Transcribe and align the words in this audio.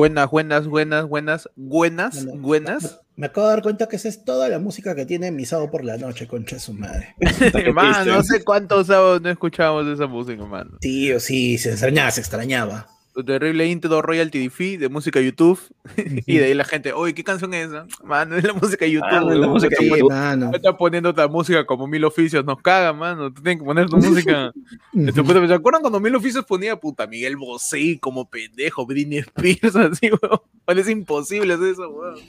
Buenas, 0.00 0.30
buenas, 0.30 0.66
buenas, 0.66 1.06
buenas, 1.06 1.50
buenas, 1.56 2.24
buenas. 2.24 3.00
Me 3.16 3.26
acabo 3.26 3.48
de 3.48 3.52
dar 3.52 3.62
cuenta 3.62 3.86
que 3.86 3.96
esa 3.96 4.08
es 4.08 4.24
toda 4.24 4.48
la 4.48 4.58
música 4.58 4.94
que 4.94 5.04
tiene 5.04 5.30
mi 5.30 5.44
sábado 5.44 5.70
por 5.70 5.84
la 5.84 5.98
noche, 5.98 6.26
concha 6.26 6.56
de 6.56 6.60
su 6.60 6.72
madre. 6.72 7.14
Man, 7.74 8.06
no 8.06 8.22
sé 8.22 8.42
cuántos 8.42 8.86
sábados 8.86 9.20
no 9.20 9.28
escuchábamos 9.28 9.86
esa 9.88 10.06
música, 10.06 10.42
mano. 10.46 10.78
Tío, 10.80 11.20
sí, 11.20 11.58
se 11.58 11.72
extrañaba, 11.72 12.10
se 12.12 12.20
extrañaba. 12.20 12.86
Tu 13.12 13.24
terrible 13.24 13.66
intro 13.66 14.02
royalty 14.02 14.48
fee 14.50 14.76
de 14.76 14.88
música 14.88 15.20
YouTube. 15.20 15.60
y 16.26 16.38
de 16.38 16.44
ahí 16.44 16.54
la 16.54 16.64
gente, 16.64 16.92
oye, 16.92 17.12
¿qué 17.12 17.24
canción 17.24 17.52
es 17.54 17.68
esa? 17.68 17.86
Mano, 18.04 18.36
es 18.36 18.44
la 18.44 18.52
música 18.52 18.84
de 18.84 18.92
YouTube. 18.92 19.10
Mano, 19.10 19.30
la 19.30 19.34
la 19.34 19.46
música 19.48 19.76
de 19.80 19.88
YouTube. 19.88 20.10
mano. 20.10 20.50
Está 20.54 20.76
poniendo 20.76 21.10
otra 21.10 21.26
música 21.26 21.66
como 21.66 21.86
Mil 21.88 22.04
Oficios, 22.04 22.44
nos 22.44 22.62
caga, 22.62 22.92
mano. 22.92 23.32
Tú 23.32 23.42
tienes 23.42 23.60
que 23.60 23.64
poner 23.64 23.88
tu 23.88 23.96
música. 23.96 24.52
¿Se 25.12 25.54
acuerdan 25.54 25.80
cuando 25.80 25.98
Mil 25.98 26.14
Oficios 26.14 26.44
ponía 26.44 26.76
puta 26.76 27.06
Miguel 27.06 27.36
Bosé 27.36 27.98
como 28.00 28.28
pendejo, 28.28 28.86
Britney 28.86 29.18
Spears, 29.18 29.74
así, 29.76 30.10
weón? 30.10 30.40
Parece 30.64 30.92
imposible 30.92 31.54
hacer 31.54 31.66
eso, 31.68 31.88
weón. 31.90 32.20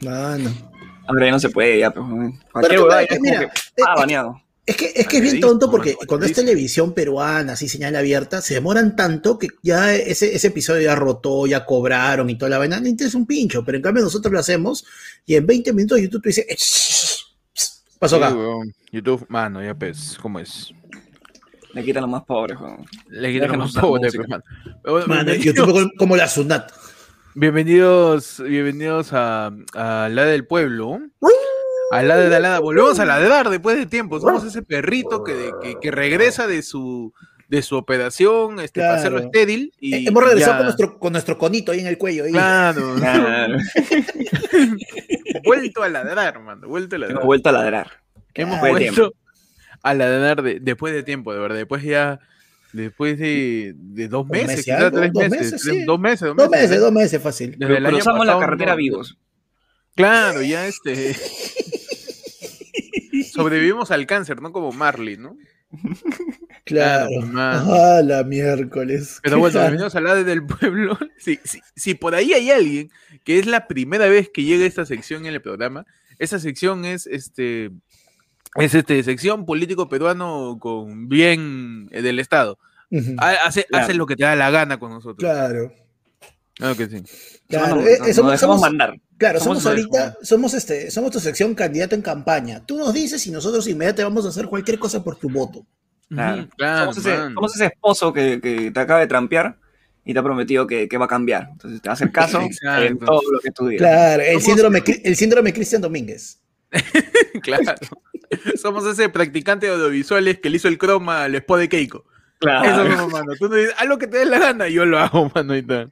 Mano. 0.00 0.50
Ya 1.20 1.30
no 1.30 1.38
se 1.38 1.50
puede, 1.50 1.80
ya, 1.80 1.90
pues. 1.90 2.06
Pero, 2.62 2.98
es 2.98 3.08
que 3.08 3.14
es 3.14 3.20
mira, 3.20 3.40
que, 3.40 3.46
ah, 3.46 3.94
eh, 3.94 4.00
baneado. 4.00 4.43
Es 4.66 4.76
que, 4.76 4.92
es 4.96 5.06
que 5.06 5.18
es 5.18 5.22
bien 5.22 5.40
tonto 5.40 5.70
porque 5.70 5.94
cuando 6.06 6.24
es 6.24 6.32
televisión 6.32 6.94
peruana, 6.94 7.52
así 7.52 7.68
señal 7.68 7.94
abierta, 7.96 8.40
se 8.40 8.54
demoran 8.54 8.96
tanto 8.96 9.38
que 9.38 9.48
ya 9.62 9.94
ese, 9.94 10.34
ese 10.34 10.46
episodio 10.46 10.80
ya 10.80 10.94
rotó, 10.94 11.46
ya 11.46 11.66
cobraron 11.66 12.30
y 12.30 12.38
toda 12.38 12.48
la 12.48 12.58
vaina. 12.58 12.78
Interesa 12.78 13.18
un 13.18 13.26
pincho, 13.26 13.62
pero 13.62 13.76
en 13.76 13.82
cambio 13.82 14.02
nosotros 14.02 14.32
lo 14.32 14.38
hacemos 14.38 14.86
y 15.26 15.34
en 15.34 15.44
20 15.46 15.72
minutos 15.74 16.00
YouTube 16.00 16.22
te 16.22 16.28
dice, 16.30 16.46
"Eh, 16.48 16.56
pasó 17.98 18.16
acá. 18.16 18.30
Sí. 18.30 18.72
YouTube, 18.92 19.26
mano, 19.28 19.62
ya 19.62 19.74
pues, 19.74 20.16
¿cómo 20.22 20.38
es? 20.40 20.72
Le 21.74 21.84
quitan 21.84 21.98
a 22.04 22.06
los 22.06 22.10
más 22.10 22.24
pobres, 22.24 22.58
weón. 22.58 22.86
Le 23.10 23.32
quitan 23.32 23.48
pobres, 23.82 24.14
música. 24.14 24.24
pues, 24.24 24.28
mano. 24.28 24.44
Pero 24.82 24.92
bueno, 24.94 25.06
Mano, 25.08 25.24
bienvenidos- 25.32 25.44
YouTube 25.44 25.72
como, 25.72 25.90
como 25.98 26.16
la 26.16 26.28
Sunat. 26.28 26.72
Bienvenidos, 27.34 28.40
bienvenidos 28.46 29.08
a, 29.12 29.50
a 29.74 30.08
La 30.08 30.24
del 30.24 30.46
Pueblo. 30.46 31.00
A 31.98 32.02
la 32.02 32.16
de 32.16 32.34
Alada. 32.36 32.58
Volvemos 32.60 32.98
a 32.98 33.04
ladrar 33.04 33.48
después 33.50 33.76
de 33.76 33.86
tiempo. 33.86 34.20
Somos 34.20 34.44
ese 34.44 34.62
perrito 34.62 35.22
que, 35.24 35.50
que, 35.62 35.76
que 35.80 35.90
regresa 35.90 36.46
de 36.46 36.62
su 36.62 37.12
de 37.46 37.60
su 37.62 37.76
operación 37.76 38.58
este, 38.58 38.80
para 38.80 38.94
hacerlo 38.94 39.18
Claro. 39.18 39.30
estéril. 39.32 39.72
Y 39.78 39.94
Eh, 39.94 40.04
Hemos 40.08 40.24
regresado 40.24 40.52
ya- 40.52 40.56
con 40.56 40.64
nuestro, 40.64 40.98
con 40.98 41.12
nuestro 41.12 41.38
conito 41.38 41.72
ahí 41.72 41.80
en 41.80 41.86
el 41.86 41.98
cuello. 41.98 42.24
ahí. 42.24 42.32
Claro, 42.32 42.94
Claro. 42.96 43.56
vuelto 45.44 45.82
a 45.82 45.88
ladrar, 45.88 46.40
mano. 46.40 46.66
Vuelto 46.68 46.96
a 46.96 46.98
ladrar. 46.98 47.16
Hemos 47.16 47.26
vuelto 47.26 47.48
a 47.48 47.52
ladrar. 47.52 47.90
Hemos 48.34 48.54
Después 48.60 48.74
de 48.74 48.90
vuelto 48.90 49.14
a 49.82 49.94
ladrar 49.94 50.42
de- 50.42 50.58
después 50.60 50.94
de 50.94 51.02
tiempo, 51.02 51.32
de 51.32 51.40
verdad. 51.40 51.56
Después 51.56 51.82
ya. 51.82 52.20
Después 52.72 53.18
de, 53.20 53.72
de 53.76 54.08
dos 54.08 54.26
meses, 54.26 54.48
meses, 54.48 54.64
quizás 54.64 54.80
algo, 54.80 54.98
tres 54.98 55.12
dos 55.12 55.22
meses, 55.22 55.38
meses, 55.52 55.62
tres- 55.62 55.74
sí. 55.76 55.84
dos 55.84 56.00
meses, 56.00 56.20
dos 56.28 56.36
Dos 56.36 56.50
meses, 56.50 56.70
meses, 56.70 56.78
¿no? 56.80 56.84
dos 56.86 56.92
meses 56.94 57.22
fácil. 57.22 57.50
Desde 57.56 57.74
Pero 57.76 57.88
cruzamos 57.90 58.26
la 58.26 58.38
carretera 58.40 58.72
no- 58.72 58.76
vivos. 58.78 59.16
Claro, 59.94 60.42
ya 60.42 60.66
este. 60.66 61.14
Sobrevivimos 63.34 63.90
al 63.90 64.06
cáncer, 64.06 64.40
¿no? 64.40 64.52
Como 64.52 64.72
Marley, 64.72 65.16
¿no? 65.16 65.36
Claro. 66.64 67.10
Ah, 67.36 68.00
la 68.02 68.24
miércoles. 68.24 69.20
Pero 69.22 69.38
bueno, 69.38 69.58
bienvenidos 69.60 69.94
a 69.96 70.00
la 70.00 70.14
de 70.14 70.24
del 70.24 70.44
pueblo. 70.46 70.98
Si, 71.18 71.38
si, 71.44 71.60
si 71.74 71.94
por 71.94 72.14
ahí 72.14 72.32
hay 72.32 72.50
alguien 72.50 72.90
que 73.24 73.38
es 73.38 73.46
la 73.46 73.66
primera 73.66 74.06
vez 74.08 74.30
que 74.32 74.44
llega 74.44 74.64
esta 74.66 74.84
sección 74.86 75.26
en 75.26 75.34
el 75.34 75.42
programa, 75.42 75.84
esa 76.18 76.38
sección 76.38 76.84
es 76.84 77.06
este. 77.06 77.70
Es 78.56 78.74
este 78.74 79.02
sección 79.02 79.46
político 79.46 79.88
peruano 79.88 80.58
con 80.60 81.08
bien 81.08 81.88
eh, 81.90 82.02
del 82.02 82.18
Estado. 82.20 82.58
Ujú. 82.90 83.14
Ha- 83.18 83.46
Hace, 83.46 83.64
Claro. 83.64 83.84
hace 83.84 83.94
lo 83.94 84.06
que 84.06 84.14
te 84.16 84.22
da 84.24 84.36
la 84.36 84.50
gana 84.50 84.78
con 84.78 84.90
nosotros. 84.92 85.18
Claro. 85.18 85.72
Claro 86.54 86.76
que 86.76 86.86
sí. 86.88 87.02
Claro, 87.48 87.80
eh, 87.80 87.98
nos 87.98 88.14
somos, 88.14 88.32
dejamos 88.32 88.40
somos- 88.40 88.60
mandar. 88.60 88.94
claro, 89.18 89.40
somos 89.40 89.66
ahorita, 89.66 90.16
somos 90.22 90.54
este, 90.54 90.90
somos 90.90 91.10
tu 91.10 91.18
sección 91.20 91.54
candidato 91.54 91.94
en 91.94 92.02
campaña. 92.02 92.64
Tú 92.64 92.76
nos 92.78 92.94
dices 92.94 93.26
y 93.26 93.30
nosotros 93.32 93.66
inmediatamente 93.66 94.04
vamos 94.04 94.24
a 94.26 94.28
hacer 94.28 94.46
cualquier 94.46 94.78
cosa 94.78 95.02
por 95.02 95.16
tu 95.16 95.28
voto. 95.28 95.66
Claro. 96.08 96.48
Claro, 96.56 96.92
somos, 96.92 96.98
ese, 96.98 97.16
somos 97.34 97.54
ese 97.56 97.64
esposo 97.66 98.12
que, 98.12 98.40
que 98.40 98.70
te 98.70 98.80
acaba 98.80 99.00
de 99.00 99.06
trampear 99.08 99.58
y 100.04 100.12
te 100.12 100.18
ha 100.18 100.22
prometido 100.22 100.66
que, 100.66 100.86
que 100.88 100.96
va 100.98 101.06
a 101.06 101.08
cambiar. 101.08 101.48
Entonces 101.52 101.80
te 101.82 101.88
va 101.88 101.92
a 101.92 101.94
hacer 101.94 102.12
caso 102.12 102.40
en 102.62 102.98
todo 102.98 103.20
lo 103.32 103.40
que 103.40 103.50
tú 103.50 103.66
digas. 103.66 103.88
Claro, 103.88 104.22
el 104.22 104.40
síndrome, 104.40 104.82
el 105.02 105.16
síndrome 105.16 105.52
Cristian 105.52 105.82
Domínguez. 105.82 106.40
Claro. 107.42 107.74
Somos 108.60 108.86
ese 108.86 109.08
practicante 109.08 109.66
de 109.66 109.72
audiovisuales 109.72 110.38
que 110.40 110.48
le 110.50 110.56
hizo 110.56 110.68
el 110.68 110.78
croma 110.78 111.24
al 111.24 111.34
spot 111.34 111.58
de 111.60 111.68
Keiko. 111.68 112.04
Claro. 112.38 112.64
Eso 112.84 112.96
somos, 112.96 113.12
mano. 113.12 113.32
Tú 113.38 113.48
no 113.48 113.56
dices, 113.56 113.74
haz 113.76 113.86
lo 113.86 113.98
que 113.98 114.06
te 114.06 114.18
dé 114.18 114.24
la 114.24 114.38
gana, 114.38 114.68
yo 114.68 114.84
lo 114.84 114.98
hago, 114.98 115.30
mano. 115.34 115.52
Ahí 115.52 115.60
está. 115.60 115.90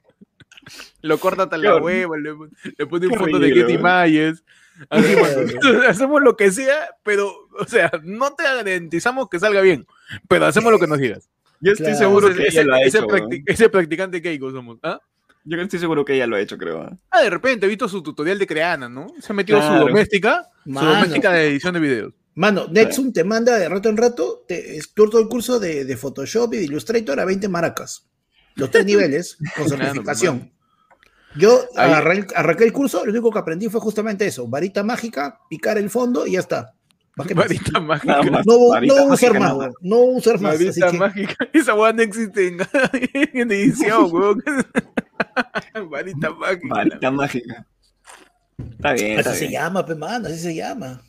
Lo 1.01 1.17
corta 1.17 1.43
hasta 1.43 1.57
la 1.57 1.77
hueva, 1.77 2.17
le, 2.17 2.33
le 2.77 2.85
pone 2.87 3.07
un 3.07 3.15
foto 3.15 3.39
de 3.39 3.51
Getty. 3.51 3.77
Mayes. 3.77 4.43
Así. 4.89 5.15
Hacemos 5.87 6.21
lo 6.21 6.35
que 6.35 6.51
sea, 6.51 6.89
pero, 7.03 7.31
o 7.59 7.65
sea, 7.67 7.91
no 8.03 8.33
te 8.33 8.43
garantizamos 8.43 9.29
que 9.29 9.39
salga 9.39 9.61
bien, 9.61 9.85
pero 10.27 10.45
hacemos 10.47 10.71
lo 10.71 10.79
que 10.79 10.87
nos 10.87 10.97
digas. 10.99 11.29
Yo 11.59 11.71
estoy 11.73 11.87
Claro. 11.87 11.99
seguro 11.99 12.27
Ese- 12.29 12.37
que 12.37 12.47
ese 12.47 12.59
ese, 12.59 12.63
lo 12.65 12.73
ha 12.73 12.81
ese 12.81 12.97
hecho, 12.97 13.07
practi- 13.07 13.29
weón. 13.29 13.43
ese 13.45 13.69
practicante 13.69 14.21
Keiko 14.21 14.51
somos. 14.51 14.79
¿Ah? 14.83 14.99
Yo 15.45 15.57
estoy 15.61 15.79
seguro 15.79 16.03
que 16.05 16.15
ella 16.15 16.25
lo 16.27 16.37
ha 16.37 16.41
hecho, 16.41 16.57
creo. 16.57 16.81
¿ah? 16.81 16.97
Ah, 17.11 17.21
de 17.21 17.29
repente 17.29 17.65
he 17.65 17.69
visto 17.69 17.87
su 17.87 18.01
tutorial 18.01 18.39
de 18.39 18.47
Creana, 18.47 18.87
¿no? 18.89 19.07
Se 19.19 19.31
ha 19.31 19.35
metido 19.35 19.59
Claro. 19.59 19.81
su 19.81 19.87
doméstica, 19.89 20.47
su 20.65 20.71
doméstica 20.73 21.31
de 21.33 21.47
edición 21.49 21.73
de 21.73 21.79
videos. 21.79 22.13
Mano, 22.35 22.65
Nexum 22.69 23.13
te 23.13 23.23
manda 23.23 23.57
de 23.59 23.69
rato 23.69 23.89
en 23.89 23.97
rato 23.97 24.43
te, 24.47 24.79
todo 24.95 25.19
el 25.19 25.27
curso 25.27 25.59
de, 25.59 25.85
de 25.85 25.97
Photoshop 25.97 26.53
y 26.55 26.57
de 26.57 26.63
Illustrator 26.63 27.19
a 27.19 27.25
20 27.25 27.47
maracas. 27.47 28.07
Los 28.55 28.71
tres 28.71 28.85
niveles 28.87 29.37
con 29.55 29.65
Claro, 29.67 29.83
certificación. 29.83 30.51
Yo 31.35 31.61
agarré, 31.75 32.25
arranqué 32.35 32.63
el 32.65 32.73
curso, 32.73 33.03
lo 33.05 33.11
único 33.11 33.31
que 33.31 33.39
aprendí 33.39 33.67
fue 33.69 33.79
justamente 33.81 34.25
eso, 34.25 34.47
varita 34.47 34.83
mágica, 34.83 35.39
picar 35.49 35.77
el 35.77 35.89
fondo 35.89 36.27
y 36.27 36.33
ya 36.33 36.39
está. 36.39 36.73
Varita 37.15 37.79
mágica. 37.79 38.21
No, 38.23 38.41
no 38.45 38.69
Varita 38.69 38.93
voy 38.93 39.03
a 39.03 39.13
usar 39.13 39.33
mágica, 39.33 39.55
más, 39.57 39.73
no 39.81 39.95
voy 39.97 40.15
a 40.15 40.17
usar 40.17 40.39
más. 40.39 40.53
Varita 40.59 40.91
que- 40.91 40.97
mágica. 40.97 41.35
Esa 41.53 41.73
weá 41.75 41.93
no 41.93 42.01
existe 42.01 42.47
en, 42.47 42.57
en 43.33 43.51
edición, 43.51 44.09
weón. 44.11 44.43
Varita 45.91 46.31
mágica. 46.31 46.67
Varita 46.75 47.11
mágica. 47.11 47.67
Está 48.71 48.93
bien, 48.93 49.17
está 49.19 49.29
Así 49.31 49.39
se 49.39 49.47
bien. 49.47 49.61
llama, 49.61 49.85
pe 49.85 49.95
mano, 49.95 50.27
así 50.27 50.37
se 50.39 50.55
llama. 50.55 51.01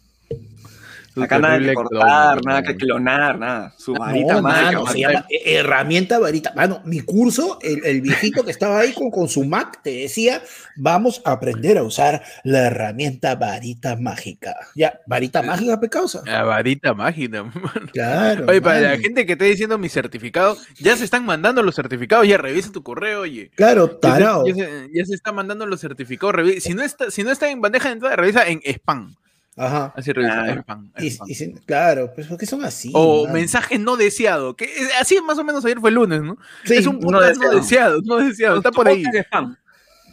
Acá 1.22 1.38
nada 1.38 1.58
que 1.60 1.74
cortar, 1.74 2.44
nada 2.44 2.62
que 2.62 2.76
clonar, 2.76 3.38
nada. 3.38 3.74
Su 3.76 3.92
varita 3.94 4.34
No, 4.34 4.42
mágica. 4.42 4.64
mano, 4.72 4.84
varita- 4.84 5.26
eh, 5.30 5.42
herramienta 5.58 6.18
varita. 6.18 6.52
Mano, 6.56 6.82
mi 6.84 7.00
curso, 7.00 7.58
el, 7.62 7.84
el 7.84 8.00
viejito 8.00 8.44
que 8.44 8.50
estaba 8.50 8.80
ahí 8.80 8.92
con, 8.92 9.10
con 9.10 9.28
su 9.28 9.44
Mac, 9.44 9.80
te 9.82 9.90
decía, 9.90 10.42
vamos 10.76 11.22
a 11.24 11.32
aprender 11.32 11.78
a 11.78 11.82
usar 11.84 12.22
la 12.42 12.66
herramienta 12.66 13.34
varita 13.36 13.96
mágica. 13.96 14.54
Ya, 14.74 15.00
varita 15.06 15.42
mágica, 15.42 15.78
pe 15.80 15.88
causa. 15.88 16.22
La 16.26 16.42
varita 16.42 16.94
mágica, 16.94 17.42
mano. 17.54 17.88
Claro. 17.92 18.46
Oye, 18.48 18.60
para 18.60 18.80
la 18.80 18.98
gente 18.98 19.26
que 19.26 19.32
esté 19.32 19.44
diciendo 19.44 19.78
mi 19.78 19.88
certificado, 19.88 20.56
ya 20.78 20.96
se 20.96 21.04
están 21.04 21.24
mandando 21.24 21.62
los 21.62 21.74
certificados, 21.76 22.26
ya 22.26 22.38
revisa 22.38 22.72
tu 22.72 22.82
correo, 22.82 23.20
oye. 23.20 23.50
Claro, 23.54 23.86
Ya 23.86 23.92
se- 23.92 23.98
tarao. 24.00 24.46
Ya 24.46 24.54
se, 24.54 24.88
ya 24.92 25.04
se 25.04 25.14
están 25.14 25.34
mandando 25.34 25.66
los 25.66 25.80
certificados. 25.80 26.34
revi- 26.34 26.60
Si 26.60 26.74
no, 26.74 26.82
está, 26.82 27.10
si 27.10 27.22
no 27.22 27.30
está 27.30 27.48
en 27.50 27.60
bandeja 27.60 27.88
de 27.88 27.94
entrada, 27.94 28.16
revisa 28.16 28.48
en 28.48 28.60
spam. 28.64 29.14
Ajá. 29.56 29.92
Así 29.96 30.12
revisa, 30.12 30.34
Claro. 30.42 30.60
spam. 30.62 30.90
Y, 30.98 31.06
spam. 31.10 31.28
y 31.30 31.54
claro, 31.64 32.12
pues 32.14 32.26
porque 32.26 32.44
son 32.46 32.64
así. 32.64 32.90
O 32.94 33.28
mensaje 33.28 33.78
no 33.78 33.96
deseado. 33.96 34.56
Que 34.56 34.64
es- 34.64 34.90
así 35.00 35.20
más 35.22 35.38
o 35.38 35.44
menos 35.44 35.64
ayer 35.64 35.78
fue 35.78 35.90
el 35.90 35.94
lunes, 35.96 36.22
¿no? 36.22 36.36
Sí, 36.64 36.74
es 36.74 36.86
un 36.86 36.96
no 36.98 37.02
podcast 37.18 37.36
no 37.40 37.50
deseado. 37.50 37.60
deseado, 37.60 38.00
no 38.04 38.16
deseado. 38.16 38.56
Está 38.56 38.70
por 38.72 38.88
ahí. 38.88 39.04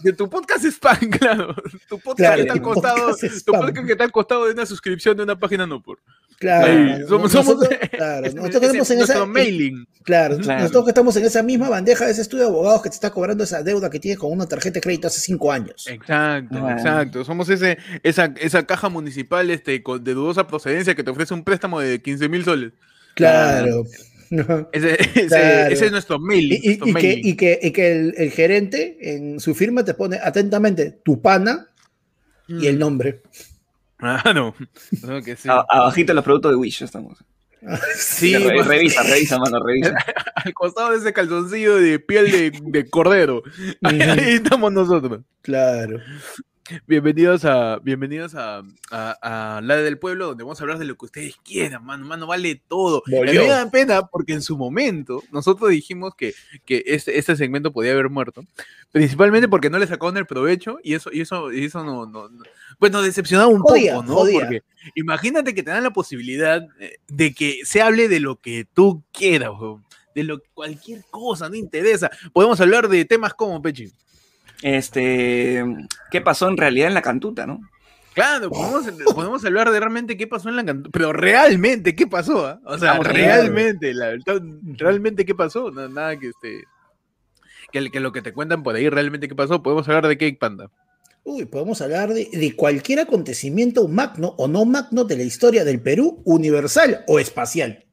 de 0.04 0.14
tu 0.14 0.30
podcast 0.30 0.66
spam, 0.66 0.98
claro. 1.20 1.56
Tu 1.90 2.00
podcast 2.00 2.18
Claro, 2.18 2.36
que 2.36 2.42
está 2.42 2.54
al 2.54 2.60
tu 2.60 2.66
costado. 2.66 2.96
podcast 2.98 3.24
es 3.24 3.46
Tu 3.46 3.52
podcast 3.52 3.86
que 3.86 3.92
está 3.92 4.04
al 4.04 4.12
costado 4.12 4.46
de 4.46 4.52
una 4.54 4.66
suscripción 4.66 5.18
de 5.18 5.24
una 5.24 5.38
página 5.40 5.66
no 5.68 5.82
por. 5.82 6.00
Claro, 6.42 6.66
Ahí, 6.74 7.04
somos- 7.08 7.34
nosotros, 7.36 7.46
somos- 7.70 7.90
claro, 7.92 8.26
Ese- 8.26 8.36
nosotros 8.36 8.64
estamos 8.64 8.90
en 8.92 8.98
nuestro 8.98 9.18
esa. 9.20 9.26
mailing. 9.28 9.86
Claro, 10.04 10.38
Claro. 10.40 10.62
nosotros 10.62 10.84
que 10.86 10.90
estamos 10.90 11.16
en 11.18 11.26
esa 11.26 11.44
misma 11.44 11.70
bandeja 11.70 12.06
de 12.06 12.12
ese 12.14 12.22
estudio 12.24 12.46
de 12.46 12.50
abogados 12.50 12.82
que 12.82 12.90
te 12.90 12.96
está 12.96 13.12
cobrando 13.12 13.44
esa 13.44 13.62
deuda 13.62 13.92
que 13.92 14.00
tienes 14.00 14.18
con 14.18 14.32
una 14.32 14.48
tarjeta 14.48 14.74
de 14.76 14.82
crédito 14.82 15.06
hace 15.08 15.20
cinco 15.22 15.52
años. 15.52 15.86
Exacto, 15.88 16.58
Ah. 16.66 16.74
exacto. 16.74 17.24
Somos 17.24 17.48
ese, 17.50 17.78
esa, 18.02 18.34
esa 18.40 18.66
caja 18.66 18.90
municipal 18.90 19.52
este, 19.52 19.72
de 20.02 20.14
dudosa 20.16 20.48
procedencia 20.48 20.96
que 20.96 21.04
te 21.04 21.12
ofrece 21.12 21.36
un 21.36 21.44
préstamo 21.44 21.80
de 21.80 22.02
15 22.02 22.28
mil 22.28 22.44
soles. 22.44 22.72
Claro. 23.16 23.84
Ese, 24.72 24.94
ese- 25.14 25.28
Claro. 25.28 25.74
ese 25.74 25.86
es 25.88 25.92
nuestro 25.92 26.18
mailing. 26.18 26.60
Y, 26.64 26.72
y- 26.72 26.78
nuestro 26.78 27.00
y 27.00 27.02
que, 27.04 27.20
y 27.22 27.36
que, 27.36 27.60
y 27.62 27.72
que 27.72 27.92
el, 27.92 28.14
el 28.18 28.32
gerente 28.32 28.98
en 29.14 29.40
su 29.40 29.54
firma 29.54 29.84
te 29.86 29.94
pone 29.94 30.18
atentamente 30.24 30.90
tu 31.04 31.22
pana 31.22 31.68
y 32.48 32.66
el 32.66 32.80
nombre. 32.80 33.22
Ah, 34.02 34.32
no. 34.34 34.56
No, 35.04 35.22
que 35.22 35.36
sí. 35.36 35.48
A- 35.50 35.66
Abajito 35.70 36.14
los 36.14 36.24
productos 36.24 36.52
de 36.52 36.58
Wish 36.58 36.84
estamos. 36.84 37.24
Sí, 37.96 38.36
Re- 38.36 38.56
pues, 38.56 38.66
revisa, 38.68 39.04
revisa, 39.04 39.38
mano, 39.38 39.64
revisa. 39.64 39.94
al 40.36 40.54
costado 40.54 40.92
de 40.92 40.98
ese 40.98 41.14
calzoncillo 41.14 41.76
de 41.76 42.00
piel 42.00 42.32
de, 42.32 42.60
de 42.64 42.90
cordero. 42.90 43.44
Ahí, 43.84 44.02
ahí 44.02 44.34
estamos 44.36 44.72
nosotros. 44.72 45.22
Claro. 45.44 46.00
Bienvenidos 46.88 47.44
a 47.44 47.80
bienvenidos 47.80 48.34
a, 48.34 48.64
a, 48.92 49.58
a 49.58 49.62
La 49.62 49.76
del 49.78 50.00
Pueblo, 50.00 50.28
donde 50.28 50.44
vamos 50.46 50.60
a 50.60 50.64
hablar 50.64 50.80
de 50.80 50.86
lo 50.86 50.96
que 50.96 51.06
ustedes 51.06 51.36
quieran, 51.44 51.84
mano, 51.84 52.06
mano, 52.06 52.28
vale 52.28 52.62
todo. 52.68 53.04
Y 53.08 53.16
a 53.18 53.20
mí 53.22 53.26
Volvió. 53.28 53.42
me 53.42 53.48
da 53.50 53.70
pena 53.70 54.08
porque 54.08 54.34
en 54.34 54.42
su 54.42 54.58
momento 54.58 55.22
nosotros 55.32 55.70
dijimos 55.70 56.16
que, 56.16 56.34
que 56.66 56.82
este, 56.88 57.18
este 57.20 57.36
segmento 57.36 57.74
podía 57.74 57.92
haber 57.92 58.10
muerto, 58.10 58.46
principalmente 58.92 59.50
porque 59.50 59.70
no 59.70 59.80
le 59.80 59.88
sacaron 59.88 60.16
el 60.18 60.26
provecho 60.26 60.80
y 60.82 60.94
eso, 60.94 61.10
y 61.12 61.22
eso, 61.22 61.52
y 61.52 61.66
eso 61.66 61.84
no, 61.84 62.06
no, 62.06 62.30
no- 62.30 62.44
pues 62.82 62.92
nos 62.92 63.04
decepcionaba 63.04 63.48
un 63.48 63.62
Jodía, 63.62 63.94
poco, 63.94 64.08
¿no? 64.08 64.16
jodía. 64.16 64.40
Porque 64.40 64.64
imagínate 64.96 65.54
que 65.54 65.62
te 65.62 65.70
dan 65.70 65.84
la 65.84 65.94
posibilidad 65.94 66.68
eh, 66.80 66.98
de 67.08 67.32
que 67.32 67.60
se 67.64 67.80
hable 67.80 68.08
de 68.08 68.20
lo 68.20 68.42
que 68.42 68.66
tú 68.74 69.04
quieras, 69.12 69.52
weón, 69.52 69.86
de 70.16 70.24
lo 70.24 70.42
cualquier 70.56 71.04
cosa, 71.12 71.48
no 71.48 71.54
interesa. 71.54 72.10
Podemos 72.34 72.60
hablar 72.60 72.90
de 72.90 73.06
temas 73.06 73.36
como 73.36 73.62
Pechi. 73.62 73.92
Este, 74.64 75.64
¿qué 76.10 76.22
pasó 76.22 76.50
en 76.50 76.58
realidad 76.58 76.88
en 76.88 76.96
la 76.96 77.04
cantuta, 77.04 77.46
no? 77.46 77.60
Claro, 78.16 78.50
podemos, 78.50 78.88
podemos 79.14 79.46
hablar 79.46 79.70
de 79.70 79.80
realmente 79.80 80.18
qué 80.18 80.26
pasó 80.26 80.50
en 80.50 80.56
la 80.56 80.66
cantina, 80.66 80.90
pero 80.92 81.14
realmente 81.14 81.96
qué 81.96 82.08
pasó, 82.08 82.48
¿ah? 82.48 82.60
o 82.66 82.80
sea, 82.80 82.98
realmente, 82.98 83.94
la 83.94 84.08
verdad, 84.08 84.42
realmente 84.64 85.24
qué 85.24 85.36
pasó, 85.36 85.70
no, 85.70 85.88
nada 85.88 86.18
que 86.18 86.30
este, 86.30 86.64
que, 87.72 87.92
que 87.92 88.00
lo 88.00 88.12
que 88.12 88.24
te 88.24 88.34
cuentan 88.34 88.64
por 88.64 88.74
ahí 88.74 88.90
realmente 88.90 89.28
qué 89.28 89.36
pasó, 89.36 89.62
podemos 89.62 89.88
hablar 89.88 90.08
de 90.08 90.18
Cake 90.18 90.40
Panda. 90.40 90.72
Uy, 91.24 91.46
podemos 91.46 91.80
hablar 91.82 92.14
de, 92.14 92.28
de 92.32 92.56
cualquier 92.56 93.00
acontecimiento 93.02 93.88
magno 93.88 94.34
o 94.38 94.48
no 94.48 94.66
magno 94.66 95.04
de 95.04 95.18
la 95.18 95.24
historia 95.24 95.64
del 95.64 95.80
Perú, 95.80 96.22
universal 96.26 97.04
o 97.08 97.20
espacial. 97.20 97.86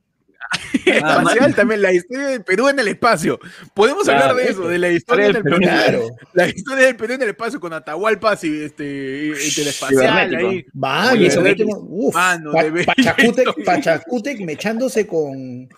Ah, 0.50 0.58
Espacial 0.86 1.54
también, 1.54 1.82
la 1.82 1.92
historia 1.92 2.28
del 2.28 2.42
Perú 2.42 2.68
en 2.70 2.78
el 2.78 2.88
espacio. 2.88 3.38
Podemos 3.74 4.04
Claro, 4.04 4.30
hablar 4.30 4.36
de 4.36 4.50
eso, 4.50 4.66
de 4.66 4.78
la 4.78 4.88
historia 4.90 5.26
del 5.26 5.42
Perú, 5.42 5.56
Claro. 5.58 6.06
la 6.32 6.48
historia 6.48 6.86
del 6.86 6.96
Perú 6.96 7.12
en 7.14 7.22
el 7.22 7.28
espacio 7.28 7.60
con 7.60 7.72
Atahualpa 7.74 8.38
y 8.42 8.62
este 8.62 8.84
y- 8.84 9.46
y 9.46 9.54
telespacial 9.54 10.28
Cibernético. 10.30 10.48
ahí. 10.48 11.28
De- 11.28 11.38
último- 11.50 11.86
uf, 11.90 12.14
mano, 12.14 12.52
Pa- 12.52 12.94
Pachacútec 13.66 14.40
mechándose 14.40 15.06
con, 15.06 15.68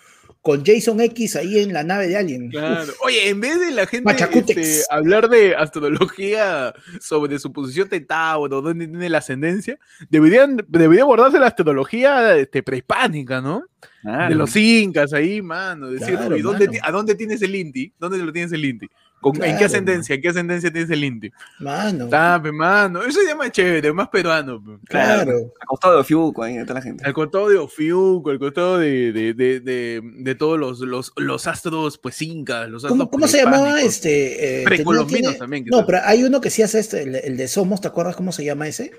con 0.43 0.65
Jason 0.65 1.01
X 1.01 1.37
ahí 1.37 1.59
en 1.59 1.73
la 1.73 1.85
nave 1.85 2.09
de 2.09 2.17
Alien. 2.17 2.51
Claro. 2.51 2.93
Oye, 3.05 3.29
en 3.29 3.41
vez 3.41 3.61
de 3.61 3.71
la 3.73 3.87
gente 3.87 4.11
este, 4.11 4.83
hablar 4.91 5.29
de 5.29 5.55
astrología 5.55 6.73
sobre 7.01 7.39
su 7.39 7.53
posición 7.53 7.89
de 7.89 8.01
Tauro, 8.01 8.63
dónde 8.63 8.87
tiene 8.87 9.09
la 9.11 9.19
ascendencia, 9.19 9.79
deberían, 10.09 10.65
debería 10.69 11.03
abordarse 11.03 11.39
la 11.39 11.49
astrología 11.49 12.37
este, 12.37 12.63
prehispánica, 12.63 13.41
¿no? 13.41 13.65
Claro. 14.03 14.29
De 14.31 14.35
los 14.35 14.57
incas 14.57 15.13
ahí, 15.13 15.43
mano. 15.43 15.91
Decir, 15.91 16.17
Claro, 16.17 16.35
"Uy, 16.35 16.43
¿dónde 16.43 16.67
mano. 16.69 16.79
¿a 16.83 16.91
dónde 16.91 17.15
tienes 17.15 17.43
el 17.43 17.55
Inti? 17.55 17.93
¿Dónde 17.99 18.19
lo 18.19 18.33
tienes 18.33 18.53
el 18.53 18.65
Inti? 18.65 18.87
¿Con- 19.21 19.43
¿En 19.45 19.59
qué 19.59 19.65
ascendencia? 19.67 20.15
¿En 20.15 20.23
qué 20.23 20.29
ascendencia 20.31 20.73
tienes 20.73 20.91
el 20.91 21.05
Inti? 21.05 21.31
Mano, 21.59 22.09
Tape, 22.09 22.53
mano. 22.53 23.03
Eso 23.03 23.21
ya 23.27 23.35
más 23.35 23.51
chévere, 23.53 23.93
más 23.93 24.09
peruano. 24.09 24.63
pe. 24.65 24.79
claro. 24.87 25.53
Acostado 25.61 25.99
de 25.99 26.05
Fiuco 26.05 26.43
ahí, 26.43 26.59
toda 26.63 26.75
la 26.75 26.83
gente. 26.83 27.05
Al 27.05 27.13
costado 27.13 27.49
de 27.51 27.59
Ofiuco, 27.59 28.31
al 28.31 28.39
costado 28.39 28.79
de, 28.79 29.13
de, 29.13 29.35
de, 29.35 29.61
de, 29.61 30.01
de 30.03 30.35
todos 30.35 30.59
los, 30.59 30.81
los, 30.81 31.13
los 31.17 31.47
astros, 31.47 31.99
pues, 31.99 32.23
incas, 32.23 32.69
los 32.71 32.83
astros 32.85 32.99
¿Cómo, 32.99 33.11
cómo 33.11 33.27
se 33.29 33.43
llamaba 33.45 33.81
este? 33.83 34.63
eh, 34.63 34.65
Precolombinos 34.65 35.37
también, 35.37 35.67
No, 35.71 35.79
tal. 35.79 35.87
pero 35.87 35.99
hay 36.05 36.25
uno 36.25 36.41
que 36.41 36.49
sí 36.49 36.63
hace 36.63 36.79
este, 36.79 37.03
el, 37.03 37.15
el 37.17 37.37
de 37.37 37.47
Somos, 37.47 37.81
¿te 37.83 37.89
acuerdas 37.89 38.17
cómo 38.17 38.33
se 38.33 38.45
llama 38.45 38.69
ese? 38.69 38.91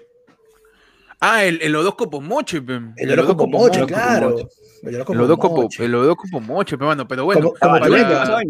Ah, 1.20 1.44
el, 1.44 1.62
el 1.62 1.76
horóscopo 1.76 2.22
moche, 2.22 2.62
pe. 2.62 2.80
El 2.98 3.12
horóscopo 3.12 3.48
moche, 3.48 3.80
Moche, 3.82 3.94
claro. 3.94 4.36
El 4.84 4.96
El 4.96 5.22
horóscopo 5.22 5.62
moche. 5.64 5.86
el 5.86 5.94
horóscopo 5.96 6.40
moche, 6.42 6.78
pe, 6.78 6.86
mano, 6.86 7.08
pero 7.08 7.26
bueno. 7.26 7.54
Como- 7.60 7.60
como 7.60 7.80
para- 7.80 8.42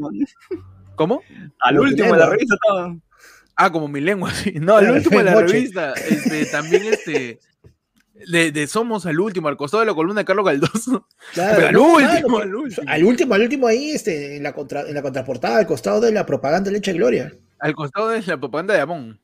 ¿Cómo? 1.01 1.23
Al 1.61 1.79
último 1.79 2.13
de 2.13 2.19
la 2.19 2.29
revista 2.29 2.53
estaba. 2.55 2.95
Ah, 3.55 3.71
como 3.71 3.87
mi 3.87 4.01
lengua, 4.01 4.31
sí. 4.31 4.53
No, 4.61 4.75
al 4.77 4.91
último 4.97 5.17
de 5.17 5.23
la 5.25 5.41
revista, 5.41 5.93
este, 5.93 6.45
también 6.45 6.83
este, 6.85 7.39
de, 8.27 8.51
de 8.51 8.67
Somos 8.67 9.07
al 9.07 9.19
último, 9.19 9.47
al 9.47 9.57
costado 9.57 9.81
de 9.81 9.87
la 9.87 9.95
columna 9.95 10.21
de 10.21 10.25
Carlos 10.25 10.45
Galdoso. 10.45 11.07
Claro, 11.33 11.55
Pero 11.55 11.67
al 11.69 11.73
no, 11.73 11.93
último, 11.93 12.27
claro, 12.37 12.37
al 12.43 12.55
último. 12.55 12.87
Al 12.87 13.03
último, 13.03 13.33
al 13.33 13.41
último 13.41 13.67
ahí, 13.67 13.91
este, 13.91 14.37
en 14.37 14.43
la, 14.43 14.53
contra, 14.53 14.81
en 14.81 14.93
la 14.93 15.01
contraportada, 15.01 15.57
al 15.57 15.65
costado 15.65 15.99
de 16.01 16.11
la 16.11 16.23
propaganda 16.25 16.69
de 16.69 16.77
Leche 16.77 16.93
Gloria. 16.93 17.33
Al 17.59 17.73
costado 17.75 18.09
de 18.09 18.21
la 18.21 18.37
propaganda 18.39 18.73
de 18.75 18.81
Amón. 18.81 19.19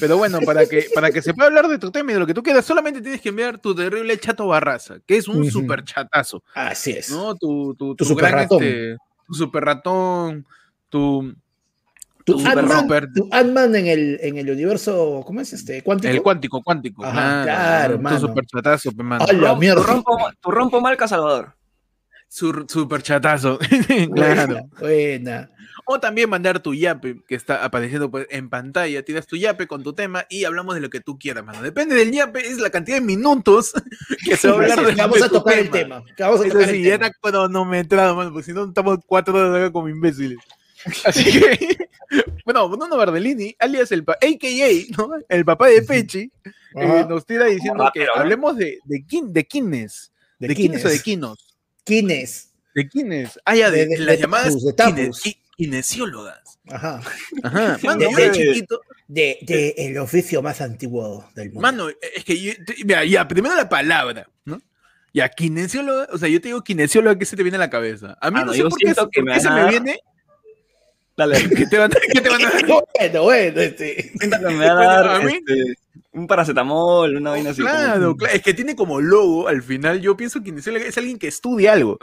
Pero 0.00 0.16
bueno, 0.16 0.40
para 0.40 0.66
que, 0.66 0.86
para 0.94 1.10
que 1.12 1.20
se 1.22 1.34
pueda 1.34 1.46
hablar 1.48 1.68
de 1.68 1.78
tu 1.78 1.90
tema 1.92 2.10
y 2.10 2.14
de 2.14 2.20
lo 2.20 2.26
que 2.26 2.32
tú 2.34 2.42
quieras, 2.42 2.64
solamente 2.64 3.02
tienes 3.02 3.20
que 3.20 3.28
enviar 3.28 3.58
tu 3.58 3.74
terrible 3.74 4.18
chato 4.18 4.46
barraza, 4.46 4.96
que 5.06 5.16
es 5.16 5.28
un 5.28 5.40
Ujú. 5.42 5.50
super 5.50 5.84
chatazo. 5.84 6.42
Así 6.54 6.92
es. 6.92 7.10
¿no? 7.10 7.34
Tu, 7.34 7.74
tu, 7.76 7.88
Tu 7.94 7.96
tu 7.96 8.04
super 8.06 8.28
gran, 8.30 8.38
ratón. 8.44 8.62
este, 8.62 8.96
tu 9.26 9.34
super 9.34 9.62
ratón, 9.64 10.46
tu, 10.94 11.34
Tu 12.24 12.32
tu 12.32 12.38
super 12.38 12.58
Ant-Man 12.58 13.72
tu 13.72 13.76
en 13.76 13.86
el, 13.88 14.18
en 14.22 14.38
el 14.38 14.48
universo, 14.48 15.22
¿cómo 15.26 15.40
es 15.40 15.52
este? 15.52 15.82
¿Cuántico? 15.82 16.14
el 16.14 16.22
cuántico, 16.22 16.62
cuántico. 16.62 17.04
Ajá, 17.04 17.42
claro, 17.42 17.96
tu 17.96 18.02
mano. 18.02 18.20
super 18.20 18.46
chatazo, 18.46 18.92
pe, 18.92 19.02
mano. 19.02 19.24
¡A 19.28 19.32
la 19.32 19.58
Tu 19.58 19.82
rompo, 19.82 20.16
tu 20.40 20.50
rompo 20.52 20.80
marca 20.80 21.08
Salvador. 21.08 21.56
Su, 22.28 22.64
super 22.68 23.02
chatazo. 23.02 23.58
claro. 24.14 24.68
Buena. 24.78 25.50
O 25.86 26.00
también 26.00 26.30
mandar 26.30 26.60
tu 26.60 26.72
yape, 26.72 27.20
que 27.28 27.34
está 27.34 27.62
apareciendo 27.62 28.10
pues, 28.10 28.26
en 28.30 28.48
pantalla. 28.48 29.04
Tiras 29.04 29.26
tu 29.26 29.36
yape 29.36 29.66
con 29.66 29.82
tu 29.82 29.92
tema 29.92 30.24
y 30.30 30.44
hablamos 30.44 30.74
de 30.76 30.80
lo 30.80 30.88
que 30.88 31.00
tú 31.00 31.18
quieras, 31.18 31.44
mano. 31.44 31.60
Depende 31.60 31.94
del 31.94 32.10
yape, 32.10 32.40
es 32.40 32.58
la 32.58 32.70
cantidad 32.70 32.96
de 32.98 33.04
minutos 33.04 33.72
que 34.24 34.36
se 34.36 34.48
va 34.48 34.54
a 34.54 34.56
hablar 34.62 34.86
de, 34.86 34.94
Vamos 34.94 35.20
a 35.20 35.28
tu 35.28 35.34
tocar 35.34 35.58
el 35.58 35.70
tema. 35.70 36.02
que 36.16 36.22
Vamos 36.22 36.40
a 36.40 36.46
Eso 36.46 36.54
tocar 36.54 36.70
sí, 36.70 36.82
ya 36.82 36.94
está 36.94 37.10
cronometrado, 37.20 38.16
mano, 38.16 38.32
porque 38.32 38.46
si 38.46 38.52
no 38.54 38.64
estamos 38.64 38.98
cuatro 39.06 39.34
horas 39.34 39.54
acá 39.54 39.72
como 39.72 39.90
imbéciles. 39.90 40.38
Así 41.04 41.24
que, 41.24 41.88
bueno, 42.44 42.68
Bruno 42.68 42.96
Bardellini, 42.96 43.54
alias 43.58 43.90
el 43.92 44.00
AKA, 44.02 44.96
¿no? 44.98 45.10
el 45.28 45.44
papá 45.44 45.68
de 45.68 45.82
Pechi, 45.82 46.30
eh, 46.76 47.04
nos 47.08 47.24
tira 47.26 47.46
diciendo 47.46 47.90
que 47.92 48.00
rapero, 48.00 48.12
¿no? 48.16 48.20
hablemos 48.22 48.56
de, 48.56 48.78
de, 48.84 49.04
de 49.22 49.46
quiénes. 49.46 50.12
¿De 50.38 50.48
¿De 50.48 50.54
quiénes 50.54 50.84
o 50.84 50.88
de 50.88 51.00
quinos? 51.00 51.56
¿Quién 51.84 52.10
es? 52.10 52.50
¿De 52.74 52.88
quiénes? 52.88 53.38
Ah, 53.44 53.54
ya, 53.54 53.70
de, 53.70 53.86
De- 53.86 53.96
de- 53.96 53.98
las 53.98 54.16
de 54.16 54.22
llamadas 54.22 54.54
kinesiólogas. 55.56 56.58
Ajá. 56.68 57.00
Ajá, 57.42 57.78
mano, 57.84 58.00
De- 58.00 58.26
yo 58.26 58.32
chiquito, 58.32 58.80
De, 59.06 59.38
de 59.42 59.74
el 59.78 59.98
oficio 59.98 60.42
más 60.42 60.60
antiguo 60.60 61.28
del 61.34 61.48
mundo. 61.48 61.60
mano, 61.60 61.88
es 61.88 62.24
que 62.24 62.40
yo, 62.40 62.52
mira, 62.84 63.04
ya, 63.04 63.26
primero 63.28 63.54
la 63.54 63.68
palabra, 63.68 64.28
¿no? 64.44 64.60
Ya, 65.12 65.28
kinesióloga, 65.28 66.08
o 66.12 66.18
sea, 66.18 66.28
yo 66.28 66.40
te 66.40 66.48
digo 66.48 66.62
kinesióloga, 66.64 67.16
¿qué 67.18 67.24
se 67.24 67.36
te 67.36 67.42
viene 67.44 67.56
a 67.56 67.60
la 67.60 67.70
cabeza? 67.70 68.18
A 68.20 68.30
mí 68.32 68.40
no 68.44 68.52
sé 68.52 68.62
por 68.62 68.76
qué, 68.78 68.94
por 68.94 69.10
que 69.10 69.20
qué 69.20 69.22
me 69.22 69.38
se 69.40 69.48
me 69.50 69.68
viene, 69.68 70.00
Dale, 71.16 71.36
¿qué 71.56 71.66
te 71.66 71.78
van 71.78 71.92
a, 71.92 71.96
qué 72.12 72.20
te 72.20 72.28
bueno, 72.28 73.22
bueno, 73.22 73.60
este. 73.60 74.12
me 74.20 74.28
va 74.28 74.36
a 74.36 74.74
Bueno, 74.74 74.74
dar 74.74 75.08
a 75.08 75.18
mí- 75.20 75.32
este, 75.34 75.74
un 76.12 76.26
paracetamol, 76.26 77.16
una 77.16 77.30
vaina 77.30 77.50
así. 77.50 77.62
como- 77.62 77.72
Claro, 77.72 78.16
claro, 78.16 78.34
es 78.34 78.42
que 78.42 78.54
tiene 78.54 78.74
como 78.76 79.00
logo, 79.00 79.48
al 79.48 79.62
final 79.62 80.00
yo 80.00 80.16
pienso 80.16 80.42
que 80.42 80.50
es 80.88 80.98
alguien 80.98 81.18
que 81.18 81.28
estudia 81.28 81.72
algo. 81.72 81.98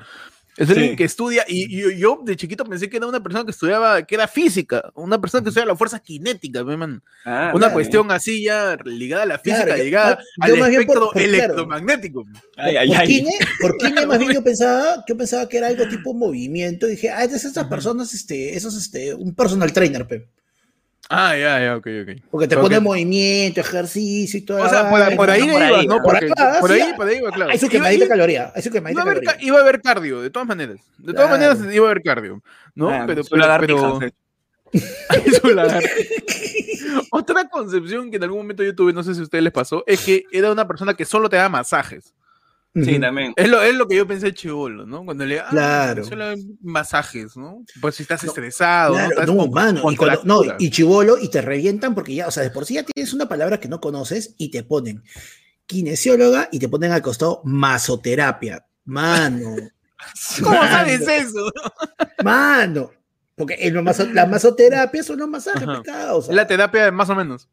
Es 0.57 0.69
alguien 0.69 0.89
Sí. 0.91 0.95
que 0.97 1.05
estudia, 1.05 1.45
y 1.47 1.79
yo, 1.81 1.89
yo 1.91 2.19
de 2.25 2.35
chiquito 2.35 2.65
pensé 2.65 2.89
que 2.89 2.97
era 2.97 3.07
una 3.07 3.23
persona 3.23 3.45
que 3.45 3.51
estudiaba, 3.51 4.03
que 4.05 4.15
era 4.15 4.27
física, 4.27 4.91
una 4.95 5.19
persona 5.21 5.41
que 5.43 5.49
estudiaba 5.49 5.71
la 5.71 5.77
fuerza 5.77 6.01
cinética, 6.05 6.63
man. 6.65 7.01
Ah, 7.25 7.51
una 7.53 7.59
claro. 7.59 7.73
cuestión 7.73 8.11
así 8.11 8.43
ya 8.43 8.77
ligada 8.83 9.23
a 9.23 9.27
la 9.27 9.39
física, 9.39 9.63
Claro, 9.65 9.83
ligada 9.83 10.19
yo 10.19 10.43
al 10.43 10.59
por- 10.59 10.69
espectro 10.69 11.09
claro. 11.11 11.27
electromagnético. 11.27 12.25
Ay, 12.57 12.75
ay, 12.77 12.87
por 12.89 12.97
ay. 12.97 13.07
Kine, 13.07 13.31
por 13.61 13.77
Kine 13.77 14.05
más 14.05 14.19
bien 14.19 14.31
yo 14.33 14.43
pensaba, 14.43 15.03
yo 15.07 15.15
pensaba 15.17 15.47
que 15.47 15.57
era 15.57 15.67
algo 15.67 15.87
tipo 15.87 16.13
movimiento. 16.13 16.87
Y 16.87 16.91
dije, 16.91 17.09
ah, 17.09 17.23
es 17.23 17.31
de 17.31 17.37
esas 17.37 17.67
personas, 17.67 18.13
este, 18.13 18.55
esos, 18.57 18.75
este, 18.75 19.13
un 19.13 19.33
personal 19.33 19.71
trainer, 19.71 20.05
pe. 20.07 20.27
Ah, 21.13 21.35
ya, 21.35 21.59
ya, 21.59 21.75
ok, 21.75 21.87
ok. 22.03 22.21
Porque 22.31 22.47
te 22.47 22.55
pone 22.57 22.79
movimiento, 22.79 23.59
ejercicio 23.59 24.39
y 24.39 24.43
todo. 24.43 24.63
O 24.63 24.69
sea, 24.69 24.89
por, 24.89 25.15
por 25.17 25.29
ahí 25.29 25.41
por 25.41 25.49
iba, 25.61 25.77
ahí, 25.79 25.87
¿no? 25.87 26.01
por 26.01 26.15
acá, 26.15 26.25
ahí, 26.25 26.31
ah, 26.37 26.57
por 26.59 26.71
ahí 26.71 27.17
iba, 27.17 27.31
claro. 27.31 27.51
Iba- 27.53 27.69
quemadita 27.69 28.05
iba- 28.05 28.07
caloría. 28.07 28.51
Hay 28.55 28.61
su 28.61 28.69
Iba 28.69 28.73
quemadita 28.75 29.01
a, 29.01 29.03
haber, 29.03 29.15
caloría. 29.15 29.37
ca- 29.39 29.45
iba 29.45 29.57
a 29.57 29.61
haber 29.61 29.81
cardio, 29.81 30.21
de 30.21 30.29
todas 30.29 30.47
maneras. 30.47 30.77
De 30.97 31.13
todas 31.13 31.27
Claro. 31.27 31.31
maneras 31.55 31.73
iba 31.75 31.87
a 31.87 31.91
haber 31.91 32.03
cardio, 32.03 32.41
¿no? 32.75 32.89
Ah, 32.89 33.03
pero, 33.05 33.23
pero, 33.29 33.43
pero-. 33.59 33.99
Otra 37.11 37.47
concepción 37.49 38.09
que 38.09 38.17
en 38.17 38.23
algún 38.23 38.39
momento 38.39 38.63
yo 38.63 38.75
tuve, 38.75 38.93
no 38.93 39.03
sé 39.03 39.13
si 39.13 39.19
a 39.19 39.23
ustedes 39.23 39.43
les 39.43 39.53
pasó, 39.53 39.83
es 39.87 39.99
que 40.01 40.23
era 40.31 40.51
una 40.51 40.67
persona 40.67 40.93
que 40.93 41.05
solo 41.05 41.29
te 41.29 41.35
da 41.35 41.49
masajes. 41.49 42.13
Sí, 42.73 42.99
también. 42.99 43.33
Es 43.35 43.49
lo, 43.49 43.61
es 43.61 43.75
lo 43.75 43.85
que 43.87 43.97
yo 43.97 44.07
pensé 44.07 44.33
chivolo, 44.33 44.85
¿no? 44.85 45.03
Cuando 45.03 45.25
le 45.25 45.39
ah, 45.41 45.47
Claro. 45.49 46.05
solo 46.05 46.23
masajes, 46.61 47.35
¿no? 47.35 47.65
Pues 47.81 47.95
si 47.95 48.03
estás 48.03 48.23
No, 48.23 48.29
estresado, 48.29 48.91
¿no? 48.91 48.95
Claro, 48.95 49.11
Estás 49.11 49.27
no, 49.27 49.37
con- 49.37 49.51
mano, 49.51 49.91
y, 49.91 49.95
cuando- 49.97 50.21
no, 50.23 50.41
y 50.57 50.69
chivolo, 50.69 51.17
y 51.17 51.29
te 51.29 51.41
revientan 51.41 51.93
porque 51.93 52.15
ya, 52.15 52.27
o 52.27 52.31
sea, 52.31 52.43
de 52.43 52.49
por 52.51 52.65
sí 52.65 52.75
ya 52.75 52.83
tienes 52.83 53.13
una 53.13 53.27
palabra 53.27 53.59
que 53.59 53.67
no 53.67 53.81
conoces 53.81 54.35
y 54.37 54.51
te 54.51 54.63
ponen 54.63 55.03
kinesióloga 55.65 56.47
y 56.51 56.59
te 56.59 56.69
ponen 56.69 56.91
al 56.93 57.01
costado 57.01 57.41
masoterapia. 57.43 58.65
Mano, 58.85 59.55
¿Cómo 60.43 60.55
Mano. 60.55 60.71
sabes 60.71 61.01
eso? 61.07 61.51
mano. 62.23 62.91
Porque 63.35 63.71
maso- 63.81 64.05
la 64.13 64.25
masoterapia 64.25 65.03
son 65.03 65.19
los 65.19 65.27
masajes, 65.29 65.63
Ajá. 65.63 65.81
pescado. 65.81 66.17
o 66.17 66.21
sea, 66.21 66.35
la 66.35 66.47
terapia 66.47 66.91
más 66.91 67.09
o 67.09 67.15
menos. 67.15 67.47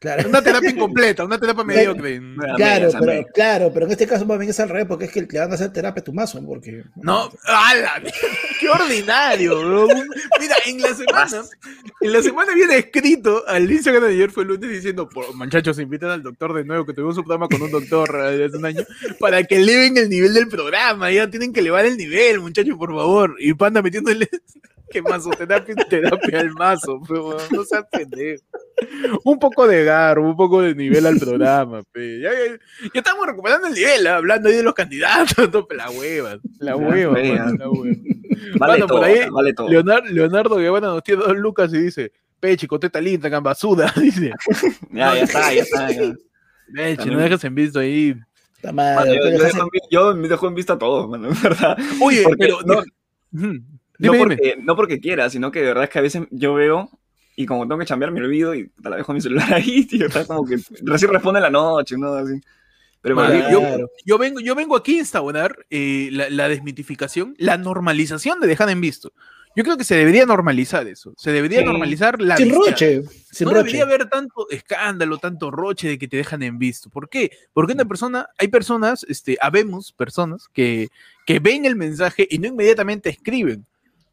Claro. 0.00 0.28
Una 0.28 0.40
terapia 0.40 0.70
incompleta, 0.70 1.24
una 1.24 1.40
terapia 1.40 1.64
mediocre. 1.64 2.20
Claro, 2.56 2.88
pero, 3.00 3.26
claro, 3.34 3.70
pero 3.74 3.86
en 3.86 3.92
este 3.92 4.06
caso 4.06 4.24
más 4.26 4.38
bien 4.38 4.50
es 4.50 4.60
al 4.60 4.68
revés, 4.68 4.86
porque 4.86 5.06
es 5.06 5.10
que 5.12 5.22
le 5.22 5.38
van 5.40 5.50
a 5.50 5.54
hacer 5.56 5.72
terapia 5.72 6.00
a 6.00 6.04
tu 6.04 6.12
mazo, 6.12 6.40
porque... 6.46 6.84
No, 6.94 7.28
¡ala! 7.44 8.00
¡Qué 8.60 8.68
ordinario! 8.68 9.58
bro! 9.58 9.88
Mira, 10.38 10.54
en 10.66 10.80
la 10.80 10.94
semana, 10.94 11.44
en 12.00 12.12
la 12.12 12.22
semana 12.22 12.54
viene 12.54 12.76
escrito 12.78 13.42
al 13.48 13.68
Instagram 13.70 14.04
de 14.04 14.10
ayer 14.10 14.30
fue 14.30 14.44
el 14.44 14.50
lunes 14.50 14.70
diciendo, 14.70 15.08
"Por- 15.08 15.34
muchachos, 15.34 15.78
invitan 15.80 16.10
al 16.10 16.22
doctor 16.22 16.54
de 16.54 16.64
nuevo, 16.64 16.86
que 16.86 16.92
tuvimos 16.94 17.18
un 17.18 17.24
programa 17.24 17.48
con 17.48 17.60
un 17.60 17.70
doctor 17.72 18.08
eh, 18.22 18.44
hace 18.46 18.56
un 18.56 18.66
año, 18.66 18.84
para 19.18 19.42
que 19.42 19.56
eleven 19.56 19.96
el 19.96 20.08
nivel 20.08 20.32
del 20.32 20.46
programa, 20.46 21.10
ya 21.10 21.28
tienen 21.28 21.52
que 21.52 21.58
elevar 21.58 21.84
el 21.86 21.96
nivel, 21.96 22.38
muchachos, 22.38 22.76
por 22.78 22.90
favor. 22.94 23.34
Y 23.40 23.52
Panda 23.54 23.82
metiéndole 23.82 24.28
que 24.90 25.02
mazoterapia 25.02 25.74
es 25.76 25.88
terapia 25.88 26.40
al 26.40 26.50
mazo, 26.52 27.00
pero 27.06 27.36
no 27.50 27.64
seas 27.64 27.84
pendejo. 27.90 28.42
Un 29.24 29.38
poco 29.38 29.66
de 29.66 29.84
garbo, 29.84 30.28
un 30.28 30.36
poco 30.36 30.62
de 30.62 30.74
nivel 30.74 31.04
al 31.06 31.18
programa, 31.18 31.82
pe. 31.92 32.20
Ya, 32.20 32.30
ya- 32.32 32.58
ya 32.94 33.00
estamos 33.00 33.26
recuperando 33.26 33.66
el 33.68 33.74
nivel, 33.74 34.06
hablando 34.06 34.48
ahí 34.48 34.56
de 34.56 34.62
los 34.62 34.74
candidatos, 34.74 35.36
no, 35.52 35.66
pe, 35.66 35.74
la 35.76 35.90
hueva, 35.90 36.38
la 36.60 36.76
hueva, 36.76 37.14
pe, 37.14 37.28
ya. 37.34 37.46
la 37.58 37.68
hueva. 37.70 37.96
Vale 38.58 38.78
todo, 38.80 38.88
por 39.00 39.04
ahí, 39.04 39.28
vale 39.30 39.52
todo. 39.52 39.68
Leonardo, 39.68 40.08
Leonardo 40.10 40.56
Guevara 40.56 40.86
nos 40.88 41.02
tiene 41.02 41.22
dos 41.22 41.36
lucas 41.36 41.72
y 41.74 41.78
dice, 41.78 42.12
Pechi, 42.40 42.66
coteta 42.66 43.00
linda, 43.00 43.28
gambasuda, 43.28 43.92
dice. 44.00 44.32
Ya, 44.90 45.14
ya 45.14 45.22
está, 45.22 45.52
ya 45.52 45.62
está. 45.62 45.90
ya. 45.90 46.14
Pechi, 46.74 47.10
no 47.10 47.18
dejes 47.18 47.42
en 47.44 47.54
visto 47.54 47.78
ahí. 47.80 48.14
Mano, 48.62 48.74
mal, 48.74 49.06
yo, 49.08 49.14
tú 49.20 49.26
yo 49.26 49.30
dejas 49.38 49.52
dejo 49.54 49.62
en 49.64 49.70
vi- 49.72 49.80
yo 49.90 50.14
me 50.16 50.28
dejo 50.28 50.48
en 50.48 50.54
vista 50.54 50.76
todo, 50.78 51.08
mano, 51.08 51.28
en 51.28 51.42
verdad. 51.42 51.76
Oye, 52.02 52.22
Porque 52.24 52.36
pero... 52.46 52.58
no- 52.64 52.82
No 53.98 54.12
Dime, 54.12 54.16
dime. 54.18 54.36
porque, 54.36 54.56
no 54.62 54.76
porque 54.76 55.00
quiera, 55.00 55.28
sino 55.30 55.50
que 55.50 55.60
de 55.60 55.66
verdad 55.66 55.84
es 55.84 55.90
que 55.90 55.98
a 55.98 56.02
veces 56.02 56.22
yo 56.30 56.54
veo 56.54 56.90
y 57.36 57.46
como 57.46 57.62
tengo 57.66 57.78
que 57.78 57.86
chambear 57.86 58.10
me 58.12 58.20
olvido 58.20 58.54
y 58.54 58.68
te 58.82 58.90
la 58.90 58.96
dejo 58.96 59.12
mi 59.12 59.20
celular 59.20 59.52
ahí, 59.54 59.84
tío. 59.86 60.06
Está 60.06 60.24
como 60.26 60.44
que 60.46 60.56
recién 60.82 61.10
responde 61.12 61.38
en 61.38 61.42
la 61.44 61.50
noche, 61.50 61.96
¿no? 61.98 62.14
Así. 62.14 62.40
Pero 63.00 63.16
olvido. 63.16 63.50
yo, 63.50 63.60
Claro. 63.60 63.90
yo 64.04 64.18
vengo, 64.18 64.40
yo 64.40 64.54
vengo 64.54 64.76
aquí 64.76 64.96
a 64.96 65.00
instaurar 65.00 65.56
eh, 65.70 66.08
la, 66.12 66.30
la 66.30 66.48
desmitificación, 66.48 67.34
la 67.38 67.56
normalización 67.56 68.40
de 68.40 68.46
dejar 68.48 68.68
en 68.70 68.80
visto. 68.80 69.12
Yo 69.56 69.64
creo 69.64 69.76
que 69.76 69.84
se 69.84 69.96
debería 69.96 70.24
normalizar 70.26 70.86
eso. 70.86 71.14
Se 71.16 71.32
debería 71.32 71.60
Sí. 71.60 71.64
normalizar 71.64 72.20
la 72.20 72.36
Sin 72.36 72.48
visita. 72.48 72.70
roche, 72.70 73.02
sin 73.32 73.46
no 73.46 73.54
roche. 73.54 73.64
debería 73.64 73.82
haber 73.84 74.08
tanto 74.08 74.48
escándalo, 74.50 75.18
tanto 75.18 75.50
roche 75.50 75.88
de 75.88 75.98
que 75.98 76.06
te 76.06 76.16
dejan 76.16 76.42
en 76.44 76.58
visto. 76.58 76.90
¿Por 76.90 77.08
qué? 77.08 77.30
Porque 77.52 77.72
una 77.72 77.84
persona, 77.84 78.28
hay 78.38 78.48
personas, 78.48 79.04
este, 79.08 79.36
habemos 79.40 79.90
personas 79.92 80.46
que, 80.52 80.88
que 81.26 81.38
ven 81.40 81.64
el 81.64 81.74
mensaje 81.76 82.26
y 82.30 82.38
no 82.38 82.46
inmediatamente 82.48 83.08
escriben. 83.10 83.64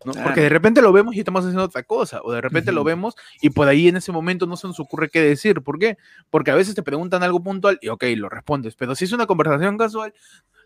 ¿No? 0.03 0.11
Claro. 0.11 0.27
Porque 0.27 0.41
de 0.41 0.49
repente 0.49 0.81
lo 0.81 0.91
vemos 0.91 1.15
y 1.15 1.19
estamos 1.19 1.41
haciendo 1.41 1.63
otra 1.63 1.83
cosa, 1.83 2.21
o 2.23 2.31
de 2.31 2.41
repente 2.41 2.71
lo 2.71 2.83
vemos 2.83 3.15
y 3.41 3.49
por 3.51 3.67
ahí 3.67 3.87
en 3.87 3.97
ese 3.97 4.11
momento 4.11 4.45
no 4.45 4.57
se 4.57 4.67
nos 4.67 4.79
ocurre 4.79 5.09
qué 5.09 5.21
decir. 5.21 5.61
¿Por 5.61 5.79
qué? 5.79 5.97
Porque 6.29 6.51
a 6.51 6.55
veces 6.55 6.75
te 6.75 6.83
preguntan 6.83 7.23
algo 7.23 7.41
puntual 7.41 7.79
y 7.81 7.89
ok, 7.89 8.03
lo 8.17 8.29
respondes, 8.29 8.75
pero 8.75 8.95
si 8.95 9.05
es 9.05 9.11
una 9.11 9.25
conversación 9.25 9.77
casual, 9.77 10.13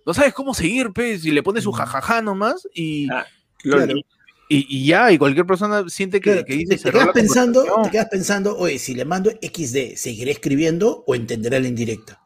no 0.05 0.13
sabes 0.13 0.33
cómo 0.33 0.53
seguir, 0.53 0.91
pues, 0.93 1.25
y 1.25 1.31
le 1.31 1.43
pones 1.43 1.63
su 1.63 1.71
jajaja 1.71 2.21
nomás 2.21 2.67
y, 2.73 3.07
Ah, 3.11 3.25
Claro. 3.57 3.93
y, 3.93 4.03
y 4.49 4.85
ya, 4.87 5.11
y 5.11 5.17
cualquier 5.17 5.45
persona 5.45 5.83
siente 5.89 6.21
que, 6.21 6.31
Claro, 6.31 6.45
que 6.45 6.53
te, 6.53 6.57
dice 6.59 6.77
te 6.77 6.91
quedas 6.91 7.09
pensando, 7.09 7.63
te 7.83 7.91
quedas 7.91 8.07
pensando, 8.09 8.57
oye, 8.57 8.79
si 8.79 8.95
le 8.95 9.03
mando 9.05 9.29
XD, 9.29 9.95
¿seguiré 9.97 10.31
escribiendo 10.31 11.03
o 11.05 11.13
entenderá 11.15 11.59
la 11.59 11.67
indirecta? 11.67 12.21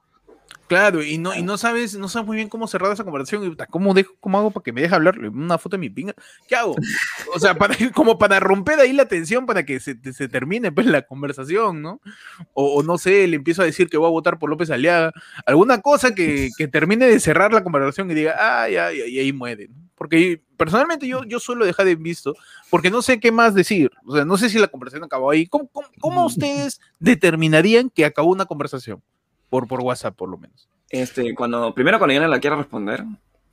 Claro, 0.74 1.04
y 1.04 1.20
no, 1.20 1.36
y 1.36 1.44
no 1.44 1.56
sabes, 1.60 1.96
no 1.96 2.10
sabes 2.10 2.26
muy 2.26 2.36
bien 2.36 2.50
cómo 2.50 2.66
cerrar 2.66 2.92
esa 2.92 3.04
conversación. 3.04 3.44
y, 3.46 3.56
¿Cómo, 3.70 3.94
dejo, 3.94 4.16
¿Cómo 4.20 4.40
hago 4.40 4.50
para 4.50 4.64
que 4.64 4.72
me 4.72 4.82
deje 4.82 4.96
hablar? 4.96 5.20
Una 5.20 5.60
foto 5.60 5.76
de 5.76 5.82
mi 5.82 5.92
pinga. 5.92 6.16
¿Qué 6.48 6.56
hago? 6.56 6.76
O 7.32 7.40
sea, 7.40 7.54
para, 7.54 7.76
como 7.94 8.18
para 8.18 8.40
romper 8.40 8.80
ahí 8.80 8.92
la 8.92 9.08
tensión 9.08 9.46
para 9.46 9.64
que 9.68 9.80
se, 9.80 9.96
se 10.12 10.28
termine 10.28 10.72
pues, 10.72 10.88
la 10.88 11.04
conversación, 11.04 11.84
¿no? 11.84 12.02
O, 12.54 12.80
o 12.80 12.82
no 12.82 12.98
sé, 12.98 13.28
le 13.28 13.36
empiezo 13.36 13.62
a 13.62 13.66
decir 13.66 13.88
que 13.88 13.98
voy 13.98 14.08
a 14.08 14.10
votar 14.10 14.40
por 14.40 14.50
López 14.50 14.72
Aliaga. 14.72 15.12
Alguna 15.46 15.80
cosa 15.80 16.16
que, 16.16 16.50
que 16.58 16.68
termine 16.68 17.06
de 17.06 17.20
cerrar 17.20 17.54
la 17.54 17.64
conversación 17.64 18.10
y 18.10 18.16
diga, 18.16 18.36
ah, 18.40 18.68
ya, 18.68 18.92
y 18.92 19.20
ahí 19.20 19.32
muere. 19.32 19.68
¿no? 19.68 19.76
Porque 19.94 20.42
personalmente 20.58 21.08
yo, 21.08 21.24
yo 21.24 21.40
suelo 21.40 21.66
dejar 21.66 21.88
en 21.88 22.02
visto, 22.02 22.34
porque 22.72 22.90
no 22.90 23.04
sé 23.04 23.20
qué 23.20 23.32
más 23.32 23.54
decir. 23.54 23.92
O 24.08 24.16
sea, 24.16 24.26
no 24.26 24.38
sé 24.38 24.50
si 24.50 24.58
la 24.58 24.68
conversación 24.68 25.04
acabó 25.04 25.30
ahí. 25.30 25.46
¿Cómo, 25.46 25.68
cómo, 25.68 25.88
cómo 26.00 26.26
ustedes 26.26 26.82
determinarían 27.00 27.92
que 27.92 28.06
acabó 28.06 28.32
una 28.32 28.46
conversación? 28.46 29.04
Por, 29.54 29.68
por 29.68 29.82
WhatsApp, 29.82 30.16
por 30.16 30.30
lo 30.30 30.38
menos. 30.40 30.68
Este, 30.90 31.36
cuando, 31.36 31.76
primero 31.76 32.00
cuando 32.00 32.16
yo 32.16 32.22
no 32.22 32.28
la 32.28 32.40
quiero 32.40 32.56
responder, 32.56 33.04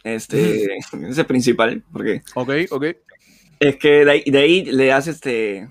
este, 0.02 0.64
ese 0.78 1.09
es 1.11 1.19
el 1.19 1.26
principal, 1.26 1.83
porque 1.92 2.23
Ok, 2.35 2.50
ok. 2.71 2.85
es 3.59 3.76
que 3.76 4.07
de 4.07 4.11
ahí, 4.11 4.23
de 4.25 4.38
ahí 4.38 4.64
le 4.64 4.87
das 4.87 5.09
este, 5.09 5.71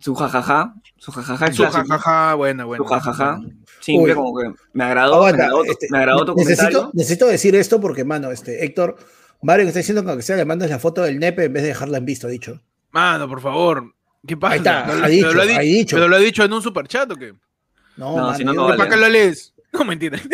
su 0.00 0.16
jajaja, 0.16 0.74
su 0.96 1.12
jajaja, 1.12 1.52
Su 1.52 1.62
clásico, 1.62 1.84
jajaja, 1.86 2.34
buena, 2.34 2.64
buena. 2.64 2.82
su 2.84 2.88
jajaja, 2.90 3.38
simple, 3.78 4.12
Uy. 4.12 4.16
como 4.16 4.36
que 4.36 4.50
me 4.72 4.82
agradó, 4.82 5.22
me 5.22 5.28
agradó, 5.28 5.64
este, 5.64 5.86
me 5.90 5.98
agradó 5.98 6.24
tu 6.24 6.34
necesito, 6.34 6.62
comentario. 6.64 6.90
necesito 6.94 7.26
decir 7.28 7.54
esto 7.54 7.80
porque, 7.80 8.04
mano, 8.04 8.32
este, 8.32 8.64
Héctor, 8.64 8.96
Mario 9.42 9.64
que 9.66 9.68
está 9.68 9.78
diciendo 9.78 10.02
que 10.02 10.08
aunque 10.10 10.24
sea 10.24 10.34
le 10.36 10.44
mandas 10.44 10.70
la 10.70 10.80
foto 10.80 11.02
del 11.02 11.20
nepe 11.20 11.44
en 11.44 11.52
vez 11.52 11.62
de 11.62 11.68
dejarla 11.68 11.98
en 11.98 12.04
visto, 12.04 12.26
ha 12.26 12.30
dicho. 12.30 12.60
Mano, 12.90 13.28
por 13.28 13.40
favor. 13.40 13.94
¿Qué 14.26 14.36
pasa? 14.36 14.52
Ahí 14.54 14.58
está, 14.58 15.04
ha 15.04 15.08
dicho, 15.08 15.28
pero 15.28 15.34
lo 15.34 15.42
ha 15.42 15.62
dicho. 15.62 15.96
Pero 15.96 16.08
lo 16.08 16.16
ha 16.16 16.18
dicho 16.18 16.42
en 16.44 16.52
un 16.52 16.62
superchat 16.62 17.12
o 17.12 17.14
qué? 17.14 17.32
No, 17.96 18.16
No, 18.16 18.22
mano, 18.24 18.34
si 18.36 18.44
no, 18.44 18.52
no 18.52 18.64
vale. 18.64 18.76
¿Para 18.78 18.90
qué 18.90 18.96
lo 18.96 19.08
lees? 19.08 19.54
No, 19.72 19.84
mentira. 19.84 20.18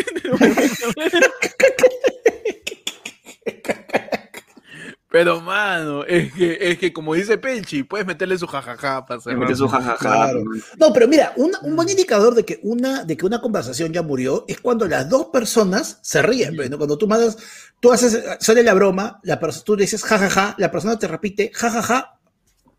Pero, 5.11 5.41
mano, 5.41 6.03
es 6.05 6.33
que, 6.33 6.59
es 6.61 6.77
que 6.79 6.93
como 6.93 7.15
dice 7.15 7.39
Pelchi, 7.39 7.85
puedes 7.85 8.05
meterle 8.05 8.37
su 8.37 8.49
jajaja 8.49 9.07
para 9.07 9.21
metió 9.37 9.55
su 9.55 9.69
jajaja. 9.69 9.97
Claro. 9.97 10.43
No, 10.77 10.93
pero 10.93 11.07
mira, 11.07 11.33
un 11.37 11.53
buen 11.77 11.89
indicador 11.89 12.35
de 12.35 12.45
que, 12.45 12.59
una, 12.65 13.05
de 13.05 13.17
que 13.17 13.25
una 13.25 13.41
conversación 13.41 13.93
ya 13.93 14.03
murió 14.03 14.45
es 14.49 14.59
cuando 14.61 14.89
las 14.89 15.09
dos 15.09 15.27
personas 15.27 16.01
se 16.03 16.21
ríen. 16.21 16.57
pues, 16.57 16.69
¿no? 16.69 16.79
Cuando 16.79 16.99
tú 16.99 17.07
mandas, 17.07 17.37
tú 17.79 17.93
haces, 17.93 18.25
sale 18.41 18.65
la 18.65 18.75
broma, 18.75 19.21
la 19.23 19.39
perso- 19.39 19.63
tú 19.63 19.77
dices 19.77 20.03
jajaja, 20.03 20.57
la 20.59 20.73
persona 20.73 20.99
te 20.99 21.07
repite 21.07 21.53
jajaja. 21.55 22.19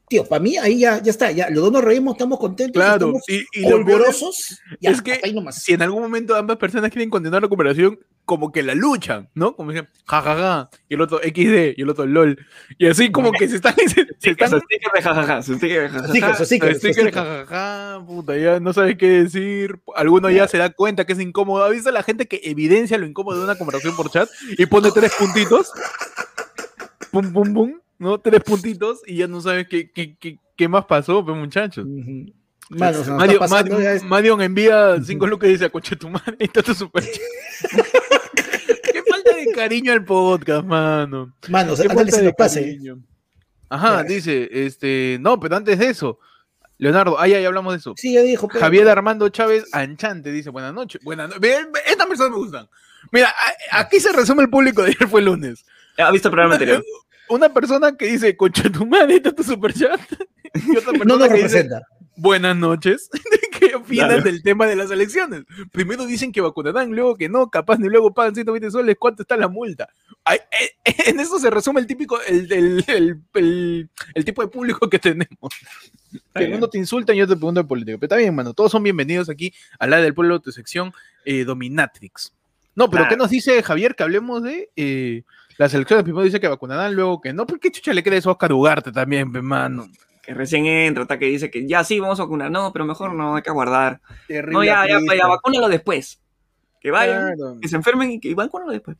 Tío, 0.07 0.23
para 0.25 0.39
mí 0.39 0.55
ahí 0.57 0.79
ya, 0.79 1.01
ya 1.01 1.09
está, 1.09 1.31
ya 1.31 1.49
los 1.49 1.63
dos 1.63 1.71
nos 1.71 1.83
reímos, 1.83 2.13
estamos 2.13 2.39
contentos, 2.39 2.79
Claro, 2.79 3.07
estamos 3.07 3.23
y, 3.27 4.87
es- 4.87 5.01
que 5.01 5.13
hasta 5.13 5.27
ahí 5.27 5.33
nomás. 5.33 5.63
si 5.63 5.73
en 5.73 5.81
algún 5.81 6.03
momento 6.03 6.35
ambas 6.35 6.57
personas 6.57 6.91
quieren 6.91 7.09
continuar 7.09 7.41
la 7.41 7.49
conversación, 7.49 7.99
como 8.23 8.51
que 8.51 8.61
la 8.63 8.75
luchan, 8.75 9.29
¿no? 9.33 9.55
Como 9.55 9.71
dicen, 9.71 9.87
jajaja, 10.05 10.69
y 10.89 10.93
el 10.95 11.01
otro 11.01 11.19
XD, 11.19 11.73
y 11.77 11.81
el 11.81 11.89
otro 11.89 12.05
LOL. 12.05 12.37
Y 12.77 12.87
así 12.87 13.11
como 13.11 13.31
que 13.31 13.47
se 13.47 13.55
están, 13.57 13.73
se, 13.77 14.05
se 14.19 14.29
están 14.31 14.51
de 14.51 15.01
jajaja, 15.01 15.41
de 15.41 17.11
jajaja. 17.11 18.05
Puta, 18.05 18.37
ya 18.37 18.59
no 18.59 18.73
sabes 18.73 18.97
qué 18.97 19.07
decir. 19.23 19.79
Alguno 19.95 20.29
ya 20.29 20.47
se 20.47 20.57
da 20.57 20.69
cuenta 20.71 21.05
que 21.05 21.13
es 21.13 21.19
incómodo. 21.19 21.63
¿Ha 21.63 21.69
visto 21.69 21.89
la 21.91 22.03
gente 22.03 22.27
que 22.27 22.41
evidencia 22.43 22.97
lo 22.97 23.05
incómodo 23.07 23.37
de 23.39 23.43
una 23.45 23.57
conversación 23.57 23.95
por 23.95 24.09
chat 24.11 24.29
y 24.57 24.65
pone 24.67 24.91
tres 24.91 25.13
puntitos? 25.17 25.71
Pum, 27.11 27.31
pum, 27.31 27.53
pum, 27.53 27.79
¿no? 27.99 28.19
Tres 28.19 28.41
puntitos 28.43 29.01
y 29.05 29.17
ya 29.17 29.27
no 29.27 29.41
sabes 29.41 29.67
qué, 29.67 29.89
qué, 29.91 30.15
qué, 30.17 30.39
qué 30.55 30.67
más 30.67 30.85
pasó, 30.85 31.23
pues, 31.25 31.37
muchachos. 31.37 31.85
Mano, 32.69 33.03
se 33.03 33.09
nos 33.11 33.19
Mario, 33.19 33.39
pasando 33.39 33.79
es- 33.79 34.03
Marion 34.03 34.41
envía 34.41 34.95
cinco 35.03 35.27
lucas 35.27 35.49
y 35.49 35.53
dice, 35.53 35.69
coche 35.69 35.95
tu 35.95 36.09
madre, 36.09 36.35
ahí 36.39 36.45
está 36.47 36.63
tu 36.63 36.73
super 36.73 37.03
chat". 37.03 37.21
Qué 38.91 39.03
falta 39.09 39.35
de 39.35 39.51
cariño 39.53 39.91
al 39.93 40.03
podcast, 40.03 40.65
mano. 40.65 41.33
Mano, 41.49 41.75
Qué 41.75 41.81
antes 41.83 41.87
que 41.87 41.93
falta 41.95 42.11
se 42.17 42.21
de 42.23 42.33
pase. 42.33 42.79
Ajá, 43.69 43.97
Ya. 43.97 44.03
dice, 44.03 44.49
este, 44.51 45.17
no, 45.21 45.39
pero 45.39 45.55
antes 45.57 45.77
de 45.79 45.89
eso, 45.89 46.19
Leonardo, 46.77 47.19
ahí, 47.19 47.33
ahí 47.33 47.45
hablamos 47.45 47.73
de 47.73 47.79
eso. 47.79 47.93
Sí, 47.97 48.13
ya 48.13 48.21
dijo. 48.21 48.47
pero- 48.47 48.59
Javier 48.59 48.87
Armando 48.89 49.29
Chávez 49.29 49.65
Anchante 49.71 50.31
dice, 50.31 50.49
buenas 50.49 50.73
noches. 50.73 51.01
Buenas 51.03 51.29
noches. 51.29 51.41
Estas 51.87 52.07
personas 52.07 52.31
me 52.31 52.37
gustan. 52.37 52.69
Mira, 53.11 53.33
aquí 53.71 53.99
se 53.99 54.11
resume 54.11 54.41
el 54.43 54.49
público 54.49 54.81
de 54.81 54.89
ayer 54.89 55.07
fue 55.07 55.19
el 55.19 55.27
lunes. 55.27 55.65
¿Ha 55.97 56.11
visto 56.11 56.27
el 56.29 56.31
programa 56.31 56.55
anterior? 56.55 56.83
Una 57.29 57.53
persona 57.53 57.95
que 57.95 58.07
dice, 58.07 58.35
concha 58.37 58.69
tu 58.69 58.85
madre, 58.85 59.15
está 59.15 59.31
tu 59.33 59.43
superchat. 59.43 59.99
Y 60.55 60.77
otra 60.77 60.93
persona 60.93 61.05
No 61.05 61.17
nos 61.17 61.27
que 61.27 61.43
dice, 61.43 61.69
buenas 62.15 62.55
noches. 62.55 63.09
¿Qué 63.59 63.75
opinan 63.75 64.07
Claro. 64.07 64.23
del 64.23 64.41
tema 64.41 64.65
de 64.67 64.77
las 64.77 64.89
elecciones? 64.89 65.43
Primero 65.73 66.05
dicen 66.05 66.31
que 66.31 66.39
vacunarán, 66.39 66.91
luego 66.91 67.15
que 67.17 67.27
no, 67.27 67.49
capaz 67.49 67.77
ni 67.77 67.89
luego 67.89 68.13
pagan 68.13 68.35
120 68.35 68.71
soles. 68.71 68.95
¿Cuánto 68.97 69.23
está 69.23 69.35
la 69.35 69.49
multa? 69.49 69.89
Ay, 70.23 70.39
eh, 70.85 70.95
en 71.07 71.19
eso 71.19 71.39
se 71.39 71.49
resume 71.49 71.81
el 71.81 71.87
típico, 71.87 72.21
el, 72.21 72.49
el, 72.87 73.19
el, 74.13 74.25
tipo 74.25 74.41
de 74.43 74.47
público 74.47 74.89
que 74.89 74.97
tenemos. 74.99 75.53
Que 76.33 76.45
uno 76.55 76.69
te 76.69 76.77
insulta 76.77 77.13
y 77.13 77.17
yo 77.17 77.27
te 77.27 77.35
pregunto 77.35 77.61
de 77.61 77.67
política. 77.67 77.97
Pero 77.97 78.05
está 78.07 78.15
bien, 78.15 78.33
mano. 78.33 78.53
Todos 78.53 78.71
son 78.71 78.81
bienvenidos 78.83 79.29
aquí 79.29 79.53
a 79.77 79.87
la 79.87 79.97
del 79.97 80.13
pueblo, 80.13 80.39
tu 80.39 80.53
sección 80.53 80.93
eh, 81.25 81.43
Dominatrix. 81.43 82.31
No, 82.75 82.89
pero 82.89 83.03
Claro. 83.03 83.09
¿qué 83.09 83.17
nos 83.17 83.29
dice 83.29 83.61
Javier? 83.61 83.95
Que 83.95 84.03
hablemos 84.03 84.41
de 84.43 84.69
eh, 84.77 85.23
las 85.57 85.73
elecciones. 85.73 86.03
Primero 86.03 86.23
dice 86.23 86.39
que 86.39 86.47
vacunarán, 86.47 86.93
luego 86.95 87.21
que 87.21 87.33
no. 87.33 87.45
¿Por 87.45 87.59
qué 87.59 87.71
chucha 87.71 87.93
le 87.93 88.03
queda 88.03 88.15
eso 88.15 88.29
a 88.29 88.33
Oscar 88.33 88.51
Ugarte 88.53 88.91
también, 88.91 89.31
pe, 89.31 89.41
mano? 89.41 89.87
Que 90.21 90.33
recién 90.33 90.65
entra, 90.65 91.03
está 91.03 91.19
que 91.19 91.25
dice 91.27 91.51
que 91.51 91.67
ya 91.67 91.83
sí, 91.83 91.99
vamos 91.99 92.19
a 92.19 92.23
vacunar. 92.23 92.49
No, 92.51 92.73
pero 92.73 92.85
mejor 92.85 93.13
no, 93.13 93.35
hay 93.35 93.41
que 93.43 93.49
aguardar. 93.51 94.01
Terrible 94.27 94.53
No, 94.53 94.63
ya, 94.63 94.87
ya, 94.87 94.99
ya, 95.15 95.27
vacúnalo 95.27 95.69
después. 95.69 96.19
Que 96.81 96.91
vayan, 96.91 97.35
Claro. 97.35 97.57
que 97.61 97.67
se 97.67 97.75
enfermen 97.75 98.11
y 98.11 98.19
que 98.19 98.33
vacúnalo 98.35 98.71
después. 98.71 98.97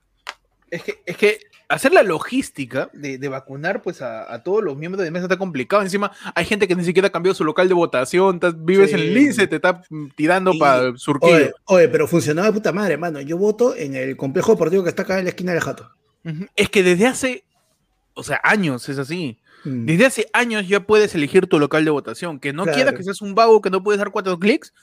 Es 0.72 0.84
que, 0.84 1.02
es 1.06 1.16
que 1.18 1.40
hacer 1.70 1.94
la 1.94 2.04
logística 2.04 2.90
de, 2.94 3.18
de 3.18 3.28
vacunar 3.30 3.82
pues 3.82 4.02
a, 4.02 4.32
a 4.32 4.44
todos 4.44 4.64
los 4.64 4.76
miembros 4.78 5.04
de 5.04 5.12
mesa 5.12 5.26
está 5.26 5.38
complicado. 5.38 5.82
Encima 5.84 6.12
hay 6.34 6.46
gente 6.46 6.68
que 6.68 6.76
ni 6.76 6.84
siquiera 6.84 7.08
ha 7.08 7.12
cambiado 7.12 7.36
su 7.36 7.44
local 7.44 7.68
de 7.68 7.74
votación, 7.76 8.36
estás- 8.36 8.56
vives 8.66 8.90
Sí. 8.90 8.96
en 8.96 9.02
el 9.02 9.14
Lince, 9.14 9.48
te 9.48 9.56
está 9.58 9.82
mm, 9.90 10.08
tirando 10.16 10.54
para 10.60 10.96
Surquillo. 10.98 11.34
Oye, 11.36 11.54
oye, 11.66 11.88
pero 11.90 12.08
funcionaba 12.08 12.48
de 12.48 12.54
puta 12.54 12.72
madre, 12.72 12.94
hermano. 12.94 13.22
Yo 13.22 13.38
voto 13.38 13.76
en 13.76 13.96
el 13.96 14.18
complejo 14.18 14.52
deportivo 14.54 14.84
que 14.84 14.90
está 14.90 15.04
acá 15.04 15.18
en 15.20 15.26
la 15.26 15.30
esquina 15.30 15.52
del 15.54 15.62
jato. 15.62 15.92
Es 16.56 16.70
que 16.70 16.84
desde 16.84 17.08
hace, 17.08 17.44
o 18.14 18.24
sea, 18.24 18.40
años 18.44 18.88
es 18.90 18.98
así. 18.98 19.38
Mm. 19.64 19.86
Desde 19.86 20.06
hace 20.06 20.30
años 20.34 20.68
ya 20.68 20.80
puedes 20.82 21.14
elegir 21.16 21.48
tu 21.48 21.60
local 21.60 21.86
de 21.86 21.92
votación. 21.92 22.40
Que 22.40 22.54
no 22.54 22.64
Claro. 22.64 22.76
quieras 22.76 22.94
que 22.96 23.04
seas 23.04 23.22
un 23.22 23.36
vago 23.36 23.62
que 23.62 23.70
no 23.70 23.84
puedes 23.84 24.00
dar 24.00 24.12
cuatro 24.12 24.38
clics, 24.40 24.74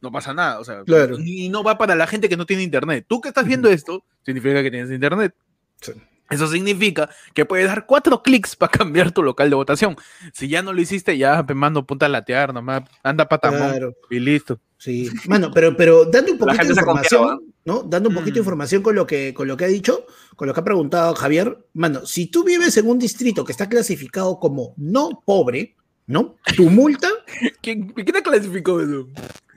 no 0.00 0.10
pasa 0.12 0.32
nada. 0.34 0.58
O 0.60 0.64
sea, 0.64 0.82
Claro. 0.84 1.16
y 1.18 1.48
no 1.48 1.62
va 1.62 1.78
para 1.78 1.94
la 1.94 2.06
gente 2.06 2.28
que 2.28 2.36
no 2.36 2.46
tiene 2.46 2.62
internet. 2.62 3.04
Tú 3.08 3.20
que 3.20 3.28
estás 3.28 3.46
viendo 3.46 3.68
esto, 3.68 4.04
significa 4.24 4.62
que 4.62 4.70
tienes 4.70 4.90
internet. 4.90 5.34
Sí. 5.80 5.92
Eso 6.30 6.46
significa 6.48 7.08
que 7.34 7.44
puedes 7.44 7.66
dar 7.66 7.86
cuatro 7.86 8.22
clics 8.22 8.54
para 8.56 8.70
cambiar 8.78 9.12
tu 9.12 9.22
local 9.22 9.48
de 9.50 9.56
votación. 9.56 9.96
Si 10.32 10.48
ya 10.48 10.62
no 10.62 10.72
lo 10.72 10.80
hiciste, 10.80 11.16
ya 11.16 11.44
mando 11.54 11.86
punta 11.86 12.06
a 12.06 12.08
latear 12.08 12.52
nomás. 12.52 12.82
Anda 13.02 13.28
patamón 13.28 13.58
Claro, 13.70 13.94
y 14.10 14.18
listo. 14.20 14.60
sí. 14.76 15.10
Mano, 15.26 15.50
pero, 15.52 15.76
pero 15.76 16.04
dando 16.04 16.32
un 16.32 16.38
poquito 16.38 16.62
de 16.64 16.70
información, 16.70 17.40
¿no? 17.64 17.82
Dando 17.82 18.08
un 18.10 18.14
poquito 18.14 18.34
de 18.34 18.40
Mm. 18.40 18.44
información 18.44 18.82
con 18.82 18.94
lo, 18.94 19.06
que, 19.06 19.32
con 19.32 19.48
lo 19.48 19.56
que 19.56 19.64
ha 19.64 19.68
dicho, 19.68 20.04
con 20.36 20.46
lo 20.48 20.54
que 20.54 20.60
ha 20.60 20.64
preguntado 20.64 21.14
Javier. 21.14 21.66
Mano, 21.72 22.04
si 22.04 22.26
tú 22.26 22.44
vives 22.44 22.76
en 22.76 22.86
un 22.88 22.98
distrito 22.98 23.44
que 23.44 23.52
está 23.52 23.68
clasificado 23.68 24.38
como 24.38 24.74
no 24.76 25.22
pobre, 25.24 25.76
¿no? 26.08 26.34
Tu 26.56 26.68
multa, 26.68 27.08
¿Quién, 27.62 27.90
¿quién 27.90 28.06
te 28.06 28.22
clasificó 28.22 28.80
eso? 28.80 29.06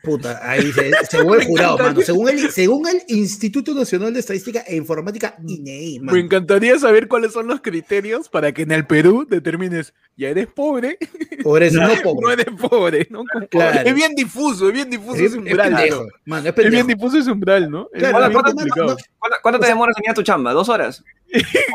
puta, 0.03 0.39
ahí 0.50 0.72
se, 0.72 0.91
según 1.12 1.39
el 1.39 1.46
jurado, 1.46 1.77
mano. 1.77 2.01
Según 2.01 2.27
el, 2.27 2.50
según 2.50 2.88
el 2.88 3.03
Instituto 3.08 3.75
Nacional 3.75 4.12
de 4.12 4.20
Estadística 4.20 4.62
e 4.65 4.75
Informática, 4.75 5.36
INEI, 5.48 6.00
mano. 6.00 6.13
Me 6.13 6.20
encantaría 6.22 6.79
saber 6.79 7.08
cuáles 7.08 7.34
son 7.34 7.46
los 7.48 7.62
criterios 7.62 8.27
para 8.27 8.51
que 8.51 8.63
en 8.63 8.72
el 8.72 8.88
Perú 8.88 9.27
determines, 9.29 9.93
ya 10.17 10.29
eres 10.29 10.48
pobre, 10.48 10.98
O 11.43 11.55
eres 11.55 11.74
no 11.74 11.88
no 11.88 12.01
pobre. 12.01 12.34
eres 12.34 12.48
pobre, 12.60 13.08
¿no? 13.12 13.24
Claro. 13.51 13.81
Es 13.88 13.93
bien 13.93 14.15
difuso, 14.15 14.70
es 14.70 14.74
bien 14.74 14.89
difuso 14.89 15.13
Es, 15.13 15.20
ese 15.22 15.25
es 15.27 15.36
umbral. 15.38 15.70
pendejo, 15.75 16.03
¿no? 16.03 16.10
mano, 16.25 16.50
es 16.50 16.70
bien 16.72 16.88
difuso 16.88 17.17
ese 17.20 17.31
umbral, 17.31 17.70
¿no? 17.70 17.88
Es 17.93 18.00
Claro, 18.00 18.17
bien 18.17 18.31
¿cuánto- 18.34 18.53
complicado. 18.55 18.88
no- 18.88 18.98
¿Cuánto, 19.20 19.38
cuánto 19.43 19.60
te 19.60 19.67
demoras 19.67 19.96
en 20.00 20.03
ir 20.05 20.10
a 20.10 20.13
tu 20.15 20.24
chamba? 20.24 20.51
¿Dos 20.53 20.67
horas? 20.67 21.03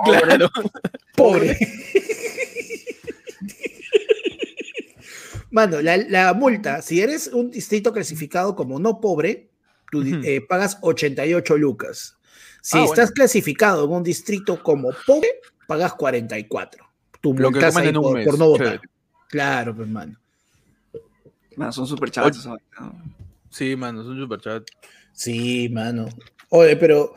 Claro. 0.05 0.51
pobre. 1.15 1.57
Mano, 5.57 5.81
la, 5.81 5.97
la 5.97 6.35
multa, 6.35 6.83
si 6.83 7.01
eres 7.01 7.29
un 7.29 7.51
distrito 7.51 7.91
clasificado 7.91 8.55
como 8.55 8.79
no 8.79 9.01
pobre, 9.01 9.49
tú 9.91 10.03
di- 10.03 10.13
Ujú. 10.13 10.23
eh, 10.23 10.41
pagas 10.47 10.77
88 10.83 11.57
lucas. 11.57 12.19
Si 12.61 12.77
Ah, 12.77 12.85
estás 12.85 13.11
clasificado 13.11 13.87
en 13.87 13.91
un 13.91 14.03
distrito 14.03 14.63
como 14.63 14.91
pobre, 15.07 15.29
pagas 15.67 15.95
44. 15.95 16.85
Tu 17.23 17.31
Lo 17.33 17.49
que 17.49 17.55
multas 17.55 17.75
ahí 17.77 17.89
un 17.89 18.03
por, 18.03 18.15
mes. 18.19 18.27
por 18.27 18.39
no 18.39 18.49
votar. 18.49 18.67
Chévere. 18.67 18.91
Claro, 19.31 19.75
pues, 19.75 19.89
mano. 19.89 20.19
Man, 21.57 21.73
son. 22.37 22.59
¿no? 22.79 23.03
Sí, 23.49 23.77
mano, 23.77 24.03
es 24.03 24.07
un 24.09 24.19
superchat. 24.21 24.63
Sí, 25.15 25.71
mano. 25.71 26.07
Oye, 26.51 26.77
pero. 26.77 27.15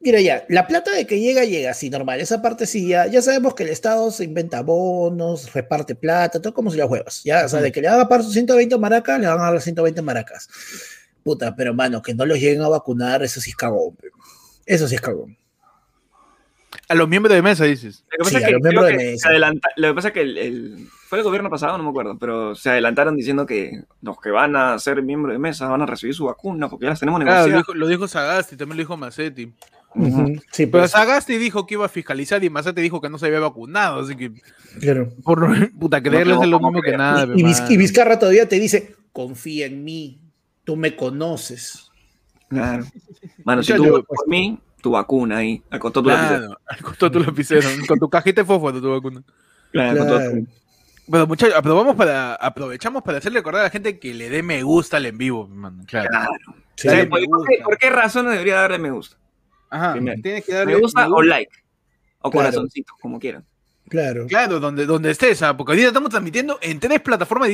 Mira 0.00 0.20
ya, 0.20 0.44
la 0.48 0.66
plata 0.66 0.90
de 0.92 1.06
que 1.06 1.20
llega, 1.20 1.44
llega 1.44 1.70
así, 1.70 1.90
normal. 1.90 2.20
Esa 2.20 2.42
parte 2.42 2.66
sí, 2.66 2.88
ya, 2.88 3.06
ya 3.06 3.22
sabemos 3.22 3.54
que 3.54 3.64
el 3.64 3.70
Estado 3.70 4.10
se 4.10 4.24
inventa 4.24 4.62
bonos, 4.62 5.52
reparte 5.52 5.94
plata, 5.94 6.40
todo 6.40 6.54
como 6.54 6.70
si 6.70 6.78
las 6.78 6.88
huevas. 6.88 7.22
Ya, 7.24 7.44
o 7.44 7.48
sea, 7.48 7.60
de 7.60 7.72
que 7.72 7.80
le 7.80 7.88
van 7.88 8.00
a 8.00 8.08
pagar 8.08 8.24
sus 8.24 8.32
120 8.32 8.78
maracas, 8.78 9.20
le 9.20 9.26
van 9.26 9.40
a 9.40 9.50
dar 9.50 9.60
120 9.60 10.02
maracas. 10.02 10.48
Puta, 11.22 11.54
pero 11.56 11.74
mano, 11.74 12.02
que 12.02 12.14
no 12.14 12.26
los 12.26 12.38
lleguen 12.38 12.62
a 12.62 12.68
vacunar, 12.68 13.22
eso 13.22 13.40
sí 13.40 13.50
es 13.50 13.56
cagón. 13.56 13.96
Eso 14.66 14.88
sí 14.88 14.94
es 14.94 15.00
cagón. 15.00 15.36
A 16.94 16.98
los 16.98 17.08
miembros 17.08 17.34
de 17.34 17.42
mesa 17.42 17.64
dices. 17.64 18.04
Lo 18.10 18.18
que 18.18 18.24
pasa 18.24 18.38
es 18.38 18.44
que, 18.46 18.52
los 18.52 18.60
miembros 18.62 18.84
creo 18.86 18.98
de 18.98 19.04
que 19.04 19.10
mesa. 19.12 19.22
se 19.22 19.28
adelanta- 19.28 19.68
lo 19.76 19.88
que 19.88 19.94
pasa 19.94 20.08
es 20.08 20.14
que 20.14 20.20
el, 20.22 20.38
el- 20.38 20.88
fue 21.08 21.18
el 21.18 21.24
gobierno 21.24 21.50
pasado, 21.50 21.76
no 21.78 21.84
me 21.84 21.90
acuerdo, 21.90 22.18
pero 22.18 22.54
se 22.54 22.70
adelantaron 22.70 23.16
diciendo 23.16 23.46
que 23.46 23.82
los 24.02 24.18
que 24.20 24.30
van 24.30 24.56
a 24.56 24.78
ser 24.78 25.02
miembros 25.02 25.32
de 25.34 25.38
mesa 25.38 25.68
van 25.68 25.82
a 25.82 25.86
recibir 25.86 26.14
su 26.14 26.24
vacuna 26.24 26.68
porque 26.68 26.84
ya 26.86 26.90
las 26.90 27.00
tenemos 27.00 27.20
Claro, 27.20 27.30
lo 27.42 27.46
negociadas. 27.46 27.66
dijo, 27.66 27.74
lo 27.78 27.86
dijo 27.88 28.08
Sagasti, 28.08 28.56
también 28.56 28.76
lo 28.78 28.82
dijo 28.82 28.96
Macetti. 28.96 29.52
Sí, 30.50 30.66
Pero 30.66 30.70
pues, 30.82 30.90
Sagasti 30.90 31.38
dijo 31.38 31.66
que 31.66 31.74
iba 31.74 31.84
a 31.86 31.88
fiscalizar 31.88 32.42
y 32.42 32.50
Macetti 32.50 32.80
dijo 32.80 33.00
que 33.00 33.08
no 33.08 33.16
se 33.16 33.26
había 33.26 33.38
vacunado, 33.38 34.00
así 34.00 34.16
que 34.16 34.32
claro. 34.80 35.08
por 35.22 35.70
puta 35.78 36.02
creerles 36.02 36.36
es 36.42 36.48
lo 36.48 36.58
¿cómo 36.58 36.72
mismo 36.72 36.82
que 36.82 36.96
nada. 36.96 37.28
Y, 37.36 37.44
y 37.72 37.76
Vizcarra 37.76 38.18
todavía 38.18 38.48
te 38.48 38.58
dice, 38.58 38.96
confía 39.12 39.66
en 39.66 39.84
mí, 39.84 40.18
tú 40.64 40.74
me 40.74 40.96
conoces. 40.96 41.90
Claro. 42.48 42.84
Mano, 43.44 43.62
si 43.62 43.72
tú 43.74 43.84
votas 43.88 44.06
por 44.06 44.26
mí, 44.28 44.58
tu 44.84 44.90
vacuna 44.90 45.38
ahí, 45.38 45.62
al 45.70 45.80
costado 45.80 46.04
tu 46.04 46.10
lapicero. 46.10 46.38
Claro, 46.46 46.60
al 46.66 46.78
costado 46.82 47.10
tu 47.12 47.20
lapicero, 47.20 47.60
con 47.88 47.98
tu 47.98 48.08
cajita 48.10 48.42
de 48.42 48.46
fósforo 48.46 48.80
tu 48.80 48.90
vacuna. 48.90 49.22
Claro, 49.72 50.04
Claro. 50.06 50.30
tu- 50.30 50.46
Bueno, 51.06 51.26
muchachos, 51.26 51.54
aprobamos 51.56 51.96
para, 51.96 52.34
aprovechamos 52.34 53.02
para 53.02 53.18
hacerle 53.18 53.38
recordar 53.40 53.62
a 53.62 53.64
la 53.64 53.70
gente 53.70 53.98
que 53.98 54.12
le 54.14 54.28
dé 54.28 54.42
me 54.42 54.62
gusta 54.62 54.98
al 54.98 55.06
en 55.06 55.16
vivo, 55.18 55.48
mano. 55.48 55.82
Claro. 55.86 56.08
Claro. 56.10 56.30
Sí, 56.76 56.88
¿Por, 56.88 56.96
me 56.96 57.06
por 57.06 57.18
qué, 57.20 57.26
gusta. 57.26 57.64
por 57.64 57.78
qué 57.78 57.90
razones 57.90 58.32
debería 58.32 58.56
darle 58.56 58.78
me 58.78 58.90
gusta? 58.90 59.16
Ajá, 59.70 59.92
Primero. 59.94 60.20
tienes 60.22 60.44
que 60.44 60.52
darle 60.54 60.74
¿Me 60.74 60.80
gusta 60.80 61.08
o 61.08 61.22
like? 61.22 61.50
O 62.20 62.30
Claro. 62.30 62.46
corazoncito, 62.50 62.92
como 63.00 63.18
quieran. 63.18 63.44
Claro. 63.94 64.26
Claro, 64.26 64.60
donde, 64.60 64.86
donde 64.86 65.10
estés, 65.10 65.40
¿ah? 65.42 65.56
porque 65.56 65.72
ahorita 65.72 65.88
estamos 65.88 66.10
transmitiendo 66.10 66.58
en 66.60 66.80
tres 66.80 67.00
plataformas. 67.00 67.50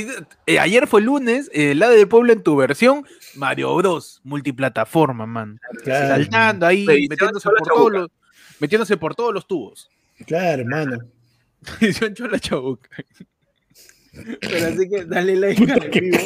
Eh, 0.47 0.59
ayer 0.59 0.87
fue 0.87 1.03
lunes, 1.03 1.51
eh, 1.53 1.75
la 1.75 1.91
del 1.91 2.09
pueblo 2.09 2.33
en 2.33 2.43
tu 2.43 2.57
versión, 2.57 3.07
Mario 3.35 3.75
Bros, 3.77 4.21
multiplataforma, 4.25 5.27
man. 5.27 5.61
claro. 5.83 6.09
Saltando 6.09 6.67
ahí, 6.67 6.87
metiéndose 7.09 7.49
por, 7.49 7.69
todos 7.69 7.93
los, 7.93 8.11
metiéndose 8.59 8.97
por 8.97 9.15
todos 9.15 9.35
los 9.35 9.47
tubos. 9.47 9.91
Claro, 10.27 10.63
hermano. 10.63 10.99
Edición 11.81 12.15
Chola 12.15 12.39
Chabuca. 12.39 12.89
Pero 14.13 14.67
así 14.67 14.89
que 14.89 15.05
dale 15.05 15.37
like 15.37 15.73
al 15.73 15.85
en 15.85 15.91
vivo. 15.91 16.19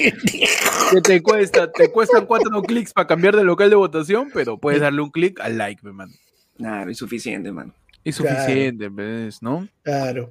Que 0.92 1.00
te 1.02 1.22
cuesta, 1.22 1.70
te 1.70 1.90
cuestan 1.90 2.26
cuatro 2.26 2.62
clics 2.62 2.92
para 2.92 3.06
cambiar 3.06 3.36
de 3.36 3.44
local 3.44 3.68
de 3.68 3.76
votación, 3.76 4.30
pero 4.32 4.58
puedes 4.58 4.80
darle 4.80 5.02
un 5.02 5.10
clic 5.10 5.40
al 5.40 5.58
like, 5.58 5.84
man. 5.86 6.10
Claro, 6.56 6.90
es 6.90 6.98
suficiente, 6.98 7.50
mano. 7.50 7.74
Es 8.04 8.18
Claro. 8.18 8.36
suficiente, 8.40 8.88
¿ves? 8.90 9.42
¿no? 9.42 9.66
Claro. 9.82 10.30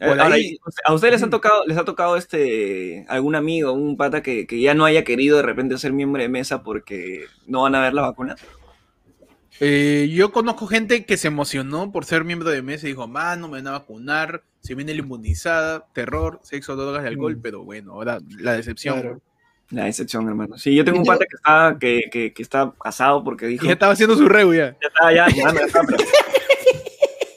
Eh, 0.00 0.06
Por 0.08 0.20
ahora, 0.20 0.34
ahí- 0.34 0.58
¿A 0.86 0.94
ustedes 0.94 1.12
les 1.14 1.22
han 1.22 1.30
tocado, 1.30 1.64
les 1.66 1.76
ha 1.76 1.84
tocado 1.84 2.16
este 2.16 3.04
algún 3.08 3.34
amigo, 3.34 3.72
un 3.72 3.96
pata 3.98 4.22
que, 4.22 4.46
que 4.46 4.60
ya 4.60 4.72
no 4.74 4.84
haya 4.86 5.04
querido 5.04 5.36
de 5.36 5.42
repente 5.42 5.76
ser 5.78 5.92
miembro 5.92 6.22
de 6.22 6.28
mesa 6.28 6.62
porque 6.62 7.26
no 7.46 7.62
van 7.62 7.74
a 7.74 7.82
ver 7.82 7.92
la 7.94 8.02
vacuna? 8.02 8.34
Eh, 9.60 10.08
yo 10.10 10.32
conozco 10.32 10.66
gente 10.66 11.04
que 11.04 11.16
se 11.18 11.28
emocionó 11.28 11.92
por 11.92 12.06
ser 12.06 12.24
miembro 12.24 12.48
de 12.48 12.62
mesa 12.62 12.86
y 12.86 12.90
dijo, 12.90 13.06
mano, 13.08 13.46
me 13.48 13.58
van 13.58 13.66
a 13.66 13.72
vacunar, 13.72 14.42
se 14.60 14.74
viene 14.74 14.94
la 14.94 15.00
inmunizada, 15.00 15.86
terror, 15.92 16.40
sexo, 16.42 16.76
drogas 16.76 17.04
y 17.04 17.08
alcohol, 17.08 17.36
Mm. 17.36 17.42
pero 17.42 17.62
bueno, 17.64 17.92
ahora 17.92 18.20
la 18.38 18.54
decepción. 18.54 19.00
Claro. 19.00 19.20
La 19.70 19.84
decepción, 19.84 20.26
hermano. 20.26 20.56
Sí, 20.58 20.74
yo 20.74 20.84
tengo 20.84 20.98
un 20.98 21.04
pata 21.04 21.24
que 21.28 21.36
está, 21.36 21.76
que, 21.78 22.02
que, 22.10 22.32
que 22.32 22.42
está 22.42 22.72
casado 22.82 23.22
porque 23.22 23.46
dijo. 23.46 23.64
Y 23.64 23.68
ya 23.68 23.74
estaba 23.74 23.92
haciendo 23.92 24.16
su 24.16 24.28
reu 24.28 24.52
ya. 24.54 24.76
Ya 24.80 24.88
estaba, 24.88 25.12
ya, 25.12 25.28
ya, 25.28 25.52
ya 25.52 25.52
pero- 25.86 26.04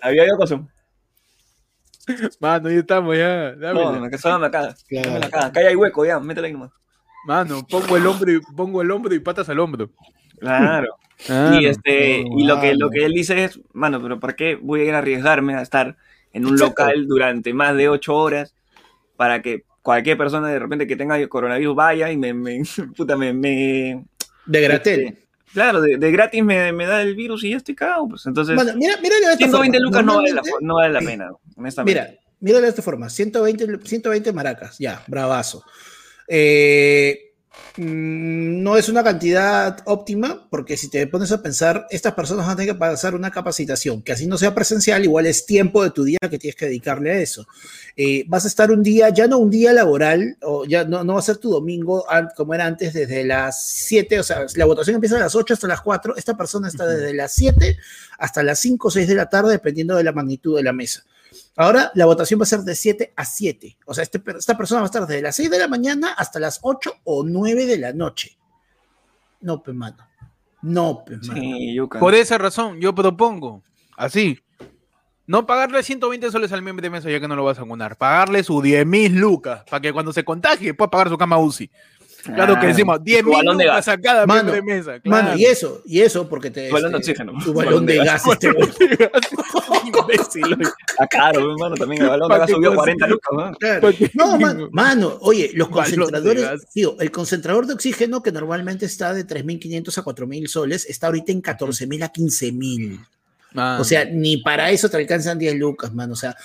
Había 0.03 0.25
ido 0.25 0.37
con 0.37 0.47
su. 0.47 0.67
Mano, 2.39 2.69
ya 2.69 2.79
estamos, 2.79 3.17
ya. 3.17 3.53
dámela. 3.55 3.91
No, 3.99 4.09
casaba 4.09 4.47
acá. 4.47 4.75
Claro. 4.87 5.09
Dámela 5.09 5.25
acá. 5.27 5.45
Acá 5.45 5.61
ya 5.61 5.69
hay 5.69 5.75
hueco, 5.75 6.05
ya, 6.05 6.19
métela 6.19 6.47
ahí 6.47 6.53
nomás. 6.53 6.71
Mano, 7.25 7.65
pongo 7.69 7.95
el 7.95 8.05
hombro 8.05 8.31
y 8.33 8.41
pongo 8.55 8.81
el 8.81 8.91
hombro 8.91 9.15
y 9.15 9.19
patas 9.19 9.47
al 9.47 9.59
hombro. 9.59 9.89
Claro. 10.39 10.97
Y 11.57 11.65
este, 11.65 12.17
y 12.19 12.45
lo 12.45 12.59
que, 12.59 12.75
lo 12.75 12.89
que 12.89 13.05
él 13.05 13.13
dice 13.13 13.45
es, 13.45 13.57
mano, 13.71 14.01
pero 14.01 14.19
¿por 14.19 14.35
qué 14.35 14.55
voy 14.55 14.81
a 14.81 14.83
ir 14.85 14.93
a 14.93 14.97
arriesgarme 14.97 15.55
a 15.55 15.61
estar 15.61 15.95
en 16.33 16.45
un 16.45 16.53
Exacto. 16.53 16.83
local 16.83 17.07
durante 17.07 17.53
más 17.53 17.77
de 17.77 17.87
ocho 17.87 18.15
horas 18.15 18.53
para 19.15 19.41
que 19.41 19.63
cualquier 19.81 20.17
persona 20.17 20.49
de 20.49 20.59
repente 20.59 20.85
que 20.87 20.97
tenga 20.97 21.25
coronavirus 21.29 21.75
vaya 21.75 22.11
y 22.11 22.17
me, 22.17 22.33
me 22.33 22.61
puta, 22.97 23.15
me, 23.15 23.31
me- 23.31 24.03
De 24.45 24.61
Gratel. 24.61 24.99
este, 25.05 25.22
claro, 25.53 25.81
de, 25.81 25.97
de 25.97 26.11
gratis 26.11 26.43
me, 26.43 26.73
me 26.73 26.85
da 26.85 27.01
el 27.01 27.15
virus 27.15 27.43
y 27.43 27.51
ya 27.51 27.57
estoy 27.57 27.75
cagado, 27.75 28.07
pues. 28.09 28.25
Entonces, 28.25 28.55
Bueno, 28.55 28.73
mira, 28.75 28.93
esta 28.95 29.37
120 29.37 29.77
forma. 29.77 29.79
lucas 29.79 30.05
no 30.05 30.15
vale, 30.17 30.33
la, 30.33 30.41
no 30.61 30.75
vale 30.75 30.93
la 30.93 30.99
pena, 30.99 31.31
honestamente. 31.55 32.01
Mira, 32.01 32.19
míralo 32.39 32.63
de 32.63 32.69
esta 32.69 32.81
forma. 32.81 33.09
120, 33.09 33.79
120 33.87 34.33
maracas, 34.33 34.77
ya, 34.79 35.03
bravazo. 35.07 35.63
Eh, 36.27 37.32
no 37.77 38.77
es 38.77 38.89
una 38.89 39.03
cantidad 39.03 39.79
óptima, 39.85 40.47
porque 40.49 40.77
si 40.77 40.89
te 40.89 41.07
pones 41.07 41.31
a 41.31 41.41
pensar, 41.41 41.87
estas 41.89 42.13
personas 42.13 42.45
van 42.45 42.53
a 42.53 42.55
tener 42.55 42.73
que 42.73 42.79
pasar 42.79 43.15
una 43.15 43.31
capacitación, 43.31 44.03
que 44.03 44.11
así 44.11 44.27
no 44.27 44.37
sea 44.37 44.53
presencial, 44.53 45.03
igual 45.03 45.25
es 45.25 45.45
tiempo 45.45 45.83
de 45.83 45.89
tu 45.89 46.03
día 46.03 46.19
que 46.29 46.37
tienes 46.37 46.55
que 46.55 46.65
dedicarle 46.65 47.11
a 47.11 47.17
eso. 47.17 47.47
Eh, 47.95 48.25
vas 48.27 48.45
a 48.45 48.47
estar 48.47 48.71
un 48.71 48.83
día, 48.83 49.09
ya 49.09 49.27
no 49.27 49.39
un 49.39 49.49
día 49.49 49.73
laboral, 49.73 50.37
o 50.41 50.65
ya 50.65 50.83
no, 50.83 51.03
no 51.03 51.13
va 51.13 51.19
a 51.19 51.23
ser 51.23 51.37
tu 51.37 51.49
domingo 51.49 52.05
como 52.35 52.53
era 52.53 52.65
antes, 52.65 52.93
desde 52.93 53.23
las 53.23 53.65
7, 53.65 54.19
o 54.19 54.23
sea, 54.23 54.45
la 54.55 54.65
votación 54.65 54.95
empieza 54.95 55.17
a 55.17 55.19
las 55.19 55.35
8 55.35 55.55
hasta 55.55 55.67
las 55.67 55.81
4, 55.81 56.15
esta 56.15 56.37
persona 56.37 56.67
está 56.67 56.85
desde 56.85 57.13
las 57.13 57.33
7 57.33 57.77
hasta 58.19 58.43
las 58.43 58.59
5 58.59 58.87
o 58.87 58.91
6 58.91 59.07
de 59.07 59.15
la 59.15 59.29
tarde, 59.29 59.51
dependiendo 59.51 59.95
de 59.95 60.03
la 60.03 60.11
magnitud 60.11 60.55
de 60.55 60.63
la 60.63 60.73
mesa. 60.73 61.03
Ahora 61.55 61.91
la 61.93 62.05
votación 62.05 62.39
va 62.39 62.43
a 62.43 62.47
ser 62.47 62.61
de 62.61 62.75
7 62.75 63.13
a 63.15 63.25
7. 63.25 63.77
O 63.85 63.93
sea, 63.93 64.03
este 64.03 64.21
esta 64.37 64.57
persona 64.57 64.81
va 64.81 64.85
a 64.85 64.87
estar 64.87 65.05
desde 65.05 65.21
las 65.21 65.35
6 65.35 65.51
de 65.51 65.59
la 65.59 65.67
mañana 65.67 66.13
hasta 66.13 66.39
las 66.39 66.59
8 66.63 66.93
o 67.03 67.23
9 67.23 67.65
de 67.65 67.77
la 67.77 67.93
noche. 67.93 68.37
No, 69.41 69.61
pe 69.61 69.73
mano. 69.73 69.97
No, 70.61 71.03
pues, 71.05 71.27
mano. 71.27 71.41
Sí. 71.41 71.77
Por 71.99 72.15
esa 72.15 72.37
razón, 72.37 72.79
yo 72.79 72.95
propongo, 72.95 73.61
así, 73.97 74.39
no 75.27 75.45
pagarle 75.45 75.83
120 75.83 76.31
soles 76.31 76.51
al 76.51 76.61
miembro 76.61 76.81
de 76.81 76.89
mesa 76.89 77.09
ya 77.09 77.19
que 77.19 77.27
no 77.27 77.35
lo 77.35 77.43
vas 77.43 77.57
a 77.57 77.61
vacunar, 77.61 77.97
pagarle 77.97 78.43
sus 78.43 78.63
10 78.63 78.85
mil 78.85 79.13
lucas 79.13 79.63
para 79.69 79.81
que 79.81 79.93
cuando 79.93 80.11
se 80.11 80.23
contagie 80.23 80.73
pueda 80.73 80.89
pagar 80.89 81.09
su 81.09 81.17
cama 81.17 81.37
UCI. 81.37 81.69
Claro 82.23 82.53
que 82.59 82.65
Ah, 82.65 82.69
decimos 82.69 83.03
10 83.03 83.19
su 83.21 83.25
mil 83.27 83.35
balón 83.37 83.57
de 83.57 83.63
lucas 83.65 83.85
gas. 83.85 83.87
a 83.97 84.01
cada 84.01 84.25
Mano, 84.25 84.51
de 84.51 84.61
mesa. 84.61 84.91
Mano, 85.03 85.23
claro. 85.27 85.37
y 85.39 85.45
eso, 85.45 85.81
y 85.85 85.99
eso 86.01 86.29
porque 86.29 86.51
te. 86.51 86.69
Su 86.69 86.73
balón 86.73 86.91
de 86.93 86.97
este, 86.99 87.11
oxígeno. 87.11 87.33
Tu 87.43 87.53
balón 87.53 87.85
de 87.85 87.97
gas, 87.97 88.23
este 88.31 88.51
güey. 88.51 88.69
Está 90.87 91.07
caro, 91.09 91.51
hermano, 91.51 91.75
también 91.75 92.01
el 92.03 92.09
balón 92.09 92.29
¿Pa' 92.29 92.43
ha 92.43 92.45
qué 92.45 92.53
subido 92.53 92.71
cosa? 92.71 92.81
40 92.83 93.07
lucas, 93.07 93.31
¿no? 93.33 93.53
Claro. 93.57 93.81
¿Para? 93.81 94.11
No, 94.13 94.37
man- 94.39 94.69
mano, 94.71 95.17
oye, 95.21 95.51
los 95.53 95.69
Balón 95.69 95.83
de 95.91 95.95
concentradores, 95.97 96.43
gas. 96.43 96.61
tío, 96.73 96.95
el 96.99 97.11
concentrador 97.11 97.65
de 97.67 97.73
oxígeno 97.73 98.21
que 98.23 98.31
normalmente 98.31 98.85
está 98.85 99.13
de 99.13 99.25
3.500 99.25 99.97
a 99.97 100.03
4.000 100.03 100.47
soles, 100.47 100.85
está 100.89 101.07
ahorita 101.07 101.31
en 101.31 101.41
14.000 101.41 102.03
a 102.03 102.11
15.000. 102.11 103.05
Ah. 103.55 103.77
O 103.79 103.83
sea, 103.83 104.05
ni 104.05 104.37
para 104.37 104.71
eso 104.71 104.89
te 104.89 104.97
alcanzan 104.97 105.37
10 105.37 105.55
lucas, 105.55 105.93
mano. 105.93 106.13
O 106.13 106.17
sea, 106.17 106.35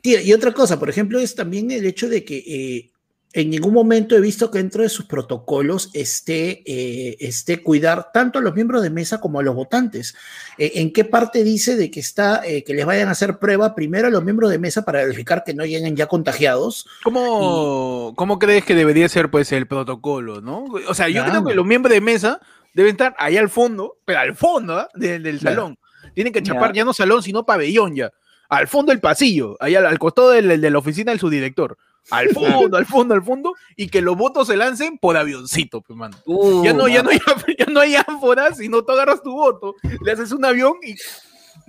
tío, 0.00 0.20
y 0.20 0.32
otra 0.32 0.52
cosa, 0.52 0.78
por 0.78 0.88
ejemplo, 0.90 1.18
es 1.18 1.34
también 1.34 1.70
el 1.70 1.84
hecho 1.86 2.08
de 2.08 2.24
que 2.24 2.38
eh, 2.46 2.90
en 3.34 3.50
ningún 3.50 3.74
momento 3.74 4.16
he 4.16 4.20
visto 4.20 4.50
que 4.50 4.58
dentro 4.58 4.82
de 4.82 4.88
sus 4.88 5.04
protocolos 5.04 5.90
esté, 5.92 6.62
eh, 6.64 7.16
esté 7.20 7.62
cuidar 7.62 8.10
tanto 8.12 8.38
a 8.38 8.42
los 8.42 8.54
miembros 8.54 8.82
de 8.82 8.88
mesa 8.90 9.20
como 9.20 9.38
a 9.38 9.42
los 9.42 9.54
votantes. 9.54 10.14
Eh, 10.56 10.72
¿En 10.76 10.92
qué 10.92 11.04
parte 11.04 11.44
dice 11.44 11.76
de 11.76 11.90
que 11.90 12.00
está, 12.00 12.40
eh, 12.46 12.64
que 12.64 12.72
les 12.74 12.86
vayan 12.86 13.08
a 13.08 13.12
hacer 13.12 13.38
prueba 13.38 13.74
primero 13.74 14.08
a 14.08 14.10
los 14.10 14.24
miembros 14.24 14.50
de 14.50 14.58
mesa 14.58 14.82
para 14.84 15.04
verificar 15.04 15.44
que 15.44 15.52
no 15.54 15.66
lleguen 15.66 15.94
ya 15.94 16.06
contagiados? 16.06 16.86
¿Cómo, 17.04 18.14
¿Cómo 18.16 18.38
crees 18.38 18.64
que 18.64 18.74
debería 18.74 19.08
ser 19.08 19.30
pues 19.30 19.52
el 19.52 19.66
protocolo, 19.66 20.40
no? 20.40 20.64
O 20.88 20.94
sea, 20.94 21.08
yo 21.08 21.24
creo 21.24 21.44
que 21.44 21.54
los 21.54 21.66
miembros 21.66 21.92
de 21.92 22.00
mesa 22.00 22.40
deben 22.74 22.92
estar 22.92 23.14
allá 23.18 23.40
al 23.40 23.50
fondo, 23.50 23.98
pero 24.04 24.20
al 24.20 24.34
fondo 24.36 24.74
¿ah? 24.78 24.88
de- 24.94 25.18
del 25.18 25.38
Ya. 25.40 25.50
salón. 25.50 25.78
Tienen 26.14 26.32
que 26.32 26.42
chapar 26.42 26.72
Ya. 26.72 26.78
ya 26.78 26.84
no 26.86 26.92
salón, 26.94 27.22
sino 27.22 27.44
pabellón 27.44 27.94
ya. 27.94 28.10
Al 28.48 28.66
fondo 28.68 28.90
del 28.92 29.00
pasillo, 29.00 29.56
allá 29.60 29.80
al, 29.80 29.86
al 29.86 29.98
costado 29.98 30.30
del- 30.30 30.60
de 30.60 30.70
la 30.70 30.78
oficina 30.78 31.12
del 31.12 31.20
subdirector. 31.20 31.76
Al 32.10 32.28
fondo, 32.70 32.76
al 32.76 32.86
fondo, 32.86 33.14
al 33.14 33.22
fondo, 33.22 33.54
y 33.76 33.88
que 33.88 34.00
los 34.00 34.16
votos 34.16 34.46
se 34.48 34.56
lancen 34.56 34.98
por 34.98 35.16
avioncito, 35.16 35.82
pues, 35.82 35.96
mano. 35.96 36.16
Uh, 36.26 36.64
Ya 36.64 36.72
no, 36.72 36.88
ya 36.88 37.02
no 37.02 37.10
hay, 37.10 37.18
ya 37.58 37.66
no 37.66 37.80
hay 37.80 37.96
ánforas, 37.96 38.56
sino 38.58 38.84
tú 38.84 38.92
agarras 38.92 39.22
tu 39.22 39.32
voto, 39.32 39.74
le 40.04 40.12
haces 40.12 40.32
un 40.32 40.44
avión 40.44 40.74
y 40.82 40.94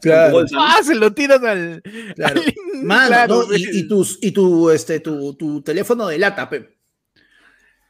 Claro. 0.01 0.45
¡ah! 0.57 0.77
se 0.81 0.95
lo 0.95 1.11
tiras 1.13 1.43
al. 1.43 1.81
Claro. 2.15 2.39
al- 2.41 2.53
Mano, 2.83 3.07
claro, 3.07 3.45
¿no? 3.49 3.55
y, 3.57 3.79
y 3.79 3.87
tus, 3.87 4.17
y 4.21 4.31
tu, 4.31 4.69
este, 4.69 5.01
tu, 5.01 5.33
tu 5.33 5.61
teléfono 5.61 6.07
de 6.07 6.17
lata, 6.17 6.49
pe. 6.49 6.77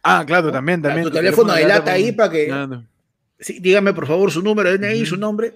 Ah, 0.02 0.24
claro, 0.26 0.52
también, 0.52 0.80
Claro, 0.80 0.96
también. 0.96 1.12
tu 1.12 1.16
teléfono 1.16 1.54
de 1.54 1.68
lata 1.68 1.84
pues, 1.84 1.94
ahí 1.96 2.12
para 2.14 2.32
que- 2.32 2.48
Claro. 2.48 2.84
Sí, 3.40 3.60
dígame 3.60 3.94
por 3.94 4.08
favor 4.08 4.32
su 4.32 4.42
número 4.42 4.70
su 5.06 5.18
nombre. 5.18 5.54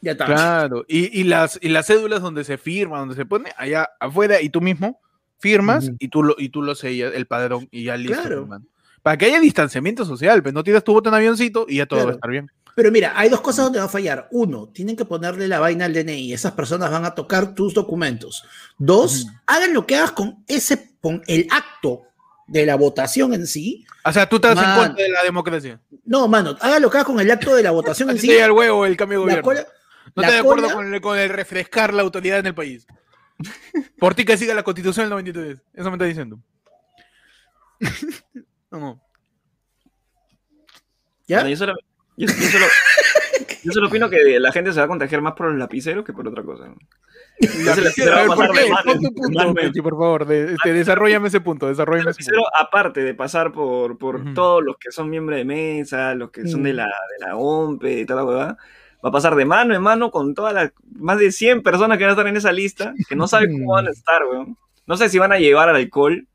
Ya 0.00 0.12
está. 0.12 0.26
Claro, 0.26 0.84
y, 0.88 1.20
y 1.20 1.24
las, 1.24 1.58
y 1.62 1.68
las 1.68 1.86
cédulas 1.86 2.22
donde 2.22 2.44
se 2.44 2.58
firma, 2.58 2.98
donde 3.00 3.14
se 3.14 3.24
pone, 3.26 3.52
allá 3.56 3.88
afuera, 4.00 4.40
y 4.40 4.50
tú 4.50 4.60
mismo 4.60 5.00
firmas 5.42 5.90
y, 5.98 6.08
tú 6.08 6.22
lo, 6.22 6.34
y 6.38 6.48
tú 6.48 6.62
lo 6.62 6.74
sellas, 6.74 7.12
el 7.14 7.26
padrón, 7.26 7.68
y 7.70 7.84
ya 7.84 7.96
listo. 7.96 8.20
Claro. 8.22 8.42
hermano. 8.42 8.64
Para 9.02 9.18
que 9.18 9.26
haya 9.26 9.40
distanciamiento 9.40 10.04
social, 10.04 10.40
pues 10.42 10.54
no 10.54 10.62
tiras 10.62 10.84
tu 10.84 10.92
voto 10.92 11.08
en 11.08 11.16
avioncito 11.16 11.66
y 11.68 11.76
ya 11.78 11.86
todo 11.86 12.04
va 12.04 12.12
a 12.12 12.14
estar 12.14 12.30
bien. 12.30 12.50
Pero 12.74 12.90
mira, 12.92 13.12
hay 13.16 13.28
dos 13.28 13.40
cosas 13.42 13.64
donde 13.66 13.80
va 13.80 13.84
a 13.86 13.88
fallar. 13.88 14.28
Uno, 14.30 14.68
tienen 14.72 14.96
que 14.96 15.04
ponerle 15.04 15.46
la 15.48 15.58
vaina 15.60 15.84
al 15.84 15.92
DNI. 15.92 16.32
Esas 16.32 16.52
personas 16.52 16.90
van 16.90 17.04
a 17.04 17.14
tocar 17.14 17.54
tus 17.54 17.74
documentos. 17.74 18.44
Dos, 18.78 19.26
hagan 19.46 19.74
lo 19.74 19.86
que 19.86 19.96
hagas 19.96 20.12
con 20.12 20.42
ese, 20.46 20.92
con 21.02 21.20
el 21.26 21.48
acto 21.50 22.02
de 22.46 22.64
la 22.64 22.76
votación 22.76 23.34
en 23.34 23.46
sí. 23.46 23.84
O 24.04 24.12
sea, 24.12 24.26
tú 24.28 24.36
estás 24.36 24.52
en 24.56 24.62
Man. 24.62 24.78
contra 24.88 25.04
de 25.04 25.10
la 25.10 25.22
democracia. 25.24 25.80
No, 26.06 26.28
mano, 26.28 26.56
hagan 26.60 26.80
lo 26.80 26.88
que 26.88 26.96
hagas 26.98 27.06
con 27.06 27.20
el 27.20 27.30
acto 27.30 27.54
de 27.56 27.62
la 27.62 27.72
votación 27.72 28.08
en 28.10 28.18
sí. 28.18 28.28
te 28.28 28.40
el 28.40 28.52
huevo 28.52 28.86
el 28.86 28.96
cambio 28.96 29.20
de 29.20 29.26
La 29.34 29.40
gobierno. 29.42 29.62
cola- 29.64 29.66
no 30.14 30.22
estás 30.22 30.32
de 30.34 30.38
acuerdo 30.40 30.70
con 30.72 30.94
el, 30.94 31.00
con 31.00 31.18
el 31.18 31.28
refrescar 31.28 31.92
la 31.92 32.02
autoridad 32.02 32.38
en 32.38 32.46
el 32.46 32.54
país. 32.54 32.86
Por 33.98 34.14
ti 34.14 34.24
que 34.24 34.36
siga 34.36 34.54
la 34.54 34.62
constitución 34.62 35.04
del 35.04 35.10
93. 35.10 35.60
Eso 35.74 35.90
me 35.90 35.96
está 35.96 36.04
diciendo. 36.04 36.38
no, 38.70 38.78
no. 38.78 39.02
¿Ya? 41.26 41.38
Bueno, 41.38 41.50
yo, 41.50 41.56
solo, 41.56 41.74
yo, 42.16 42.26
yo 42.28 42.48
solo, 42.48 42.66
yo 43.64 43.72
solo 43.72 43.88
opino 43.88 44.10
que 44.10 44.38
la 44.38 44.52
gente 44.52 44.72
se 44.72 44.78
va 44.78 44.84
a 44.84 44.88
contagiar 44.88 45.20
más 45.22 45.34
por 45.34 45.48
los 45.48 45.58
lapiceros 45.58 46.04
que 46.04 46.12
por 46.12 46.26
otra 46.28 46.42
cosa. 46.42 46.66
¿no? 46.68 46.76
¿por 49.82 49.96
favor. 49.96 50.26
de- 50.26 50.54
este, 50.54 50.72
desarrollame 50.72 51.28
ese 51.28 51.40
punto, 51.40 51.66
El 51.66 51.72
desarrollame 51.72 52.10
ese 52.10 52.24
punto. 52.30 52.44
aparte 52.54 53.02
de 53.02 53.14
pasar 53.14 53.52
por, 53.52 53.98
por 53.98 54.34
todos 54.34 54.62
los 54.62 54.76
que 54.78 54.90
son 54.92 55.10
miembros 55.10 55.38
de 55.38 55.44
mesa, 55.44 56.14
los 56.14 56.30
que 56.30 56.46
son 56.46 56.62
de 56.62 56.72
la, 56.74 56.86
de 56.86 57.26
la 57.26 57.36
OMPE 57.36 58.00
y 58.00 58.06
toda 58.06 58.20
la 58.22 58.26
huevada, 58.28 58.58
va 59.04 59.08
a 59.08 59.12
pasar 59.12 59.34
de 59.34 59.44
mano 59.44 59.74
en 59.74 59.82
mano 59.82 60.10
con 60.10 60.34
todas 60.34 60.54
las 60.54 60.72
más 60.94 61.18
de 61.18 61.32
100 61.32 61.62
personas 61.62 61.98
que 61.98 62.04
van 62.04 62.10
a 62.10 62.12
estar 62.12 62.26
en 62.26 62.36
esa 62.36 62.52
lista, 62.52 62.94
que 63.08 63.16
no 63.16 63.26
saben 63.26 63.52
cómo 63.52 63.72
van 63.72 63.88
a 63.88 63.90
estar, 63.92 64.24
weón. 64.24 64.56
No 64.86 64.96
sé 64.96 65.08
si 65.08 65.18
van 65.18 65.32
a 65.32 65.38
llevar 65.38 65.68
al 65.68 65.76
alcohol 65.76 66.26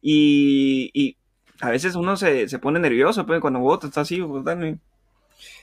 y, 0.00 0.90
y 0.94 1.16
a 1.60 1.70
veces 1.70 1.94
uno 1.94 2.16
se, 2.16 2.48
se 2.48 2.58
pone 2.58 2.78
nervioso 2.78 3.26
pues, 3.26 3.40
cuando 3.40 3.60
vota, 3.60 3.86
está 3.86 4.02
así, 4.02 4.20
votando 4.20 4.66
y... 4.66 4.78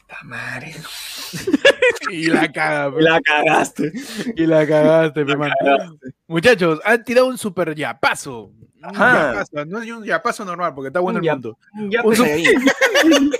¡Ta 0.07 0.17
madre! 0.23 0.75
Y 2.11 2.27
la 2.27 2.51
caga, 2.51 2.93
pe. 2.93 3.01
La 3.01 3.21
cagaste. 3.21 3.91
y 4.35 4.45
la 4.45 4.67
cagaste, 4.67 5.25
La 5.25 5.37
cagaste. 5.37 6.11
Muchachos, 6.27 6.79
han 6.83 7.03
tirado 7.03 7.27
un 7.27 7.37
super 7.37 7.73
yapazo. 7.73 8.51
Un 8.87 8.93
yapazo, 8.93 9.65
No 9.65 9.81
es 9.81 9.89
un 9.91 10.03
yapazo 10.03 10.45
normal, 10.45 10.73
porque 10.75 10.87
está 10.87 10.99
bueno 10.99 11.19
Un 11.19 11.25
el 11.25 11.29
yap- 11.31 11.33
punto. 11.33 11.57
Un. 11.73 13.31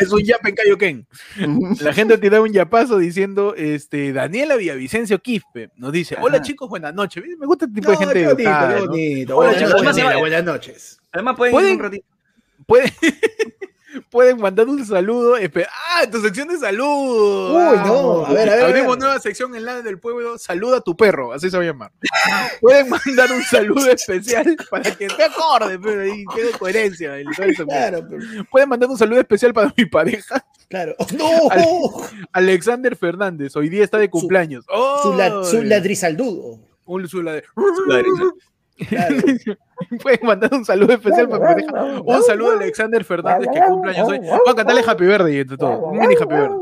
Es 0.00 0.10
un 0.12 0.20
yap 0.22 0.44
en 0.44 0.54
Kaioken. 0.56 1.06
La 1.80 1.92
gente 1.92 2.14
ha 2.14 2.20
tirado 2.20 2.42
un 2.42 2.52
yapazo 2.52 2.98
diciendo, 2.98 3.54
este, 3.56 4.12
Daniela 4.12 4.56
Villavicencio 4.56 5.20
Quispe 5.20 5.70
nos 5.76 5.92
dice, 5.92 6.16
hola 6.20 6.42
chicos, 6.42 6.68
buenas 6.68 6.92
noches. 6.94 7.22
Me 7.38 7.46
gusta 7.46 7.66
este 7.66 7.80
tipo 7.80 7.92
de 7.92 7.96
gente 7.96 8.14
bonito, 8.26 8.40
educada, 8.40 8.74
qué 8.74 8.80
¿no? 8.80 8.86
bonito. 8.88 9.36
Hola, 9.36 9.50
Buenas 9.50 9.58
chicos, 9.68 9.72
noches, 9.82 9.88
además- 9.94 10.08
Nela, 10.10 10.18
buenas 10.20 10.44
noches. 10.44 11.00
Además 11.12 11.36
pueden, 11.36 11.52
¿Pueden? 11.54 11.76
un 11.76 11.82
ratito. 11.82 12.06
Pueden, 12.66 12.90
pueden 14.10 14.38
mandar 14.40 14.68
un 14.68 14.84
saludo. 14.84 15.36
¡Ah! 15.36 16.06
Tu 16.10 16.20
sección 16.20 16.48
de 16.48 16.58
salud. 16.58 17.50
Uy, 17.54 17.76
no, 17.86 18.26
a 18.26 18.32
ver, 18.32 18.48
a 18.48 18.54
ver, 18.54 18.64
a 18.64 18.66
Abrimos 18.68 18.90
ver. 18.96 18.98
nueva 19.00 19.20
sección 19.20 19.54
en 19.54 19.64
la 19.64 19.82
del 19.82 19.98
pueblo. 19.98 20.38
Saluda 20.38 20.78
a 20.78 20.80
tu 20.80 20.96
perro, 20.96 21.32
así 21.32 21.50
se 21.50 21.56
va 21.56 21.62
a 21.62 21.66
llamar. 21.66 21.92
pueden 22.60 22.88
mandar 22.88 23.32
un 23.32 23.42
saludo 23.44 23.90
especial 23.90 24.56
para 24.70 24.94
que 24.96 25.06
esté 25.06 25.24
acorde, 25.24 25.78
pero 25.78 26.00
ahí 26.02 26.24
tenga 26.34 26.58
coherencia. 26.58 27.18
en 27.18 27.26
todo 27.36 27.46
eso. 27.46 27.66
Claro, 27.66 28.06
pero- 28.08 28.22
Pueden 28.50 28.68
mandar 28.68 28.88
un 28.88 28.98
saludo 28.98 29.20
especial 29.20 29.52
para 29.54 29.72
mi 29.76 29.84
pareja, 29.86 30.44
claro. 30.68 30.94
¡No! 31.18 31.26
Alexander 32.32 32.96
Fernández. 32.96 33.54
Hoy 33.56 33.68
día 33.68 33.84
está 33.84 33.98
de 33.98 34.10
cumpleaños. 34.10 34.64
Su, 35.02 35.14
la- 35.16 35.44
su 35.44 35.62
ladrizaldudo. 35.62 36.58
Un 36.84 37.06
su 37.08 37.22
lad- 37.22 37.42
ladriza. 37.86 38.24
Claro. 38.88 39.16
Pueden 40.02 40.20
mandar 40.22 40.52
un 40.52 40.64
saludo 40.64 40.92
especial 40.92 41.28
para 41.28 41.54
mi 41.54 41.62
pareja. 41.62 42.02
Un 42.04 42.22
saludo 42.22 42.52
a 42.52 42.54
Alexander 42.54 43.04
Fernández 43.04 43.48
que 43.52 43.60
cumple 43.60 43.92
años 43.92 44.08
hoy. 44.08 44.20
Juan, 44.24 44.56
cantale 44.56 44.82
Happy 44.86 45.04
Birthday 45.04 45.38
entre 45.38 45.56
todo. 45.56 45.78
Un 45.78 45.98
mini 45.98 46.14
Happy 46.14 46.34
Birthday. 46.34 46.58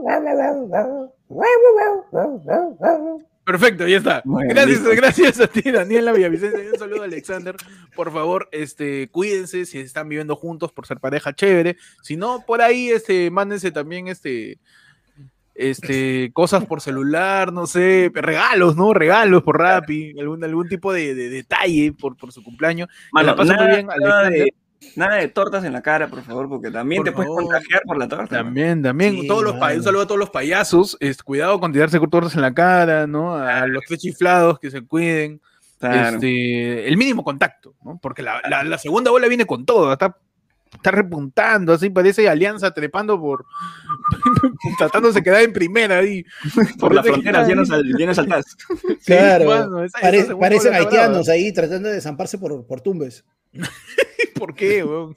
Perfecto, 3.44 3.87
ya 3.87 3.98
está. 3.98 4.22
Bueno, 4.24 4.48
gracias, 4.50 4.81
listo. 4.81 4.90
gracias 4.96 5.40
a 5.40 5.46
ti, 5.46 5.70
Daniela 5.70 6.12
Villavicencio. 6.12 6.72
Un 6.72 6.79
saludo 6.81 7.02
a 7.02 7.05
Alexander. 7.05 7.55
Por 7.94 8.12
favor, 8.12 8.48
este, 8.50 9.09
cuídense 9.09 9.66
si 9.66 9.79
están 9.79 10.09
viviendo 10.09 10.35
juntos 10.35 10.72
por 10.72 10.85
ser 10.85 10.98
pareja 10.98 11.33
chévere. 11.33 11.76
Si 12.02 12.16
no, 12.16 12.44
por 12.44 12.61
ahí, 12.61 12.88
este, 12.88 13.31
mándense 13.31 13.70
también 13.70 14.09
este, 14.09 14.59
este, 15.59 16.31
cosas 16.33 16.64
por 16.66 16.81
celular, 16.81 17.53
no 17.53 17.66
sé, 17.66 18.11
regalos, 18.14 18.77
¿no? 18.77 18.92
Regalos 18.95 19.42
por 19.42 19.59
Rappi, 19.59 20.14
algún, 20.19 20.42
algún 20.45 20.69
tipo 20.69 20.92
de, 20.92 21.14
de 21.14 21.31
detalle 21.31 21.92
por, 21.92 22.16
por 22.16 22.33
su 22.33 22.42
cumpleaños. 22.42 22.88
Mano, 23.12 23.35
la 23.35 23.45
nada, 23.45 23.66
bien, 23.66 23.87
nada 23.87 24.31
de, 24.31 24.55
nada 24.97 25.16
de 25.16 25.29
tortas 25.29 25.64
en 25.64 25.73
la 25.73 25.83
cara, 25.83 26.09
por 26.09 26.23
favor, 26.23 26.49
porque 26.49 26.71
también 26.71 27.03
Por 27.03 27.11
te 27.11 27.16
puedes 27.16 27.31
contagiar 27.31 27.83
por 27.87 27.99
la 27.99 28.09
torta. 28.09 28.37
También, 28.38 28.83
también, 28.83 29.21
Sí, 29.21 29.27
todos 29.27 29.42
los 29.42 29.55
un 29.55 29.83
saludo 29.83 30.03
a 30.03 30.07
todos 30.07 30.19
los 30.19 30.31
payasos, 30.31 30.97
es, 31.01 31.23
cuidado 31.23 31.59
con 31.61 31.73
tirarse 31.73 31.99
tortas 32.01 32.35
en 32.35 32.42
la 32.42 32.53
cara, 32.55 33.07
¿no? 33.07 33.35
A 33.35 33.66
los 33.66 33.83
tres 33.87 34.01
chiflados 34.01 34.59
que 34.59 34.71
se 34.71 34.83
cuiden, 34.83 35.40
Claro. 35.79 36.16
este, 36.16 36.88
el 36.88 36.97
mínimo 36.97 37.23
contacto, 37.23 37.75
¿no? 37.85 37.99
Porque 38.01 38.23
la, 38.23 38.40
la- 38.49 38.64
la 38.64 38.79
segunda 38.79 39.11
ola 39.12 39.29
viene 39.29 39.45
con 39.45 39.66
todo, 39.66 39.92
está, 39.92 40.16
está 40.76 40.90
repuntando, 40.92 41.72
así 41.72 41.90
parece 41.90 42.28
alianza 42.28 42.72
trepando 42.72 43.20
por, 43.20 43.44
tratándose 44.78 45.18
de 45.20 45.24
quedar 45.24 45.42
en 45.42 45.52
primera 45.52 45.98
ahí. 45.98 46.24
por 46.78 46.94
la 46.94 47.02
Parece 47.02 47.12
frontera 47.22 47.46
llenos 47.46 47.70
al, 47.70 47.84
llenos 47.84 48.18
al. 48.18 48.26
Sí, 48.44 48.94
Claro. 49.06 49.44
mano, 49.46 49.84
esa- 49.84 49.98
esa 49.98 50.06
Pare- 50.06 50.18
segunda 50.24 50.40
parecen 50.46 50.74
haitianos 50.74 51.28
ahí 51.28 51.52
tratando 51.52 51.88
de 51.88 52.00
zamparse 52.00 52.38
por, 52.38 52.66
por 52.66 52.80
tumbes. 52.80 53.24
¿Por 54.38 54.54
qué, 54.54 54.84
weón? 54.84 55.16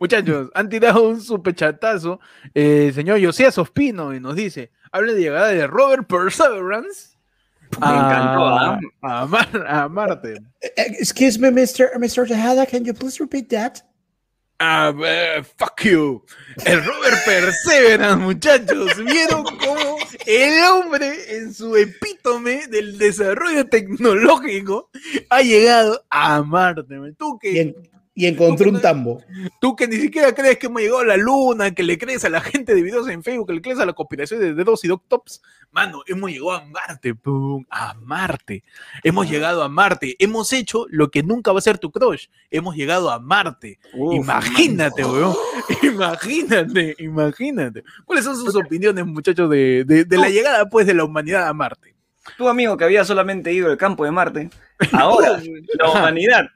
Muchachos, 0.00 0.50
han 0.54 0.68
tirado 0.68 1.08
un 1.08 1.20
superchatazo. 1.20 2.18
Eh, 2.54 2.90
señor 2.94 3.24
Josías 3.24 3.56
Ospino 3.58 4.12
y 4.14 4.20
nos 4.20 4.34
dice: 4.34 4.72
habla 4.90 5.12
de 5.12 5.20
llegada 5.20 5.48
de 5.48 5.66
Robert 5.66 6.08
Perseverance. 6.08 7.16
Me 7.80 7.86
encantó, 7.86 8.48
¿ah? 8.48 8.80
A, 9.00 9.26
Mar- 9.26 9.64
a 9.68 9.88
Marte. 9.88 10.34
Eh, 10.60 10.70
Excuse 10.98 11.38
me, 11.38 11.52
Mr. 11.52 11.90
Mr. 12.00 12.26
Tejada, 12.26 12.66
can 12.66 12.84
you 12.84 12.92
please 12.92 13.18
repeat 13.20 13.48
that? 13.50 13.78
Ah, 14.62 14.92
eh, 15.06 15.42
fuck 15.56 15.84
you. 15.84 16.22
El 16.66 16.84
Robert 16.84 17.16
Perseverance, 17.24 18.22
muchachos. 18.22 18.94
¿Vieron 19.02 19.42
cómo 19.42 19.96
el 20.26 20.64
hombre 20.64 21.34
en 21.34 21.54
su 21.54 21.74
epítome 21.76 22.66
del 22.66 22.98
desarrollo 22.98 23.66
tecnológico 23.70 24.90
ha 25.30 25.40
llegado 25.40 26.04
a 26.10 26.42
Marte? 26.42 26.84
Tú 27.16 27.38
que, 27.38 27.74
Y, 28.20 28.26
en- 28.26 28.34
y 28.34 28.36
encontró 28.36 28.70
un 28.70 28.80
tambo. 28.80 29.22
tú 29.60 29.74
que 29.76 29.86
ni 29.88 29.96
siquiera 29.96 30.34
crees 30.34 30.58
que 30.58 30.66
hemos 30.66 30.80
llegado 30.82 31.00
a 31.00 31.04
la 31.06 31.16
luna, 31.16 31.70
que 31.72 31.82
le 31.82 31.96
crees 31.98 32.24
a 32.24 32.28
la 32.28 32.40
gente 32.40 32.74
de 32.74 32.82
videos 32.82 33.08
en 33.08 33.22
Facebook, 33.22 33.48
que 33.48 33.54
le 33.54 33.62
crees 33.62 33.78
a 33.80 33.86
la 33.86 33.92
conspiración 33.92 34.40
de 34.40 34.54
dedos 34.54 34.84
y 34.84 34.88
doctops. 34.88 35.42
Mano, 35.72 36.02
hemos 36.06 36.30
llegado 36.30 36.52
a 36.52 36.64
Marte, 36.64 37.14
pum, 37.14 37.64
a 37.70 37.94
Marte. 37.94 38.64
Hemos 39.04 39.30
llegado 39.30 39.62
a 39.62 39.68
Marte. 39.68 40.16
Hemos 40.18 40.52
hecho 40.52 40.86
lo 40.90 41.10
que 41.10 41.22
nunca 41.22 41.52
va 41.52 41.60
a 41.60 41.62
ser 41.62 41.78
tu 41.78 41.90
crush. 41.92 42.26
Hemos 42.50 42.74
llegado 42.74 43.10
a 43.10 43.20
Marte. 43.20 43.78
Uf, 43.94 44.14
Imagínate, 44.16 45.04
weón. 45.04 45.34
Imagínate, 45.82 46.96
imagínate. 46.98 47.84
¿Cuáles 48.04 48.24
son 48.24 48.36
sus 48.36 48.54
opiniones, 48.56 49.06
muchachos, 49.06 49.48
de, 49.50 49.84
de- 49.84 50.04
de 50.04 50.18
la 50.18 50.28
llegada, 50.28 50.68
pues, 50.68 50.86
de 50.86 50.94
la 50.94 51.04
humanidad 51.04 51.46
a 51.48 51.52
Marte? 51.52 51.94
Tú, 52.36 52.48
amigo, 52.48 52.76
que 52.76 52.84
había 52.84 53.04
solamente 53.04 53.52
ido 53.52 53.70
al 53.70 53.76
campo 53.76 54.04
de 54.04 54.10
Marte, 54.10 54.50
ahora 54.92 55.40
la 55.78 55.90
humanidad 55.90 56.46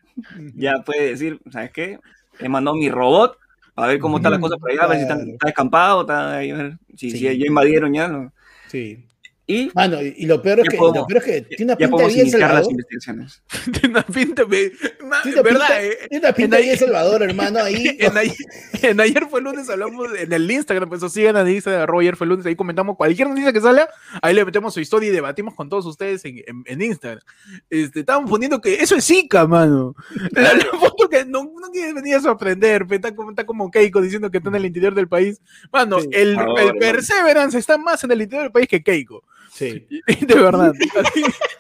ya 0.55 0.83
puede 0.85 1.09
decir, 1.11 1.40
¿sabes 1.50 1.70
qué? 1.72 1.98
He 2.38 2.48
mandado 2.48 2.77
mi 2.77 2.88
robot 2.88 3.38
a 3.77 3.87
ver 3.87 3.98
cómo 3.98 4.18
está 4.18 4.31
la 4.31 4.38
cosa 4.38 4.57
por 4.57 4.70
allá, 4.70 4.83
a 4.83 4.87
ver 4.87 4.96
si 4.98 5.03
está, 5.03 5.14
está 5.14 5.46
descampado, 5.46 6.03
está 6.03 6.37
ahí, 6.37 6.50
a 6.50 6.57
ver 6.57 6.79
si, 6.96 7.11
Sí. 7.11 7.18
si 7.18 7.24
ya 7.38 7.46
invadieron 7.46 7.92
ya. 7.92 8.09
¿no? 8.09 8.33
Sí. 8.68 9.05
Y 9.46 9.70
Mano, 9.74 10.00
y, 10.00 10.14
y 10.16 10.24
lo 10.26 10.40
peor 10.40 10.61
es 10.61 10.68
que, 10.70 10.78
podemos- 10.78 11.00
lo 11.02 11.07
peor 11.07 11.18
es 11.18 11.24
que 11.24 11.42
tiene 11.57 11.72
una 11.72 11.76
pinta 11.76 12.07
bien 12.07 12.22
las 12.24 12.30
Salvador. 12.33 12.70
investigaciones. 12.70 13.42
Tiene 13.72 13.88
una 13.88 14.02
pinta, 14.02 14.46
me- 14.46 14.72
ma- 15.07 15.20
Tiene 15.22 15.40
una 15.40 15.42
¿verdad? 15.42 15.66
pinta, 15.68 15.83
eh? 15.83 15.98
tiene 16.09 16.26
una 16.26 16.35
pinta 16.35 16.57
en 16.59 16.62
bien 16.64 16.78
Salvador, 16.78 17.22
hermano. 17.22 17.59
Ahí. 17.59 17.98
En 18.00 18.16
ayer, 18.16 18.35
en 18.83 19.00
ayer 19.00 19.26
fue 19.28 19.42
lunes, 19.42 19.68
hablamos 19.68 20.09
en 20.18 20.33
el 20.33 20.50
Instagram, 20.50 20.88
pues 20.88 21.02
o 21.02 21.09
sigan 21.11 21.37
a 21.37 21.50
Instagram, 21.50 21.83
arroba 21.83 22.00
ayer 22.00 22.16
fue 22.16 22.26
lunes, 22.26 22.46
ahí 22.46 22.57
comentamos 22.57 22.96
cualquier 22.96 23.28
noticia 23.28 23.52
que 23.52 23.61
salga, 23.61 23.88
ahí 24.22 24.35
le 24.35 24.44
metemos 24.46 24.72
su 24.72 24.80
historia 24.80 25.11
y 25.11 25.12
debatimos 25.12 25.54
con 25.54 25.68
todos 25.68 25.85
ustedes 25.87 26.24
en, 26.24 26.38
en- 26.46 26.62
en 26.64 26.80
Instagram. 26.83 27.22
Este, 27.68 28.00
estábamos 28.00 28.30
poniendo 28.30 28.61
que 28.62 28.76
eso 28.76 28.96
es 28.96 29.04
Zika, 29.04 29.46
mano. 29.46 29.94
La, 30.33 30.54
la 30.54 30.64
foto 30.80 31.07
que 31.11 31.24
no, 31.26 31.44
no 31.44 31.70
quiere 31.70 31.92
venir 31.92 32.14
a 32.16 32.20
sorprender, 32.20 32.87
está 32.90 33.14
como, 33.14 33.28
está 33.30 33.44
como 33.44 33.70
Keiko 33.70 34.00
diciendo 34.00 34.30
que 34.30 34.38
está 34.38 34.48
en 34.48 34.54
el 34.57 34.64
interior 34.64 34.94
del 34.94 35.07
país. 35.09 35.40
Mano, 35.70 36.00
Sí, 36.00 36.09
el, 36.12 36.37
mano. 36.37 36.54
Perseverance 36.80 37.59
está 37.59 37.76
más 37.76 38.02
en 38.04 38.12
el 38.12 38.22
interior 38.22 38.44
del 38.44 38.52
país 38.52 38.68
que 38.68 38.83
Keiko. 38.83 39.22
Sí. 39.55 39.87
De 40.27 40.35
verdad. 40.35 40.73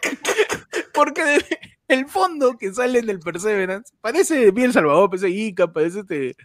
Porque 0.92 1.38
el 1.88 2.06
fondo 2.06 2.56
que 2.58 2.72
sale 2.74 2.98
en 2.98 3.08
el 3.08 3.20
Perseverance 3.20 3.94
parece 4.00 4.50
bien 4.50 4.72
Salvador, 4.72 5.08
parece 5.08 5.30
Ica, 5.30 5.72
parece 5.72 6.00
este. 6.00 6.36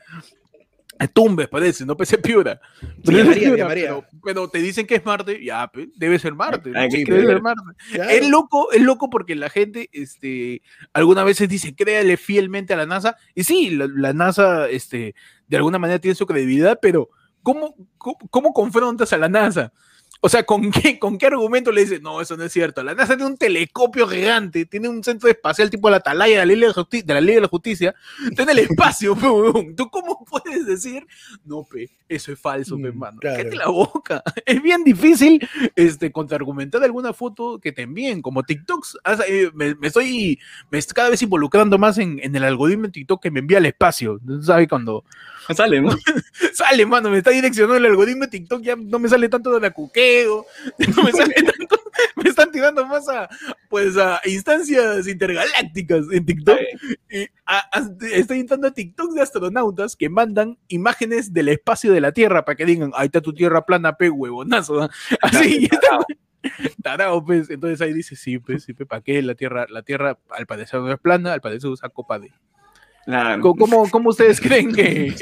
Tumbes, 1.13 1.47
parece, 1.47 1.85
no 1.85 1.95
parece 1.95 2.17
Piura. 2.17 2.59
María, 3.05 3.33
Piura, 3.33 3.67
María. 3.67 3.85
Pero, 3.85 4.05
pero 4.21 4.49
te 4.49 4.59
dicen 4.59 4.85
que 4.85 4.95
es 4.95 5.05
Marte, 5.05 5.41
ya, 5.41 5.71
debe 5.95 6.19
ser 6.19 6.35
Marte. 6.35 6.73
Que 6.73 7.05
debe 7.05 7.25
ser 7.25 7.41
Marte. 7.41 7.61
Claro. 7.93 8.09
Es 8.09 8.29
loco, 8.29 8.71
es 8.73 8.81
loco 8.81 9.09
porque 9.09 9.33
la 9.33 9.49
gente, 9.49 9.89
este, 9.93 10.61
algunas 10.91 11.23
veces 11.23 11.47
dice, 11.47 11.73
créale 11.73 12.17
fielmente 12.17 12.73
a 12.73 12.77
la 12.77 12.85
NASA. 12.85 13.15
Y 13.33 13.45
sí, 13.45 13.69
la, 13.69 13.87
la 13.87 14.11
NASA, 14.11 14.67
este, 14.67 15.15
de 15.47 15.57
alguna 15.57 15.79
manera 15.79 15.99
tiene 15.99 16.15
su 16.15 16.25
credibilidad, 16.25 16.77
pero 16.81 17.09
¿cómo, 17.43 17.75
cómo, 17.97 18.17
cómo 18.29 18.51
confrontas 18.51 19.13
a 19.13 19.17
la 19.17 19.29
NASA? 19.29 19.71
O 20.21 20.27
sea, 20.27 20.43
¿con 20.43 20.69
qué, 20.69 20.99
¿con 20.99 21.17
qué 21.17 21.27
argumento 21.27 21.71
le 21.71 21.81
dices? 21.81 22.01
No, 22.01 22.19
eso 22.19 22.35
no 22.35 22.43
es 22.43 22.51
cierto. 22.51 22.83
La 22.83 22.93
NASA 22.93 23.15
tiene 23.15 23.31
un 23.31 23.37
telescopio 23.37 24.05
gigante, 24.05 24.65
tiene 24.65 24.89
un 24.89 25.01
centro 25.01 25.29
espacial 25.29 25.69
tipo 25.69 25.89
la 25.89 25.97
Atalaya 25.97 26.33
de 26.41 26.45
la 26.45 26.45
Ley 26.45 26.59
de 26.59 26.73
Justi- 26.73 27.03
de 27.05 27.13
la, 27.13 27.21
Ley 27.21 27.35
de 27.35 27.41
la 27.41 27.47
Justicia, 27.47 27.95
en 28.37 28.49
el 28.49 28.59
espacio, 28.59 29.15
pe. 29.15 29.73
¿Tú 29.77 29.89
cómo 29.89 30.25
puedes 30.25 30.65
decir? 30.65 31.07
No, 31.45 31.63
pe, 31.63 31.89
eso 32.09 32.33
es 32.33 32.39
falso, 32.39 32.75
pe, 32.75 32.81
Mm, 32.81 32.85
hermano. 32.87 33.17
claro. 33.21 33.37
Cállate 33.37 33.55
la 33.55 33.67
boca. 33.69 34.21
Es 34.45 34.61
bien 34.61 34.83
difícil 34.83 35.47
este, 35.75 36.11
contraargumentar 36.11 36.83
alguna 36.83 37.13
foto 37.13 37.59
que 37.59 37.71
te 37.71 37.83
envíen, 37.83 38.21
como 38.21 38.43
TikToks. 38.43 38.97
Haz- 39.05 39.23
eh, 39.27 39.51
Me, 39.53 39.75
me 39.75 39.87
estoy 39.87 40.37
me 40.69 40.81
cada 40.93 41.09
vez 41.11 41.21
involucrando 41.21 41.77
más 41.77 41.97
en, 41.97 42.19
en 42.21 42.35
el 42.35 42.43
algoritmo 42.43 42.83
de 42.87 42.91
TikTok 42.91 43.21
que 43.23 43.31
me 43.31 43.39
envía 43.39 43.59
al 43.59 43.65
espacio. 43.67 44.19
¿Sabes? 44.41 44.67
Cuando 44.67 45.05
Sale, 45.55 45.81
¿no? 45.81 45.89
sale, 46.53 46.85
mano, 46.85 47.09
me 47.09 47.17
está 47.17 47.31
direccionando 47.31 47.77
el 47.77 47.85
algoritmo 47.85 48.23
de 48.25 48.27
TikTok, 48.31 48.61
ya 48.61 48.75
no 48.75 48.99
me 48.99 49.09
sale 49.09 49.29
tanto 49.29 49.51
de 49.51 49.59
la 49.59 49.71
cuqueo, 49.71 50.45
no 50.95 51.03
me 51.03 51.11
sale 51.11 51.33
tanto, 51.33 51.79
me 52.15 52.29
están 52.29 52.51
tirando 52.51 52.85
más 52.85 53.07
a, 53.09 53.27
pues, 53.69 53.97
a 53.97 54.21
instancias 54.25 55.07
intergalácticas 55.07 56.05
en 56.11 56.25
TikTok. 56.25 56.59
Y 57.11 57.23
a- 57.45 57.69
a- 57.71 57.89
estoy 58.13 58.39
entrando 58.41 58.67
a 58.67 58.71
TikTok 58.71 59.11
de 59.13 59.21
astronautas 59.21 59.95
que 59.95 60.09
mandan 60.09 60.57
imágenes 60.67 61.33
del 61.33 61.49
espacio 61.49 61.91
de 61.93 62.01
la 62.01 62.11
Tierra 62.11 62.45
para 62.45 62.55
que 62.55 62.65
digan, 62.65 62.91
ahí 62.95 63.07
está 63.07 63.21
tu 63.21 63.33
Tierra 63.33 63.65
plana, 63.65 63.97
pe, 63.97 64.09
huevonazo. 64.09 64.83
¿ah?". 64.83 64.89
Así, 65.21 65.67
está- 65.71 65.99
tarao, 66.83 67.25
pues. 67.25 67.49
Entonces 67.49 67.81
ahí 67.81 67.91
dice, 67.93 68.15
sí, 68.15 68.37
pues, 68.39 68.63
sí, 68.63 68.73
¿para 68.73 69.01
qué? 69.01 69.21
La 69.21 69.35
Tierra, 69.35 69.65
la 69.69 69.81
Tierra 69.83 70.17
al 70.29 70.45
parecer 70.45 70.79
no 70.79 70.91
es 70.91 70.99
plana, 70.99 71.33
al 71.33 71.41
parecer 71.41 71.69
usa 71.69 71.89
copa 71.89 72.19
de... 72.19 72.31
Claro. 73.09 73.41
¿Cómo, 73.41 73.89
cómo- 73.89 74.09
ustedes 74.11 74.39
creen 74.41 74.71
que, 74.71 75.15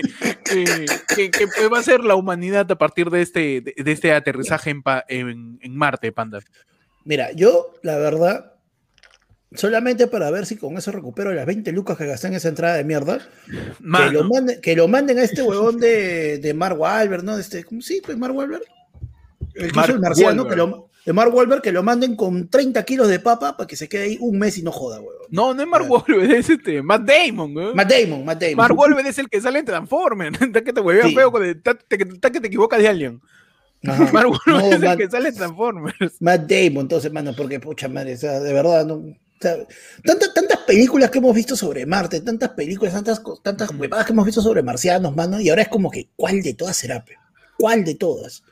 que, 0.44 0.86
que- 1.16 1.32
que, 1.32 1.68
va 1.72 1.80
a 1.80 1.84
ser 1.84 2.02
la 2.02 2.16
humanidad 2.16 2.70
a 2.70 2.78
partir 2.78 3.10
de 3.10 3.22
este, 3.22 3.62
de, 3.62 3.92
este 3.92 4.12
aterrizaje 4.12 4.72
en, 4.72 4.82
en, 5.08 5.60
en 5.62 5.78
Marte, 5.78 6.12
Panda? 6.12 6.40
Mira, 7.06 7.32
yo, 7.32 7.74
la 7.84 7.98
verdad, 7.98 8.56
solamente 9.54 10.08
para 10.08 10.30
ver 10.32 10.46
si 10.46 10.58
con 10.58 10.78
eso 10.78 10.92
recupero 10.92 11.34
las 11.34 11.46
20 11.46 11.72
lucas 11.72 11.98
que 11.98 12.06
gasté 12.06 12.28
en 12.28 12.34
esa 12.34 12.50
entrada 12.50 12.76
de 12.76 12.84
mierda, 12.84 13.20
que 13.46 13.74
Mano, 13.80 14.12
lo, 14.12 14.24
manden, 14.26 14.60
que 14.60 14.76
lo 14.76 14.90
manden 14.90 15.20
a 15.20 15.24
este 15.24 15.42
huevón 15.42 15.80
de, 15.80 16.40
de 16.40 16.54
Mark 16.54 16.78
Wahlberg, 16.78 17.24
¿no? 17.24 17.38
Este, 17.38 17.64
¿cómo 17.64 17.82
sí? 17.82 18.02
Pues 18.06 18.18
Mark 18.18 18.36
Wahlberg. 18.36 18.64
El 19.58 19.74
Mark 19.74 19.90
el 19.92 20.00
marciano, 20.00 20.44
Wahlberg. 20.44 20.50
que 20.50 20.56
lo, 20.56 20.90
de 21.06 21.14
Mark 21.14 21.34
Wahlberg, 21.34 21.62
que 21.62 21.72
lo 21.72 21.84
manden 21.84 22.16
con 22.16 22.50
30 22.50 22.84
kilos 22.84 23.08
de 23.08 23.20
papa 23.20 23.56
para 23.56 23.66
que 23.68 23.76
se 23.76 23.88
quede 23.88 24.04
ahí 24.04 24.18
un 24.20 24.38
mes 24.38 24.58
y 24.58 24.64
no 24.64 24.72
joda, 24.72 25.00
huevón. 25.00 25.28
no, 25.30 25.54
no 25.54 25.62
es 25.62 25.68
Mark 25.68 25.90
Wahlberg, 25.90 26.32
es 26.32 26.50
este, 26.50 26.82
Matt 26.82 27.04
Damon, 27.04 27.54
güey. 27.54 27.74
Matt 27.74 27.92
Damon, 27.92 28.26
Matt 28.26 28.42
Damon. 28.42 28.56
Mark 28.58 28.78
Wahlberg 28.78 29.08
es 29.08 29.18
el 29.18 29.30
que 29.30 29.40
sale 29.42 29.60
en 29.60 29.66
Transformers. 29.66 30.42
Está 30.42 30.62
que 30.64 30.74
te 30.74 30.82
Sí. 30.82 31.16
feo, 31.16 31.32
está 31.42 32.32
que 32.32 32.40
te 32.42 32.48
equivocas 32.48 32.80
de. 32.82 33.20
Ajá. 33.86 34.10
Mark 34.14 34.30
Wahlberg 34.30 34.42
No, 34.48 34.60
es 34.76 34.84
el 34.84 34.98
que 34.98 35.10
sale 35.10 35.30
en 35.30 35.36
Transformers. 35.36 36.22
Matt 36.22 36.42
Damon, 36.50 36.82
entonces, 36.82 37.12
mano, 37.12 37.34
porque 37.38 37.60
pucha 37.60 37.88
madre, 37.88 38.16
o 38.16 38.18
sea, 38.18 38.40
de 38.42 38.52
verdad, 38.54 38.86
no. 38.86 38.96
o 38.96 39.16
sea, 39.40 39.56
tantas, 40.04 40.34
tantas 40.34 40.58
películas 40.62 41.10
que 41.10 41.20
hemos 41.20 41.34
visto 41.34 41.56
sobre 41.56 41.86
Marte, 41.86 42.20
tantas 42.20 42.50
películas, 42.50 42.94
tantas, 42.94 43.22
tantas 43.44 43.72
huevadas 43.72 44.06
que 44.06 44.12
hemos 44.12 44.26
visto 44.26 44.42
sobre 44.42 44.62
marcianos, 44.62 45.16
mano, 45.16 45.40
y 45.40 45.50
ahora 45.50 45.62
es 45.62 45.70
como 45.70 45.90
que, 45.90 46.10
¿cuál 46.16 46.42
de 46.42 46.54
todas 46.54 46.76
será? 46.76 47.06
pe? 47.06 47.14
¿Cuál 47.58 47.86
de 47.86 47.96
todas? 47.96 48.44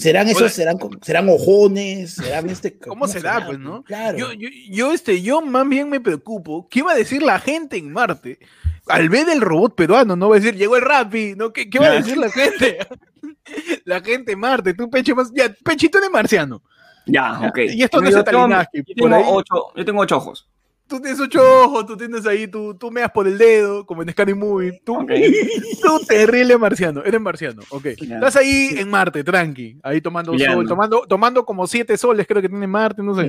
¿Serán 0.00 0.28
esos, 0.28 0.40
Hola. 0.42 0.50
serán, 0.50 0.78
serán 1.02 1.28
ojones? 1.28 2.14
¿Serán 2.14 2.48
este? 2.48 2.78
¿Cómo 2.78 3.06
será, 3.06 3.44
pues, 3.44 3.58
no? 3.58 3.82
Claro. 3.82 4.16
Yo, 4.16 4.32
yo, 4.32 4.48
yo, 4.70 4.92
este, 4.92 5.20
yo 5.20 5.42
más 5.42 5.68
bien 5.68 5.90
me 5.90 6.00
preocupo. 6.00 6.66
¿Qué 6.70 6.82
va 6.82 6.92
a 6.92 6.96
decir 6.96 7.22
la 7.22 7.38
gente 7.38 7.76
en 7.76 7.92
Marte? 7.92 8.38
Al 8.86 9.10
ver 9.10 9.28
el 9.28 9.42
robot 9.42 9.74
peruano, 9.74 10.16
no 10.16 10.30
va 10.30 10.36
a 10.36 10.40
decir, 10.40 10.56
llegó 10.56 10.76
el 10.76 10.82
Rappi, 10.82 11.34
¿no? 11.36 11.52
¿Qué, 11.52 11.68
qué 11.68 11.78
va 11.78 11.88
a 11.88 11.92
decir 11.92 12.16
la 12.16 12.30
gente? 12.32 12.78
la 13.84 14.00
gente 14.00 14.32
en 14.32 14.38
Marte, 14.38 14.72
tú, 14.72 14.88
Peche, 14.88 15.14
más. 15.14 15.30
Ya, 15.34 15.52
Pechito 15.62 15.98
eres 15.98 16.10
marciano. 16.10 16.62
Ya, 17.06 17.40
ok. 17.40 17.58
Y 17.68 17.82
esto 17.82 18.00
no 18.00 18.08
es 18.08 18.14
yo, 18.14 18.24
tengo, 18.24 18.48
yo 18.48 18.94
tengo 18.94 19.34
ocho, 19.34 19.66
yo 19.76 19.84
tengo 19.84 20.00
ocho 20.00 20.16
ojos. 20.16 20.48
Tú 20.90 21.00
tienes 21.00 21.20
ocho 21.20 21.40
ojos, 21.40 21.86
tú 21.86 21.96
tienes 21.96 22.26
ahí, 22.26 22.48
tú, 22.48 22.74
tú 22.74 22.90
meas 22.90 23.10
por 23.12 23.26
el 23.28 23.38
dedo, 23.38 23.86
como 23.86 24.02
en 24.02 24.10
Scary 24.10 24.34
Movie. 24.34 24.82
Tú, 24.84 24.98
tú 25.82 26.00
terrible 26.06 26.58
marciano, 26.58 27.02
eres 27.04 27.20
marciano, 27.20 27.62
ok. 27.70 27.86
Estás 27.86 28.34
ahí 28.36 28.70
en 28.76 28.90
Marte, 28.90 29.22
tranqui, 29.22 29.78
ahí 29.84 30.00
tomando 30.00 30.34
Ya, 30.34 30.52
sol, 30.52 30.64
no. 30.64 30.68
tomando, 30.68 31.06
tomando 31.08 31.44
como 31.46 31.66
siete 31.68 31.96
soles, 31.96 32.26
creo 32.26 32.42
que 32.42 32.48
tiene 32.48 32.66
Marte, 32.66 33.02
no 33.04 33.14
sé. 33.14 33.28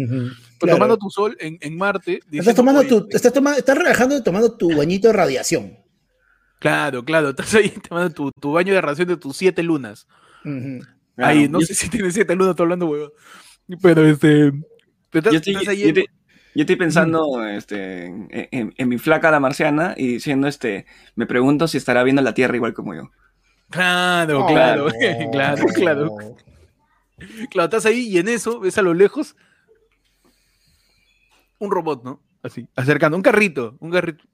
Claro. 0.58 0.76
tomando 0.78 0.98
tu 0.98 1.10
sol 1.12 1.38
en, 1.40 1.58
en 1.62 1.78
Marte. 1.78 2.20
Estás 2.32 2.56
tomando 2.56 2.80
"Oye, 2.82 2.90
tu, 2.90 3.08
estás 3.12 3.32
tomando, 3.32 3.60
estás 3.60 3.78
relajando 3.78 4.18
y 4.18 4.24
tomando 4.24 4.58
tu 4.58 4.76
bañito 4.76 5.08
de 5.10 5.14
radiación. 5.14 5.78
Claro, 6.60 7.06
claro, 7.06 7.30
estás 7.30 7.54
ahí 7.56 7.70
tomando 7.88 8.10
tu, 8.12 8.32
tu 8.32 8.52
baño 8.54 8.74
de 8.74 8.82
ración 8.82 9.08
de 9.08 9.18
tus 9.18 9.38
siete 9.38 9.62
lunas. 9.64 10.08
Ahí, 11.18 11.48
no 11.48 11.60
Yo- 11.60 11.68
sé 11.68 11.76
si 11.76 11.90
tienes 11.90 12.14
siete 12.16 12.36
lunas, 12.36 12.52
estoy 12.52 12.64
hablando, 12.64 12.88
huevón. 12.88 13.12
Pero 13.82 14.06
este. 14.08 14.52
pero 15.12 15.30
estás- 15.30 15.34
Yo 15.34 15.38
estoy, 15.38 15.54
estás 15.54 15.68
ahí 15.70 15.80
yo 15.82 15.84
en- 15.90 15.98
estoy- 15.98 16.06
yo 16.56 16.62
estoy 16.62 16.76
pensando 16.76 17.46
este, 17.48 18.06
en, 18.06 18.28
en- 18.32 18.74
en 18.78 18.90
mi 18.90 18.98
flaca 18.98 19.32
la 19.32 19.40
marciana 19.40 19.94
y 19.98 20.08
diciendo, 20.08 20.48
este, 20.48 20.86
me 21.16 21.26
pregunto 21.26 21.68
si 21.68 21.78
estará 21.78 22.04
viendo 22.04 22.22
la 22.22 22.34
Tierra 22.34 22.56
igual 22.56 22.74
como 22.74 22.94
yo. 22.96 23.12
Claro, 23.70 24.42
Oh, 24.44 24.48
claro, 24.48 24.88
no. 24.88 24.92
claro, 25.32 25.66
claro. 25.68 26.12
Claro, 27.50 27.66
estás 27.66 27.86
ahí 27.86 28.08
y 28.10 28.18
en 28.18 28.28
eso 28.28 28.60
ves 28.60 28.78
a 28.78 28.82
lo 28.82 28.94
lejos 28.94 29.36
un 31.60 31.72
robot, 31.72 32.04
¿no? 32.04 32.22
Así, 32.44 32.68
acercando, 32.76 33.16
un 33.16 33.24
carrito, 33.24 33.78
un 33.80 33.92
carrito. 33.92 34.26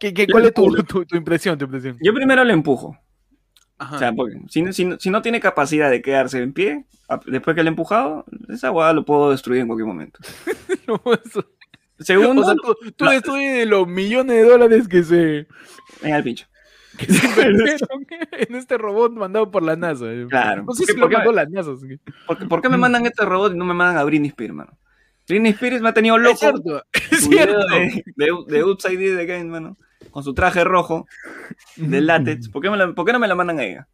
¿Qué, 0.00 0.14
qué, 0.14 0.26
¿Cuál 0.26 0.46
es 0.46 0.54
tu, 0.54 0.72
tu, 0.84 1.04
tu 1.04 1.16
impresión, 1.16 1.58
tu 1.58 1.64
impresión? 1.66 1.98
Yo 2.00 2.14
primero 2.14 2.42
le 2.44 2.52
empujo. 2.52 2.96
Ajá. 3.78 3.96
O 3.96 3.98
sea, 3.98 4.12
porque 4.12 4.40
si, 4.48 4.62
no- 4.62 4.72
si, 4.72 4.88
si 4.98 5.10
no 5.10 5.22
tiene 5.22 5.40
capacidad 5.40 5.90
de 5.90 6.02
quedarse 6.02 6.42
en 6.42 6.52
pie, 6.52 6.84
después 7.26 7.54
que 7.54 7.62
le 7.62 7.68
he 7.68 7.70
empujado, 7.70 8.24
esa 8.48 8.70
guada 8.70 8.92
lo 8.92 9.04
puedo 9.04 9.30
destruir 9.30 9.60
en 9.60 9.66
cualquier 9.68 9.86
momento. 9.86 10.18
No, 10.88 11.00
eso- 11.24 11.44
Segundo, 12.00 12.42
O 12.42 12.44
sea, 12.44 12.54
tú, 12.54 12.74
tú 12.96 13.04
la- 13.04 13.20
de 13.20 13.66
los 13.66 13.86
millones 13.88 14.36
de 14.36 14.48
dólares 14.48 14.86
que 14.88 15.02
se, 15.02 15.46
en 16.02 16.14
el 16.14 16.22
pincho. 16.22 16.46
que 16.96 17.06
se 17.06 17.26
invirtieron 17.50 18.06
en 18.32 18.54
este 18.54 18.78
robot 18.78 19.12
mandado 19.12 19.50
por 19.50 19.62
la 19.64 19.74
NASA. 19.76 20.06
Claro. 20.30 20.62
No 20.64 20.72
sé 20.72 20.84
¿Por 20.84 20.86
si 20.86 20.94
qué- 20.94 21.00
lo 21.00 21.08
mandó 21.10 21.32
la 21.32 21.44
NASA. 21.46 21.72
sí. 21.76 21.98
¿Por, 22.26 22.38
qué- 22.38 22.46
por 22.46 22.62
qué 22.62 22.68
me 22.68 22.78
mandan 22.78 23.04
este 23.04 23.24
robot 23.24 23.52
y 23.52 23.58
no 23.58 23.64
me 23.64 23.74
mandan 23.74 23.98
a 23.98 24.04
Britney 24.04 24.28
Spears, 24.28 24.54
mano? 24.54 24.78
Britney 25.28 25.50
Spears 25.52 25.82
me 25.82 25.88
ha 25.90 25.92
tenido 25.92 26.16
loco. 26.18 26.32
Es 26.34 26.38
cierto, 26.40 26.82
es 27.10 27.20
cierto. 27.24 27.58
de, 27.68 28.04
de, 28.16 28.26
de 28.46 28.64
Upside 28.64 28.96
Down 29.08 29.16
The 29.18 29.26
Game, 29.26 29.44
mano. 29.44 29.76
Con 30.18 30.24
su 30.24 30.34
traje 30.34 30.64
rojo 30.64 31.06
de 31.76 32.00
látex. 32.00 32.48
¿Por 32.48 32.60
qué, 32.60 32.70
me 32.70 32.76
la- 32.76 32.92
por 32.92 33.06
qué 33.06 33.12
no 33.12 33.20
me 33.20 33.28
la 33.28 33.36
mandan 33.36 33.60
a 33.60 33.64
ella? 33.64 33.86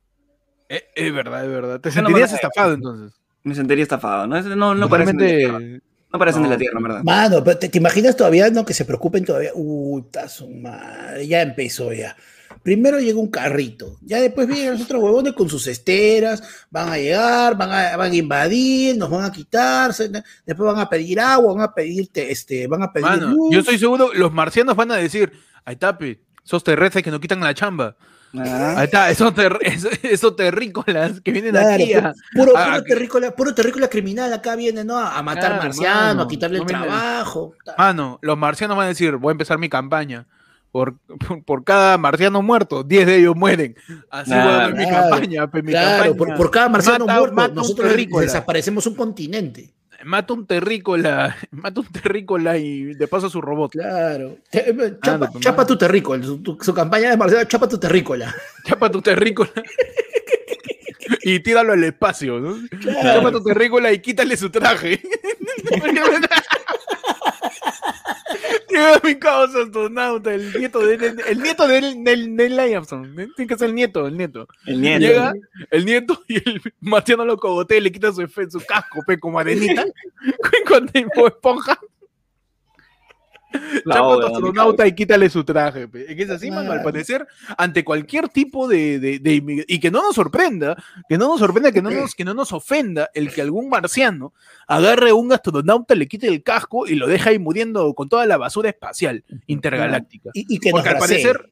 Eh, 0.71 0.83
Es, 0.95 1.13
verdad, 1.13 1.45
es 1.45 1.51
verdad. 1.51 1.81
Te 1.81 1.91
¿Por 1.91 1.93
qué 1.93 2.01
no 2.01 2.07
sentirías 2.09 2.33
estafado 2.33 2.73
entonces. 2.73 3.13
Me 3.43 3.55
sentiría 3.55 3.83
estafado. 3.83 4.27
No, 4.27 4.41
no, 4.57 4.75
no 4.75 4.89
parecen 4.89 5.19
de 5.19 5.25
la 5.27 5.37
Tierra. 5.59 5.81
No 6.11 6.19
parecen 6.19 6.43
de 6.45 6.49
la. 6.49 6.57
Tierra, 6.57 6.81
verdad. 6.81 7.03
Mano, 7.05 7.45
pero 7.45 7.59
te, 7.59 7.69
te 7.69 7.77
imaginas 7.77 8.17
todavía, 8.17 8.49
¿no? 8.49 8.65
Que 8.65 8.73
se 8.73 8.87
preocupen 8.87 9.23
todavía. 9.23 9.51
Uy, 9.55 10.01
está 10.07 10.27
su 10.31 10.49
madre, 10.49 11.27
ya 11.29 11.43
empezó 11.43 11.93
ya. 11.93 12.17
Primero 12.63 12.99
llega 12.99 13.19
un 13.19 13.29
carrito, 13.31 13.99
ya 14.01 14.23
después 14.23 14.47
vienen 14.49 14.73
los 14.73 14.83
otros 14.83 15.03
huevones 15.03 15.35
con 15.35 15.51
sus 15.51 15.67
esteras, 15.67 16.43
van 16.71 16.89
a 16.89 16.97
llegar, 16.97 17.59
van 17.59 17.71
a, 17.71 17.97
van 17.99 18.11
a 18.13 18.15
invadir, 18.17 18.97
nos 18.97 19.11
van 19.11 19.25
a 19.27 19.31
quitarse, 19.33 20.09
después 20.09 20.73
van 20.73 20.79
a 20.79 20.89
pedir 20.89 21.21
agua, 21.21 21.53
van 21.53 21.63
a 21.65 21.75
pedirte, 21.75 22.33
este, 22.33 22.67
van 22.67 22.83
a 22.83 22.91
pedir 22.91 23.07
Mano, 23.07 23.27
luz. 23.33 23.53
yo 23.53 23.61
estoy 23.61 23.77
seguro, 23.77 24.15
los 24.15 24.33
marcianos 24.33 24.75
van 24.77 24.93
a 24.93 24.97
decir, 24.97 25.31
ahí 25.65 25.75
está, 25.75 25.97
esos 26.45 26.63
terrestres 26.65 27.03
que 27.05 27.11
nos 27.11 27.21
quitan 27.21 27.41
la 27.41 27.55
chamba. 27.55 27.97
Ah, 28.37 28.75
Ahí 28.79 28.85
está, 28.87 29.11
esos, 29.11 29.33
ter- 29.33 29.59
esos, 29.63 29.93
esos 30.03 30.35
terrícolas 30.35 31.21
que 31.21 31.31
vienen 31.31 31.53
Claro, 31.53 31.75
aquí 31.85 31.95
a, 31.95 32.13
puro, 32.35 32.53
puro, 32.53 32.59
a- 32.59 32.83
terrícola, 32.83 33.31
puro 33.31 33.55
terrícola 33.55 33.89
criminal 33.89 34.33
acá 34.33 34.57
viene, 34.57 34.83
¿no? 34.83 34.99
A 34.99 35.23
matar 35.23 35.53
Claro, 35.53 35.63
marcianos, 35.63 36.25
a 36.25 36.29
quitarle 36.29 36.59
no 36.59 36.65
el 36.65 36.69
trabajo. 36.69 37.55
Mano, 37.79 38.19
los 38.23 38.37
marcianos 38.37 38.77
van 38.77 38.87
a 38.87 38.89
decir, 38.89 39.17
voy 39.17 39.31
a 39.31 39.33
empezar 39.33 39.59
mi 39.59 39.69
campaña. 39.69 40.27
Por, 40.73 40.97
por, 41.29 41.45
por 41.45 41.63
cada 41.63 41.97
marciano 41.99 42.43
muerto, 42.43 42.83
10 42.83 43.07
de 43.07 43.17
ellos 43.19 43.37
mueren. 43.37 43.77
Así 44.11 44.31
voy 44.33 44.41
a 44.41 44.69
mi 44.71 44.89
campaña, 44.91 45.47
mi 45.53 45.63
Claro, 45.71 46.17
por, 46.17 46.27
campaña. 46.27 46.37
por 46.37 46.51
cada 46.51 46.69
marciano 46.69 47.07
Mata- 47.07 47.19
muerto, 47.21 47.37
mata 47.37 47.55
nosotros 47.55 47.95
desaparecemos 48.21 48.85
un 48.89 48.97
continente. 48.97 49.73
Mata 50.05 50.33
un 50.35 50.47
terrícola, 50.47 51.37
mata 51.51 51.81
un 51.81 51.87
terrícola 51.87 52.57
y 52.59 52.95
de 52.95 53.07
paso 53.09 53.31
su 53.31 53.41
robot. 53.41 53.73
Claro. 53.73 54.37
Te- 54.51 54.71
eh, 54.71 54.97
Chapa, 55.03 55.27
no, 55.27 55.33
pues, 55.33 55.45
chapa 55.45 55.67
tu 55.67 55.77
terrícola. 55.79 56.23
Su, 56.25 56.59
su 56.61 56.75
campaña 56.75 57.11
de 57.11 57.17
Marcela, 57.17 57.47
chapa 57.47 57.69
tu 57.69 57.79
terrícola. 57.79 58.35
Chapa 58.65 58.91
tu 58.91 59.01
terrícola. 59.01 59.51
y 61.23 61.41
tíralo 61.41 61.73
al 61.73 61.85
espacio, 61.85 62.41
¿no? 62.41 62.57
Claro. 62.81 63.03
Chapa 63.03 63.33
tu 63.33 63.43
terrícola 63.45 63.93
y 63.93 63.99
quítale 64.01 64.37
su 64.37 64.51
traje. 64.51 65.01
Llega 68.75 69.01
mi 69.05 69.15
causa 69.15 69.63
astronauta, 69.63 70.35
el 70.35 70.53
nieto 70.53 70.81
de 70.85 70.95
el 71.29 71.41
nieto 71.41 71.69
de 71.69 71.95
Neil, 71.95 72.59
Armstrong. 72.59 73.19
¿eh? 73.21 73.29
Tiene 73.37 73.49
que 73.49 73.57
ser 73.57 73.69
el 73.69 73.75
nieto, 73.77 74.09
el 74.09 74.17
nieto. 74.17 74.49
el 74.67 74.81
nieto. 74.81 75.07
Llega 75.07 75.33
el 75.71 75.85
nieto 75.85 76.23
y 76.27 76.37
el 76.37 76.61
marciano 76.81 77.25
lo 77.25 77.37
cogotea 77.37 77.79
y 77.79 77.83
le 77.83 77.93
quita 77.93 78.13
su, 78.13 78.27
su 78.27 78.61
casco, 78.67 79.01
pe, 79.07 79.21
como 79.21 79.39
arenita, 79.39 79.85
con 80.69 80.89
tipo 80.89 81.29
esponja. 81.29 81.79
La 83.85 83.95
Chapa 83.97 84.15
a 84.15 84.21
tu 84.21 84.27
astronauta 84.27 84.87
y 84.87 84.95
quítale 84.95 85.29
su 85.31 85.45
traje. 85.45 85.89
pe. 85.89 86.07
Es 86.11 86.17
que 86.17 86.23
es 86.23 86.31
así, 86.31 86.51
mano, 86.51 86.73
al 86.73 86.83
parecer, 86.83 87.27
ante 87.57 87.85
cualquier 87.85 88.29
tipo 88.29 88.67
de, 88.69 88.99
de- 88.99 89.65
Y 89.69 89.79
que 89.81 89.91
no 89.91 90.03
nos 90.03 90.15
sorprenda, 90.15 90.77
que 91.09 91.19
no 91.19 91.29
nos 91.29 91.39
sorprenda, 91.41 91.73
que 91.73 91.83
no 91.83 91.91
nos, 91.91 92.15
que 92.15 92.25
no 92.25 92.35
nos 92.35 92.53
ofenda 92.53 93.11
el 93.15 93.33
que 93.33 93.43
algún 93.43 93.69
marciano 93.69 94.33
agarre 94.67 95.11
a 95.11 95.15
un 95.15 95.33
astronauta, 95.33 95.95
le 95.95 96.07
quite 96.09 96.27
el 96.29 96.43
casco 96.43 96.87
y 96.87 96.95
lo 96.95 97.07
deja 97.07 97.31
ahí 97.31 97.39
muriendo 97.39 97.93
con 97.95 98.09
toda 98.09 98.27
la 98.27 98.37
basura 98.37 98.69
espacial 98.71 99.25
intergaláctica. 99.47 100.31
Y, 100.35 100.55
y 100.55 100.59
que 100.59 100.71
Porque 100.71 100.89
al 100.89 100.95
nos 100.97 101.07
bracee. 101.09 101.23
parecer, 101.25 101.51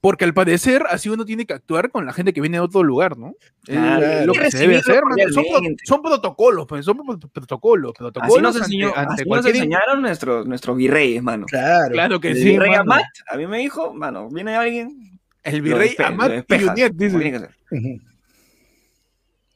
porque 0.00 0.24
al 0.24 0.34
parecer 0.34 0.84
así 0.88 1.08
uno 1.08 1.24
tiene 1.24 1.46
que 1.46 1.54
actuar 1.54 1.90
con 1.90 2.06
la 2.06 2.12
gente 2.12 2.32
que 2.32 2.40
viene 2.40 2.58
de 2.58 2.60
otro 2.62 2.82
lugar, 2.84 3.16
¿no? 3.18 3.34
Es 3.66 3.76
Claro. 3.76 4.26
lo 4.26 4.34
Y 4.34 4.38
que 4.38 4.50
se 4.50 4.58
debe 4.58 4.76
hacer. 4.76 5.00
Son, 5.32 5.44
son 5.84 6.02
protocolos, 6.02 6.66
pues, 6.68 6.84
son 6.84 6.98
pro- 6.98 7.18
protocolos, 7.30 7.92
protocolos 7.96 8.32
Así 8.34 8.42
nos, 8.42 8.56
ante- 8.56 8.64
enseñó, 8.66 8.88
ante 8.94 9.12
así 9.14 9.22
nos 9.22 9.28
cualquier- 9.28 9.56
enseñaron 9.56 10.02
nuestros, 10.02 10.46
nuestros 10.46 10.76
virreyes, 10.76 11.22
mano. 11.22 11.46
Claro. 11.46 11.92
Claro 11.92 12.20
que 12.20 12.28
el 12.30 12.36
sí, 12.36 12.44
virrey 12.44 12.70
mano. 12.70 12.82
Amat, 12.82 13.04
a 13.30 13.36
mí 13.36 13.46
me 13.46 13.58
dijo, 13.58 13.92
mano, 13.94 14.28
viene 14.30 14.54
alguien. 14.54 15.18
El 15.42 15.62
virrey 15.62 15.90
despe- 15.96 16.04
Amat 16.06 16.30
despejas, 16.30 16.64
Pionier, 16.74 16.88
como 16.90 17.00
dice. 17.04 17.18
tiene 17.18 17.32
que 17.32 17.38
ser. 17.38 17.50
Ujú. 17.70 18.00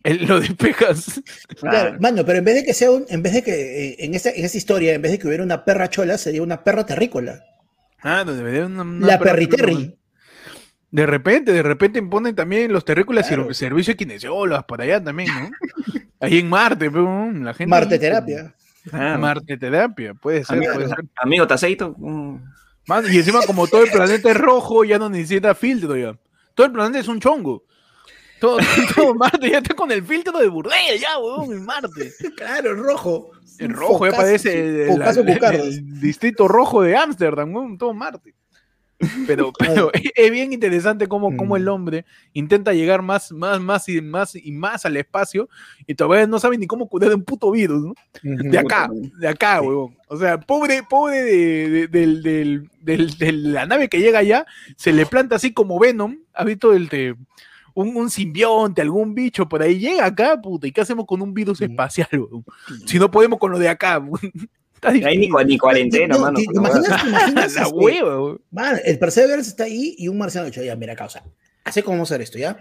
El- 0.03 0.26
lo 0.26 0.40
despejas. 0.40 1.20
Claro, 1.61 1.96
mano, 2.00 2.24
pero 2.24 2.38
en 2.38 2.44
vez 2.44 2.55
de 2.55 2.64
que 2.64 2.72
sea 2.74 2.90
un, 2.90 3.05
en 3.09 3.22
vez 3.22 3.35
de 3.35 3.42
que 3.42 3.90
eh, 3.90 3.96
en 4.00 4.14
esta, 4.14 4.31
en 4.31 4.44
esta 4.44 4.57
historia, 4.57 4.94
en 4.94 5.03
vez 5.03 5.12
de 5.12 5.18
que 5.18 5.26
hubiera 5.29 5.44
una 5.44 5.64
perra 5.64 5.90
chola, 5.90 6.16
sería 6.16 6.42
una 6.42 6.64
perra 6.64 6.87
terrícola. 6.87 7.44
Ah, 8.03 8.22
no, 8.24 8.33
debería 8.33 8.64
una, 8.64 8.83
una 8.83 9.07
la 9.07 9.18
perra- 9.18 9.33
perriterri. 9.33 9.98
De 10.90 11.07
repente, 11.07 11.53
de 11.53 11.62
repente 11.62 11.98
imponen 12.00 12.35
también 12.35 12.72
los 12.72 12.85
terrícolas 12.85 13.26
y 13.31 13.35
Claro. 13.35 13.55
servicio 13.55 13.92
de 13.94 13.96
kinesiólogas 13.96 14.64
por 14.64 14.83
allá 14.83 15.03
también, 15.03 15.29
¿no? 15.29 15.50
Ahí 16.20 16.38
en 16.38 16.48
Marte, 16.48 16.90
pero, 16.90 17.31
la 17.33 17.55
gente. 17.55 17.70
Marte 17.70 17.98
terapia. 17.98 18.55
Claro. 18.88 19.18
Marte 19.20 19.57
terapia, 19.57 20.14
puede 20.14 20.44
ser, 20.44 20.57
Amigo, 20.57 20.74
puede 20.74 20.88
ser. 20.88 20.98
amigo, 21.16 21.46
te 21.46 21.55
aceito. 21.55 21.94
Mm. 21.98 22.37
Y 23.12 23.18
encima, 23.18 23.40
como 23.46 23.68
todo 23.68 23.85
el 23.85 23.90
planeta 23.90 24.31
es 24.31 24.37
rojo, 24.37 24.85
ya 24.85 24.98
no 24.98 25.09
necesita 25.09 25.55
filtro 25.55 25.96
ya. 25.96 26.18
Todo 26.55 26.66
el 26.66 26.72
planeta 26.72 26.98
es 26.98 27.09
un 27.09 27.20
chongo. 27.20 27.64
Todo, 28.40 28.59
todo 28.96 29.14
Marte 29.14 29.50
ya 29.50 29.59
está 29.59 29.74
con 29.74 29.92
el 29.92 30.03
filtro 30.03 30.38
de 30.38 30.48
Burdel, 30.48 30.98
ya, 30.98 31.18
weón, 31.18 31.53
en 31.53 31.64
Marte. 31.64 32.12
Claro, 32.37 32.70
el 32.70 32.79
rojo. 32.79 33.31
El 33.59 33.70
rojo 33.74 34.07
ya 34.07 34.12
focazo, 34.12 34.16
parece 34.22 34.87
el 34.87 36.00
distrito 36.00 36.48
rojo 36.48 36.83
de 36.83 36.96
Ámsterdam, 36.96 37.55
weón, 37.55 37.79
todo 37.79 37.92
Marte. 37.94 38.35
Pero, 39.26 39.52
pero 39.58 39.90
es, 40.14 40.30
bien 40.30 40.52
interesante 40.52 41.06
cómo, 41.08 41.36
cómo 41.36 41.56
el 41.56 41.64
Mm. 41.64 41.68
hombre 41.68 42.04
intenta 42.32 42.72
llegar 42.72 43.02
más, 43.02 43.32
más, 43.32 43.60
más 43.60 43.88
y 43.88 44.00
más 44.02 44.34
y 44.36 44.52
más 44.52 44.84
al 44.84 44.96
espacio 44.96 45.48
y 45.86 45.94
todavía 45.94 46.26
no 46.26 46.38
sabe 46.38 46.58
ni 46.58 46.66
cómo 46.66 46.88
curar 46.88 47.14
un 47.14 47.22
puto 47.24 47.50
virus, 47.50 47.82
¿no? 47.82 47.94
De 48.22 48.58
acá, 48.58 48.90
de 49.18 49.28
acá, 49.28 49.60
huevón. 49.62 49.96
O 50.08 50.16
sea, 50.16 50.38
pobre, 50.40 50.82
pobre 50.88 51.22
de, 51.22 51.88
de- 51.88 52.66
de 53.18 53.32
la 53.32 53.66
nave 53.66 53.88
que 53.88 54.00
llega 54.00 54.18
allá, 54.20 54.46
se 54.76 54.92
le 54.92 55.06
planta 55.06 55.36
así 55.36 55.52
como 55.52 55.78
Venom, 55.78 56.16
ha 56.34 56.44
visto 56.44 56.72
el 56.72 56.88
de 56.88 57.14
un, 57.74 57.94
un 57.96 58.10
simbionte, 58.10 58.82
algún 58.82 59.14
bicho 59.14 59.48
por 59.48 59.62
ahí, 59.62 59.78
llega 59.78 60.04
acá, 60.04 60.40
puta, 60.40 60.66
¿y 60.66 60.72
qué 60.72 60.80
hacemos 60.80 61.06
con 61.06 61.22
un 61.22 61.32
virus 61.32 61.60
Mm. 61.60 61.64
espacial, 61.64 62.08
huevón? 62.12 62.44
Si 62.86 62.98
no 62.98 63.10
podemos 63.10 63.38
con 63.38 63.52
lo 63.52 63.58
de 63.58 63.68
acá, 63.68 63.98
huevón. 63.98 64.18
Está 64.82 65.10
ni, 65.10 65.28
ni 65.46 65.58
cuarentena, 65.58 66.14
No, 66.14 66.20
mano. 66.22 66.38
¿te- 66.38 66.44
por 66.46 66.70
¿te 66.82 66.88
la 66.88 67.02
imaginas, 67.06 67.54
la 67.54 67.62
este, 67.62 67.74
hueva, 67.74 68.36
man, 68.50 68.78
el 68.84 68.98
Perseverance 68.98 69.50
está 69.50 69.64
ahí 69.64 69.94
y 69.98 70.08
un 70.08 70.16
marciano 70.18 70.46
ha 70.46 70.50
dicho, 70.50 70.62
ya, 70.62 70.74
mira, 70.76 70.96
causa, 70.96 71.22
hace 71.64 71.82
cómo 71.82 72.04
hacer 72.04 72.22
esto, 72.22 72.38
¿ya? 72.38 72.56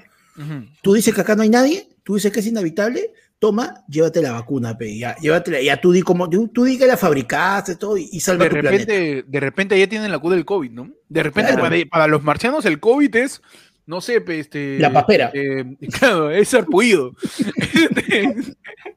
Tú 0.82 0.94
dices 0.94 1.14
que 1.14 1.20
acá 1.22 1.36
no 1.36 1.44
hay 1.44 1.50
nadie, 1.50 1.90
tú 2.04 2.16
dices 2.16 2.32
que 2.32 2.40
es 2.40 2.48
inevitable, 2.48 3.12
toma, 3.40 3.84
llévate 3.90 4.22
la 4.22 4.32
vacuna, 4.32 4.78
pe, 4.78 4.98
ya, 4.98 5.16
llévatela, 5.18 5.62
ya 5.62 5.82
tú 5.82 5.92
di 5.92 6.02
como, 6.02 6.30
tú, 6.30 6.48
tú 6.48 6.64
di 6.64 6.78
que 6.78 6.86
la 6.88 6.96
fabricaste, 6.96 7.76
todo, 7.76 7.98
y, 7.98 8.08
y 8.12 8.20
salva 8.22 8.46
De 8.46 8.50
tu 8.50 8.56
planeta. 8.62 8.86
repente, 8.94 9.26
de 9.28 9.40
repente 9.42 9.78
ya 9.80 9.88
tienen 9.88 10.12
la 10.12 10.20
cura 10.20 10.36
del 10.36 10.46
COVID, 10.46 10.72
¿no? 10.72 10.90
De 11.10 11.24
repente 11.24 11.52
Claro. 11.54 11.70
para, 11.70 11.76
para 11.90 12.08
los 12.08 12.24
marcianos 12.24 12.66
el 12.66 12.80
COVID 12.80 13.14
es, 13.18 13.42
no 13.86 14.00
sé, 14.00 14.22
pe, 14.22 14.40
este... 14.40 14.80
La 14.80 14.94
papera. 14.94 15.30
eh, 15.34 15.66
claro, 16.00 16.32
es 16.32 16.48
sarpullido. 16.50 17.14
Este, 17.58 18.36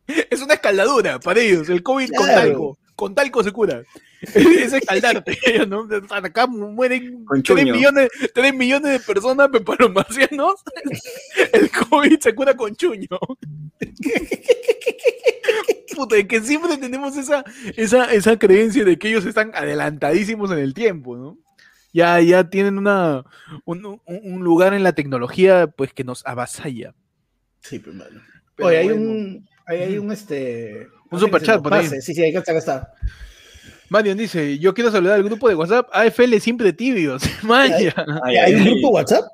es 0.30 0.42
una 0.42 0.54
escaldadura 0.54 1.18
para 1.18 1.40
ellos, 1.40 1.68
el 1.68 1.82
COVID 1.82 2.10
con 2.14 2.26
Claro. 2.26 2.78
Con 3.02 3.16
talco 3.16 3.42
se 3.42 3.50
cura. 3.50 3.82
Es 4.22 4.72
escaldarte. 4.72 5.36
¿no? 5.68 5.88
Acá 6.10 6.46
mueren 6.46 7.24
Con 7.24 7.42
3 7.42 7.58
chuño. 7.58 7.74
millones, 7.74 8.10
3 8.32 8.54
millones 8.54 8.92
de 8.92 9.00
personas, 9.00 9.48
pero 9.50 9.64
para 9.64 9.86
los 9.86 9.92
marcianos 9.92 10.62
el 11.52 11.68
COVID 11.68 12.20
se 12.20 12.32
cura 12.32 12.56
con 12.56 12.76
chuño. 12.76 13.08
Puta, 15.96 16.22
que 16.28 16.40
siempre 16.42 16.76
tenemos 16.76 17.16
esa, 17.16 17.44
esa, 17.76 18.04
esa 18.12 18.38
creencia 18.38 18.84
de 18.84 18.96
que 18.96 19.08
ellos 19.08 19.26
están 19.26 19.50
adelantadísimos 19.56 20.52
en 20.52 20.58
el 20.58 20.74
tiempo, 20.74 21.16
¿no? 21.16 21.38
Ya, 21.92 22.20
ya 22.20 22.50
tienen 22.50 22.78
una, 22.78 23.24
un, 23.64 24.00
lugar 24.44 24.74
en 24.74 24.84
la 24.84 24.92
tecnología 24.92 25.66
pues 25.66 25.92
que 25.92 26.04
nos 26.04 26.24
avasalla. 26.24 26.94
Sí, 27.62 27.80
pues, 27.80 27.96
mano. 27.96 28.20
Pero 28.54 28.68
Oye, 28.68 28.78
hay 28.78 28.88
bueno. 28.90 29.02
un, 29.02 29.48
hay, 29.66 29.80
hay 29.80 29.98
un, 29.98 30.12
este... 30.12 30.86
Un 31.12 31.20
se 31.20 31.52
nos 31.52 31.62
por 31.62 31.74
ahí. 31.74 31.86
Sí, 32.00 32.14
sí, 32.14 32.24
acá 32.24 32.38
está, 32.38 32.52
acá 32.52 32.58
está. 32.58 32.94
Marion 33.88 34.16
dice, 34.16 34.58
yo 34.58 34.72
quiero 34.72 34.90
saludar 34.90 35.16
al 35.16 35.22
grupo 35.22 35.48
de 35.48 35.54
WhatsApp 35.54 35.88
AFL 35.92 36.36
siempre 36.38 36.72
tibios. 36.72 37.22
¿Hay 37.50 37.88
ay, 38.38 38.54
un 38.54 38.64
grupo 38.64 38.88
WhatsApp? 38.90 39.24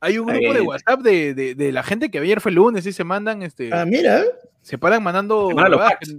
Hay 0.00 0.18
un 0.18 0.30
Ay, 0.30 0.36
grupo 0.40 0.52
de 0.54 0.60
ay. 0.60 0.66
WhatsApp 0.66 1.00
de, 1.00 1.34
de, 1.34 1.54
de 1.54 1.72
la 1.72 1.82
gente 1.82 2.10
que 2.10 2.18
ayer 2.18 2.40
fue 2.42 2.52
lunes 2.52 2.84
y 2.86 2.92
se 2.92 3.04
mandan, 3.04 3.42
este, 3.42 3.70
Ah, 3.72 3.86
mira. 3.86 4.22
se 4.60 4.76
paran 4.76 5.02
mandando, 5.02 5.48
Se 5.48 5.54
mandan 5.54 5.70
los 5.72 5.80
packs. 5.80 6.14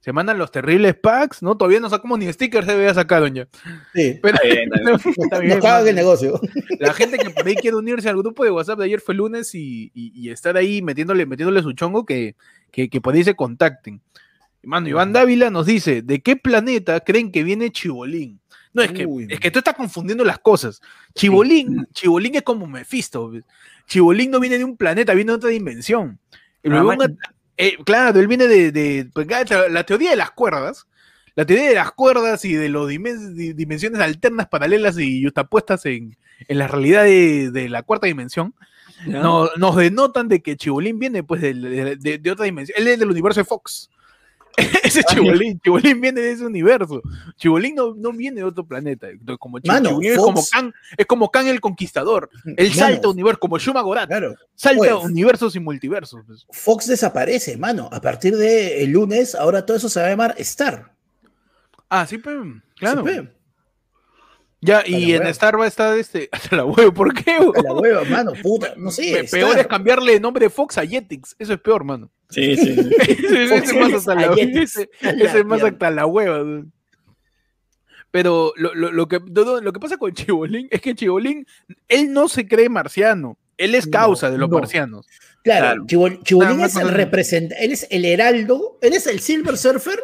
se 0.00 0.12
mandan 0.12 0.38
los 0.38 0.50
terribles 0.50 0.96
packs, 0.96 1.40
¿no? 1.44 1.56
Todavía 1.56 1.78
no 1.78 1.88
sacamos 1.88 2.18
ni 2.18 2.30
stickers, 2.32 2.66
se 2.66 2.74
veía 2.74 2.92
sacaron 2.92 3.32
ya. 3.32 3.46
Sí. 3.94 4.18
Pero, 4.22 4.38
Está 4.42 4.48
bien, 4.48 4.68
está 4.72 4.80
bien. 4.80 5.00
está 5.22 5.38
bien, 5.38 5.50
Nos 5.54 5.60
cagan 5.60 5.76
mano. 5.78 5.88
el 5.90 5.94
negocio. 5.94 6.40
La 6.80 6.92
gente 6.92 7.16
que 7.18 7.30
por 7.30 7.46
ahí 7.46 7.54
quiere 7.54 7.76
unirse 7.76 8.08
al 8.08 8.16
grupo 8.18 8.42
de 8.42 8.50
WhatsApp 8.50 8.80
de 8.80 8.86
ayer 8.86 9.00
fue 9.00 9.14
lunes 9.14 9.54
y, 9.54 9.92
y- 9.94 10.10
y 10.16 10.30
estar 10.30 10.56
ahí 10.56 10.82
metiéndole, 10.82 11.24
metiéndole 11.24 11.62
su 11.62 11.72
chongo 11.74 12.04
que, 12.04 12.34
que, 12.72 12.90
que 12.90 13.00
por 13.00 13.14
ahí 13.14 13.22
se 13.22 13.36
contacten. 13.36 14.02
Mano, 14.64 14.88
Iván 14.88 15.12
Dávila 15.12 15.50
nos 15.50 15.66
dice, 15.66 16.02
¿de 16.02 16.20
qué 16.20 16.36
planeta 16.36 17.00
creen 17.00 17.32
que 17.32 17.42
viene 17.42 17.70
Chibolín? 17.72 18.40
No, 18.72 18.82
es 18.82 18.92
que, 18.92 19.04
Uy. 19.04 19.26
es 19.28 19.38
que 19.40 19.50
tú 19.50 19.58
estás 19.58 19.74
confundiendo 19.74 20.24
las 20.24 20.38
cosas. 20.38 20.80
Chibolín, 21.14 21.86
Chibolín 21.92 22.36
es 22.36 22.42
como 22.42 22.66
Mephisto. 22.66 23.30
Chibolín 23.86 24.30
no 24.30 24.40
viene 24.40 24.56
de 24.58 24.64
un 24.64 24.76
planeta, 24.76 25.12
viene 25.14 25.32
de 25.32 25.36
otra 25.36 25.50
dimensión. 25.50 26.18
El 26.62 26.72
huevón 26.74 27.18
eh, 27.58 27.76
claro, 27.84 28.18
él 28.18 28.28
viene 28.28 28.46
de, 28.46 28.72
de- 28.72 29.10
pues, 29.12 29.26
la 29.28 29.84
teoría 29.84 30.10
de 30.10 30.16
las 30.16 30.30
cuerdas, 30.30 30.86
la 31.34 31.44
teoría 31.44 31.68
de 31.68 31.74
las 31.74 31.92
cuerdas 31.92 32.44
y 32.46 32.54
de 32.54 32.68
las 32.70 32.88
dimensiones 32.88 34.00
alternas, 34.00 34.48
paralelas 34.48 34.98
y 34.98 35.22
justapuestas 35.22 35.84
en, 35.84 36.16
en 36.48 36.58
la 36.58 36.66
realidad 36.66 37.04
de, 37.04 37.50
de 37.50 37.68
la 37.68 37.82
cuarta 37.82 38.06
dimensión, 38.06 38.54
no- 39.06 39.50
nos 39.58 39.76
denotan 39.76 40.28
de 40.28 40.40
que 40.40 40.56
Chibolín 40.56 40.98
viene 40.98 41.22
pues 41.22 41.42
del- 41.42 41.60
de, 41.62 41.96
de- 41.96 42.18
de 42.18 42.30
otra 42.30 42.46
dimensión. 42.46 42.78
Él 42.80 42.88
es 42.88 42.98
del 42.98 43.10
universo 43.10 43.40
de 43.40 43.44
Fox. 43.44 43.90
Ese 44.82 45.00
es 45.00 45.06
Chibolín, 45.06 45.60
Chibolín 45.60 46.00
viene 46.00 46.20
de 46.20 46.32
ese 46.32 46.44
universo. 46.44 47.00
Chibolín 47.36 47.74
no, 47.74 47.94
no 47.94 48.12
viene 48.12 48.36
de 48.40 48.44
otro 48.44 48.66
planeta. 48.66 49.08
Como 49.38 49.58
Mano, 49.64 49.88
Chibolín 49.90 50.12
es 50.12 50.18
como 50.18 50.42
Khan, 50.50 50.74
es 50.96 51.06
como 51.06 51.30
Khan 51.30 51.46
el 51.46 51.60
Conquistador. 51.60 52.28
Mano, 52.44 52.74
salta 52.74 53.08
universos, 53.08 53.38
como 53.40 53.58
Shuma 53.58 53.82
Claro. 54.06 54.34
salta 54.54 54.78
Pues- 54.78 55.04
universos 55.04 55.56
y 55.56 55.60
multiversos. 55.60 56.22
pues. 56.26 56.46
Fox 56.50 56.86
desaparece, 56.86 57.56
mano. 57.56 57.88
A 57.92 58.00
partir 58.00 58.36
del 58.36 58.90
lunes, 58.90 59.34
ahora 59.34 59.64
todo 59.64 59.76
eso 59.76 59.88
se 59.88 60.00
va 60.00 60.06
a 60.06 60.10
llamar 60.10 60.34
Star. 60.38 60.92
Ah, 61.88 62.06
sí, 62.06 62.18
pues, 62.18 62.36
claro. 62.76 63.04
Sí, 63.06 63.12
pe. 63.20 63.41
Ya, 64.64 64.84
y 64.86 65.12
en 65.12 65.18
hueva. 65.18 65.30
Star 65.30 65.58
va 65.60 65.64
a 65.64 65.68
estar 65.68 65.98
este. 65.98 66.28
Hasta 66.32 66.56
la 66.56 66.64
huevo, 66.64 66.94
¿por 66.94 67.12
qué? 67.12 67.32
A 67.32 67.40
huevón? 67.40 67.64
la 67.64 67.72
hueva, 67.74 68.04
mano, 68.04 68.32
puta. 68.40 68.74
No 68.76 68.90
sé. 68.92 69.12
Me- 69.12 69.18
Star. 69.20 69.40
peor 69.40 69.58
es 69.58 69.66
cambiarle 69.66 70.14
el 70.14 70.22
nombre 70.22 70.44
de 70.46 70.50
Fox 70.50 70.78
a 70.78 70.86
Jetix. 70.86 71.34
Eso 71.38 71.52
es 71.54 71.60
peor, 71.60 71.82
mano. 71.84 72.10
Sí, 72.30 72.56
sí. 72.56 72.74
sí. 72.76 72.90
ese, 73.00 73.54
ese 73.56 73.74
más 73.80 73.88
es 73.90 73.94
hasta 73.96 74.14
la, 74.14 74.26
ese- 74.34 74.88
ese 75.00 75.38
es 75.40 75.44
más 75.44 75.62
hasta 75.62 75.90
la 75.90 76.06
hueva. 76.06 76.62
Pero 78.10 78.52
lo, 78.56 78.74
lo- 78.74 78.92
lo 78.92 79.08
que, 79.08 79.20
todo- 79.20 79.60
lo 79.60 79.72
que 79.72 79.80
pasa 79.80 79.96
con 79.96 80.12
Chibolín 80.12 80.68
es 80.70 80.80
que 80.80 80.94
Chibolín, 80.94 81.46
él 81.88 82.12
no 82.12 82.28
se 82.28 82.46
cree 82.46 82.68
marciano. 82.68 83.38
Él 83.56 83.74
es 83.74 83.86
No, 83.86 83.92
causa 83.92 84.30
de 84.30 84.38
los 84.38 84.48
no. 84.50 84.56
marcianos. 84.58 85.06
Claro, 85.44 85.66
Claro. 85.66 85.84
Chibol- 85.86 86.22
Chibolín 86.24 86.60
es 86.60 86.76
el 86.76 86.88
representante, 86.88 87.64
él 87.64 87.72
es 87.72 87.86
el 87.90 88.04
heraldo, 88.04 88.78
él 88.80 88.92
es 88.92 89.06
el 89.06 89.18
Silver 89.20 89.56
Surfer 89.56 90.02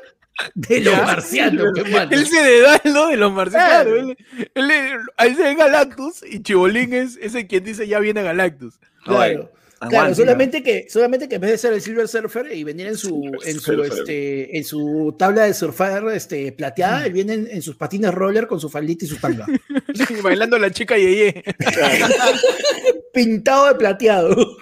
de 0.55 0.80
los 0.80 0.95
Ya. 0.95 1.03
marcianos, 1.03 1.66
pe, 1.74 1.84
mano. 1.91 2.11
Él 2.12 2.26
se 2.26 2.43
dedaldo 2.43 3.09
de 3.09 3.16
los 3.16 3.32
marcianos. 3.32 3.68
Claro. 3.70 3.97
Él, 3.97 4.16
él 4.55 4.70
es, 4.70 4.93
ahí 5.16 5.34
se 5.34 5.43
ve 5.43 5.55
Galactus 5.55 6.22
y 6.28 6.43
Chibolín 6.43 6.93
es 6.95 7.16
ese 7.20 7.47
quien 7.47 7.64
dice 7.64 7.86
ya 7.89 7.99
viene 7.99 8.22
Galactus. 8.22 8.78
Claro. 9.05 9.51
Claro, 9.80 9.95
Aguante, 9.97 10.16
solamente 10.16 10.62
que, 10.64 10.86
solamente 10.91 11.28
que 11.28 11.36
en 11.36 11.41
vez 11.41 11.53
de 11.53 11.59
ser 11.59 11.72
el 11.72 11.80
Silver 11.80 12.09
Surfer 12.09 12.53
y 12.53 12.64
venir 12.64 12.89
en 12.89 12.97
su, 12.97 13.30
en 13.47 13.61
su, 13.61 13.80
este, 13.84 14.59
en 14.59 14.64
su 14.64 15.14
tabla 15.16 15.45
de 15.45 15.55
surfar 15.55 16.05
este, 16.12 16.51
plateada, 16.51 17.07
él 17.07 17.12
viene 17.12 17.34
en, 17.34 17.47
en 17.49 17.62
sus 17.62 17.76
patines 17.76 18.12
roller 18.12 18.49
con 18.49 18.59
su 18.59 18.68
faldita 18.68 19.05
y 19.05 19.09
su 19.09 19.18
tanga. 19.18 19.47
Y 19.95 20.20
bailando 20.20 20.59
la 20.59 20.72
chica 20.72 20.97
Yeye. 20.99 21.45
Pintado 23.14 23.68
de 23.68 23.74
plateado. 23.76 24.57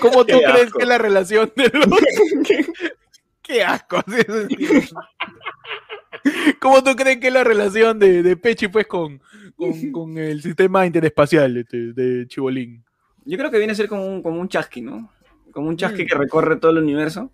¿Cómo 0.00 0.26
tú 0.26 0.38
Qué 0.38 0.44
crees 0.44 0.66
asco. 0.66 0.78
que 0.78 0.82
es 0.82 0.88
la 0.88 0.98
relación 0.98 1.52
de 1.54 1.70
los. 1.72 1.86
Qué 3.52 3.64
asco. 3.64 3.98
así 4.06 4.16
es. 4.60 4.92
¿Cómo 6.60 6.82
tú 6.82 6.94
crees 6.96 7.18
que 7.18 7.28
es 7.28 7.32
la 7.32 7.44
relación 7.44 7.98
de, 7.98 8.22
de 8.22 8.36
Pechi 8.36 8.68
pues 8.68 8.86
con, 8.86 9.20
con, 9.56 9.72
con 9.92 10.18
el 10.18 10.42
sistema 10.42 10.86
interespacial 10.86 11.56
este, 11.56 11.92
de 11.92 12.26
Chibolín? 12.26 12.84
Yo 13.24 13.38
creo 13.38 13.50
que 13.50 13.58
viene 13.58 13.72
a 13.72 13.76
ser 13.76 13.88
como 13.88 14.06
un, 14.06 14.22
como 14.22 14.40
un 14.40 14.48
chasqui, 14.48 14.80
¿no? 14.82 15.10
Como 15.52 15.68
un 15.68 15.76
chasqui 15.76 16.04
Mm. 16.04 16.06
que 16.06 16.14
recorre 16.14 16.56
todo 16.56 16.72
el 16.72 16.78
universo 16.78 17.30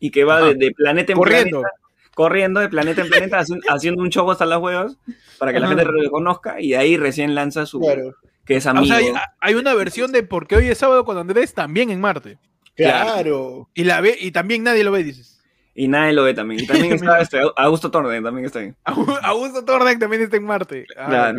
y 0.00 0.10
que 0.10 0.24
va 0.24 0.40
de, 0.42 0.54
de 0.54 0.72
planeta 0.72 1.12
en 1.12 1.18
Corriendo. 1.18 1.60
planeta, 1.62 1.80
corriendo 2.14 2.60
de 2.60 2.68
planeta 2.68 3.00
en 3.02 3.08
planeta, 3.08 3.40
haci- 3.40 3.60
haciendo 3.68 4.02
un 4.02 4.10
show 4.10 4.30
hasta 4.30 4.46
las 4.46 4.58
huevas 4.60 4.98
para 5.38 5.52
que 5.52 5.60
la 5.60 5.68
gente 5.68 5.84
lo 5.84 5.92
reconozca 5.92 6.60
y 6.60 6.70
de 6.70 6.76
ahí 6.76 6.96
recién 6.96 7.34
lanza 7.34 7.66
su 7.66 7.80
que 8.44 8.56
es 8.56 8.66
O 8.66 8.70
amigo. 8.70 8.86
sea, 8.86 8.96
hay, 8.98 9.12
hay 9.40 9.54
una 9.54 9.74
versión 9.74 10.12
de 10.12 10.22
Porque 10.22 10.56
hoy 10.56 10.66
es 10.68 10.78
sábado 10.78 11.04
con 11.04 11.18
Andrés 11.18 11.52
también 11.54 11.90
en 11.90 12.00
Marte. 12.00 12.38
Claro. 12.76 13.68
Y 13.74 13.84
la 13.84 14.00
ve, 14.00 14.16
y 14.20 14.30
también 14.32 14.62
nadie 14.62 14.84
lo 14.84 14.92
ve, 14.92 15.02
dices. 15.02 15.35
Y 15.78 15.88
nadie 15.88 16.14
lo 16.14 16.24
ve 16.24 16.32
también. 16.32 16.62
Y 16.62 16.66
también 16.66 16.92
está 16.94 17.20
este, 17.20 17.38
Augusto 17.56 17.90
Torne, 17.90 18.22
también 18.22 18.46
está 18.46 18.60
ahí. 18.60 18.72
Augu- 18.86 19.18
Augusto 19.22 19.62
Tordek 19.64 19.98
también 19.98 20.22
está 20.22 20.36
en 20.38 20.44
Marte. 20.44 20.86
Ah, 20.96 21.32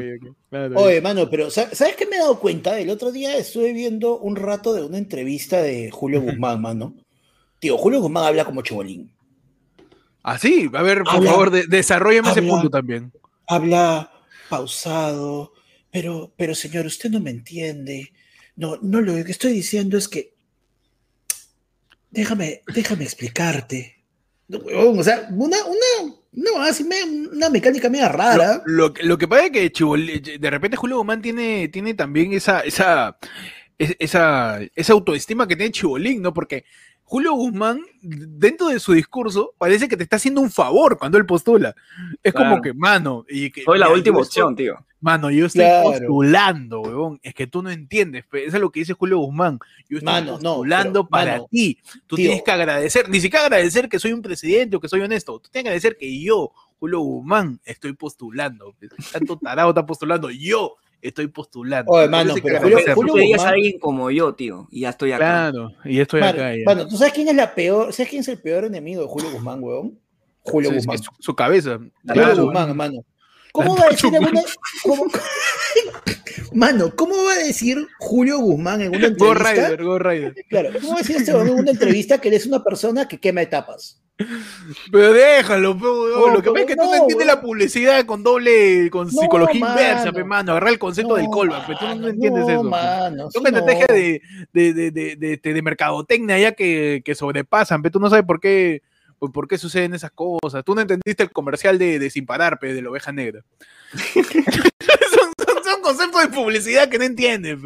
Claro. 0.49 0.79
Oye, 0.79 1.01
mano, 1.01 1.27
pero 1.29 1.49
¿sa- 1.49 1.73
¿sabes 1.73 1.95
qué 1.95 2.05
me 2.05 2.17
he 2.17 2.19
dado 2.19 2.39
cuenta? 2.39 2.79
El 2.79 2.89
otro 2.91 3.11
día 3.11 3.35
estuve 3.35 3.73
viendo 3.73 4.17
un 4.19 4.35
rato 4.35 4.73
de 4.73 4.83
una 4.85 4.97
entrevista 4.99 5.61
de 5.61 5.89
Julio 5.91 6.21
Guzmán, 6.21 6.61
mano. 6.61 6.93
Tío, 7.59 7.77
Julio 7.77 7.99
Guzmán 7.99 8.25
habla 8.25 8.45
como 8.45 8.61
chibolín. 8.61 9.11
Ah, 10.21 10.37
sí, 10.37 10.69
a 10.73 10.81
ver, 10.83 11.03
por 11.03 11.15
Habla- 11.15 11.31
favor, 11.31 11.49
de, 11.51 11.65
desarrollame 11.65 12.29
ese 12.29 12.43
punto 12.43 12.69
también. 12.69 13.11
Habla 13.47 14.11
pausado, 14.49 15.53
pero, 15.89 16.31
pero 16.37 16.53
señor, 16.53 16.85
usted 16.85 17.09
no 17.09 17.19
me 17.19 17.31
entiende. 17.31 18.11
No, 18.55 18.77
no, 18.83 19.01
lo 19.01 19.13
que 19.25 19.31
estoy 19.31 19.51
diciendo 19.53 19.97
es 19.97 20.07
que. 20.07 20.33
Déjame, 22.11 22.61
déjame 22.73 23.03
explicarte. 23.03 23.96
No, 24.47 24.59
huevón, 24.59 24.99
o 24.99 25.03
sea, 25.03 25.27
una, 25.31 25.57
una, 25.65 26.13
no, 26.31 26.61
así 26.61 26.83
me, 26.83 27.03
una 27.03 27.49
mecánica 27.49 27.89
media 27.89 28.07
rara. 28.09 28.61
Lo, 28.65 28.87
lo 28.87 28.93
que- 28.93 29.03
lo 29.03 29.17
que 29.17 29.27
pasa 29.27 29.45
es 29.45 29.51
que 29.51 29.71
Chibol- 29.73 30.39
de 30.39 30.49
repente 30.49 30.77
Julio 30.77 30.97
Guzmán 30.97 31.21
tiene, 31.21 31.67
tiene 31.67 31.93
también 31.93 32.31
esa, 32.33 32.61
esa, 32.61 33.17
es- 33.77 33.95
esa, 33.99 34.59
esa 34.75 34.93
autoestima 34.93 35.47
que 35.47 35.55
tiene 35.55 35.71
Chibolín, 35.71 36.21
¿no? 36.21 36.33
Porque 36.33 36.63
Julio 37.03 37.33
Guzmán, 37.33 37.81
dentro 38.01 38.67
de 38.67 38.79
su 38.79 38.93
discurso, 38.93 39.53
parece 39.57 39.87
que 39.87 39.95
te 39.97 40.03
está 40.03 40.15
haciendo 40.17 40.41
un 40.41 40.51
favor 40.51 40.97
cuando 40.97 41.17
él 41.17 41.25
postula. 41.25 41.73
Es 42.23 42.33
como 42.33 42.61
que, 42.61 42.73
mano, 42.73 43.25
y 43.29 43.49
que, 43.51 43.63
Soy 43.63 43.79
la 43.79 43.89
última 43.89 44.17
opción, 44.19 44.55
tío. 44.55 44.85
Mano, 44.99 45.29
yo 45.29 45.45
estoy 45.45 45.61
Claro. 45.61 45.89
postulando, 45.91 46.81
huevón. 46.81 47.19
Es 47.21 47.33
que 47.35 47.45
tú 47.47 47.61
no 47.61 47.69
entiendes. 47.69 48.25
Eso 48.31 48.55
es 48.57 48.61
lo 48.61 48.71
que 48.71 48.79
dice 48.79 48.93
Julio 48.93 49.19
Guzmán. 49.19 49.59
Yo 49.89 49.99
estoy 49.99 50.05
Mano, 50.13 50.39
no, 50.41 50.55
postulando 50.55 51.03
pero, 51.03 51.09
para 51.09 51.31
mano, 51.33 51.47
ti. 51.51 51.77
Tú 52.07 52.15
tío. 52.15 52.25
tienes 52.25 52.43
que 52.43 52.51
agradecer, 52.51 53.07
ni 53.09 53.19
siquiera 53.19 53.45
agradecer 53.45 53.89
que 53.89 53.99
soy 53.99 54.13
un 54.13 54.21
presidente 54.23 54.75
o 54.75 54.79
que 54.79 54.87
soy 54.87 55.01
honesto. 55.01 55.39
Tú 55.39 55.49
tienes 55.51 55.63
que 55.65 55.69
agradecer 55.69 55.97
que 55.97 56.19
yo, 56.19 56.51
Julio 56.79 56.99
Guzmán, 57.01 57.59
estoy 57.63 57.93
postulando. 57.93 58.73
Tanto 59.13 59.37
tarado 59.37 59.69
está 59.69 59.85
postulando. 59.85 60.31
Yo 60.31 60.75
estoy 60.99 61.27
postulando. 61.27 61.91
Oye, 61.91 62.07
mano, 62.07 62.33
pero. 62.41 62.59
Julio 62.59 62.79
Tú 62.95 63.17
a 63.17 63.21
Guzmán- 63.21 63.47
alguien 63.53 63.79
como 63.79 64.09
yo, 64.09 64.33
tío, 64.33 64.67
y 64.71 64.81
ya 64.81 64.89
estoy 64.89 65.11
acá. 65.11 65.51
Claro, 65.51 65.71
y 65.85 65.99
estoy 65.99 66.21
Mano, 66.21 66.39
acá. 66.39 66.55
ya. 66.55 66.63
mano, 66.65 66.87
¿tú 66.87 66.97
sabes 66.97 67.13
quién 67.13 67.27
es 67.27 67.35
la 67.35 67.53
peor? 67.53 67.93
¿Sabes 67.93 68.09
quién 68.09 68.21
es 68.21 68.27
el 68.29 68.41
peor 68.41 68.65
enemigo 68.65 69.03
de 69.03 69.07
Julio 69.07 69.29
Guzmán, 69.45 69.63
huevón? 69.63 69.99
Julio 70.41 70.69
Sí, 70.71 70.75
Guzmán. 70.77 70.97
su, 70.97 71.11
su 71.19 71.35
cabeza. 71.35 71.75
Julio 71.77 71.91
Claro. 72.07 72.45
Guzmán, 72.45 72.75
mano. 72.75 73.03
¿Cómo 73.51 73.75
va 73.75 73.85
a 73.85 73.89
decir 73.89 74.15
alguna- 74.15 74.43
cómo- 74.83 75.05
Mano, 76.53 76.91
¿cómo 76.95 77.15
va 77.25 77.33
a 77.33 77.37
decir 77.43 77.87
Julio 77.99 78.39
Guzmán 78.39 78.81
en 78.81 78.89
una 78.89 78.99
Go 78.99 79.05
entrevista? 79.33 79.51
Rider, 79.53 79.83
Go 79.83 79.99
Rider. 79.99 80.35
Claro, 80.49 80.69
¿cómo 80.73 80.89
va 80.89 80.95
a 80.95 80.97
decir 80.99 81.15
este 81.17 81.31
en 81.31 81.49
una 81.49 81.71
entrevista 81.71 82.19
que 82.19 82.29
él 82.29 82.33
es 82.35 82.45
una 82.45 82.63
persona 82.63 83.07
que 83.07 83.19
quema 83.19 83.41
etapas? 83.41 84.01
Pero 84.91 85.13
déjalo, 85.13 85.77
pe, 85.77 85.83
lo 85.85 86.41
que 86.41 86.49
pasa 86.49 86.59
es 86.61 86.65
que 86.65 86.75
tú 86.75 86.83
no 86.85 86.95
entiendes 86.95 87.27
la 87.27 87.39
publicidad 87.41 88.05
con 88.05 88.23
doble, 88.23 88.89
con 88.89 89.05
No, 89.07 89.11
psicología 89.21 89.59
mano. 89.61 89.79
inversa, 89.79 90.11
pe, 90.11 90.23
mano. 90.23 90.51
Agarrar 90.53 90.71
el 90.71 90.79
concepto 90.79 91.15
del 91.15 91.27
callback, 91.31 91.67
pe, 91.67 91.75
tú 91.79 91.85
no, 91.99 92.07
entiendes 92.07 92.49
eso. 92.49 92.63
pe. 92.63 92.67
Mano, 92.69 93.29
Son 93.29 93.43
sí, 93.43 93.47
estrategias 93.47 93.87
no. 93.89 93.95
de, 93.95 94.21
de, 94.53 94.73
de, 94.73 94.91
de, 94.91 95.15
de, 95.17 95.37
de- 95.37 95.53
de 95.53 95.61
mercadotecnia 95.61 96.39
ya 96.39 96.51
que, 96.53 97.03
que 97.05 97.13
sobrepasan, 97.13 97.81
pero 97.83 97.91
tú 97.91 97.99
no 97.99 98.09
sabes 98.09 98.25
por 98.25 98.39
qué, 98.39 98.81
por, 99.19 99.31
por 99.31 99.47
qué 99.47 99.57
suceden 99.57 99.93
esas 99.93 100.11
cosas. 100.11 100.63
Tú 100.65 100.75
no 100.75 100.81
entendiste 100.81 101.23
el 101.23 101.31
comercial 101.31 101.77
de, 101.77 101.99
de 101.99 102.09
Sin 102.09 102.25
Parar, 102.25 102.59
pe, 102.59 102.73
de 102.73 102.81
la 102.81 102.89
oveja 102.89 103.11
negra. 103.11 103.43
son, 103.93 105.33
son- 105.45 105.63
son 105.63 105.81
conceptos 105.81 106.21
de 106.21 106.27
publicidad 106.29 106.89
que 106.89 106.97
no 106.97 107.03
entiendes. 107.05 107.57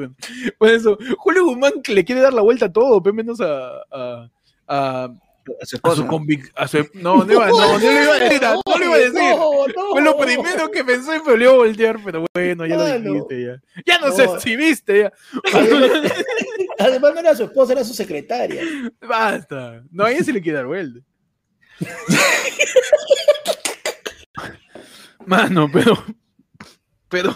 Por 0.57 0.69
eso, 0.69 0.97
Julio 1.17 1.45
Guzmán 1.45 1.81
que 1.83 1.93
le 1.93 2.05
quiere 2.05 2.21
dar 2.21 2.33
la 2.33 2.41
vuelta 2.41 2.65
a 2.67 2.71
todo, 2.71 3.01
pe, 3.01 3.11
menos 3.11 3.39
a, 3.41 3.69
a, 3.91 4.29
a, 4.67 5.03
A 5.05 5.07
su 5.07 5.53
a 5.61 5.65
su 5.65 5.75
esposa. 5.77 6.03
convic- 6.07 6.51
a 6.55 6.67
su- 6.67 6.87
No, 6.93 7.23
no, 7.23 7.33
iba, 7.33 7.47
no, 7.49 7.73
no 7.73 7.77
le 7.79 8.03
iba 8.03 8.13
a 8.15 8.19
decir, 8.19 8.41
no 8.41 8.77
le 8.77 8.85
iba 8.85 8.95
a 8.95 8.97
decir. 8.99 9.13
No, 9.13 9.67
no. 9.67 9.89
Fue 9.91 10.01
lo 10.01 10.17
primero 10.17 10.71
que 10.71 10.83
pensé 10.83 11.17
y 11.17 11.21
me 11.25 11.33
olió 11.33 11.55
voltear, 11.57 11.99
pero 12.03 12.25
bueno, 12.33 12.65
ya 12.65 12.75
lo 12.77 12.83
Mano. 12.83 13.13
dijiste 13.13 13.43
ya. 13.45 13.61
Ya 13.85 13.99
no, 13.99 14.07
No. 14.09 14.13
sé 14.15 14.27
si 14.39 14.55
viste 14.55 14.99
ya. 15.01 15.13
Además, 16.79 17.13
no 17.13 17.19
era 17.19 17.35
su 17.35 17.43
esposa, 17.43 17.73
era 17.73 17.83
su 17.83 17.93
secretaria. 17.93 18.63
Basta. 19.07 19.83
No, 19.91 20.05
a 20.05 20.11
ella 20.11 20.23
sí 20.23 20.31
le 20.31 20.41
quiere 20.41 20.57
dar 20.57 20.67
vuelta. 20.67 20.99
Mano, 25.25 25.69
pero. 25.71 25.97
Pero, 27.09 27.35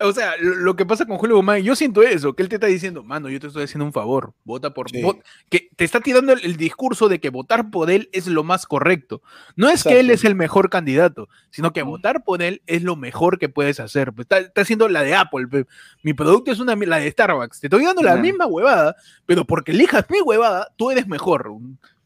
o 0.00 0.12
sea, 0.12 0.34
lo, 0.38 0.76
que 0.76 0.84
pasa 0.84 1.06
con 1.06 1.16
Julio 1.16 1.36
Guzmán, 1.36 1.62
yo 1.62 1.74
siento 1.74 2.02
eso, 2.02 2.36
que 2.36 2.42
él 2.42 2.50
te 2.50 2.56
está 2.56 2.66
diciendo, 2.66 3.02
mano, 3.02 3.30
yo 3.30 3.40
te 3.40 3.46
estoy 3.46 3.64
haciendo 3.64 3.86
un 3.86 3.92
favor, 3.94 4.34
vota 4.44 4.74
por. 4.74 4.90
Sí. 4.90 5.00
vot- 5.00 5.22
que 5.48 5.70
te 5.76 5.84
está 5.86 6.00
tirando 6.02 6.34
el, 6.34 6.44
el 6.44 6.58
discurso 6.58 7.08
de 7.08 7.20
que 7.20 7.30
votar 7.30 7.70
por 7.70 7.90
él 7.90 8.10
es 8.12 8.26
lo 8.26 8.44
más 8.44 8.66
correcto. 8.66 9.22
No 9.56 9.70
es 9.70 9.82
que 9.82 9.98
él 9.98 10.10
es 10.10 10.24
el 10.24 10.34
mejor 10.34 10.68
candidato, 10.68 11.30
sino 11.48 11.72
que 11.72 11.82
votar 11.82 12.22
por 12.22 12.42
él 12.42 12.60
es 12.66 12.82
lo 12.82 12.96
mejor 12.96 13.38
que 13.38 13.48
puedes 13.48 13.80
hacer. 13.80 14.12
Pues, 14.12 14.26
Está, 14.26 14.40
está 14.40 14.60
haciendo 14.60 14.90
la 14.90 15.02
de 15.02 15.14
Apple. 15.14 15.46
pe. 15.48 15.64
Mi 16.02 16.12
producto 16.12 16.52
es 16.52 16.60
una, 16.60 16.76
la 16.76 16.98
de 16.98 17.10
Starbucks. 17.10 17.60
Te 17.60 17.68
estoy 17.68 17.82
dando 17.82 18.02
la 18.02 18.16
misma 18.16 18.44
huevada, 18.44 18.94
pero 19.24 19.46
porque 19.46 19.72
elijas 19.72 20.04
mi 20.10 20.20
huevada, 20.20 20.68
tú 20.76 20.90
eres 20.90 21.06
mejor. 21.06 21.50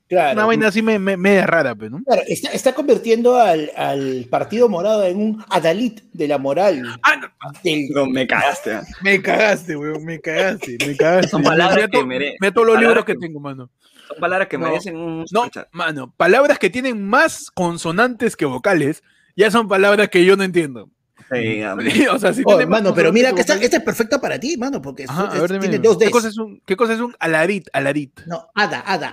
Claro. 0.08 0.32
Una 0.32 0.46
vaina 0.46 0.68
así 0.68 0.80
me, 0.80 0.98
me- 0.98 1.18
media 1.18 1.46
rara, 1.46 1.74
pues, 1.74 1.90
¿no? 1.90 2.02
Claro, 2.02 2.22
está, 2.26 2.50
está 2.52 2.72
convirtiendo 2.74 3.36
al, 3.36 3.70
al 3.76 4.26
Partido 4.30 4.68
Morado 4.68 5.04
en 5.04 5.18
un 5.18 5.44
adalid 5.50 6.00
de 6.14 6.28
la 6.28 6.38
moral. 6.38 6.82
Ah, 7.02 7.16
no, 7.16 7.28
del- 7.62 7.88
No, 7.90 8.06
me 8.06 8.26
cagaste. 8.26 8.72
¿ah? 8.72 8.82
me 9.02 9.20
cagaste, 9.20 9.76
weón, 9.76 10.04
me 10.04 10.18
cagaste, 10.18 10.78
me 10.86 10.96
cagaste. 10.96 11.28
Son 11.28 11.42
palabras 11.42 11.86
que 11.86 11.98
to- 11.98 12.06
mere- 12.06 12.36
mira 12.40 12.52
todos 12.54 12.66
los 12.68 12.76
palabras 12.76 12.88
libros 12.88 13.04
que 13.04 13.12
que- 13.14 13.18
tengo, 13.18 13.38
mano. 13.40 13.70
Son 14.08 14.16
palabras 14.18 14.48
que 14.48 14.56
No. 14.56 14.66
merecen 14.68 14.96
un 14.96 15.24
No, 15.30 15.50
mano, 15.72 16.14
palabras 16.16 16.58
que 16.58 16.70
tienen 16.70 17.06
más 17.06 17.50
consonantes 17.50 18.34
que 18.36 18.46
vocales, 18.46 19.02
ya 19.36 19.50
son 19.50 19.68
palabras 19.68 20.08
que 20.08 20.24
yo 20.24 20.36
no 20.36 20.42
entiendo. 20.44 20.88
Sí, 21.30 21.62
o 22.10 22.18
sea, 22.18 22.32
si 22.32 22.42
Oh, 22.46 22.66
mano, 22.66 22.94
pero 22.94 23.12
mira 23.12 23.34
que 23.34 23.42
esta, 23.42 23.56
esta 23.56 23.76
es 23.76 23.82
perfecta 23.82 24.18
para 24.18 24.40
ti, 24.40 24.56
mano, 24.56 24.80
porque 24.80 25.04
Ajá, 25.06 25.30
es- 25.34 25.42
ver, 25.50 25.60
tiene 25.60 25.78
dos 25.78 25.98
¿Qué 25.98 26.06
Ds. 26.06 26.10
cosa 26.10 26.28
es 26.28 26.38
un, 26.38 26.62
qué 26.64 26.74
cosa 26.76 26.94
es 26.94 27.00
un 27.00 27.14
alarit, 27.18 27.68
alarit? 27.74 28.20
No, 28.26 28.48
ada, 28.54 28.80
ada, 28.86 29.12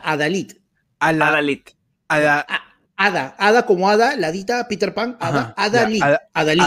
adalid. 0.99 1.09
Ala, 1.09 1.27
Adalit. 1.29 1.69
ala, 2.07 2.39
A- 2.47 2.61
Ada, 2.97 3.35
ada 3.37 3.65
como 3.65 3.89
ada, 3.89 4.15
ladita, 4.15 4.67
Peter 4.69 4.93
Pan, 4.93 5.17
ada, 5.19 5.53
ada- 5.57 5.83
adalid. 5.83 6.01
ada- 6.01 6.21
adalit, 6.33 6.63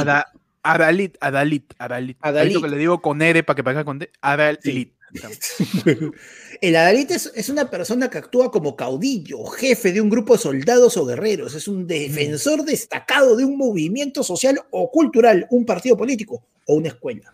adalit, 0.62 1.16
adalit. 1.20 1.66
Adalit. 1.78 2.16
Adalito 2.20 2.60
que 2.60 2.68
le 2.68 2.76
digo 2.76 3.00
con 3.00 3.22
R 3.22 3.42
para 3.44 3.56
que 3.56 3.64
parezca 3.64 3.84
con 3.84 3.98
D. 3.98 4.10
Adalit. 4.20 4.92
El 6.60 6.76
adalid 6.76 7.10
es, 7.12 7.32
es 7.34 7.48
una 7.48 7.70
persona 7.70 8.10
que 8.10 8.18
actúa 8.18 8.50
como 8.50 8.76
caudillo, 8.76 9.44
jefe 9.46 9.92
de 9.92 10.00
un 10.02 10.10
grupo 10.10 10.34
de 10.34 10.40
soldados 10.40 10.96
o 10.98 11.06
guerreros, 11.06 11.54
es 11.54 11.66
un 11.68 11.86
defensor 11.86 12.62
destacado 12.64 13.34
de 13.36 13.44
un 13.46 13.56
movimiento 13.56 14.22
social 14.22 14.60
o 14.70 14.90
cultural, 14.90 15.46
un 15.50 15.64
partido 15.64 15.96
político 15.96 16.44
o 16.66 16.74
una 16.74 16.88
escuela. 16.88 17.32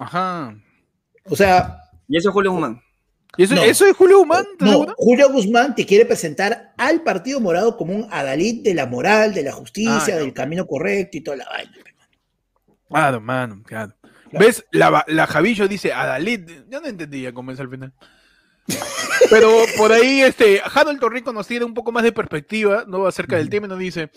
Ajá. 0.00 0.56
O 1.28 1.36
sea, 1.36 1.78
Y 2.08 2.16
eso 2.16 2.30
es 2.30 2.32
Julio 2.32 2.50
Guzmán. 2.52 2.80
¿Y 3.36 3.44
eso, 3.44 3.54
No. 3.54 3.62
eso 3.62 3.86
es 3.86 3.96
Julio? 3.96 4.22
¿Estás 4.22 4.46
no? 4.60 4.86
Julio 4.96 5.30
Guzmán 5.30 5.74
te 5.74 5.84
quiere 5.86 6.06
presentar 6.06 6.72
al 6.76 7.02
Partido 7.02 7.40
Morado 7.40 7.76
como 7.76 7.94
un 7.94 8.08
adalid 8.10 8.62
de 8.62 8.74
la 8.74 8.86
moral, 8.86 9.34
de 9.34 9.42
la 9.42 9.52
justicia, 9.52 9.94
Ah, 9.96 10.06
no. 10.08 10.16
del 10.16 10.32
camino 10.32 10.66
correcto 10.66 11.18
y 11.18 11.20
toda 11.20 11.36
la 11.38 11.44
vaina. 11.46 11.72
Claro, 12.88 13.20
mano, 13.20 13.62
claro. 13.64 13.92
Claro. 14.30 14.44
¿Ves? 14.46 14.64
La, 14.70 15.04
la 15.08 15.26
Javillo 15.26 15.68
dice 15.68 15.92
Adalit. 15.92 16.48
Yo 16.68 16.80
no 16.80 16.86
entendía 16.86 17.32
cómo 17.32 17.52
es 17.52 17.60
al 17.60 17.68
final. 17.70 17.92
Pero 19.30 19.48
por 19.76 19.92
ahí, 19.92 20.22
este, 20.22 20.60
Harold 20.72 20.98
Torrico 21.00 21.32
nos 21.32 21.46
tiene 21.46 21.64
un 21.64 21.74
poco 21.74 21.92
más 21.92 22.02
de 22.02 22.12
perspectiva, 22.12 22.84
¿no? 22.86 23.06
Acerca 23.06 23.36
del 23.36 23.48
tema 23.50 23.66
y 23.66 23.70
nos 23.70 23.78
dice, 23.78 24.10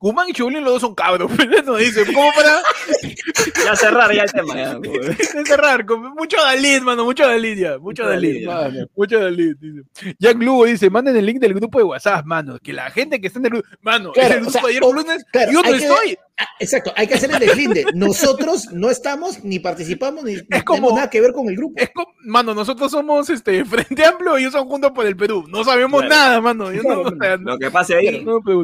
Guzmán 0.00 0.28
y 0.30 0.32
Chulín 0.32 0.64
los 0.64 0.72
dos 0.72 0.80
son 0.80 0.94
cabros. 0.94 1.30
Nos 1.66 1.78
dice, 1.78 2.04
¿cómo 2.12 2.32
para 2.34 2.62
Ya 3.64 3.76
cerrar 3.76 4.12
ya 4.14 4.22
el 4.22 4.32
tema. 4.32 4.54
Ya, 4.56 4.78
cerrar? 5.46 5.84
Con 5.84 6.14
mucho 6.14 6.38
Adalit, 6.38 6.82
mano, 6.82 7.04
mucho 7.04 7.24
Adalit 7.24 7.58
ya. 7.58 7.78
Mucho 7.78 8.04
ya. 8.10 8.86
Mucho 8.96 9.18
Adalit, 9.18 9.58
dice. 9.58 10.14
Jack 10.18 10.36
Lugo 10.38 10.64
dice, 10.64 10.88
manden 10.90 11.16
el 11.16 11.26
link 11.26 11.38
del 11.38 11.52
grupo 11.54 11.78
de 11.78 11.84
WhatsApp, 11.84 12.24
mano. 12.24 12.58
Que 12.62 12.72
la 12.72 12.90
gente 12.90 13.20
que 13.20 13.26
está 13.26 13.38
en 13.38 13.44
el 13.46 13.50
grupo, 13.52 13.68
mano, 13.82 14.12
Claro, 14.12 14.28
es 14.28 14.36
el 14.36 14.38
o 14.38 14.44
grupo 14.50 14.58
sea, 14.58 14.68
ayer 14.70 14.82
o- 14.84 14.92
lunes, 14.92 15.24
claro, 15.30 15.52
yo 15.52 15.62
no 15.62 15.74
estoy. 15.74 16.18
Exacto, 16.58 16.92
hay 16.96 17.06
que 17.06 17.14
hacer 17.14 17.30
el 17.30 17.38
deslinde. 17.38 17.84
Nosotros 17.94 18.68
no 18.72 18.90
estamos, 18.90 19.42
ni 19.44 19.58
participamos, 19.58 20.24
ni, 20.24 20.34
ni 20.34 20.62
como- 20.64 20.76
tenemos 20.76 20.94
nada 20.94 21.10
que 21.10 21.20
ver 21.20 21.32
con 21.32 21.48
el 21.48 21.56
grupo. 21.56 21.74
Es 21.76 21.90
como, 21.94 22.12
mano, 22.24 22.54
nosotros 22.54 22.90
somos 22.90 23.28
este 23.30 23.64
Frente 23.66 24.04
Amplio 24.04 24.38
y 24.38 24.42
ellos 24.42 24.52
son 24.52 24.66
Juntos 24.68 24.92
por 24.92 25.06
el 25.06 25.16
Perú. 25.16 25.44
No 25.48 25.64
sabemos 25.64 26.02
Claro. 26.02 26.14
nada, 26.14 26.40
mano. 26.40 26.72
Yo 26.72 26.82
no, 26.82 27.02
Claro, 27.02 27.02
o 27.02 27.16
sea, 27.20 27.36
no, 27.36 27.50
Lo 27.52 27.58
que 27.58 27.70
pase 27.70 27.94
ahí 27.94 28.24
no 28.24 28.40
me 28.40 28.52
es 28.52 28.58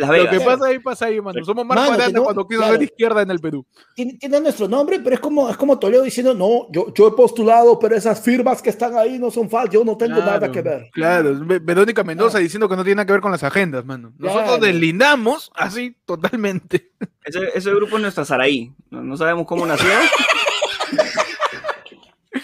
Lo 0.00 0.30
que 0.30 0.40
pasa 0.40 0.66
ahí, 0.66 0.78
pasa 0.78 1.06
ahí, 1.06 1.20
mano. 1.20 1.44
Somos 1.44 1.64
Marco 1.66 1.90
Mano, 1.90 2.24
cuando 2.24 2.46
quiso 2.46 2.60
claro. 2.60 2.74
ser 2.74 2.82
izquierda 2.84 3.22
en 3.22 3.30
el 3.30 3.38
Perú. 3.40 3.64
Tiene, 3.94 4.14
tiene 4.18 4.40
nuestro 4.40 4.68
nombre, 4.68 5.00
pero 5.00 5.14
es 5.14 5.20
como, 5.20 5.48
es 5.48 5.56
como 5.56 5.78
Toledo 5.78 6.02
diciendo, 6.02 6.34
no, 6.34 6.66
yo, 6.72 6.92
yo 6.94 7.08
he 7.08 7.12
postulado, 7.12 7.78
pero 7.78 7.96
esas 7.96 8.20
firmas 8.20 8.62
que 8.62 8.70
están 8.70 8.96
ahí 8.96 9.18
no 9.18 9.30
son 9.30 9.48
falsas, 9.50 9.74
yo 9.74 9.84
no 9.84 9.96
tengo 9.96 10.18
nada 10.18 10.50
que 10.50 10.62
ver. 10.62 10.88
Claro, 10.92 11.36
Ve- 11.44 11.58
Verónica 11.58 12.02
Mendoza 12.04 12.30
Claro. 12.32 12.42
diciendo 12.42 12.68
que 12.68 12.76
no 12.76 12.82
tiene 12.84 12.96
nada 12.96 13.06
que 13.06 13.12
ver 13.12 13.20
con 13.20 13.32
las 13.32 13.42
agendas, 13.42 13.84
mano. 13.84 14.12
Nosotros 14.18 14.44
Claro. 14.58 14.64
deslindamos 14.64 15.50
así 15.54 15.96
totalmente. 16.04 16.90
Ese, 17.24 17.40
ese 17.54 17.70
grupo 17.74 17.96
es 17.96 18.02
nuestra 18.02 18.24
Saraí. 18.24 18.72
No, 18.90 19.02
no 19.02 19.16
sabemos 19.16 19.46
cómo 19.46 19.66
nació. 19.66 19.88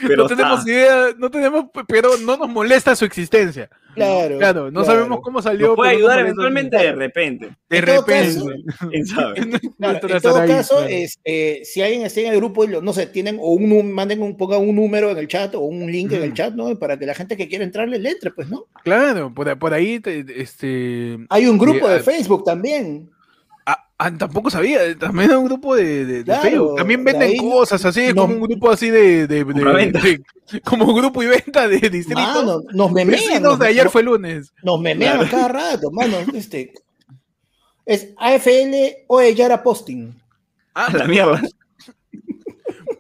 Pero 0.03 0.25
no 0.25 0.27
tenemos 0.29 0.59
está. 0.61 0.71
idea, 0.71 1.07
no 1.17 1.31
tenemos, 1.31 1.67
pero 1.89 2.11
no 2.19 2.37
nos 2.37 2.49
molesta 2.49 2.95
su 2.97 3.05
existencia. 3.05 3.71
Claro. 3.95 4.37
Claro, 4.39 4.65
no 4.71 4.83
claro. 4.83 4.85
sabemos 4.99 5.21
cómo 5.23 5.41
salió. 5.41 5.69
Nos 5.69 5.77
puede 5.77 5.93
ayudar 5.93 6.19
eventualmente 6.19 6.77
de 6.77 6.93
repente. 6.93 7.57
De 7.71 7.79
En 7.79 7.85
todo 7.85 8.05
repente. 8.05 8.41
¿Quién 8.91 9.07
sabe? 9.07 9.35
Claro, 9.79 10.09
en 10.09 10.21
todo 10.21 10.35
Saraí, 10.35 10.49
caso, 10.51 10.77
claro. 10.79 10.91
es, 10.91 11.19
eh, 11.25 11.61
si 11.65 11.81
alguien 11.83 12.03
está 12.03 12.21
en 12.21 12.27
el 12.33 12.37
grupo 12.37 12.65
y 12.65 12.69
lo- 12.69 12.83
no 12.83 12.93
sé, 12.93 13.07
tienen 13.07 13.39
o 13.41 13.53
un, 13.55 13.93
manden 13.93 14.23
un, 14.23 14.37
pongan 14.37 14.61
un 14.61 14.75
número 14.77 15.11
en 15.13 15.19
el 15.19 15.29
chat 15.29 15.55
o 15.55 15.61
un 15.61 15.91
link 15.91 16.13
en 16.13 16.25
el 16.25 16.35
chat, 16.35 16.53
¿no? 16.53 16.77
Para 16.79 16.99
que 16.99 17.07
la 17.07 17.15
gente 17.15 17.37
que 17.37 17.49
quiera 17.49 17.65
entrarle 17.65 17.99
le 17.99 18.11
entre, 18.11 18.33
pues, 18.33 18.49
¿no? 18.51 18.67
Claro, 18.85 19.33
por, 19.33 19.57
por 19.59 19.73
ahí, 19.73 20.01
te- 20.01 20.27
este. 20.43 21.17
Hay 21.31 21.47
un 21.47 21.57
grupo 21.59 21.87
Sí, 21.87 21.93
de 21.93 21.99
ah, 22.01 22.03
Facebook 22.03 22.45
también. 22.45 23.11
Ah, 23.99 24.11
tampoco 24.15 24.51
sabía, 24.51 24.97
también 24.99 25.31
hay 25.31 25.37
un 25.37 25.47
grupo 25.47 25.75
de, 25.75 26.05
de- 26.05 26.19
de 26.19 26.25
Claro, 26.25 26.43
Facebook. 26.43 26.77
También 26.77 27.03
de 27.05 27.13
venden 27.13 27.37
cosas 27.39 27.83
así, 27.85 28.09
no- 28.09 28.23
como 28.23 28.35
un 28.35 28.41
grupo 28.43 28.71
así 28.71 28.91
de. 28.91 29.27
de, 29.27 29.43
de- 29.43 29.45
Compraventa. 29.45 30.01
de- 30.01 30.23
como 30.65 30.93
grupo 30.95 31.23
y 31.23 31.27
venta 31.27 31.67
de 31.67 31.79
distritos. 31.89 32.15
Mano, 32.45 32.61
nos 32.75 32.93
memean. 32.93 33.43
Nos- 33.43 33.59
de 33.59 33.69
ayer 33.69 33.85
nos- 33.85 33.93
fue 33.93 34.03
lunes. 34.03 34.53
Nos 34.63 34.79
memean 34.81 35.17
Claro. 35.27 35.31
cada 35.31 35.49
rato, 35.49 35.91
mano. 35.91 36.19
Este, 36.35 36.75
es 37.87 38.09
AFL 38.19 39.05
o 39.07 39.23
Yara 39.23 39.63
Posting. 39.63 40.13
Ah, 40.75 40.93
la 40.93 41.07
mierda. 41.07 41.41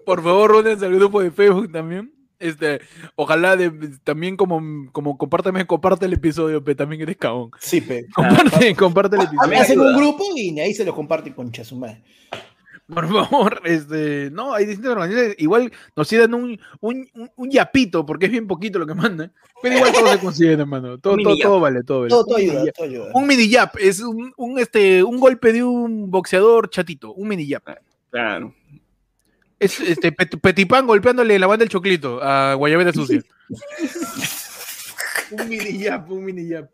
por 0.06 0.22
favor, 0.22 0.52
únanse 0.52 0.86
al 0.86 0.94
grupo 0.94 1.20
de 1.20 1.30
Facebook 1.30 1.70
también. 1.72 2.10
Este, 2.38 2.80
ojalá 3.14 3.56
de, 3.56 3.70
también 4.04 4.36
como, 4.36 4.90
como 4.92 5.16
compárteme, 5.16 5.66
comparte 5.66 6.06
el 6.06 6.12
episodio, 6.12 6.62
pero 6.62 6.76
también 6.76 7.02
eres 7.02 7.16
cabón. 7.16 7.50
Sí, 7.58 7.80
pe. 7.80 8.06
Comparte, 8.14 8.74
comparte 8.74 9.16
el 9.16 9.22
episodio. 9.22 9.60
Hacen 9.60 9.80
ayuda. 9.80 9.90
un 9.90 9.96
grupo 9.96 10.24
y 10.36 10.60
ahí 10.60 10.74
se 10.74 10.84
lo 10.84 10.94
comparten 10.94 11.32
con 11.32 11.50
Chasumay. 11.50 12.02
Por 12.92 13.08
favor, 13.08 13.60
este, 13.64 14.30
no, 14.30 14.54
hay 14.54 14.66
distintas 14.66 14.92
organizaciones. 14.92 15.36
Igual 15.38 15.72
nos 15.96 16.10
dan 16.10 16.34
un, 16.34 16.60
un, 16.80 17.08
un, 17.14 17.30
un 17.34 17.50
yapito, 17.50 18.06
porque 18.06 18.26
es 18.26 18.32
bien 18.32 18.46
poquito 18.46 18.78
lo 18.78 18.86
que 18.86 18.94
mandan. 18.94 19.32
Pero 19.62 19.76
igual 19.76 19.92
todo 19.92 20.08
se 20.08 20.18
considera, 20.18 20.62
hermano. 20.62 20.98
Todo, 20.98 21.16
todo, 21.16 21.36
todo 21.36 21.60
vale, 21.60 21.82
todo 21.82 22.00
vale. 22.00 22.10
Todo, 22.10 22.24
todo 22.24 22.36
Un 22.36 22.40
ayuda, 22.40 22.54
mini 22.54 22.66
yap. 22.66 22.74
todo 22.76 22.86
ayuda. 22.86 23.10
Un 23.14 23.26
mini 23.26 23.48
yap, 23.48 23.76
es 23.78 24.00
un, 24.00 24.32
un, 24.36 24.58
este, 24.58 25.02
un 25.02 25.18
golpe 25.18 25.52
de 25.52 25.64
un 25.64 26.10
boxeador 26.10 26.70
chatito, 26.70 27.12
un 27.12 27.28
mini 27.28 27.46
yap. 27.46 27.64
Claro. 28.10 28.54
Es 29.58 29.80
este 29.80 30.12
Pet- 30.12 30.38
Petipán 30.40 30.86
golpeándole 30.86 31.38
la 31.38 31.46
banda 31.46 31.62
del 31.62 31.70
choclito 31.70 32.22
a 32.22 32.54
Guayabera 32.54 32.92
Sucia. 32.92 33.22
un 35.30 35.48
mini 35.48 35.78
yap, 35.78 36.10
un 36.10 36.24
mini 36.24 36.48
yap. 36.48 36.68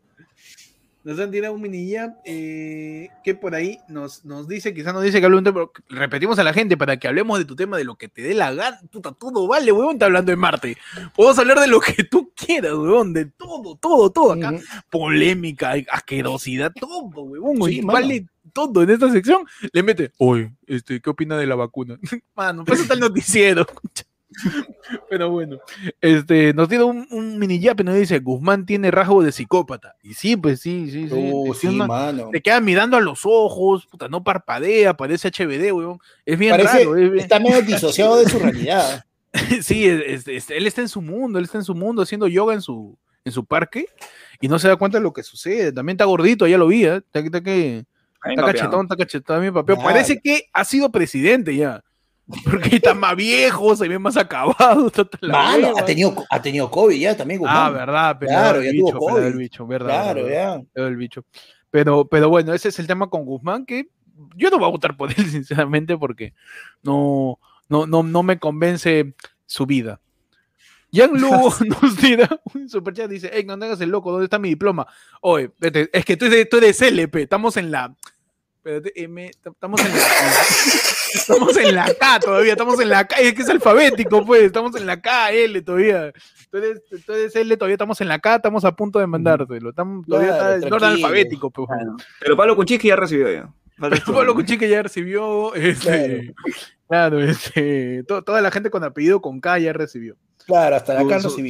Nos 1.05 1.19
han 1.19 1.31
tirado 1.31 1.53
un 1.53 1.61
mini 1.61 1.89
yap 1.89 2.15
eh, 2.23 3.09
que 3.25 3.35
por 3.35 3.55
ahí 3.55 3.77
nos, 3.89 4.23
nos 4.23 4.47
dice, 4.47 4.73
quizás 4.73 4.93
nos 4.93 5.03
dice 5.03 5.19
que 5.19 5.25
hable 5.25 5.37
un 5.37 5.43
tema, 5.43 5.55
pero 5.55 5.73
repetimos 5.89 6.39
a 6.39 6.45
la 6.45 6.53
gente 6.53 6.77
para 6.77 6.95
que 6.97 7.09
hablemos 7.09 7.37
de 7.39 7.43
tu 7.45 7.57
tema, 7.57 7.77
de 7.77 7.83
lo 7.83 7.95
que 7.97 8.07
te 8.07 8.21
dé 8.21 8.33
la 8.33 8.53
gana. 8.53 8.79
Puta, 8.89 9.11
todo 9.11 9.45
vale, 9.47 9.71
huevón, 9.73 9.95
está 9.95 10.05
hablando 10.05 10.31
de 10.31 10.37
Marte. 10.37 10.77
Podemos 11.13 11.37
hablar 11.39 11.59
de 11.59 11.67
lo 11.67 11.81
que 11.81 12.05
tú 12.05 12.31
quieras, 12.35 12.71
huevón, 12.71 13.11
de 13.11 13.25
todo, 13.25 13.75
todo, 13.75 14.11
todo 14.11 14.31
acá. 14.31 14.53
Polémica, 14.89 15.73
asquerosidad, 15.91 16.71
todo, 16.79 17.01
huevón. 17.23 17.61
Sí, 17.69 17.81
vale 17.81 18.25
todo 18.53 18.83
en 18.83 18.89
esta 18.91 19.11
sección. 19.11 19.45
Le 19.71 19.83
mete, 19.83 20.11
oye, 20.17 20.53
este, 20.67 21.01
¿qué 21.01 21.09
opina 21.09 21.37
de 21.37 21.47
la 21.47 21.55
vacuna? 21.55 21.97
Mano, 22.35 22.63
pues 22.65 22.79
está 22.81 22.93
el 22.93 22.99
noticiero. 23.01 23.65
Pero 25.09 25.29
bueno, 25.29 25.59
este, 26.01 26.53
nos 26.53 26.67
tiene 26.67 26.83
un, 26.83 27.07
un 27.11 27.37
mini 27.37 27.59
yap 27.59 27.79
y 27.81 27.83
nos 27.83 27.95
dice, 27.95 28.19
Guzmán 28.19 28.65
tiene 28.65 28.89
rasgo 28.89 29.21
de 29.23 29.31
psicópata. 29.31 29.95
Y 30.01 30.15
sí, 30.15 30.35
pues 30.35 30.59
sí, 30.59 30.89
sí, 30.91 31.07
sí. 31.07 31.31
Oh, 31.33 31.53
Sí, 31.53 31.67
una- 31.67 31.85
mano. 31.87 32.29
te 32.31 32.41
queda 32.41 32.59
mirando 32.59 32.97
a 32.97 33.01
los 33.01 33.21
ojos, 33.25 33.85
puta, 33.85 34.07
no 34.07 34.23
parpadea, 34.23 34.95
parece 34.97 35.29
HBD, 35.29 35.71
weón. 35.71 35.99
Es 36.25 36.37
bien 36.39 36.51
Parece, 36.51 36.79
raro. 36.79 36.97
es 36.97 37.11
bien- 37.11 37.19
está 37.23 37.39
medio 37.39 37.61
disociado 37.61 38.17
de 38.17 38.29
su 38.29 38.39
realidad. 38.39 39.05
sí, 39.61 39.85
es- 39.85 40.27
es- 40.27 40.49
él 40.49 40.65
está 40.67 40.81
en 40.81 40.89
su 40.89 41.01
mundo, 41.01 41.37
él 41.39 41.45
está 41.45 41.59
en 41.59 41.63
su 41.63 41.75
mundo 41.75 42.01
haciendo 42.01 42.27
yoga 42.27 42.53
en 42.55 42.61
su, 42.61 42.97
en 43.25 43.31
su 43.31 43.45
parque 43.45 43.85
y 44.41 44.47
no 44.47 44.57
se 44.59 44.67
da 44.67 44.75
cuenta 44.75 44.97
de 44.97 45.03
lo 45.03 45.13
que 45.13 45.23
sucede. 45.23 45.71
También 45.71 45.95
está 45.95 46.05
gordito, 46.05 46.47
ya 46.47 46.57
lo 46.57 46.67
vi, 46.67 46.85
¿eh? 46.85 46.95
está, 46.97 47.19
está 47.19 47.41
que, 47.41 47.85
está 48.31 48.45
cachetón, 48.45 48.85
está 48.85 48.95
cachetón, 48.95 49.53
papeo. 49.53 49.75
Claro. 49.75 49.89
Parece 49.89 50.19
que 50.19 50.45
ha 50.53 50.63
sido 50.65 50.91
presidente 50.91 51.55
ya. 51.55 51.83
Porque 52.45 52.77
está 52.77 52.93
más 52.93 53.15
viejo, 53.15 53.75
se 53.75 53.87
ve 53.87 53.99
más 53.99 54.15
acabado. 54.17 54.91
Mano, 55.21 55.73
ha 55.77 55.85
tenido, 55.85 56.15
ha 56.29 56.41
tenido 56.41 56.69
COVID 56.71 56.97
ya 56.97 57.17
también, 57.17 57.41
Ah, 57.45 57.67
Guzmán. 57.69 57.73
verdad, 57.73 58.17
pero 58.19 58.29
Claro, 58.31 58.59
el 58.61 58.65
ya 58.65 58.71
tuvo 58.71 58.85
bicho, 58.87 58.99
pelado 58.99 59.27
el 59.27 59.33
bicho, 59.37 59.67
verdad. 59.67 59.87
Claro, 60.03 60.23
verdad, 60.23 60.57
ya. 60.59 60.63
pelado 60.73 60.89
el 60.89 60.95
bicho. 60.95 61.25
Pero, 61.69 62.05
pero 62.07 62.29
bueno, 62.29 62.53
ese 62.53 62.69
es 62.69 62.79
el 62.79 62.87
tema 62.87 63.09
con 63.09 63.25
Guzmán, 63.25 63.65
que 63.65 63.87
yo 64.35 64.49
no 64.49 64.57
voy 64.59 64.67
a 64.67 64.71
votar 64.71 64.95
por 64.95 65.09
él, 65.17 65.25
sinceramente, 65.29 65.97
porque 65.97 66.33
no, 66.81 67.39
no, 67.67 67.85
no, 67.87 68.03
no 68.03 68.23
me 68.23 68.39
convence 68.39 69.13
su 69.45 69.65
vida. 69.65 69.99
Jan 70.93 71.09
Lugo 71.19 71.51
nos 71.81 71.95
tira 71.97 72.29
un 72.53 72.69
superchat, 72.69 73.09
dice, 73.09 73.31
hey, 73.33 73.43
no 73.47 73.57
te 73.57 73.65
hagas 73.65 73.81
el 73.81 73.89
loco, 73.89 74.11
¿dónde 74.11 74.25
está 74.25 74.37
mi 74.37 74.49
diploma? 74.49 74.85
Oye, 75.21 75.51
vete, 75.59 75.89
es 75.91 76.05
que 76.05 76.15
tú 76.15 76.25
eres, 76.25 76.47
tú 76.47 76.57
eres 76.57 76.79
LP, 76.81 77.23
estamos 77.23 77.57
en 77.57 77.71
la 77.71 77.95
Espérate, 78.65 78.93
M, 79.03 79.25
estamos 79.29 79.81
en 79.85 79.91
la 79.91 79.99
Estamos 81.13 81.57
en 81.57 81.75
la 81.75 81.93
K 81.93 82.19
todavía, 82.21 82.53
estamos 82.53 82.79
en 82.79 82.89
la 82.89 83.05
K, 83.05 83.17
es 83.17 83.33
que 83.33 83.41
es 83.41 83.49
alfabético, 83.49 84.25
pues, 84.25 84.43
estamos 84.43 84.73
en 84.77 84.85
la 84.85 85.01
K, 85.01 85.31
L 85.33 85.61
todavía. 85.61 86.13
Entonces, 86.45 86.81
entonces 86.89 87.35
L 87.35 87.57
todavía 87.57 87.73
estamos 87.73 87.99
en 87.99 88.07
la 88.07 88.19
K, 88.19 88.35
estamos 88.37 88.63
a 88.63 88.71
punto 88.73 88.99
de 88.99 89.07
mandártelo. 89.07 89.69
Estamos, 89.71 90.05
todavía 90.07 90.29
Claro, 90.37 90.53
está 90.55 90.67
en 90.67 90.73
orden 90.73 90.89
alfabético, 90.91 91.51
pues. 91.51 91.67
Pero 92.21 92.37
Pablo 92.37 92.55
Kuczynski 92.55 92.87
ya 92.87 92.95
recibió 92.95 93.29
ya. 93.31 93.49
Pero 93.79 93.95
Pablo 94.13 94.33
Cuchique 94.33 94.69
ya 94.69 94.81
recibió, 94.83 95.53
este, 95.55 96.33
claro, 96.87 97.19
este, 97.21 98.03
to- 98.07 98.23
toda 98.23 98.39
la 98.41 98.49
gente 98.51 98.69
con 98.69 98.83
apellido 98.83 99.21
con 99.21 99.41
K 99.41 99.59
ya 99.59 99.73
recibió. 99.73 100.15
Claro, 100.45 100.75
hasta 100.75 100.93
acá 100.99 101.19
su- 101.29 101.29
su- 101.29 101.41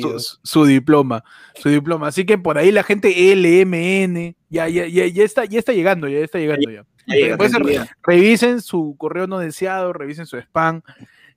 su 0.44 0.66
diploma, 0.66 1.24
su 1.62 1.70
diploma. 1.70 2.08
Así 2.08 2.26
que 2.26 2.38
por 2.38 2.58
ahí 2.58 2.72
la 2.72 2.84
gente 2.84 3.32
LMN 3.34 4.36
ya, 4.50 4.68
ya, 4.70 4.88
ya, 4.88 5.06
ya 5.08 5.24
está, 5.24 5.46
ya 5.46 5.60
está 5.60 5.74
llegando, 5.74 6.08
ya 6.08 6.20
está 6.20 6.38
llegando 6.40 6.70
ya. 6.70 6.86
Revisen 8.04 8.62
su 8.62 8.96
correo 8.98 9.28
no 9.28 9.40
deseado, 9.40 9.92
revisen 9.94 10.26
su 10.26 10.38
spam, 10.38 10.82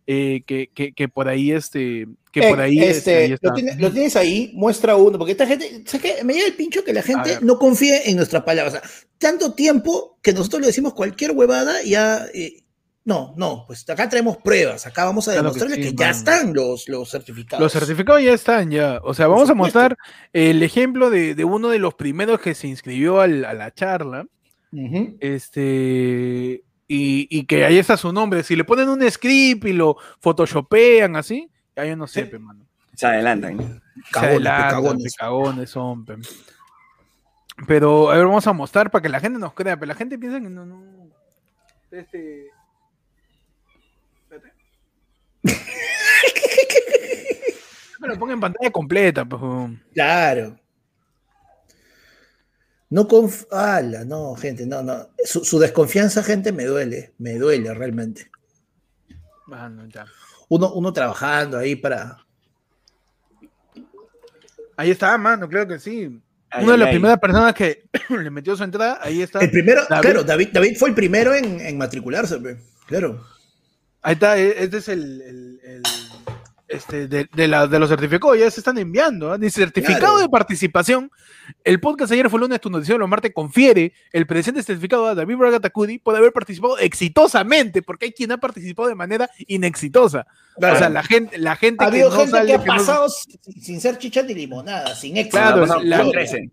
eh, 0.07 0.43
que, 0.47 0.71
que, 0.73 0.93
que 0.93 1.09
por 1.09 1.27
ahí 1.29 1.51
este, 1.51 2.07
que 2.31 2.41
Eh, 2.41 2.49
por 2.49 2.61
ahí 2.61 2.79
este, 2.79 3.17
ahí 3.17 3.33
está. 3.33 3.49
lo, 3.49 3.55
tiene- 3.55 3.77
lo 3.77 3.91
tienes 3.91 4.15
ahí, 4.15 4.53
muestra 4.55 4.95
uno, 4.97 5.19
porque 5.19 5.33
esta 5.33 5.47
gente, 5.47 5.83
¿sabes 5.87 6.03
qué? 6.17 6.25
Me 6.25 6.35
llega 6.35 6.47
el 6.47 6.55
pincho 6.55 6.85
que 6.85 6.93
la 6.93 7.03
gente 7.03 7.39
no 7.43 7.59
confíe 7.59 8.09
en 8.09 8.17
nuestras 8.17 8.45
palabras. 8.45 8.75
O 8.75 8.79
sea, 8.79 8.91
tanto 9.19 9.55
tiempo 9.55 10.19
que 10.23 10.33
nosotros 10.33 10.61
le 10.61 10.67
decimos 10.69 10.95
cualquier 10.95 11.33
huevada, 11.33 11.83
y 11.83 11.91
ya. 11.91 12.27
eh, 12.33 12.63
no, 13.07 13.33
no, 13.37 13.65
pues 13.67 13.89
acá 13.89 14.09
traemos 14.09 14.37
pruebas, 14.37 14.85
acá 14.87 15.05
vamos 15.05 15.27
a 15.29 15.33
Claro 15.33 15.53
que 15.53 15.61
demostrarle 15.61 15.77
que, 15.85 15.91
sí, 15.91 15.97
ya 15.97 16.11
están 16.11 16.53
los, 16.53 16.89
los 16.89 17.09
certificados. 17.11 17.63
Los 17.63 17.73
certificados 17.73 18.21
ya 18.23 18.33
están, 18.35 18.71
ya. 18.71 19.01
O 19.05 19.15
sea, 19.15 19.29
vamos 19.29 19.49
a 19.49 19.55
mostrar 19.55 19.97
el 20.35 20.63
ejemplo 20.63 21.09
de, 21.09 21.35
de 21.35 21.45
uno 21.45 21.69
de 21.69 21.79
los 21.79 21.95
primeros 21.95 22.41
que 22.41 22.55
se 22.55 22.67
inscribió 22.69 23.21
al- 23.21 23.45
a 23.45 23.55
la 23.55 23.73
charla. 23.73 24.27
Este. 25.21 26.63
Y, 26.89 27.27
y 27.31 27.45
que 27.47 27.65
ahí 27.65 27.79
está 27.79 27.97
su 27.97 28.13
nombre. 28.13 28.43
Si 28.43 28.55
le 28.57 28.65
ponen 28.65 28.89
un 28.89 29.09
script 29.11 29.65
y 29.67 29.73
lo 29.73 29.97
photoshopean 30.21 31.17
así, 31.17 31.49
ya 31.75 31.85
yo 31.85 31.97
no 31.97 32.07
sé, 32.07 32.25
Sí. 32.25 32.31
pe, 32.31 32.39
mano. 32.39 32.65
Se 32.95 33.07
adelantan. 33.07 33.59
Se 33.59 34.11
Cagones, 34.13 34.31
adelantan, 34.37 34.71
cagones. 34.71 35.17
cagones 35.17 35.71
son, 35.71 36.05
pe. 36.05 36.17
Pero 37.67 38.11
a 38.11 38.17
ver, 38.17 38.27
vamos 38.27 38.47
a 38.47 38.53
mostrar 38.53 38.91
para 38.91 39.03
que 39.03 39.09
la 39.09 39.21
gente 39.21 39.39
nos 39.39 39.55
crea, 39.55 39.77
pero 39.79 39.89
la 39.89 39.95
gente 39.95 40.19
piensa 40.19 40.41
que 40.41 40.49
no, 40.51 40.65
no. 40.67 40.83
Este. 41.91 42.51
Me 48.01 48.09
lo 48.09 48.19
pongo 48.19 48.33
en 48.33 48.41
pantalla 48.41 48.71
completa, 48.71 49.25
pues. 49.25 49.41
Claro. 49.95 50.59
No 52.91 53.09
conf... 53.09 53.45
Ala, 53.51 54.05
no, 54.05 54.35
gente, 54.37 54.67
no, 54.67 54.83
no. 54.83 55.09
Su, 55.25 55.45
su 55.45 55.59
desconfianza, 55.59 56.23
gente, 56.23 56.53
me 56.53 56.65
duele, 56.65 57.15
me 57.19 57.35
duele 57.35 57.75
realmente. 57.75 58.31
Mano, 59.47 59.87
ya. 59.89 60.07
Uno, 60.49 60.73
uno 60.73 60.93
trabajando 60.93 61.59
ahí 61.59 61.75
para. 61.75 62.19
Ahí 64.77 64.91
está, 64.91 65.17
mano, 65.19 65.49
creo 65.49 65.67
que 65.67 65.79
sí. 65.79 66.21
Una 66.61 66.73
de 66.73 66.79
las 66.79 66.89
primeras 66.91 67.19
personas 67.19 67.55
que 67.55 67.89
le 68.09 68.31
metió 68.31 68.57
su 68.57 68.63
entrada, 68.63 68.99
ahí 69.03 69.23
está. 69.23 69.41
El 69.41 69.51
primero, 69.51 69.83
David. 69.89 70.03
claro, 70.03 70.23
David, 70.25 70.49
David 70.53 70.77
fue 70.79 70.91
el 70.91 70.95
primero 70.95 71.35
en, 71.35 71.61
en 71.61 71.77
matricularse, 71.77 72.39
claro. 72.87 73.25
Ahí 74.03 74.15
está, 74.15 74.39
e- 74.39 74.63
este 74.65 74.79
es 74.79 74.89
el, 74.89 75.21
el- 75.23 75.61
el- 75.65 75.83
este, 76.69 77.07
de, 77.07 77.29
de 77.33 77.47
la- 77.49 77.69
de 77.69 77.79
los 77.79 77.89
certificados, 77.89 78.37
ya 78.39 78.51
se 78.51 78.59
están 78.61 78.77
enviando. 78.79 79.31
¿ah? 79.31 79.39
Dice 79.39 79.61
certificado 79.61 80.01
Claro. 80.15 80.19
de 80.19 80.29
participación. 80.29 81.11
El 81.63 81.79
podcast 81.79 82.11
ayer 82.11 82.29
fue 82.29 82.41
lunes, 82.41 82.61
tu 82.61 82.71
noticiero 82.71 82.99
los 82.99 83.09
martes 83.09 83.31
confiere 83.33 83.93
el 84.13 84.27
presente 84.27 84.61
certificado 84.65 85.07
a 85.07 85.15
David 85.15 85.37
Braga 85.37 85.61
Takudi 85.61 85.99
por 86.01 86.17
haber 86.17 86.33
participado 86.33 86.77
exitosamente, 86.79 87.83
porque 87.83 88.07
hay 88.07 88.13
quien 88.13 88.33
ha 88.33 88.39
participado 88.39 88.89
de 88.89 88.97
manera 88.97 89.31
inexitosa. 89.47 90.27
Claro. 90.59 90.75
O 90.75 90.79
sea, 90.79 90.89
la 90.89 91.05
gente, 91.05 91.39
la 91.39 91.55
gente 91.55 91.85
ha 91.85 91.89
que 91.91 91.95
habido 91.99 92.11
no 92.11 92.17
gente 92.17 92.31
sale, 92.33 92.47
que 92.49 92.55
ha 92.57 92.59
que 92.61 92.67
pasado 92.67 93.09
sin, 93.09 93.63
sin 93.63 93.81
ser 93.81 93.99
chicha 93.99 94.23
ni 94.23 94.35
limonada, 94.35 94.93
sin 94.97 95.17
éxito. 95.17 95.37
Claro, 95.37 95.67
la- 95.85 95.99
con 96.03 96.11
13. 96.11 96.51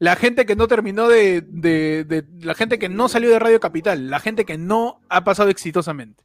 la 0.00 0.16
gente 0.16 0.46
que 0.46 0.56
no 0.56 0.66
terminó 0.66 1.06
de, 1.06 1.42
de- 1.46 2.02
de- 2.02 2.24
la 2.40 2.54
gente 2.56 2.80
que 2.80 2.88
no 2.88 3.08
salió 3.08 3.30
de 3.30 3.38
Radio 3.38 3.60
Capital, 3.60 4.10
la 4.10 4.18
gente 4.18 4.44
que 4.44 4.58
no 4.58 5.00
ha 5.08 5.22
pasado 5.22 5.48
exitosamente. 5.50 6.24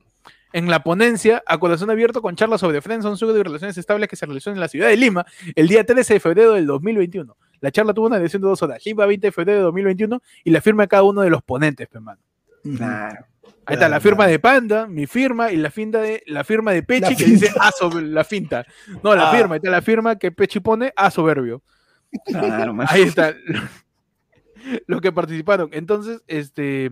En 0.52 0.70
la 0.70 0.82
ponencia, 0.84 1.44
a 1.46 1.58
corazón 1.60 1.90
abierto 1.92 2.22
con 2.22 2.36
charlas 2.36 2.62
sobre 2.62 2.82
Friendson, 2.82 3.18
Sugar 3.18 3.36
y 3.38 3.44
relaciones 3.44 3.78
estables 3.78 4.10
que 4.10 4.16
se 4.16 4.26
realizó 4.26 4.50
en 4.52 4.60
la 4.60 4.68
ciudad 4.68 4.88
de 4.88 4.98
Lima 4.98 5.26
el 5.56 5.68
día 5.68 5.84
13 5.86 6.16
de 6.16 6.20
febrero 6.20 6.54
del 6.54 6.66
2021. 6.66 7.38
La 7.62 7.72
charla 7.72 7.94
tuvo 7.94 8.08
una 8.08 8.18
duración 8.18 8.42
de 8.42 8.48
dos 8.48 8.62
horas, 8.64 8.84
Lima 8.86 9.06
20 9.06 9.28
de 9.28 9.32
febrero 9.32 9.58
de 9.60 9.64
2021 9.66 10.22
y 10.44 10.50
la 10.50 10.62
firma 10.62 10.84
de 10.84 10.88
cada 10.88 11.04
uno 11.04 11.22
de 11.22 11.30
los 11.30 11.44
ponentes, 11.44 11.88
pe, 11.88 12.00
mano. 12.00 12.20
Ujú. 12.66 12.78
Claro. 12.78 13.26
Ahí 13.66 13.76
está 13.76 13.88
la 13.90 14.00
firma 14.00 14.18
claro. 14.18 14.32
de 14.32 14.40
Panda, 14.40 14.88
mi 14.88 15.06
firma 15.06 15.52
y 15.52 15.58
la, 15.58 15.70
finta 15.70 16.00
de, 16.02 16.24
la 16.26 16.44
firma 16.44 16.72
de 16.72 16.82
Pechi 16.82 17.02
La 17.02 17.10
que 17.10 17.24
finta. 17.26 17.46
dice 17.46 17.54
a 17.60 17.72
sobre 17.72 18.06
la 18.08 18.24
finta. 18.24 18.66
No, 19.04 19.16
la 19.16 19.30
Ah. 19.30 19.36
firma, 19.36 19.54
ahí 19.56 19.58
está 19.58 19.70
la 19.70 19.82
firma 19.84 20.16
que 20.18 20.32
Pechi 20.32 20.60
pone 20.60 20.92
a 20.96 21.12
soberbio. 21.12 21.62
Claro. 22.26 22.76
Ahí 22.88 23.04
está. 23.04 23.36
Los 24.88 25.02
que 25.02 25.12
participaron. 25.12 25.70
Entonces, 25.72 26.22
este. 26.28 26.92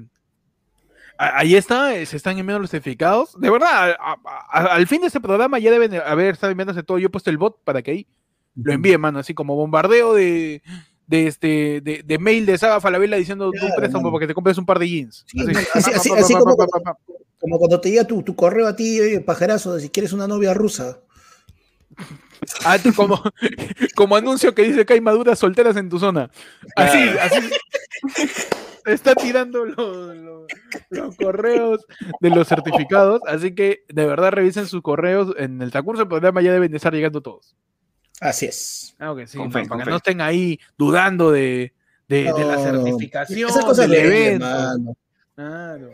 Ahí 1.17 1.55
está, 1.55 1.95
eh, 1.95 2.05
se 2.05 2.15
están 2.17 2.37
enviando 2.37 2.59
los 2.61 2.69
certificados. 2.69 3.39
De 3.39 3.49
verdad, 3.49 3.95
a- 3.99 4.17
a- 4.51 4.65
al 4.75 4.87
fin 4.87 5.01
de 5.01 5.07
este 5.07 5.19
programa 5.19 5.57
ya 5.59 5.71
deben 5.71 5.89
de 5.91 5.97
haber 5.99 6.33
estado 6.33 6.51
enviándose 6.51 6.83
todo. 6.83 6.99
Yo 6.99 7.07
he 7.07 7.09
puesto 7.09 7.29
el 7.29 7.37
bot 7.37 7.63
para 7.63 7.81
que 7.81 7.91
ahí 7.91 8.07
lo 8.55 8.71
envíe, 8.73 8.97
mano. 8.97 9.19
Así 9.19 9.33
como 9.33 9.55
bombardeo 9.55 10.13
de, 10.13 10.61
de 11.07 11.27
este 11.27 11.81
de, 11.81 12.03
de 12.05 12.19
mail 12.19 12.45
de 12.45 12.57
Saga 12.57 12.79
Falabella 12.81 13.17
diciendo 13.17 13.49
Claro, 13.51 13.67
un 13.67 13.75
préstamo 13.75 14.03
mano. 14.03 14.13
para 14.13 14.23
que 14.23 14.27
te 14.27 14.33
compres 14.35 14.57
un 14.57 14.65
par 14.65 14.77
de 14.79 14.89
jeans. 14.89 15.23
Sí, 15.27 15.39
así- 15.73 15.91
así- 15.91 16.11
así 16.13 16.33
Pa, 16.33 16.39
como- 16.39 17.59
cuando 17.59 17.79
te 17.81 17.89
llega 17.91 18.03
tu, 18.05 18.21
tu 18.23 18.35
correo 18.35 18.67
a 18.67 18.75
ti, 18.75 18.99
oye, 18.99 19.19
pajarazo, 19.21 19.75
de 19.75 19.81
si 19.81 19.89
quieres 19.89 20.13
una 20.13 20.27
novia 20.27 20.53
rusa. 20.53 20.99
Ah, 22.65 22.77
como, 22.95 23.19
como 23.95 24.15
anuncio 24.15 24.53
que 24.53 24.61
dice 24.63 24.85
que 24.85 24.93
hay 24.93 25.01
maduras 25.01 25.39
solteras 25.39 25.75
en 25.77 25.89
tu 25.89 25.97
zona. 25.97 26.29
Así, 26.75 26.99
así. 27.19 27.39
Está 28.87 29.13
tirando 29.15 29.65
los, 29.65 29.77
los- 30.17 30.47
los 30.89 31.15
correos 31.17 31.85
de 32.21 32.29
los 32.29 32.47
certificados. 32.47 33.21
Así 33.27 33.53
que 33.53 33.83
de 33.89 34.05
verdad 34.05 34.31
revisen 34.31 34.65
sus 34.67 34.81
correos. 34.81 35.33
En 35.37 35.61
el 35.61 35.71
transcurso 35.71 36.01
del 36.01 36.07
programa 36.09 36.41
ya 36.41 36.51
deben 36.53 36.71
de 36.71 36.77
estar 36.77 36.93
llegando 36.93 37.21
todos. 37.21 37.55
Así 38.19 38.45
es. 38.47 38.95
Claro 38.97 39.15
que 39.15 39.27
sí, 39.27 39.37
Con 39.37 39.47
¿no? 39.47 39.53
fe, 39.53 39.65
para 39.67 39.79
que 39.79 39.85
fe. 39.85 39.91
no 39.91 39.97
estén 39.97 40.21
ahí 40.21 40.59
dudando 40.77 41.31
de, 41.31 41.73
de- 42.07 42.23
de 42.33 42.45
la 42.45 42.57
certificación, 42.57 43.49
Esas 43.49 43.65
cosas 43.65 43.89
del 43.89 43.99
evento. 44.05 44.95
Claro. 45.35 45.89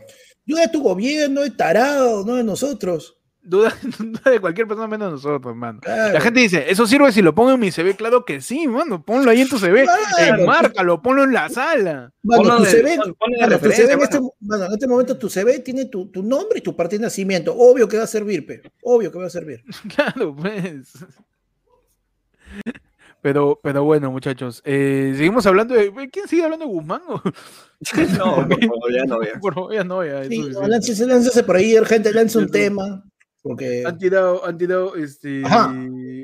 Duda 0.45 0.61
de 0.61 0.67
tu 0.69 0.81
gobierno, 0.81 1.41
de 1.41 1.51
tarado, 1.51 2.23
no 2.25 2.35
de 2.35 2.43
nosotros. 2.43 3.17
Duda, 3.45 3.73
duda 3.99 4.31
de 4.31 4.39
cualquier 4.39 4.67
persona 4.67 4.87
menos 4.87 5.11
nosotros, 5.11 5.41
hermano. 5.51 5.81
Claro. 5.81 6.13
La 6.13 6.21
gente 6.21 6.39
dice, 6.39 6.65
¿eso 6.71 6.87
sirve 6.87 7.11
si 7.11 7.21
lo 7.21 7.35
pongo 7.35 7.51
en 7.51 7.59
mi 7.59 7.71
CV? 7.71 7.93
Claro 7.95 8.23
que 8.23 8.39
sí, 8.39 8.67
mano. 8.69 9.03
Ponlo 9.03 9.29
ahí 9.29 9.41
en 9.41 9.49
tu 9.49 9.59
CV. 9.59 9.83
Claro. 9.83 10.41
Enmárcalo, 10.43 11.01
ponlo 11.01 11.23
en 11.25 11.33
la 11.33 11.49
sala. 11.49 12.11
Mano, 12.23 12.41
Ponlo 12.43 12.57
tu 12.57 12.63
de- 12.63 12.69
CV, 12.69 12.97
mano, 12.97 13.03
tu 13.03 13.65
en, 13.65 13.71
este, 13.73 13.97
mano. 13.97 14.33
mano, 14.39 14.65
en 14.67 14.71
este 14.73 14.87
momento 14.87 15.17
tu 15.17 15.29
CV 15.29 15.59
tiene 15.59 15.85
tu, 15.85 16.07
tu 16.09 16.23
nombre 16.23 16.59
y 16.59 16.61
tu 16.61 16.73
parte 16.75 16.97
de 16.97 17.01
nacimiento. 17.03 17.53
Obvio 17.53 17.87
que 17.89 17.97
va 17.97 18.03
a 18.03 18.07
servir, 18.07 18.45
pe. 18.45 18.61
Obvio 18.81 19.11
que 19.11 19.17
va 19.19 19.25
a 19.25 19.29
servir. 19.29 19.63
Claro, 19.93 20.33
pues. 20.35 20.93
Pero, 23.21 23.59
pero 23.63 23.83
bueno, 23.85 24.11
muchachos. 24.11 24.61
eh, 24.65 25.13
seguimos 25.15 25.45
hablando 25.45 25.73
de. 25.75 25.91
¿Quién 26.11 26.27
sigue 26.27 26.43
hablando 26.43 26.65
de 26.65 26.71
Guzmán? 26.71 27.01
No, 28.17 28.47
por 28.47 28.59
favor, 28.61 28.93
ya 28.95 29.03
no 29.05 29.19
veas. 29.19 29.39
Por 29.41 29.53
favor, 29.53 29.73
ya 29.73 29.83
no, 29.83 30.05
ya. 30.05 30.23
Sí, 30.23 30.39
no, 30.53 30.65
láncese, 30.67 31.05
láncese 31.05 31.43
por 31.43 31.57
ahí, 31.57 31.75
gente, 31.85 32.13
lance 32.13 32.37
un 32.37 32.49
tema. 32.49 33.03
Porque. 33.43 33.83
Han 33.85 33.97
tirado, 33.99 34.45
han 34.45 34.57
tirado 34.57 34.95
este 34.95 35.43
Ajá. 35.45 35.75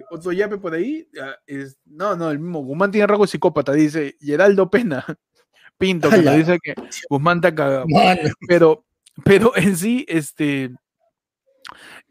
otro 0.09 0.31
yape 0.31 0.57
por 0.57 0.73
ahí. 0.73 1.07
ah, 1.21 1.35
es- 1.45 1.77
no, 1.85 2.15
no, 2.15 2.31
el 2.31 2.39
mismo. 2.39 2.61
Guzmán 2.63 2.89
tiene 2.91 3.05
rasgo 3.05 3.27
psicópata, 3.27 3.73
dice 3.73 4.15
Geraldo 4.21 4.69
Pena. 4.71 5.05
Pinto, 5.77 6.09
que 6.09 6.21
nos 6.21 6.35
dice 6.35 6.57
que 6.63 6.73
Guzmán 7.09 7.37
está 7.37 7.53
cagado. 7.53 7.85
Mano, 7.87 8.21
pero, 8.47 8.85
pero 9.23 9.55
en 9.55 9.75
sí, 9.77 10.05
este, 10.09 10.71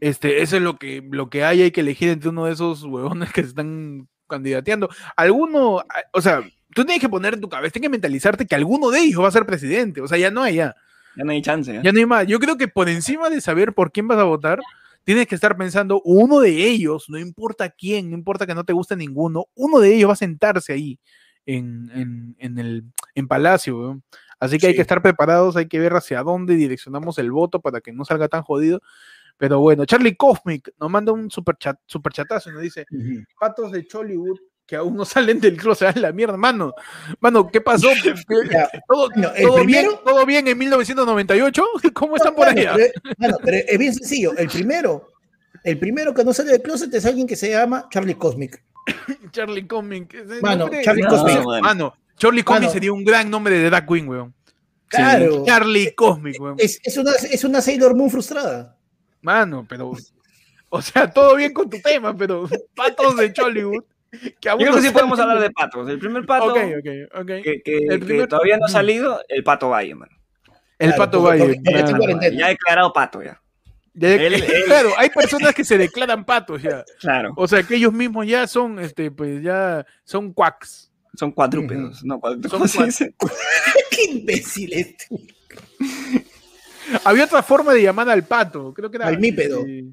este, 0.00 0.42
eso 0.42 0.56
es 0.56 0.62
lo 0.62 0.76
que, 0.78 1.02
lo 1.10 1.28
que 1.28 1.44
hay, 1.44 1.62
hay 1.62 1.70
que 1.70 1.80
elegir 1.80 2.10
entre 2.10 2.28
uno 2.28 2.44
de 2.46 2.52
esos 2.52 2.82
huevones 2.84 3.32
que 3.32 3.42
se 3.42 3.48
están 3.48 4.08
candidateando. 4.28 4.88
Alguno, 5.16 5.80
a- 5.80 5.86
o 6.12 6.20
sea, 6.20 6.42
tú 6.74 6.84
tienes 6.84 7.00
que 7.00 7.08
poner 7.08 7.34
en 7.34 7.40
tu 7.40 7.48
cabeza, 7.48 7.72
tienes 7.72 7.86
que 7.88 7.92
mentalizarte 7.92 8.46
que 8.46 8.54
alguno 8.54 8.90
de 8.90 9.00
ellos 9.00 9.22
va 9.22 9.28
a 9.28 9.32
ser 9.32 9.46
presidente, 9.46 10.00
o 10.00 10.06
sea, 10.08 10.18
ya 10.18 10.30
no 10.30 10.42
hay 10.42 10.56
ya, 10.56 10.74
Ya 11.16 11.24
no 11.24 11.32
hay 11.32 11.42
chance. 11.42 11.74
¿eh? 11.74 11.80
ya 11.82 11.92
no 11.92 11.98
hay 11.98 12.06
más. 12.06 12.26
Yo 12.26 12.38
creo 12.38 12.56
que 12.56 12.68
por 12.68 12.88
encima 12.88 13.28
de 13.30 13.40
saber 13.40 13.72
por 13.74 13.90
quién 13.90 14.06
vas 14.06 14.18
a 14.18 14.24
votar, 14.24 14.60
tienes 15.08 15.26
que 15.26 15.36
estar 15.36 15.56
pensando, 15.56 16.02
uno 16.04 16.40
de 16.40 16.50
ellos, 16.50 17.06
no 17.08 17.18
importa 17.18 17.70
quién, 17.70 18.10
no 18.10 18.14
importa 18.14 18.44
que 18.44 18.54
no 18.54 18.64
te 18.64 18.74
guste 18.74 18.94
ninguno, 18.94 19.46
uno 19.54 19.80
de 19.80 19.94
ellos 19.94 20.10
va 20.10 20.12
a 20.12 20.16
sentarse 20.16 20.74
ahí 20.74 21.00
en, 21.46 21.90
en, 21.94 22.36
en 22.38 22.58
el 22.58 22.84
en 23.14 23.26
Palacio. 23.26 24.02
Así 24.38 24.58
que 24.58 24.66
hay 24.66 24.74
que 24.74 24.82
estar 24.82 25.00
preparados, 25.00 25.56
hay 25.56 25.66
que 25.66 25.78
ver 25.78 25.94
hacia 25.94 26.22
dónde 26.22 26.56
direccionamos 26.56 27.16
el 27.16 27.32
voto 27.32 27.58
para 27.58 27.80
que 27.80 27.90
no 27.90 28.04
salga 28.04 28.28
tan 28.28 28.42
jodido. 28.42 28.82
Pero 29.38 29.60
bueno, 29.60 29.86
Charlie 29.86 30.14
Cosmic 30.14 30.74
nos 30.78 30.90
manda 30.90 31.10
un 31.10 31.30
super 31.30 31.56
chat, 31.56 31.78
super 31.86 32.12
chatazo 32.12 32.50
y 32.50 32.52
nos 32.52 32.60
dice, 32.60 32.84
patos 33.40 33.72
de 33.72 33.86
Chollywood 33.86 34.38
que 34.68 34.76
aún 34.76 34.94
no 34.96 35.04
salen 35.06 35.40
del 35.40 35.56
closet. 35.56 35.88
¡Ah, 35.96 35.98
la 35.98 36.12
mierda, 36.12 36.36
mano! 36.36 36.74
Mano, 37.20 37.48
¿qué 37.50 37.60
pasó? 37.62 37.88
¿Qué- 38.02 38.12
Ya, 38.52 38.68
¿Todo, 38.86 39.08
Bueno, 39.08 39.32
el 39.34 39.46
todo 39.46 39.64
bien, 39.64 39.86
¿Todo 40.04 40.26
bien 40.26 40.46
en 40.46 40.58
1998? 40.58 41.64
¿Cómo 41.94 42.16
están 42.16 42.34
por 42.34 42.46
allá? 42.48 42.74
pero- 42.76 42.92
mano, 43.16 43.36
pero 43.42 43.56
es 43.66 43.78
bien 43.78 43.94
sencillo. 43.94 44.36
El 44.36 44.48
primero, 44.48 45.08
el 45.64 45.78
primero 45.78 46.12
que 46.12 46.22
no 46.22 46.34
sale 46.34 46.52
del 46.52 46.60
closet 46.62 46.92
es 46.94 47.06
alguien 47.06 47.26
que 47.26 47.34
se 47.34 47.50
llama 47.50 47.88
Charlie 47.90 48.14
Cosmic. 48.16 48.62
Charlie 49.32 49.66
Comic. 49.66 50.12
ese 50.14 50.40
Mano, 50.42 50.68
Charlie 50.82 51.02
No, 51.02 51.08
Cosmic. 51.08 51.36
mano. 51.44 51.60
Mano, 51.62 51.94
Charlie 52.18 52.44
Mano. 52.46 52.70
sería 52.70 52.92
un 52.92 53.04
gran 53.04 53.30
nombre 53.30 53.58
de 53.58 53.70
Dark 53.70 53.86
Queen, 53.88 54.06
weón. 54.06 54.34
Claro. 54.88 55.44
Charlie 55.46 55.94
Cosmic, 55.94 56.38
weón. 56.40 56.56
Es, 56.58 56.78
es 56.84 56.96
una, 56.98 57.12
es 57.12 57.42
una 57.44 57.62
Sailor 57.62 57.94
Moon 57.96 58.10
frustrada. 58.10 58.76
Mano, 59.22 59.64
pero. 59.66 59.92
O 60.68 60.82
sea, 60.82 61.10
todo 61.10 61.36
bien 61.36 61.54
con 61.54 61.70
tu 61.70 61.80
tema, 61.80 62.14
pero 62.14 62.46
patos 62.76 63.16
de 63.16 63.32
Chollywood. 63.32 63.82
Yo 64.40 64.56
creo 64.56 64.74
que 64.74 64.80
sí 64.82 64.90
podemos 64.90 65.18
hablar 65.20 65.40
de 65.40 65.50
patos. 65.50 65.88
El 65.88 65.98
primer 65.98 66.24
pato 66.26 66.54
que, 66.54 66.80
que- 66.82 67.08
El 67.42 67.62
que 67.62 67.98
primer- 68.06 68.28
todavía 68.28 68.56
no 68.56 68.66
ha 68.66 68.68
salido, 68.68 69.20
el 69.28 69.44
pato 69.44 69.68
Valle, 69.70 69.94
mano. 69.94 70.12
El 70.78 70.90
Claro, 70.94 71.04
pato 71.04 71.22
Valle. 71.22 71.60
Ya 72.36 72.46
ha 72.46 72.48
declarado 72.50 72.92
pato, 72.92 73.22
ya. 73.22 73.40
Ya- 73.94 74.14
Él- 74.14 74.34
él- 74.34 74.64
Claro, 74.66 74.90
hay 74.96 75.10
personas 75.10 75.54
que 75.54 75.64
se 75.64 75.76
declaran 75.76 76.24
patos 76.24 76.62
ya. 76.62 76.84
Claro. 77.00 77.32
O 77.36 77.46
sea, 77.48 77.62
que 77.62 77.74
ellos 77.76 77.92
mismos 77.92 78.26
ya 78.26 78.46
son, 78.46 78.78
este, 78.78 79.10
pues 79.10 79.42
ya 79.42 79.84
son 80.04 80.32
quacks. 80.32 80.90
Son 81.14 81.32
cuadrúpedos. 81.32 82.04
No, 82.04 82.20
cuadrú- 82.20 82.68
Son. 82.68 82.88
Qué 83.90 84.04
imbécil 84.12 84.72
este. 84.72 85.06
Había 87.04 87.24
otra 87.24 87.42
forma 87.42 87.72
de 87.74 87.82
llamar 87.82 88.08
al 88.08 88.24
pato, 88.24 88.72
creo 88.72 88.90
que 88.90 88.96
era. 88.96 89.06
Palmípedo. 89.06 89.58
este, 89.60 89.84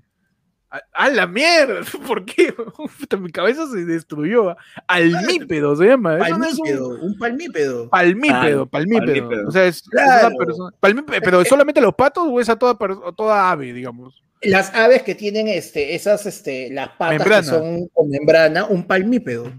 a, 0.94 1.06
a 1.06 1.10
la 1.10 1.28
mierda, 1.28 1.82
¿por 2.08 2.26
qué? 2.26 2.54
Puta, 2.54 3.18
mi 3.18 3.32
cabeza 3.32 3.68
se 3.72 3.86
destruyó. 3.86 4.56
Almípedo 4.88 5.76
se 5.76 5.86
llama. 5.86 6.18
Eso 6.20 6.38
no 6.38 6.46
es 6.46 6.54
un- 6.60 6.66
Palmípedo, 6.66 6.90
un 7.02 7.18
palmípedo. 7.18 7.90
Palmípedo, 7.90 8.62
Ah, 8.64 8.66
palmípedo. 8.70 9.06
palmípedo. 9.06 9.48
O 9.48 9.52
sea, 9.52 9.66
es, 9.66 9.78
es 9.78 9.84
Claro. 9.90 10.28
una 10.28 10.38
persona. 10.46 10.72
palmípedo, 10.80 11.20
pero 11.24 11.46
solamente 11.46 11.82
los 11.82 11.94
patos 11.96 12.26
o 12.30 12.40
es 12.40 12.50
a 12.50 12.56
toda, 12.58 12.72
a 12.74 13.12
toda 13.12 13.52
ave, 13.52 13.74
digamos. 13.74 14.22
Las 14.42 14.74
aves 14.76 15.02
que 15.04 15.16
tienen 15.16 15.48
este, 15.48 15.96
esas, 15.96 16.26
este, 16.26 16.70
las 16.72 16.90
patas 16.90 17.18
Membrana. 17.20 17.42
que 17.42 17.48
son 17.48 17.88
con 17.94 18.10
membrana, 18.10 18.66
un 18.66 18.86
palmípedo. 18.86 19.52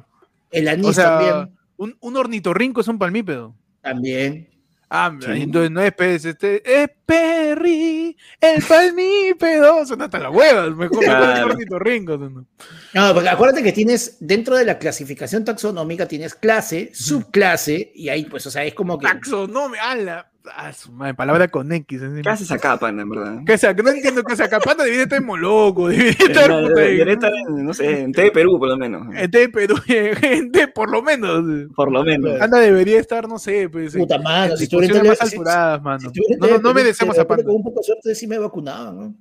El 0.52 0.68
anís 0.68 0.86
O 0.86 0.92
sea, 0.92 1.18
también. 1.18 1.56
un, 1.76 1.96
un 2.00 2.16
ornitorrinco 2.16 2.80
es 2.80 2.88
un 2.88 2.98
palmípedo. 2.98 3.54
También. 3.80 4.48
Ah, 4.88 5.12
Sí. 5.20 5.30
entonces 5.42 5.70
no 5.72 5.80
es 5.82 5.92
pez, 5.92 6.24
este 6.24 6.62
es 6.82 6.88
Perry, 7.04 8.16
el 8.40 8.62
palmípedo. 8.62 9.84
Son 9.84 10.00
hasta 10.00 10.18
las 10.20 10.32
huevas, 10.32 10.70
mejor 10.76 11.02
Claro. 11.02 11.44
el 11.46 11.50
ornitorrinco. 11.52 12.16
¿no? 12.16 12.46
No, 12.94 13.14
porque 13.14 13.28
acuérdate 13.28 13.62
que 13.64 13.72
tienes, 13.72 14.16
dentro 14.20 14.56
de 14.56 14.64
la 14.64 14.78
clasificación 14.78 15.44
taxonómica, 15.44 16.06
tienes 16.06 16.34
clase, 16.34 16.90
subclase, 16.94 17.90
y 17.94 18.08
ahí, 18.10 18.24
pues, 18.26 18.46
o 18.46 18.50
sea, 18.50 18.64
es 18.64 18.74
como 18.74 18.98
que. 18.98 19.06
Taxonomía, 19.06 19.90
ala. 19.90 20.30
Ah, 20.54 20.72
su 20.72 20.92
madre, 20.92 21.14
palabra 21.14 21.48
con 21.48 21.72
X. 21.72 22.00
encima. 22.02 22.22
¿Qué 22.22 22.28
haces 22.28 22.50
acá, 22.52 22.76
pana, 22.78 23.02
en 23.02 23.08
verdad? 23.10 23.38
¿Qué 23.46 23.56
sea? 23.58 23.74
Que 23.74 23.82
no 23.82 23.90
entiendo 23.90 24.22
qué 24.22 24.36
sea. 24.36 24.48
Capaz 24.48 24.74
debería 24.76 25.02
estar 25.02 25.18
en 25.20 25.26
Moloco, 25.26 25.88
debería 25.88 26.10
estar 26.28 26.50
debería 26.64 27.02
en- 27.02 27.08
estar 27.08 27.32
en, 27.34 27.64
no 27.64 27.74
sé, 27.74 28.00
en 28.00 28.12
TV 28.12 28.30
Perú, 28.30 28.58
por 28.58 28.68
lo 28.68 28.76
menos. 28.76 29.06
en 29.14 29.30
de 29.30 29.48
Perú, 29.48 29.76
gente, 29.86 30.68
por 30.68 30.90
lo 30.90 31.02
menos. 31.02 31.42
Por 31.74 31.90
lo 31.92 32.04
menos. 32.04 32.40
Anda 32.40 32.58
debería 32.58 33.00
estar, 33.00 33.28
no 33.28 33.38
sé, 33.38 33.68
pues. 33.68 33.94
en- 33.94 34.02
Puta 34.02 34.18
mano, 34.18 34.52
en 34.52 34.58
si 34.58 34.64
en 34.64 34.68
discusiones 34.80 35.08
más 35.08 35.20
alturadas, 35.22 35.82
mano. 35.82 36.10
en 36.14 36.38
No, 36.38 36.46
no, 36.48 36.58
no 36.58 36.68
de 36.68 36.74
merecemos 36.74 37.16
a 37.18 37.22
repente 37.22 37.28
Panda. 37.42 37.44
Con 37.44 37.56
un 37.56 37.62
poco 37.64 37.80
de 37.80 37.84
suerte 37.86 38.14
sí 38.14 38.26
me 38.26 38.38
vacunaban, 38.38 38.96
¿no? 38.96 39.14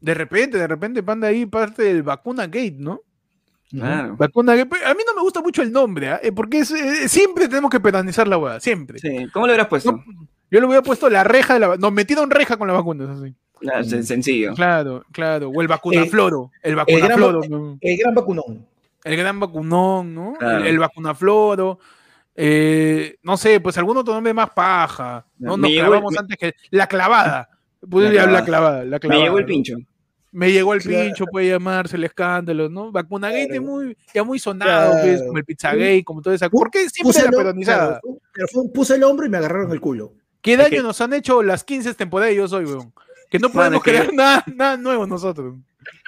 De 0.00 0.14
repente, 0.14 0.58
de 0.58 0.66
repente, 0.66 1.02
Panda 1.02 1.28
ahí 1.28 1.46
parte 1.46 1.82
del 1.84 2.02
vacuna 2.02 2.46
gate, 2.46 2.76
¿no? 2.78 3.00
Claro. 3.70 4.16
Vacuna 4.18 4.54
gate. 4.54 4.68
Pero 4.68 4.86
A 4.86 4.92
mí 4.94 5.00
no 5.06 5.14
me 5.14 5.22
gusta 5.22 5.40
mucho 5.40 5.62
el 5.62 5.72
nombre, 5.72 6.10
¿ah? 6.10 6.20
Eh, 6.22 6.30
porque 6.32 6.58
es, 6.58 6.70
eh, 6.72 7.08
siempre 7.08 7.48
tenemos 7.48 7.70
que 7.70 7.80
penalizar 7.80 8.28
la 8.28 8.36
hueá, 8.36 8.60
siempre. 8.60 8.98
Sí. 8.98 9.28
¿Cómo 9.32 9.46
le 9.46 9.52
hubieras 9.52 9.68
puesto? 9.68 9.92
No, 9.92 10.04
Yo 10.52 10.60
le 10.60 10.66
hubiera 10.66 10.82
puesto 10.82 11.10
la 11.10 11.24
reja 11.24 11.54
de 11.54 11.60
la 11.60 11.76
Nos 11.78 11.92
metieron 11.92 12.30
reja 12.30 12.56
con 12.56 12.68
las 12.68 12.76
vacunas, 12.76 13.08
así. 13.18 13.34
Ah, 13.72 13.80
sen- 13.80 14.02
sencillo. 14.02 14.54
Claro, 14.54 15.04
claro. 15.10 15.48
O 15.48 15.60
el 15.62 15.66
vacunafloro. 15.68 16.50
El 16.62 16.74
gran 16.76 16.86
vacunafloro. 16.86 17.40
vac- 17.42 17.48
¿no? 17.48 17.78
El 17.80 17.96
gran 17.98 18.14
vacunón. 18.14 18.66
El 19.02 19.16
gran 19.16 19.40
vacunón, 19.40 20.14
¿no? 20.14 20.34
Claro. 20.38 20.58
El, 20.58 20.66
el 20.66 20.78
vacunafloro. 20.78 21.78
eh, 22.34 23.16
no 23.22 23.36
sé, 23.36 23.60
pues 23.60 23.76
algún 23.78 23.96
otro 23.96 24.14
nombre 24.14 24.32
más 24.32 24.50
paja. 24.50 25.26
No 25.38 25.56
nos 25.56 25.70
el- 25.70 25.78
clavamos 25.78 26.12
me- 26.12 26.18
antes 26.18 26.36
que. 26.38 26.52
La 26.70 26.86
clavada. 26.86 27.48
Puede 27.88 28.08
La 28.08 28.14
llamar 28.14 28.32
la 28.32 28.44
clavada. 28.44 28.82
clavada. 28.84 29.00
La 29.08 29.08
Me 29.16 29.22
llegó 29.22 29.38
el 29.38 29.44
¿no? 29.44 29.48
pincho. 29.48 29.76
Me 30.34 30.50
llegó 30.50 30.72
el 30.72 30.80
Claro. 30.80 31.04
pincho, 31.04 31.26
puede 31.26 31.48
llamarse 31.48 31.96
el 31.96 32.04
escándalo, 32.04 32.68
¿no? 32.70 32.90
Vacunagate 32.90 33.48
Claro. 33.48 33.62
muy, 33.62 33.96
ya 34.14 34.24
muy 34.24 34.38
sonado, 34.38 34.92
pues, 34.92 35.04
Claro. 35.16 35.26
como 35.26 35.38
el 35.38 35.44
pizzagate, 35.44 36.04
como 36.04 36.22
todo 36.22 36.32
eso. 36.32 36.48
¿Por 36.48 36.70
qué 36.70 36.88
siempre 36.88 37.02
Puse 37.12 37.22
la 37.22 37.28
el, 37.28 37.36
peronizada? 37.36 38.00
claro, 38.00 38.18
pero 38.32 38.46
fue 38.48 38.62
un- 38.62 38.72
puse 38.72 38.94
el 38.94 39.04
hombro 39.04 39.26
y 39.26 39.28
me 39.28 39.36
agarraron 39.36 39.70
el 39.72 39.80
culo. 39.80 40.14
¿Qué 40.42 40.56
daño 40.56 40.70
que- 40.70 40.82
nos 40.82 41.00
han 41.00 41.12
hecho 41.14 41.42
las 41.42 41.64
15 41.64 41.94
temporadas 41.94 42.30
de 42.32 42.36
Yo 42.36 42.48
Soy, 42.48 42.64
weón? 42.66 42.92
Que 43.30 43.38
no 43.38 43.48
Mano, 43.48 43.54
podemos 43.54 43.82
que- 43.82 43.90
crear 43.92 44.12
nada, 44.12 44.44
nada 44.54 44.76
nuevo 44.76 45.06
nosotros. 45.06 45.56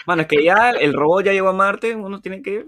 Mano, 0.07 0.22
es 0.22 0.28
que 0.28 0.45
ya 0.45 0.70
el 0.70 0.93
robot 0.93 1.24
ya 1.24 1.32
llegó 1.32 1.49
a 1.49 1.53
Marte, 1.55 1.95
uno 1.95 2.20
tiene 2.20 2.43
que 2.43 2.66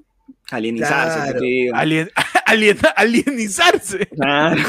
alienizarse. 0.51 1.33
Claro. 1.33 1.39
Alien, 1.75 2.11
alien- 2.47 2.79
alienizarse. 2.97 4.07
Claro. 4.07 4.57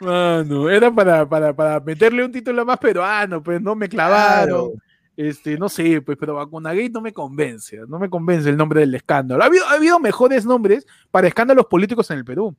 Mano, 0.00 0.70
era 0.70 0.90
para, 0.92 1.28
para, 1.28 1.54
para 1.54 1.80
meterle 1.80 2.24
un 2.24 2.32
título 2.32 2.64
más 2.64 2.78
peruano, 2.78 3.42
pues 3.42 3.60
no 3.60 3.74
me 3.74 3.88
clavaron. 3.88 4.70
Claro. 4.70 4.72
Este, 5.16 5.56
no 5.56 5.68
sé, 5.68 6.00
pues, 6.02 6.18
pero 6.18 6.34
Vacunagate 6.34 6.90
no 6.90 7.00
me 7.00 7.12
convence, 7.12 7.78
no 7.86 8.00
me 8.00 8.10
convence 8.10 8.50
el 8.50 8.56
nombre 8.56 8.80
del 8.80 8.94
escándalo. 8.96 9.44
Ha 9.44 9.46
habido, 9.46 9.64
ha 9.66 9.74
habido 9.74 10.00
mejores 10.00 10.44
nombres 10.44 10.86
para 11.12 11.28
escándalos 11.28 11.66
políticos 11.66 12.10
en 12.10 12.18
el 12.18 12.24
Perú. 12.24 12.56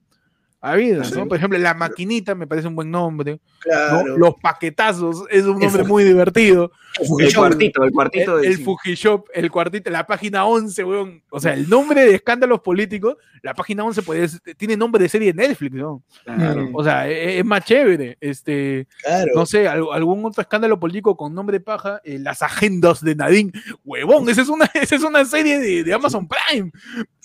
Ha 0.66 0.72
habido, 0.72 1.03
Sí. 1.03 1.13
¿no? 1.16 1.28
Por 1.28 1.38
ejemplo, 1.38 1.59
La 1.59 1.74
Maquinita 1.76 2.34
me 2.34 2.47
parece 2.47 2.68
un 2.68 2.76
buen 2.76 2.89
nombre. 2.89 3.34
¿no? 3.34 3.39
Claro. 3.59 4.18
Los 4.18 4.34
Paquetazos 4.41 5.26
es 5.30 5.43
un 5.45 5.59
nombre 5.59 5.84
muy 5.84 6.03
divertido. 6.03 6.72
El 7.20 7.36
cuartito, 7.36 7.84
el 7.84 7.91
cuartito 7.91 8.39
El, 8.39 8.45
el 8.45 8.57
Fujishop, 8.63 9.28
el 9.34 9.51
cuartito, 9.51 9.89
la 9.91 10.07
página 10.07 10.45
11, 10.45 10.84
weón. 10.84 11.24
O 11.30 11.39
sea, 11.39 11.53
el 11.53 11.68
nombre 11.70 12.03
de 12.05 12.16
escándalos 12.16 12.61
políticos, 12.61 13.18
la 13.43 13.53
página 13.53 13.84
11 13.84 14.01
puede, 14.01 14.28
tiene 14.57 14.76
nombre 14.78 15.03
de 15.03 15.09
serie 15.09 15.34
de 15.34 15.47
Netflix, 15.47 15.76
¿no? 15.76 16.03
Claro. 16.24 16.70
O 16.74 16.84
sea, 16.84 17.07
e- 17.09 17.38
es, 17.39 17.45
más 17.45 17.63
chévere. 17.66 18.18
Este, 18.22 18.88
Claro. 19.03 19.32
no 19.36 19.45
sé, 19.45 19.68
al- 19.68 19.86
algún 19.91 20.26
otro 20.26 20.41
escándalo 20.41 20.80
político 20.80 21.16
con 21.18 21.36
nombre 21.36 21.59
paja, 21.59 21.99
eh, 22.05 22.18
las 22.18 22.41
agendas 22.41 23.03
de 23.03 23.13
Nadine. 23.16 23.51
Huevón, 23.84 24.30
esa 24.30 24.41
es 24.41 24.49
una, 24.49 24.66
esa 24.74 24.95
es 24.95 25.03
una 25.03 25.26
serie 25.26 25.59
de, 25.59 25.84
de 25.84 25.93
Amazon 25.93 26.28
Prime. 26.28 26.72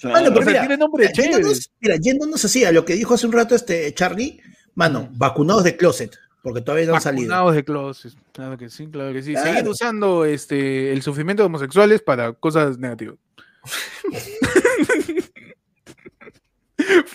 Claro. 0.01 0.15
Mano, 0.17 0.31
O 0.31 0.33
pero 0.35 0.43
sea, 0.45 0.53
mira, 0.53 0.61
tiene 0.67 0.77
nombre 0.79 1.13
chévere. 1.13 1.33
Yéndonos, 1.35 1.71
mira, 1.81 1.97
yéndonos 1.97 2.45
así 2.45 2.65
a 2.65 2.73
lo 2.73 2.85
que 2.85 2.95
dijo 2.95 3.15
hace 3.15 3.27
un 3.31 3.37
rato 3.37 3.55
este 3.55 3.93
Charlie, 3.95 4.41
mano, 4.75 5.09
vacunados 5.13 5.65
de 5.65 5.77
closet, 5.77 6.17
porque 6.43 6.61
todavía 6.61 6.87
no 6.87 6.95
han 6.95 7.01
salido. 7.01 7.29
Vacunados 7.29 7.55
de 7.55 7.65
closet. 7.65 8.13
Claro 8.33 8.59
que 8.59 8.69
sí, 8.69 8.89
claro 8.89 9.13
que 9.13 9.23
sí. 9.23 9.33
Claro. 9.33 9.49
Seguir 9.49 9.69
usando 9.69 10.25
este, 10.25 10.93
el 10.93 11.03
sufrimiento 11.03 11.43
de 11.43 11.47
homosexuales 11.47 12.03
para 12.03 12.33
cosas 12.33 12.79
negativas. 12.79 13.17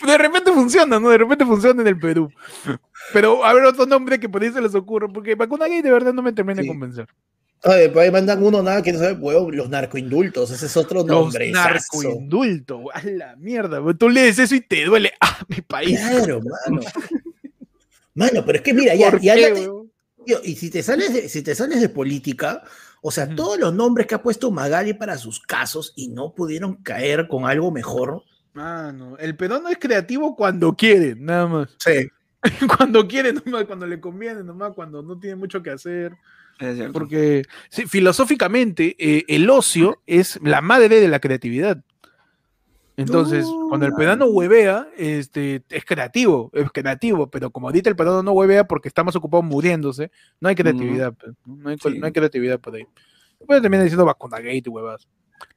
De 0.06 0.16
repente 0.16 0.52
funciona, 0.52 1.00
¿no? 1.00 1.10
De 1.10 1.18
repente 1.18 1.44
funciona 1.44 1.82
en 1.82 1.88
el 1.88 1.98
Perú. 1.98 2.30
Pero 3.12 3.44
a 3.44 3.52
ver 3.52 3.64
otro 3.64 3.84
nombre 3.84 4.18
que 4.18 4.28
por 4.28 4.42
ahí 4.42 4.52
se 4.52 4.60
les 4.60 4.74
ocurre, 4.74 5.08
porque 5.08 5.34
vacuna 5.34 5.66
gay 5.66 5.82
de 5.82 5.90
verdad 5.90 6.12
no 6.12 6.22
me 6.22 6.32
termina 6.32 6.62
de 6.62 6.68
convencer. 6.68 7.08
Por 7.62 7.98
ahí 7.98 8.10
mandan 8.10 8.42
uno 8.42 8.62
nada 8.62 8.82
que 8.82 8.92
no 8.92 8.98
sabe, 9.00 9.14
huevón, 9.14 9.56
los 9.56 9.68
narcoindultos, 9.68 10.50
ese 10.50 10.66
es 10.66 10.76
otro 10.76 10.98
Los 11.00 11.06
nombre. 11.06 11.50
narcoindultos, 11.50 12.80
a 12.92 13.02
la 13.04 13.34
mierda. 13.36 13.80
Tú 13.98 14.08
lees 14.08 14.38
eso 14.38 14.54
y 14.54 14.60
te 14.60 14.84
duele. 14.84 15.12
¡Ah, 15.20 15.38
mi 15.48 15.60
país! 15.62 15.98
Claro, 15.98 16.40
mano. 16.40 16.80
Mano, 18.14 18.44
pero 18.44 18.56
es 18.58 18.62
que 18.62 18.72
mira, 18.74 18.94
ya, 18.94 19.10
¿Por 19.10 19.20
ya 19.20 19.34
qué, 19.34 19.40
la- 19.50 19.54
weón? 19.60 19.92
tío, 20.24 20.38
y 20.44 20.54
si 20.56 20.70
te 20.70 20.82
sales 20.82 21.12
de, 21.12 21.28
si 21.28 21.42
te 21.42 21.54
sales 21.54 21.80
de 21.80 21.88
política, 21.88 22.62
o 23.02 23.10
sea, 23.10 23.28
todos 23.34 23.58
los 23.58 23.74
nombres 23.74 24.06
que 24.06 24.14
ha 24.14 24.22
puesto 24.22 24.50
Magali 24.50 24.94
para 24.94 25.18
sus 25.18 25.40
casos 25.40 25.92
y 25.96 26.08
no 26.08 26.34
pudieron 26.34 26.76
caer 26.82 27.28
con 27.28 27.44
algo 27.44 27.70
mejor. 27.70 28.22
Mano, 28.54 29.16
el 29.18 29.36
peruano 29.36 29.68
es 29.68 29.78
creativo 29.78 30.34
cuando 30.34 30.74
quiere, 30.74 31.14
nada 31.16 31.46
más. 31.46 31.76
Sí. 31.78 32.08
cuando 32.76 33.06
quiere, 33.06 33.32
nomás, 33.32 33.64
cuando 33.66 33.86
le 33.86 34.00
conviene, 34.00 34.42
nomás, 34.42 34.72
cuando 34.74 35.02
no 35.02 35.18
tiene 35.18 35.36
mucho 35.36 35.62
que 35.62 35.70
hacer. 35.70 36.12
Es 36.58 36.76
cierto. 36.76 36.92
Porque 36.92 37.42
sí, 37.68 37.86
filosóficamente 37.86 38.96
eh, 38.98 39.24
el 39.28 39.48
ocio 39.50 40.02
es 40.06 40.38
la 40.42 40.60
madre 40.60 41.00
de 41.00 41.08
la 41.08 41.20
creatividad. 41.20 41.82
Entonces, 42.98 43.44
cuando 43.68 43.84
el 43.84 43.92
peruano 43.92 44.24
huevea, 44.24 44.88
este, 44.96 45.62
es 45.68 45.84
creativo, 45.84 46.50
es 46.54 46.70
creativo, 46.72 47.28
pero 47.28 47.50
como 47.50 47.68
ahorita 47.68 47.90
el 47.90 47.96
peruano 47.96 48.22
no 48.22 48.32
huevea 48.32 48.64
porque 48.66 48.88
está 48.88 49.04
más 49.04 49.14
ocupado 49.14 49.42
muriéndose, 49.42 50.10
no 50.40 50.48
hay 50.48 50.54
creatividad, 50.54 51.12
pues, 51.12 51.34
¿no? 51.44 51.68
Hay, 51.68 51.76
Sí. 51.76 51.98
no 51.98 52.06
hay 52.06 52.12
creatividad 52.12 52.58
por 52.58 52.74
ahí. 52.74 52.86
Después 53.38 53.60
termina 53.60 53.82
diciendo 53.82 54.06
vacunagate, 54.06 54.62
huevas. 54.70 55.06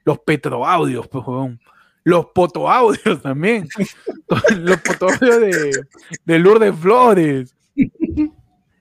Los 0.04 0.20
petroaudios, 0.20 1.08
pues, 1.08 1.26
huevón. 1.26 1.62
Los 2.04 2.26
potoaudios 2.36 3.22
también. 3.24 3.70
Los 4.58 4.78
potoaudios 4.82 5.40
de, 5.40 5.86
de 6.26 6.40
Lourdes 6.40 6.76
Flores. 6.76 7.56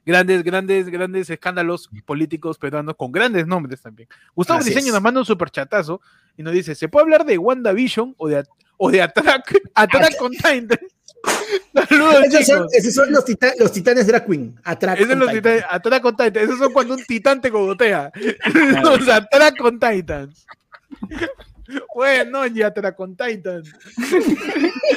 Grandes, 0.09 0.42
grandes, 0.42 0.88
grandes 0.88 1.28
escándalos 1.28 1.90
políticos 2.06 2.56
peruanos 2.56 2.96
con 2.96 3.12
grandes 3.12 3.46
nombres 3.46 3.82
también. 3.82 4.09
Gustavo 4.34 4.61
Así 4.61 4.70
Diseño 4.70 4.86
es. 4.86 4.92
nos 4.94 5.02
manda 5.02 5.20
un 5.20 5.26
superchatazo 5.26 6.00
y 6.34 6.42
nos 6.42 6.54
dice, 6.54 6.74
¿se 6.74 6.88
puede 6.88 7.02
hablar 7.04 7.26
de 7.26 7.36
WandaVision 7.36 8.14
o 8.16 8.26
de, 8.28 8.42
o 8.78 8.90
de 8.90 9.02
Attack, 9.02 9.54
Attack 9.74 10.22
on 10.22 10.30
Titan? 10.32 10.68
Saludos, 11.88 12.24
Esos 12.24 12.46
son, 12.46 12.56
chicos. 12.59 12.74
esos 12.74 12.94
son 12.94 13.12
los, 13.12 13.24
tita- 13.26 13.52
los 13.59 13.70
titanes 13.72 14.06
drag 14.06 14.26
queen. 14.26 14.59
Atrack 14.64 15.00
Esos 15.00 15.16
los 15.18 15.28
Titan. 15.28 15.42
titanes, 15.42 15.64
Attack 15.68 16.04
on 16.06 16.16
Titan. 16.16 16.42
Esos 16.42 16.59
son 16.59 16.72
cuando 16.72 16.94
un 16.94 17.04
titán 17.04 17.40
te 17.42 17.50
cogotea. 17.50 18.11
los 18.82 19.09
Attack 19.09 19.62
on 19.62 19.78
Titans. 19.78 20.46
Bueno, 21.94 22.46
y 22.46 22.62
Attack 22.62 22.98
on 23.00 23.16
Titan. 23.16 23.62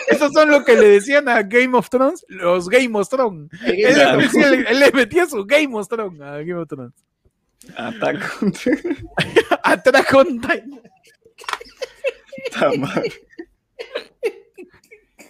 Esos 0.10 0.32
son 0.34 0.50
lo 0.50 0.64
que 0.64 0.76
le 0.76 0.88
decían 0.88 1.28
a 1.28 1.42
Game 1.44 1.78
of 1.78 1.90
Thrones, 1.90 2.26
los 2.30 2.70
Game 2.70 2.98
of 2.98 3.10
Thrones. 3.10 3.50
Él, 3.66 3.94
Claro. 3.94 4.18
le 4.20 4.24
decía- 4.28 4.50
él 4.70 4.80
le 4.80 4.92
metía 4.92 5.26
su 5.26 5.46
Game 5.46 5.76
of 5.76 5.88
Thrones 5.88 6.22
a 6.22 6.38
Game 6.40 6.54
of 6.62 6.68
Thrones. 6.68 6.94
Attack 9.64 10.14
on 10.14 10.40
Titan. 10.42 10.82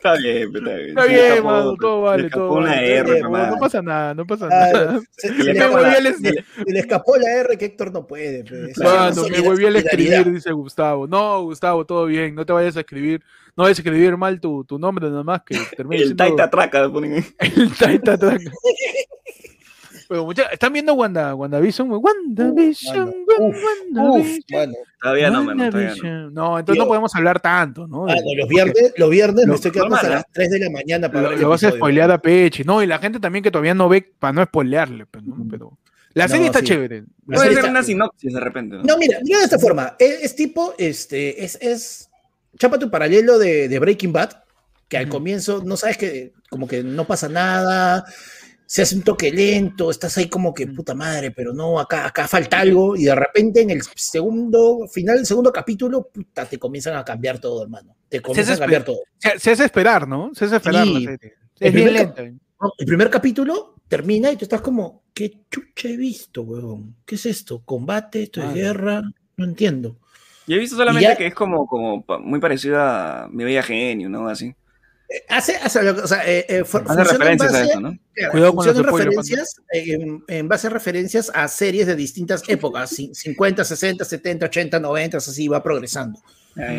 Está 0.03 0.15
bien, 0.15 0.49
está 0.55 0.73
bien. 0.73 0.89
Está 0.89 1.05
bien, 1.05 1.19
escapó, 1.19 1.47
mano, 1.47 1.75
todo 1.79 1.97
le 2.01 2.07
vale, 2.07 2.25
escapó 2.25 2.47
todo 2.47 2.57
una 2.57 2.69
vale. 2.71 2.95
R, 2.95 3.07
No, 3.19 3.23
nomás. 3.25 3.51
no 3.51 3.57
pasa 3.59 3.81
nada, 3.83 4.13
no 4.15 4.25
pasa 4.25 4.45
Ah, 4.51 4.69
nada. 4.73 4.99
se, 5.11 5.27
se 5.27 5.33
Le 5.43 5.53
la- 5.53 5.67
la- 5.99 6.11
se- 6.13 6.17
se 6.17 6.71
le 6.73 6.79
escapó 6.79 7.17
la 7.17 7.31
R 7.41 7.57
que 7.57 7.65
Héctor 7.65 7.91
no 7.93 8.07
puede. 8.07 8.43
pues. 8.43 8.77
Mano, 8.79 9.23
me 9.29 9.39
volví 9.41 9.65
a 9.65 9.69
escribir, 9.69 10.31
dice 10.33 10.51
Gustavo. 10.53 11.05
No, 11.05 11.43
Gustavo, 11.43 11.85
todo 11.85 12.07
bien, 12.07 12.33
no 12.33 12.43
te 12.47 12.51
vayas 12.51 12.75
a 12.77 12.79
escribir, 12.79 13.21
no 13.55 13.63
vayas 13.65 13.77
a 13.77 13.81
escribir 13.83 14.17
mal 14.17 14.39
tu, 14.41 14.63
tu 14.65 14.79
nombre 14.79 15.07
nada 15.07 15.23
más 15.23 15.41
que 15.45 15.55
termine 15.77 15.97
El 16.01 16.07
siendo 16.07 16.23
Taita 16.23 16.49
Traca 16.49 16.89
ponen 16.91 17.13
ahí. 17.13 17.25
el 17.55 17.71
Taita 17.77 18.17
Traca. 18.17 18.39
Pero 20.11 20.25
mucha- 20.25 20.43
¿están 20.47 20.73
viendo 20.73 20.93
Wanda, 20.93 21.33
WandaVision? 21.33 21.89
WandaVision, 21.89 23.13
Uf, 23.39 23.55
WandaVision. 23.95 24.43
mano. 24.51 24.73
Todavía 25.01 25.29
no, 25.31 25.43
mano, 25.45 25.69
todavía 25.69 25.93
no. 26.33 26.59
Entonces 26.59 26.83
no 26.83 26.87
podemos 26.89 27.15
hablar 27.15 27.39
tanto, 27.39 27.87
¿no? 27.87 28.03
Mano, 28.03 28.21
los 28.35 28.49
viernes, 28.49 28.93
los 28.97 29.09
viernes 29.09 29.45
Lo- 29.45 29.51
me 29.51 29.55
estoy 29.55 29.71
quedando 29.71 29.95
hasta 29.95 30.09
las 30.09 30.25
3 30.33 30.49
de 30.51 30.59
la 30.59 30.69
mañana 30.69 31.07
para 31.07 31.21
Lo, 31.21 31.29
ver 31.29 31.37
el 31.37 31.41
lo 31.43 31.49
vas 31.49 31.63
a 31.63 31.71
spoilear 31.71 32.11
a 32.11 32.21
Peche. 32.21 32.65
No, 32.65 32.83
y 32.83 32.87
la 32.87 32.99
gente 32.99 33.21
también 33.21 33.41
que 33.41 33.51
todavía 33.51 33.73
no 33.73 33.87
ve, 33.87 34.01
para 34.19 34.33
no 34.33 34.43
spoilearle. 34.43 35.05
Pero, 35.05 35.23
¿no? 35.25 35.45
Pero 35.49 35.77
la 36.13 36.25
No, 36.25 36.29
serie 36.33 36.47
está 36.47 36.59
sí. 36.59 36.65
chévere. 36.65 36.99
La 36.99 37.05
Puede 37.25 37.39
serie 37.39 37.53
ser 37.53 37.59
está- 37.59 37.71
una 37.71 37.83
sinopsis 37.83 38.33
de 38.33 38.39
repente. 38.41 38.75
¿no? 38.75 38.83
No, 38.83 38.97
mira, 38.97 39.17
mira 39.23 39.37
de 39.37 39.45
esta 39.45 39.59
forma. 39.59 39.95
Es, 39.97 40.23
es 40.23 40.35
tipo, 40.35 40.73
este, 40.77 41.41
es, 41.45 41.57
es, 41.61 42.09
chapa 42.59 42.77
tu 42.77 42.91
paralelo 42.91 43.39
de, 43.39 43.69
de 43.69 43.79
Breaking 43.79 44.11
Bad, 44.11 44.31
que 44.89 44.97
al 44.97 45.07
comienzo 45.07 45.63
no 45.65 45.77
sabes 45.77 45.97
que, 45.97 46.33
como 46.49 46.67
que 46.67 46.83
no 46.83 47.07
pasa 47.07 47.29
nada, 47.29 48.03
se 48.73 48.83
hace 48.83 48.95
un 48.95 49.01
toque 49.01 49.29
lento, 49.33 49.91
estás 49.91 50.17
ahí 50.17 50.29
como 50.29 50.53
que 50.53 50.65
puta 50.65 50.95
madre, 50.95 51.31
pero 51.31 51.51
no, 51.53 51.77
acá, 51.77 52.05
acá 52.05 52.25
falta 52.25 52.61
algo, 52.61 52.95
y 52.95 53.03
de 53.03 53.13
repente 53.15 53.59
en 53.61 53.69
el 53.69 53.81
segundo, 53.95 54.87
final 54.87 55.17
del 55.17 55.25
segundo 55.25 55.51
capítulo, 55.51 56.07
puta, 56.07 56.45
te 56.45 56.57
comienzan 56.57 56.95
a 56.95 57.03
cambiar 57.03 57.37
todo, 57.39 57.63
hermano. 57.63 57.97
Te 58.07 58.21
comienzan 58.21 58.55
a 58.55 58.59
cambiar 58.59 58.85
todo. 58.85 58.99
Se, 59.17 59.37
se 59.39 59.51
hace 59.51 59.65
esperar, 59.65 60.07
¿no? 60.07 60.31
Se 60.33 60.45
hace 60.45 60.55
esperar 60.55 60.85
Sí. 60.85 60.93
la 60.93 61.11
serie. 61.11 61.33
El 61.59 61.71
bien 61.73 61.85
primer 61.87 61.93
lenta. 61.93 62.23
No, 62.61 62.71
El 62.77 62.85
primer 62.85 63.09
capítulo 63.09 63.75
termina 63.89 64.31
y 64.31 64.37
tú 64.37 64.45
estás 64.45 64.61
como, 64.61 65.03
¿qué 65.13 65.33
chucha 65.51 65.89
he 65.89 65.97
visto, 65.97 66.43
huevón? 66.43 66.95
¿Qué 67.05 67.15
es 67.15 67.25
esto? 67.25 67.61
¿Combate? 67.65 68.23
¿Esto 68.23 68.39
es 68.39 68.47
Ah. 68.47 68.53
guerra? 68.53 69.01
No 69.35 69.43
entiendo. 69.43 69.97
Yo 70.47 70.55
he 70.55 70.59
visto 70.59 70.77
solamente 70.77 71.09
ya- 71.09 71.17
que 71.17 71.27
es 71.27 71.35
como, 71.35 71.67
como 71.67 72.05
muy 72.21 72.39
parecido 72.39 72.79
a 72.79 73.27
Mi 73.29 73.43
Bella 73.43 73.63
Genio, 73.63 74.07
¿no? 74.07 74.29
Así. 74.29 74.55
Hace, 75.29 75.55
hace, 75.57 75.89
o 75.89 76.07
sea, 76.07 76.25
eh, 76.29 76.45
eh, 76.47 76.63
Hace 76.63 77.03
referencias 77.03 77.53
a 77.53 77.59
base- 77.59 77.71
eso, 77.71 77.79
¿no? 77.81 77.97
claro, 78.13 78.31
Cuidado 78.31 78.55
con 78.55 78.65
funciona 78.65 78.91
los 78.91 78.99
referencias, 78.99 79.55
eh, 79.73 79.93
en, 79.93 80.23
en 80.27 80.47
base 80.47 80.67
a 80.67 80.69
referencias 80.69 81.31
a 81.33 81.47
series 81.47 81.87
de 81.87 81.95
distintas 81.95 82.43
épocas, 82.47 82.91
cin- 82.97 83.13
50, 83.13 83.63
60, 83.65 84.05
70, 84.05 84.45
80, 84.45 84.79
90, 84.79 85.17
así 85.17 85.47
va 85.47 85.61
progresando. 85.63 86.19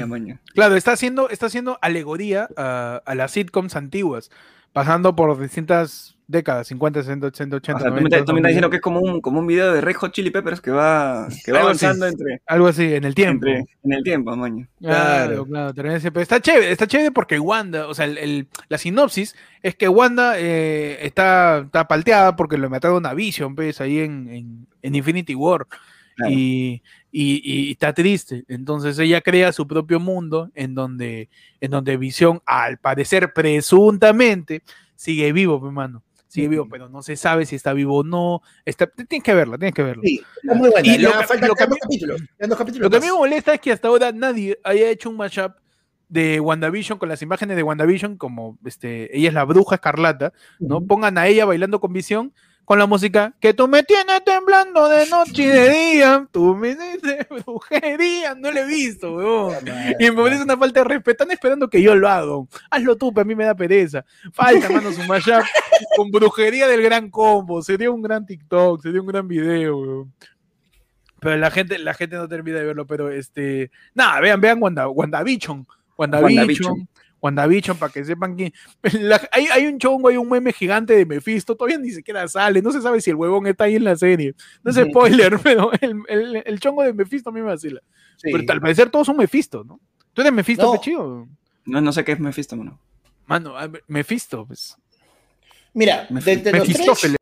Maño. 0.07 0.39
Claro, 0.55 0.76
está 0.76 0.93
haciendo, 0.93 1.30
está 1.30 1.47
haciendo 1.47 1.78
alegoría 1.80 2.49
a, 2.57 3.03
a 3.05 3.14
las 3.14 3.33
sitcoms 3.33 3.74
antiguas, 3.74 4.30
pasando 4.74 5.16
por 5.16 5.41
distintas 5.41 6.11
décadas, 6.27 6.68
50, 6.68 7.03
60, 7.03 7.27
80, 7.27 7.57
80, 7.57 7.77
O 7.77 7.81
sea, 7.81 7.89
tú 7.89 7.95
me, 7.95 8.01
90, 8.01 8.16
estás- 8.16 8.27
tú 8.27 8.33
me 8.33 8.39
estás 8.39 8.43
2000. 8.43 8.47
diciendo 8.49 8.70
que 8.70 8.77
es 8.77 8.83
como 8.83 9.01
un, 9.01 9.20
como 9.20 9.41
un 9.41 9.47
video 9.47 9.73
de 9.73 9.81
Red 9.81 9.97
Hot 9.97 10.12
Chili 10.12 10.31
Peppers 10.31 10.61
que 10.61 10.70
va, 10.70 11.29
que 11.45 11.53
va 11.53 11.59
Algo 11.59 11.70
así. 11.70 11.85
avanzando 11.85 12.07
entre, 12.07 12.41
Algo 12.47 12.66
así, 12.68 12.95
en 12.95 13.05
el 13.05 13.14
tiempo. 13.14 13.47
entre- 13.47 13.66
en 13.83 13.93
el 13.93 14.03
tiempo, 14.03 14.35
maño. 14.37 14.66
Claro, 14.81 15.45
Claro. 15.47 15.75
claro, 15.75 16.20
está 16.20 16.41
chévere, 16.41 16.70
está 16.73 16.87
chévere 16.87 17.11
porque 17.11 17.39
Wanda, 17.39 17.87
o 17.89 17.95
sea, 17.95 18.07
el- 18.07 18.18
el- 18.18 18.49
la 18.68 18.79
sinopsis 18.79 19.35
es 19.62 19.75
que 19.75 19.89
Wanda 19.89 20.35
eh, 20.39 20.99
está, 21.05 21.61
está 21.66 21.87
palteada 21.87 22.35
porque 22.37 22.57
le 22.57 22.68
mataron 22.68 23.05
a 23.07 23.14
Vision, 23.14 23.55
pues, 23.55 23.81
ahí 23.81 23.99
en, 23.99 24.29
en- 24.29 24.66
en 24.81 24.95
Infinity 24.95 25.35
War. 25.35 25.66
Claro. 26.14 26.33
Y, 26.35 26.83
y- 27.11 27.41
y 27.43 27.70
está 27.73 27.93
triste. 27.95 28.45
Entonces 28.49 28.99
ella 28.99 29.23
crea 29.23 29.51
su 29.53 29.66
propio 29.66 29.99
mundo 29.99 30.51
en 30.55 30.75
donde, 30.75 31.31
en 31.61 31.70
donde 31.70 31.97
Vision, 31.97 32.41
al 32.45 32.77
parecer, 32.79 33.33
presuntamente, 33.33 34.62
sigue 34.95 35.33
vivo, 35.33 35.59
mi 35.61 35.68
hermano. 35.68 36.03
Sigue 36.33 36.49
vivo, 36.49 36.66
pero 36.70 36.89
no 36.89 37.03
se 37.03 37.14
sabe 37.14 37.45
si 37.45 37.57
está 37.57 37.74
vivo 37.74 37.99
o 37.99 38.03
no. 38.05 38.41
Está, 38.64 38.87
tienes 38.87 39.22
que 39.22 39.35
verla, 39.35 39.59
tienes 39.59 39.74
que 39.74 39.83
verla. 39.83 40.03
Sí, 40.03 40.18
está 40.43 40.55
muy 40.55 40.70
buena. 40.70 40.89
Y 40.89 40.99
lo 40.99 41.11
que- 41.12 41.24
faltan 41.26 41.49
lo 41.49 41.55
que 41.55 41.62
a 41.62 41.66
dos 41.66 41.74
mí- 41.76 41.80
capítulos. 41.83 42.22
quedan 42.39 42.49
dos 42.49 42.59
capítulos 42.59 42.83
Lo 42.85 42.91
que 42.91 42.97
a 42.97 43.01
mí 43.01 43.07
más. 43.07 43.12
me 43.14 43.18
molesta 43.18 43.53
es 43.55 43.61
que 43.61 43.72
hasta 43.72 43.89
ahora 43.89 44.12
nadie 44.12 44.59
haya 44.64 44.89
hecho 44.89 45.11
un 45.11 45.18
mashup 45.18 45.53
de 46.09 46.41
WandaVision 46.41 46.99
con 46.99 47.11
las 47.11 47.20
imágenes 47.20 47.57
de 47.57 47.62
WandaVision, 47.62 48.16
como 48.16 48.59
este, 48.64 49.14
ella 49.16 49.28
es 49.28 49.35
la 49.35 49.45
bruja 49.45 49.74
escarlata, 49.74 50.33
¿no? 50.59 50.80
Pongan 50.87 51.18
a 51.18 51.26
ella 51.26 51.45
bailando 51.45 51.80
con 51.80 51.93
visión 51.93 52.33
con 52.64 52.78
la 52.78 52.86
música 52.86 53.34
que 53.40 53.52
tú 53.52 53.66
me 53.68 53.82
tienes 53.82 54.22
temblando 54.24 54.88
de 54.88 55.06
noche 55.08 55.42
y 55.42 55.46
de 55.46 55.68
día, 55.70 56.28
tú 56.30 56.54
me 56.54 56.74
dices 56.74 57.26
brujería, 57.44 58.34
no 58.34 58.50
lo 58.50 58.60
he 58.60 58.66
visto, 58.66 59.14
weón. 59.14 59.56
Y 59.98 60.10
me 60.10 60.22
parece 60.22 60.42
una 60.42 60.56
falta 60.56 60.80
de 60.80 60.84
respeto. 60.84 61.24
Están 61.24 61.30
esperando 61.32 61.68
que 61.68 61.82
yo 61.82 61.94
lo 61.94 62.08
haga. 62.08 62.32
Hazlo 62.70 62.96
tú, 62.96 63.12
pero 63.12 63.22
a 63.22 63.24
mí 63.24 63.34
me 63.34 63.44
da 63.44 63.54
pereza. 63.54 64.04
Falta, 64.32 64.68
mano, 64.68 64.92
su 64.92 65.02
mashup 65.04 65.44
con 65.96 66.10
brujería 66.10 66.66
del 66.68 66.82
gran 66.82 67.10
combo. 67.10 67.62
Sería 67.62 67.90
un 67.90 68.02
gran 68.02 68.24
TikTok, 68.24 68.82
sería 68.82 69.00
un 69.00 69.06
gran 69.06 69.26
video, 69.26 69.78
weón. 69.78 70.12
Pero 71.20 71.36
la 71.36 71.50
gente, 71.50 71.78
la 71.78 71.94
gente 71.94 72.16
no 72.16 72.26
termina 72.26 72.58
de 72.58 72.64
verlo, 72.64 72.86
pero 72.86 73.10
este. 73.10 73.70
Nada, 73.94 74.20
vean, 74.20 74.40
vean 74.40 74.60
Wanda, 74.60 74.88
WandaVision. 74.88 75.66
WandaVision. 75.96 76.88
WandaVision. 77.23 77.79
Para 77.79 77.91
que 77.93 78.05
sepan 78.05 78.37
que. 78.37 78.53
la- 79.01 79.27
hay, 79.33 79.47
hay 79.47 79.66
un 79.66 79.79
chongo, 79.79 80.09
hay 80.09 80.16
un 80.18 80.29
meme 80.29 80.53
gigante 80.53 80.95
de 80.95 81.07
Mephisto, 81.07 81.57
todavía 81.57 81.79
ni 81.79 81.91
siquiera 81.91 82.29
sale, 82.29 82.61
no 82.61 82.70
se 82.73 82.83
sabe 82.83 83.01
si 83.01 83.09
el 83.11 83.16
huevón 83.16 83.47
está 83.47 83.64
ahí 83.64 83.77
en 83.77 83.85
la 83.85 83.97
serie. 83.97 84.35
No 84.62 84.70
es 84.73 84.77
Ujú. 84.77 84.91
spoiler, 84.91 85.39
pero 85.43 85.70
el, 85.81 86.03
el- 86.09 86.43
el 86.45 86.61
chongo 86.61 86.83
de 86.83 86.93
Mephisto 86.93 87.31
a 87.31 87.33
mí 87.33 87.41
me 87.41 87.47
vacila. 87.47 87.81
Sí. 88.16 88.29
Pero 88.33 88.53
al 88.53 88.61
parecer 88.61 88.91
todos 88.91 89.07
son 89.07 89.16
Mephisto, 89.16 89.64
¿no? 89.64 89.81
¿Tú 90.12 90.20
eres 90.20 90.33
Mephisto, 90.33 90.64
No. 90.66 90.73
Pechillo? 90.73 91.27
No, 91.64 91.81
no 91.81 91.93
sé 91.93 92.05
qué 92.05 92.12
es 92.12 92.20
Mephisto, 92.20 92.57
mano. 92.57 92.79
Mano, 93.27 93.55
Mephisto, 93.87 94.45
pues. 94.47 94.77
Mira, 95.75 96.07
Mef- 96.11 96.25
de, 96.43 96.53
los 96.53 96.66
tres, 97.01 97.16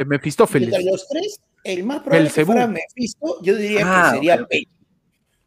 de 0.71 0.85
los 0.91 1.07
tres, 1.09 1.41
el 1.63 1.85
más 1.85 1.99
probable 2.01 2.19
que 2.19 2.25
Belcebú. 2.25 2.53
fuera 2.53 2.67
Mephisto, 2.67 3.39
yo 3.43 3.55
diría 3.57 3.83
Ah, 3.85 4.09
que 4.11 4.17
sería 4.17 4.35
ok, 4.35 4.41
ok. 4.41 4.49
Peche. 4.49 4.69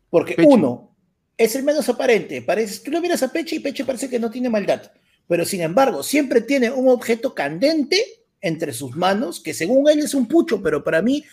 Porque 0.09 0.33
Peche. 0.35 0.47
uno, 0.49 0.92
es 1.37 1.55
el 1.55 1.63
menos 1.63 1.87
aparente. 1.89 2.41
Parece, 2.41 2.83
tú 2.83 2.91
lo 2.91 3.01
miras 3.01 3.23
a 3.23 3.31
Peche 3.31 3.55
y 3.57 3.59
Peche 3.59 3.85
parece 3.85 4.09
que 4.09 4.19
no 4.19 4.29
tiene 4.29 4.49
maldad. 4.49 4.91
Pero 5.27 5.45
sin 5.45 5.61
embargo, 5.61 6.03
siempre 6.03 6.41
tiene 6.41 6.69
un 6.71 6.89
objeto 6.89 7.33
candente 7.33 8.03
entre 8.41 8.73
sus 8.73 8.95
manos, 8.95 9.39
que 9.39 9.53
según 9.53 9.89
él 9.89 9.99
es 9.99 10.13
un 10.13 10.27
pucho, 10.27 10.61
pero 10.61 10.83
para 10.83 11.01
mí 11.01 11.23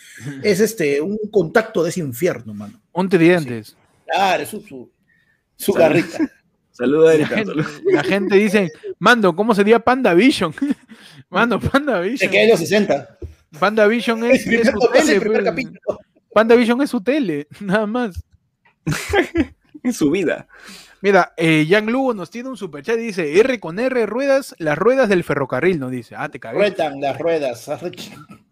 es 0.43 0.61
este 0.61 1.01
un 1.01 1.17
contacto 1.29 1.83
de 1.83 1.89
ese 1.89 1.99
infierno, 1.99 2.53
mano. 2.53 2.81
Un 2.93 3.09
tridentes. 3.09 3.75
Claro, 4.05 4.43
es 4.43 4.49
su, 4.49 4.61
su, 4.61 4.89
su 5.57 5.73
Salud. 5.73 5.79
garrita. 5.79 6.31
Saludos, 6.71 7.07
La 7.09 7.13
Erika. 7.15 7.35
gente, 7.35 7.51
saludos. 7.51 7.81
la 7.91 8.03
gente 8.03 8.35
dice, 8.37 8.71
Mando, 8.97 9.35
¿cómo 9.35 9.53
sería 9.53 9.79
Panda 9.79 10.13
Vision? 10.13 10.53
Mando, 11.29 11.59
Panda 11.59 12.01
Se 12.01 12.09
Vision. 12.09 12.31
queda 12.31 12.43
en 12.43 12.49
los 12.49 12.59
60. 12.59 13.17
Panda 13.59 13.87
Vision 13.87 14.23
es, 14.31 14.47
es 14.47 14.67
su 14.71 14.79
tele. 14.93 15.19
primer 15.19 15.41
pues. 15.41 15.49
capítulo. 15.51 15.99
Panda 16.33 16.55
Vision 16.55 16.81
es 16.81 16.89
su 16.89 17.01
tele, 17.01 17.45
nada 17.59 17.85
más. 17.85 18.15
En 19.83 19.93
su 19.93 20.11
vida. 20.11 20.47
Mira, 21.01 21.33
eh, 21.37 21.65
Yang 21.67 21.89
Lugo 21.89 22.13
nos 22.13 22.29
tiene 22.29 22.49
un 22.49 22.57
superchat 22.57 22.97
y 22.97 23.01
dice, 23.01 23.39
R 23.39 23.59
con 23.59 23.79
R, 23.79 24.05
ruedas, 24.05 24.53
las 24.59 24.77
ruedas 24.77 25.09
del 25.09 25.23
ferrocarril, 25.23 25.79
nos 25.79 25.89
dice. 25.91 26.15
Ah, 26.15 26.29
te 26.29 26.39
cagué. 26.39 26.57
Ruedan 26.59 27.01
las 27.01 27.17
ruedas. 27.17 27.69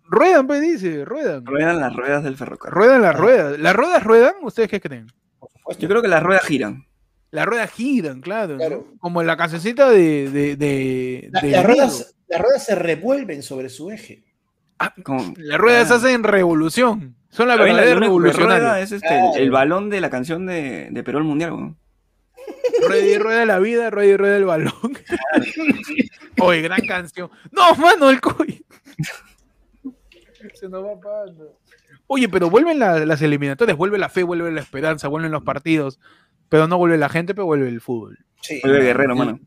Ruedan, 0.06 0.48
pues 0.48 0.62
dice, 0.62 1.06
ruedan. 1.06 1.46
Ruedan 1.46 1.80
las 1.80 1.96
ruedas 1.96 2.24
del 2.24 2.36
ferrocarril. 2.36 2.76
Ruedan 2.76 3.02
las 3.04 3.16
ruedas. 3.16 3.60
¿Las 3.60 3.76
ruedas 3.76 4.04
ruedan? 4.04 4.34
¿Ustedes 4.42 4.68
qué 4.70 4.82
creen? 4.82 5.08
Yo 5.78 5.88
creo 5.88 6.02
que 6.02 6.08
las 6.08 6.24
ruedas 6.24 6.44
giran. 6.46 6.88
Las 7.30 7.46
ruedas 7.46 7.70
giran, 7.72 8.22
claro. 8.22 8.58
Como 9.00 9.22
la 9.22 9.38
cancioncita 9.38 9.88
de... 9.92 10.32
de, 10.32 10.56
de, 10.56 11.30
La- 11.32 11.42
de 11.42 11.52
las, 11.52 11.64
ruedas, 11.66 12.16
las 12.28 12.42
ruedas 12.42 12.66
se 12.66 12.74
revuelven 12.74 13.44
sobre 13.44 13.70
su 13.70 13.92
eje. 13.92 14.24
Como- 15.04 15.34
Las 15.38 15.58
ruedas 15.60 15.92
Ah. 15.92 15.96
hacen 15.96 16.24
revolución. 16.24 17.16
Son 17.30 17.48
la 17.48 17.56
verdadera 17.58 18.00
revolucionaria. 18.00 18.80
es 18.80 18.92
este, 18.92 19.08
Claro. 19.08 19.32
el, 19.36 19.44
el 19.44 19.52
balón 19.52 19.90
de 19.90 20.02
la 20.02 20.10
canción 20.10 20.46
de, 20.46 20.88
de 20.92 21.04
Perú 21.04 21.20
al 21.20 21.24
Mundial. 21.26 21.52
weón. 21.54 21.78
Rueda 22.88 23.06
y 23.06 23.18
rueda 23.20 23.46
la 23.46 23.60
vida, 23.60 23.90
rueda 23.90 24.08
y 24.14 24.18
rueda 24.18 24.38
el 24.38 24.46
balón. 24.46 24.74
Oye, 26.42 26.62
gran 26.62 26.82
canción. 26.88 27.30
No, 27.52 27.76
mano, 27.76 28.10
el 28.10 28.22
coy. 28.22 28.66
Se 30.54 30.70
nos 30.70 30.84
va 30.84 31.00
Panda. 31.00 31.44
Oye, 32.08 32.28
pero 32.30 32.50
vuelven 32.50 32.80
la- 32.80 33.06
las 33.06 33.22
eliminatorias, 33.22 33.78
vuelve 33.78 33.98
la 34.00 34.10
fe, 34.10 34.24
vuelve 34.24 34.52
la 34.52 34.62
esperanza, 34.62 35.08
vuelven 35.08 35.32
los 35.32 35.44
partidos. 35.44 36.00
Pero 36.48 36.68
no 36.68 36.78
vuelve 36.78 36.98
la 36.98 37.10
gente, 37.10 37.36
pero 37.36 37.46
vuelve 37.46 37.68
el 37.68 37.82
fútbol. 37.82 38.18
Sí. 38.42 38.60
Vuelve 38.64 38.82
Guerrero, 38.84 39.16
mano. 39.16 39.40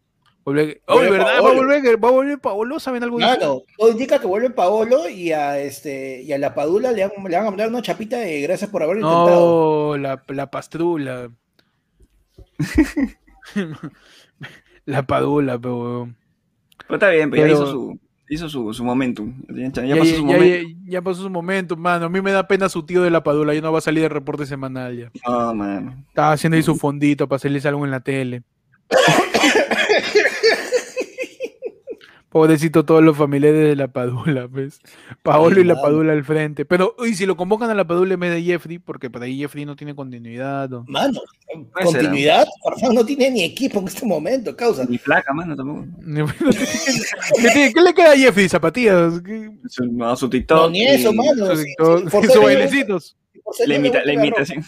¿Verdad? 0.45 0.75
Va 0.89 0.95
a 0.95 1.41
Paolo. 1.43 1.63
volver, 1.63 2.05
va 2.05 2.09
a 2.09 2.13
volver 2.13 2.39
Paolo, 2.41 2.81
¿saben 2.81 3.03
algo 3.03 3.19
de 3.19 3.25
eso? 3.25 3.37
Claro, 3.37 3.63
todo 3.79 3.91
indica 3.91 4.19
que 4.19 4.27
vuelve 4.27 4.51
Paolo 4.51 5.09
y 5.09 5.33
a 5.33 5.59
este 5.59 6.23
y 6.23 6.33
a 6.33 6.39
la 6.39 6.55
Padula 6.55 6.93
le, 6.93 7.05
han- 7.05 7.13
le 7.29 7.37
van 7.37 7.47
a 7.47 7.51
mandar 7.51 7.69
una 7.69 7.83
chapita 7.83 8.19
de 8.19 8.41
gracias 8.43 8.69
por 8.71 8.83
haberlo 8.83 9.03
intentado. 9.03 9.91
No, 9.93 9.97
la, 9.99 10.23
la 10.29 10.51
pastrula. 10.51 11.31
la 14.85 15.07
padula, 15.07 15.59
pero. 15.59 16.09
Pero 16.87 16.95
está 16.97 17.11
bien, 17.11 17.31
pero, 17.31 17.43
ya 17.43 17.49
Pero- 17.49 17.63
hizo 17.63 17.71
su, 17.71 17.99
hizo 18.29 18.49
su, 18.49 18.73
su 18.75 18.85
momentum. 18.85 19.35
Ya, 19.49 19.69
ya 19.71 19.85
Ya, 19.85 19.97
pasó 19.97 20.11
ya- 20.11 20.17
su 20.17 20.27
ya- 20.27 20.33
momento. 20.37 20.69
ya- 20.69 20.75
ya 20.91 21.03
pasó 21.03 21.23
su 21.23 21.31
momento, 21.31 21.77
mano. 21.77 22.07
A 22.07 22.09
mí 22.09 22.21
me 22.21 22.33
da 22.33 22.47
pena 22.49 22.69
su 22.69 22.83
tío 22.85 23.03
de 23.03 23.11
la 23.11 23.23
padula, 23.23 23.55
ya 23.55 23.61
no 23.61 23.73
va 23.73 23.79
a 23.79 23.83
salir 23.83 24.03
de 24.03 24.09
reporte 24.09 24.47
semanal 24.47 24.97
ya. 24.97 25.11
No, 25.29 25.55
mano. 25.55 26.05
Estaba 26.09 26.33
haciendo 26.33 26.57
ahí 26.57 26.63
su 26.63 26.75
fondito 26.77 27.29
para 27.29 27.39
salirse 27.39 27.69
algo 27.69 27.85
en 27.85 27.91
la 27.93 28.01
tele. 28.01 28.43
Pobrecito 32.33 32.87
todos 32.87 33.03
los 33.05 33.15
familiares 33.15 33.69
de 33.69 33.77
la 33.77 33.89
Padula, 33.89 34.49
pues. 34.49 34.81
Paolo 35.23 35.61
y 35.61 35.65
la 35.65 35.75
mano. 35.75 35.87
Padula 35.87 36.13
al 36.15 36.25
frente. 36.25 36.65
Pero, 36.65 36.97
y 37.07 37.15
si 37.15 37.27
lo 37.27 37.37
convocan 37.37 37.69
a 37.69 37.75
la 37.75 37.87
Padula 37.87 38.15
en 38.15 38.21
vez 38.21 38.33
de 38.33 38.43
Jeffrey, 38.43 38.79
porque 38.79 39.11
por 39.11 39.23
ahí 39.23 39.37
Jeffrey 39.39 39.67
no 39.67 39.77
tiene 39.77 39.95
continuidad. 39.95 40.71
¿no? 40.71 40.85
Mano, 40.89 41.21
continuidad. 41.83 42.47
Farfán 42.65 42.95
no 42.95 43.05
tiene 43.05 43.31
ni 43.31 43.43
equipo 43.45 43.81
en 43.81 43.89
este 43.89 44.07
momento, 44.07 44.57
causa. 44.57 44.87
Ni 44.89 44.97
placa, 44.97 45.33
mano, 45.35 45.55
tampoco. 45.55 45.85
¿Qué, 47.37 47.49
tiene- 47.53 47.73
qué 47.75 47.81
le 47.83 47.93
queda 47.95 48.13
a 48.13 48.17
Jeffrey? 48.17 48.49
¿Zapatillas? 48.49 49.21
¿Qué- 49.21 49.51
Su, 49.69 49.85
no, 49.85 50.17
su 50.17 50.31
TikTok. 50.31 50.57
No, 50.59 50.71
ni 50.71 50.87
eso, 50.87 51.13
y 51.13 51.17
mano. 51.17 51.47
su- 51.55 51.57
sí, 51.63 51.75
todo- 51.77 51.99
sí, 51.99 52.07
por 52.11 52.27
sus 52.31 52.43
bailecitos? 52.43 53.17
La, 53.67 54.13
imitación. 54.15 54.65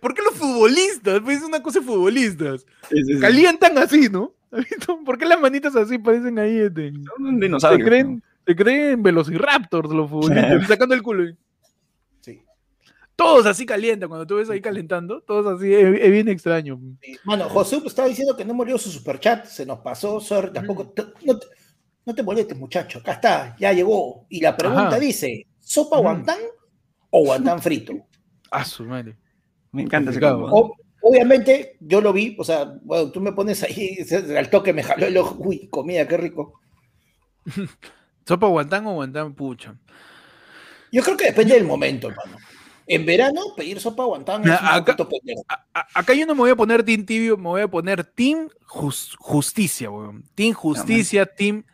¿Por 0.00 0.14
qué 0.14 0.22
los 0.22 0.34
futbolistas? 0.34 1.20
Pues 1.20 1.38
es 1.38 1.42
una 1.44 1.62
cosa 1.62 1.80
de 1.80 1.86
futbolistas. 1.86 2.64
Sí, 2.88 2.96
sí, 3.04 3.14
sí. 3.14 3.20
Calientan 3.20 3.76
así, 3.78 4.08
¿no? 4.08 4.33
¿Has 4.54 4.68
visto? 4.68 4.98
¿Por 5.04 5.18
qué 5.18 5.26
las 5.26 5.40
manitas 5.40 5.74
así 5.76 5.98
parecen 5.98 6.38
ahí? 6.38 6.58
este? 6.58 6.92
Son 6.92 7.26
un 7.26 7.34
Se 7.38 7.44
dinosaurio. 7.46 7.84
creen, 7.86 8.22
se 8.46 8.54
creen 8.56 9.02
velociraptors 9.02 9.90
los 9.90 10.08
futbolistas, 10.10 10.66
sacando 10.68 10.94
el 10.94 11.02
culo. 11.02 11.34
Sí. 12.20 12.42
Todos 13.16 13.46
así 13.46 13.66
calientan, 13.66 14.08
cuando 14.08 14.26
tú 14.26 14.36
ves 14.36 14.48
ahí 14.50 14.60
calentando, 14.60 15.20
todos 15.22 15.46
así, 15.58 15.72
es, 15.74 16.00
es 16.00 16.10
bien 16.10 16.28
extraño. 16.28 16.80
Sí. 17.02 17.16
Mano, 17.24 17.48
José 17.48 17.80
estaba 17.84 18.08
diciendo 18.08 18.36
que 18.36 18.44
no 18.44 18.54
murió 18.54 18.78
su 18.78 18.90
superchat, 18.90 19.46
se 19.46 19.66
nos 19.66 19.80
pasó, 19.80 20.20
sorry, 20.20 20.52
tampoco. 20.52 20.88
te- 20.88 21.04
No 21.24 21.38
te, 21.38 21.46
no 22.06 22.14
te 22.14 22.22
molestes, 22.22 22.56
muchacho, 22.58 22.98
acá 23.00 23.12
está, 23.12 23.56
ya 23.58 23.72
llegó. 23.72 24.26
Y 24.28 24.40
la 24.40 24.56
pregunta 24.56 24.88
Ajá. 24.88 24.98
dice: 25.00 25.46
¿sopa 25.60 25.96
Ujú. 25.96 26.02
guantán 26.04 26.38
o 27.10 27.24
guantán 27.24 27.60
frito? 27.62 27.94
Ah, 28.50 28.64
su 28.64 28.84
madre. 28.84 29.16
Me 29.72 29.82
encanta 29.82 30.10
ese. 30.12 30.24
O- 30.24 30.76
obviamente, 31.04 31.76
yo 31.80 32.00
lo 32.00 32.12
vi, 32.12 32.34
o 32.38 32.44
sea, 32.44 32.64
bueno, 32.82 33.10
tú 33.10 33.20
me 33.20 33.32
pones 33.32 33.62
ahí, 33.62 33.98
al 34.36 34.50
toque 34.50 34.72
me 34.72 34.82
jaló 34.82 35.06
el 35.06 35.16
ojo, 35.16 35.36
uy, 35.38 35.68
comida, 35.68 36.08
qué 36.08 36.16
rico. 36.16 36.60
¿Sopa 38.26 38.46
guantán 38.46 38.86
o 38.86 38.94
guantán 38.94 39.34
pucha? 39.34 39.76
Yo 40.90 41.02
creo 41.02 41.16
que 41.16 41.26
depende 41.26 41.54
del 41.54 41.64
momento, 41.64 42.08
hermano. 42.08 42.38
En 42.86 43.06
verano, 43.06 43.40
pedir 43.56 43.80
sopa 43.80 44.04
guantán 44.04 44.42
es 44.42 44.48
un 44.60 44.66
Acá-. 44.66 44.96
A- 45.94 46.12
yo 46.12 46.26
no 46.26 46.34
me 46.34 46.40
voy 46.40 46.50
a 46.50 46.56
poner 46.56 46.82
team 46.84 47.04
tibio, 47.04 47.36
me 47.36 47.48
voy 47.48 47.62
a 47.62 47.68
poner 47.68 48.04
team 48.04 48.48
jus- 48.66 49.16
justicia, 49.18 49.90
weón. 49.90 50.24
Team 50.34 50.52
justicia, 50.52 51.26
team, 51.26 51.64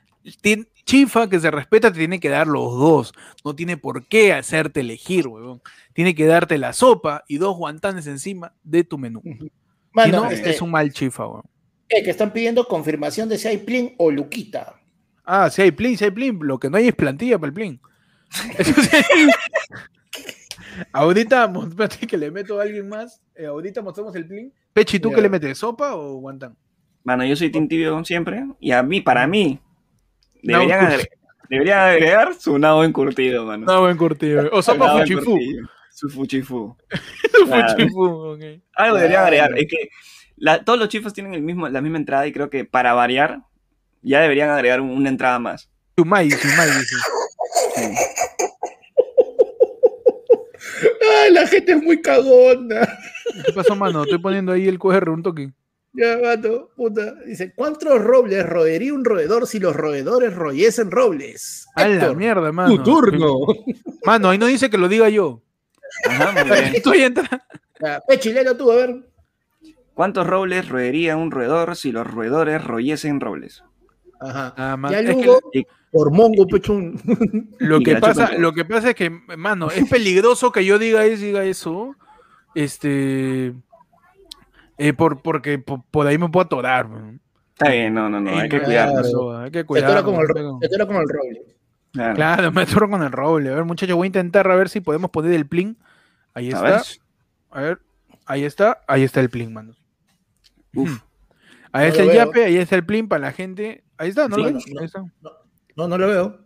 team 0.41 0.67
chifa 0.91 1.29
que 1.29 1.41
se 1.41 1.51
respeta, 1.51 1.93
te 1.93 1.99
tiene 1.99 2.21
que 2.21 2.29
dar 2.29 2.47
los 2.47 2.73
dos. 2.79 3.13
No 3.45 3.55
tiene 3.55 3.77
por 3.77 4.07
qué 4.07 4.33
hacerte 4.33 4.81
elegir, 4.81 5.27
weón. 5.29 5.63
Tiene 5.93 6.15
que 6.15 6.27
darte 6.27 6.59
la 6.59 6.73
sopa 6.73 7.25
y 7.29 7.39
dos 7.39 7.57
guantanes 7.57 8.07
encima 8.07 8.55
de 8.63 8.85
tu 8.85 8.99
menú. 8.99 9.21
Si 9.25 9.51
Mano, 9.93 10.25
no, 10.25 10.31
este, 10.31 10.51
es 10.51 10.63
un 10.63 10.71
mal 10.71 10.93
chifa, 10.93 11.27
weón. 11.27 11.43
eh, 11.89 12.03
que 12.03 12.11
están 12.11 12.33
pidiendo 12.33 12.67
confirmación 12.67 13.29
de 13.29 13.39
si 13.39 13.49
hay 13.49 13.59
plin 13.59 13.95
o 13.99 14.11
luquita. 14.11 14.75
Ah, 15.25 15.49
si 15.51 15.63
hay 15.63 15.71
plin, 15.71 15.97
si 15.97 16.05
hay 16.05 16.11
plin. 16.11 16.39
Lo 16.43 16.59
que 16.59 16.71
no 16.71 16.77
hay 16.77 16.89
es 16.89 16.95
plantilla 16.95 17.39
para 17.39 17.49
el 17.49 17.55
plin. 17.55 17.81
Eso 18.59 18.81
sí. 18.83 18.91
ahorita, 20.93 21.53
espérate 21.69 22.07
que 22.07 22.17
le 22.17 22.31
meto 22.31 22.59
a 22.59 22.63
alguien 22.63 22.89
más. 22.89 23.21
Eh, 23.35 23.47
ahorita 23.47 23.83
mostramos 23.83 24.15
el 24.17 24.27
plin. 24.27 24.53
Pechi, 24.73 24.99
¿tú 25.01 25.11
Ya. 25.11 25.17
qué 25.17 25.23
le 25.23 25.29
metes? 25.29 25.59
¿Sopa 25.59 25.95
o 25.95 26.17
guantán? 26.17 26.57
Mano, 27.03 27.25
yo 27.25 27.35
soy 27.37 27.51
Team 27.51 27.69
Tibio 27.69 28.05
siempre. 28.05 28.45
Y 28.61 28.73
a 28.73 28.83
mí, 28.83 29.01
para 29.01 29.27
mí, 29.27 29.59
deberían, 30.43 30.71
encurtido. 30.81 30.87
agregar, 31.01 31.09
deberían 31.49 31.79
agregar 31.81 32.35
su 32.35 32.59
nabo 32.59 32.85
encurtido, 32.85 33.45
mano. 33.47 33.67
No, 33.67 33.81
buen 33.83 33.97
curtido. 33.97 34.49
O 34.53 34.63
Su 34.63 34.73
sopa 34.73 34.87
nabo 34.87 34.99
fuchifú. 35.01 35.21
encurtido. 35.33 35.69
Su 35.91 36.09
fuchifú. 36.09 36.77
Su 37.39 37.47
Claro. 37.47 37.69
fuchifú, 37.75 38.05
ok. 38.05 38.41
Algo 38.75 38.97
deberían 38.97 39.25
agregar. 39.25 39.59
Es 39.59 39.67
que 39.69 39.89
la- 40.37 40.65
todos 40.65 40.79
los 40.79 40.89
chifos 40.89 41.13
tienen 41.13 41.35
el 41.35 41.43
mismo, 41.43 41.69
la 41.69 41.81
misma 41.81 41.99
entrada 41.99 42.27
y 42.27 42.33
creo 42.33 42.49
que 42.51 42.65
para 42.65 42.93
variar 42.95 43.41
ya 44.03 44.21
deberían 44.21 44.51
agregar 44.51 44.81
un- 44.81 44.91
una 44.91 45.09
entrada 45.09 45.39
más. 45.39 45.71
Sumai, 45.97 46.31
Sumai, 46.31 46.69
dice. 46.69 46.97
Sí. 47.75 47.83
Ay, 51.23 51.31
la 51.33 51.47
gente 51.47 51.73
es 51.73 51.83
muy 51.83 52.01
cagona. 52.01 52.89
¿Qué 53.45 53.53
pasó, 53.53 53.75
mano? 53.77 54.03
Estoy 54.05 54.19
poniendo 54.19 54.53
ahí 54.53 54.67
el 54.69 54.79
QR 54.79 55.11
un 55.11 55.23
toque. 55.23 55.53
Ya, 55.93 56.19
mano, 56.23 56.69
puta. 56.77 57.15
Dice, 57.27 57.53
¿cuántos 57.55 58.01
robles 58.03 58.47
roería 58.47 58.95
un 58.95 59.05
roedor 59.05 59.47
si 59.47 59.59
los 59.59 59.75
roedores 59.75 60.35
royesen 60.35 60.91
robles? 60.91 61.67
A 61.75 61.89
la 61.89 62.15
mierda, 62.15 62.53
mano. 62.53 62.77
Tu 62.77 62.83
turno. 62.85 63.39
Mano, 64.05 64.31
ahí 64.31 64.39
no 64.39 64.47
dice 64.47 64.71
que 64.71 64.79
lo 64.79 64.89
diga 64.89 65.09
yo. 65.09 65.43
Ajá, 66.09 66.33
muy 66.33 66.45
bien. 66.61 66.75
Estoy 66.77 67.01
entrando. 67.03 67.39
Ya, 67.81 68.01
Pechi, 68.07 68.33
léelo 68.33 68.57
tú, 68.57 68.71
a 68.71 68.77
ver. 68.77 69.11
¿Cuántos 69.95 70.27
robles 70.27 70.69
roería 70.69 71.17
un 71.17 71.31
roedor 71.31 71.75
si 71.77 71.91
los 71.93 72.07
roedores 72.07 72.63
royesen 72.65 73.19
robles? 73.21 73.65
Ajá. 74.21 74.55
Ah, 74.57 74.77
man, 74.77 74.93
Ya 74.93 75.01
es 75.01 75.07
que 75.17 75.25
luego, 75.25 75.41
y- 75.53 75.67
por 75.91 76.13
mongo, 76.13 76.47
pechón. 76.47 76.95
lo 77.59 77.81
que 77.81 77.97
pasa, 77.97 78.33
lo 78.39 78.53
que 78.53 78.65
pasa 78.65 78.91
es 78.91 78.95
que, 78.95 79.11
mano, 79.11 79.71
es 79.73 79.89
peligroso 79.89 80.53
que 80.53 80.65
yo 80.65 80.79
diga 80.79 81.05
eso, 81.05 81.23
diga 81.25 81.45
eso. 81.45 81.97
Este. 82.55 83.53
Eh, 84.89 84.93
por, 84.93 85.21
porque 85.23 85.59
por, 85.59 85.83
por 85.91 86.07
ahí 86.07 86.19
me 86.19 86.29
puedo 86.29 86.45
atorar. 86.47 86.89
man. 86.89 87.21
Está 87.53 87.71
bien, 87.71 87.93
no, 87.93 88.09
no, 88.09 88.21
no, 88.21 88.31
hay 88.39 88.49
que 88.49 88.63
cuidarnos. 88.63 89.07
Eso, 89.07 89.37
hay 89.37 89.51
que 89.51 89.59
Se 89.61 89.65
cuidar. 89.67 89.91
atora 89.91 90.03
como, 90.05 90.21
el 90.23 90.29
roble. 91.09 91.43
Claro. 91.93 92.15
Claro, 92.15 92.53
me 92.53 92.63
atoro 92.63 92.89
con 92.89 93.03
el 93.03 93.13
roble. 93.13 93.51
A 93.51 93.55
ver, 93.55 93.65
muchachos, 93.65 93.97
voy 93.97 94.07
a 94.07 94.09
intentar 94.09 94.51
a 94.51 94.55
ver 94.57 94.69
si 94.69 94.81
podemos 94.81 95.11
poner 95.11 95.33
el 95.35 95.47
plin. 95.47 95.77
Ahí 96.35 96.47
A 96.47 96.57
está. 96.57 96.63
ver. 96.63 96.81
A 97.51 97.61
ver, 97.61 97.79
ahí 98.27 98.45
está, 98.45 98.81
ahí 98.89 99.03
está 99.03 99.21
el 99.21 99.29
plin, 99.29 99.53
mano. 99.53 99.75
Uf. 100.75 101.01
Ahí 101.73 101.87
No 101.87 101.89
está 101.91 102.03
el 102.03 102.09
veo. 102.09 102.17
yape, 102.27 102.45
ahí 102.45 102.57
está 102.57 102.77
el 102.77 102.87
plin 102.87 103.09
para 103.09 103.21
la 103.21 103.33
gente. 103.33 103.85
Ahí 103.99 104.09
está, 104.09 104.29
¿no? 104.29 104.37
Sí, 104.37 104.43
lo 104.43 104.53
ves? 104.53 104.65
no. 104.73 104.81
Ahí 104.81 104.87
está. 104.87 105.05
No, 105.77 105.89
no 105.89 105.99
lo 105.99 106.07
veo. 106.07 106.39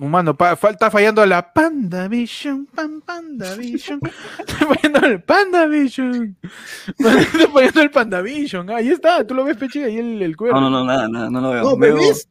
Humano, 0.00 0.36
pa- 0.36 0.54
falta 0.54 0.90
fallando 0.92 1.26
la 1.26 1.52
Panda 1.52 2.06
Vision, 2.06 2.66
pan, 2.66 3.00
Panda 3.00 3.56
Vision. 3.56 4.00
Está 4.38 4.54
fallando 4.66 5.06
el 5.06 5.22
Panda 5.24 5.66
Vision. 5.66 6.36
Está 6.86 7.48
fallando 7.52 7.80
el 7.82 7.90
Panda 7.90 8.22
Vision. 8.22 8.70
Ahí 8.70 8.90
está, 8.90 9.26
tú 9.26 9.34
lo 9.34 9.42
ves, 9.44 9.56
Pechi, 9.56 9.82
ahí 9.82 9.98
el, 9.98 10.22
el 10.22 10.36
cuerpo. 10.36 10.60
No, 10.60 10.70
no, 10.70 10.78
no, 10.80 10.84
nada, 10.84 11.08
nada, 11.08 11.28
no 11.30 11.40
lo 11.40 11.50
veo. 11.50 11.62
No, 11.64 11.76
veo, 11.76 11.78
pero 11.80 11.96
ves. 11.96 12.28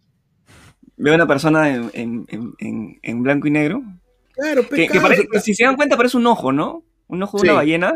veo 0.96 1.16
una 1.16 1.28
persona 1.28 1.70
en, 1.70 1.92
en, 1.94 2.26
en, 2.60 3.00
en- 3.02 3.24
blanco 3.24 3.48
y 3.48 3.52
negro. 3.52 3.84
Claro, 4.32 4.68
Que, 4.70 4.88
que 4.88 5.02
parece- 5.02 5.28
que 5.30 5.40
si 5.42 5.54
se 5.54 5.66
dan 5.66 5.76
cuenta 5.76 5.98
parece 5.98 6.16
un 6.16 6.26
ojo, 6.28 6.54
¿no? 6.54 6.86
Un 7.08 7.22
ojo 7.24 7.38
de 7.38 7.44
una 7.50 7.54
ballena. 7.54 7.94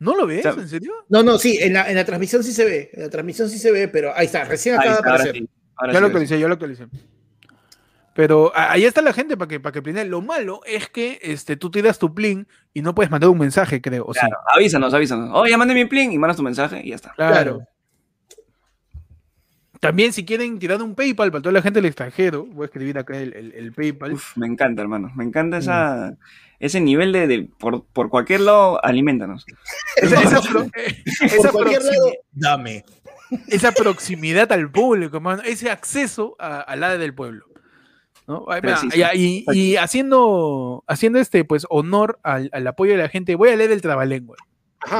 ¿No 0.00 0.16
lo 0.16 0.26
ves? 0.26 0.44
O 0.44 0.52
sea, 0.52 0.62
¿En 0.62 0.68
serio? 0.68 0.92
No, 1.08 1.22
no, 1.22 1.38
sí, 1.38 1.56
en 1.60 1.72
la, 1.74 1.88
en 1.88 1.94
la 1.94 2.04
transmisión 2.04 2.42
sí 2.44 2.52
se 2.52 2.64
ve. 2.66 2.90
En 2.92 3.02
la 3.04 3.08
transmisión 3.08 3.48
sí 3.48 3.58
se 3.58 3.70
ve, 3.70 3.88
pero 3.88 4.12
ahí 4.14 4.26
está, 4.26 4.44
recién 4.44 4.74
acaba 4.74 4.94
de 4.94 4.98
aparecer. 4.98 5.32
sí. 5.34 5.40
Ya 5.40 5.46
sí, 5.46 5.48
lo 5.48 5.84
ahora 5.86 5.98
sí. 6.00 6.04
actualicé, 6.06 6.38
ya 6.40 6.46
lo 6.48 6.52
actualicé. 6.54 6.86
Pero 8.14 8.52
ahí 8.54 8.84
está 8.84 9.00
la 9.00 9.12
gente 9.14 9.36
para 9.38 9.48
que, 9.48 9.58
para 9.58 9.72
que 9.72 9.80
pline. 9.80 10.04
Lo 10.04 10.20
malo 10.20 10.60
es 10.66 10.88
que 10.88 11.18
este, 11.22 11.56
tú 11.56 11.70
tiras 11.70 11.98
tu 11.98 12.14
plin 12.14 12.46
y 12.74 12.82
no 12.82 12.94
puedes 12.94 13.10
mandar 13.10 13.30
un 13.30 13.38
mensaje, 13.38 13.80
creo. 13.80 14.04
¿o 14.06 14.12
sí? 14.12 14.20
Claro, 14.20 14.36
avísanos, 14.54 14.92
avísanos. 14.92 15.30
Oh, 15.32 15.46
ya 15.46 15.56
mandé 15.56 15.72
mi 15.74 15.86
plin 15.86 16.12
y 16.12 16.18
mandas 16.18 16.36
tu 16.36 16.42
mensaje 16.42 16.82
y 16.84 16.90
ya 16.90 16.96
está. 16.96 17.12
Claro. 17.14 17.32
Claro. 17.32 17.60
También 19.80 20.12
si 20.12 20.24
quieren 20.24 20.58
tirar 20.60 20.80
un 20.80 20.94
PayPal 20.94 21.32
para 21.32 21.42
toda 21.42 21.52
la 21.54 21.62
gente 21.62 21.78
del 21.80 21.86
extranjero, 21.86 22.44
voy 22.46 22.62
a 22.62 22.66
escribir 22.66 22.98
acá 22.98 23.16
el, 23.18 23.34
el- 23.34 23.52
el 23.52 23.72
PayPal. 23.72 24.12
Uf, 24.12 24.36
me 24.36 24.46
encanta, 24.46 24.80
hermano. 24.80 25.10
Me 25.16 25.24
encanta 25.24 25.58
esa, 25.58 26.14
ese 26.60 26.80
nivel 26.80 27.12
de, 27.12 27.26
de- 27.26 27.48
por, 27.58 27.84
por 27.86 28.08
cualquier 28.08 28.42
lado, 28.42 28.84
aliméntanos. 28.84 29.44
Esa, 29.96 30.22
esa 30.22 30.40
pro- 30.40 30.66
eh, 30.76 31.02
Por 31.42 31.50
cualquier 31.50 31.82
lado, 31.82 32.12
dame. 32.30 32.84
esa 33.48 33.72
proximidad 33.72 34.52
al 34.52 34.70
público, 34.70 35.20
mano, 35.20 35.42
ese 35.44 35.68
acceso 35.70 36.36
a- 36.38 36.60
al 36.60 36.78
lado 36.80 36.98
del 36.98 37.12
pueblo. 37.14 37.46
¿No? 38.26 38.44
Ay, 38.48 38.60
mira, 38.62 38.80
Preciso. 38.80 39.10
y, 39.14 39.44
y- 39.48 39.58
y 39.72 39.76
haciendo, 39.76 40.84
haciendo 40.86 41.18
este 41.18 41.44
pues 41.44 41.66
honor 41.70 42.18
al, 42.22 42.48
al 42.52 42.66
apoyo 42.66 42.92
de 42.92 42.98
la 42.98 43.08
gente, 43.08 43.34
voy 43.34 43.50
a 43.50 43.56
leer 43.56 43.72
el 43.72 43.82
trabalengua. 43.82 44.36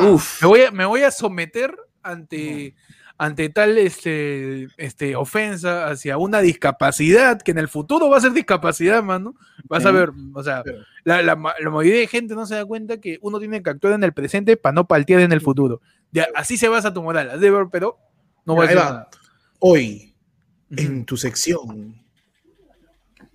Uf. 0.09 0.41
Me 0.43 0.49
voy 0.49 0.61
a, 0.63 0.71
me 0.71 0.85
voy 0.85 1.03
a 1.03 1.11
someter 1.11 1.75
ante, 2.03 2.75
ante 3.19 3.49
tal 3.49 3.79
este, 3.79 4.69
este, 4.77 5.17
ofensa 5.17 5.89
hacia 5.89 6.19
una 6.19 6.41
discapacidad, 6.41 7.41
que 7.43 7.51
en 7.53 7.59
el 7.59 7.69
futuro 7.69 8.09
va 8.09 8.17
a 8.19 8.21
ser 8.21 8.33
discapacidad, 8.33 9.03
mano. 9.03 9.35
Vas 9.65 9.85
a 9.87 9.91
ver, 9.93 10.11
o 10.35 10.43
sea, 10.43 10.63
la, 11.05 11.23
la, 11.23 11.35
la 11.37 11.71
mayoría 11.71 12.01
de 12.01 12.07
gente 12.07 12.35
no 12.35 12.47
se 12.47 12.55
da 12.57 12.65
cuenta 12.65 13.01
que 13.01 13.19
uno 13.23 13.39
tiene 13.39 13.63
que 13.63 13.71
actuar 13.71 13.95
en 13.95 14.05
el 14.05 14.13
presente 14.13 14.57
para 14.57 14.73
no 14.73 14.87
paltear 14.87 15.21
en 15.21 15.33
el 15.33 15.41
futuro. 15.41 15.81
Ya, 16.11 16.27
así 16.35 16.57
se 16.57 16.69
basa 16.69 16.93
tu 16.93 17.03
moral, 17.03 17.31
pero 17.71 17.99
no 18.45 18.57
va 18.57 18.65
a 18.65 18.69
ser 18.69 18.77
nada. 18.77 19.09
Hoy, 19.59 20.15
en 20.71 21.05
tu 21.05 21.17
sección, 21.17 22.02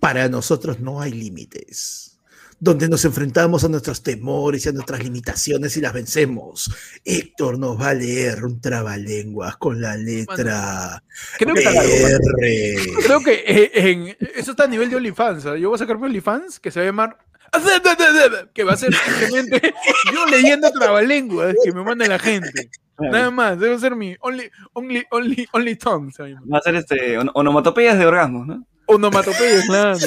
para 0.00 0.28
nosotros 0.28 0.80
no 0.80 1.00
hay 1.00 1.12
límites, 1.12 2.18
donde 2.60 2.88
nos 2.88 3.04
enfrentamos 3.04 3.64
a 3.64 3.68
nuestros 3.68 4.02
temores 4.02 4.64
y 4.64 4.68
a 4.68 4.72
nuestras 4.72 5.02
limitaciones 5.02 5.76
y 5.76 5.80
las 5.80 5.92
vencemos. 5.92 6.70
Héctor 7.04 7.58
nos 7.58 7.80
va 7.80 7.90
a 7.90 7.94
leer 7.94 8.44
un 8.44 8.60
trabalenguas 8.60 9.56
con 9.56 9.80
la 9.80 9.96
letra 9.96 11.02
Creo 11.38 11.54
que, 11.54 11.62
R. 11.62 12.76
creo 13.04 13.20
que 13.22 13.32
eh, 13.46 13.70
en- 13.74 14.16
eso 14.34 14.52
está 14.52 14.64
a 14.64 14.68
nivel 14.68 14.90
de 14.90 14.96
OnlyFans. 14.96 15.46
¿ah? 15.46 15.56
Yo 15.56 15.68
voy 15.70 15.76
a 15.76 15.78
sacar 15.78 15.98
mi 15.98 16.06
OnlyFans 16.06 16.58
que 16.60 16.70
se 16.70 16.80
va 16.80 16.84
a 16.84 16.86
llamar. 16.88 17.18
Que 18.52 18.62
va 18.64 18.72
a 18.74 18.76
ser 18.76 18.92
simplemente 18.94 19.72
yo 20.12 20.26
leyendo 20.26 20.70
trabalenguas 20.70 21.54
que 21.64 21.72
me 21.72 21.82
manda 21.82 22.06
la 22.06 22.18
gente. 22.18 22.70
Nada 22.98 23.30
más, 23.30 23.58
debe 23.58 23.78
ser 23.78 23.94
mi 23.96 24.16
Only, 24.20 24.50
only, 24.74 25.04
only, 25.10 25.48
only 25.52 25.76
tongue. 25.76 26.12
Va 26.52 26.58
a 26.58 26.60
ser 26.62 26.74
este, 26.74 27.16
on- 27.16 27.30
onomatopeyas 27.32 27.98
de 27.98 28.04
orgasmos, 28.06 28.46
¿no? 28.46 28.66
Onomatopeyas, 28.88 29.66
claro. 29.66 29.98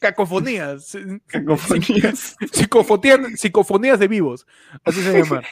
Cacofonías. 0.00 0.96
Cacofonías. 1.26 2.36
Psicofonías, 2.52 3.20
psicofonías 3.36 3.98
de 3.98 4.08
vivos. 4.08 4.46
Así 4.84 5.02
se 5.02 5.22
llama. 5.22 5.42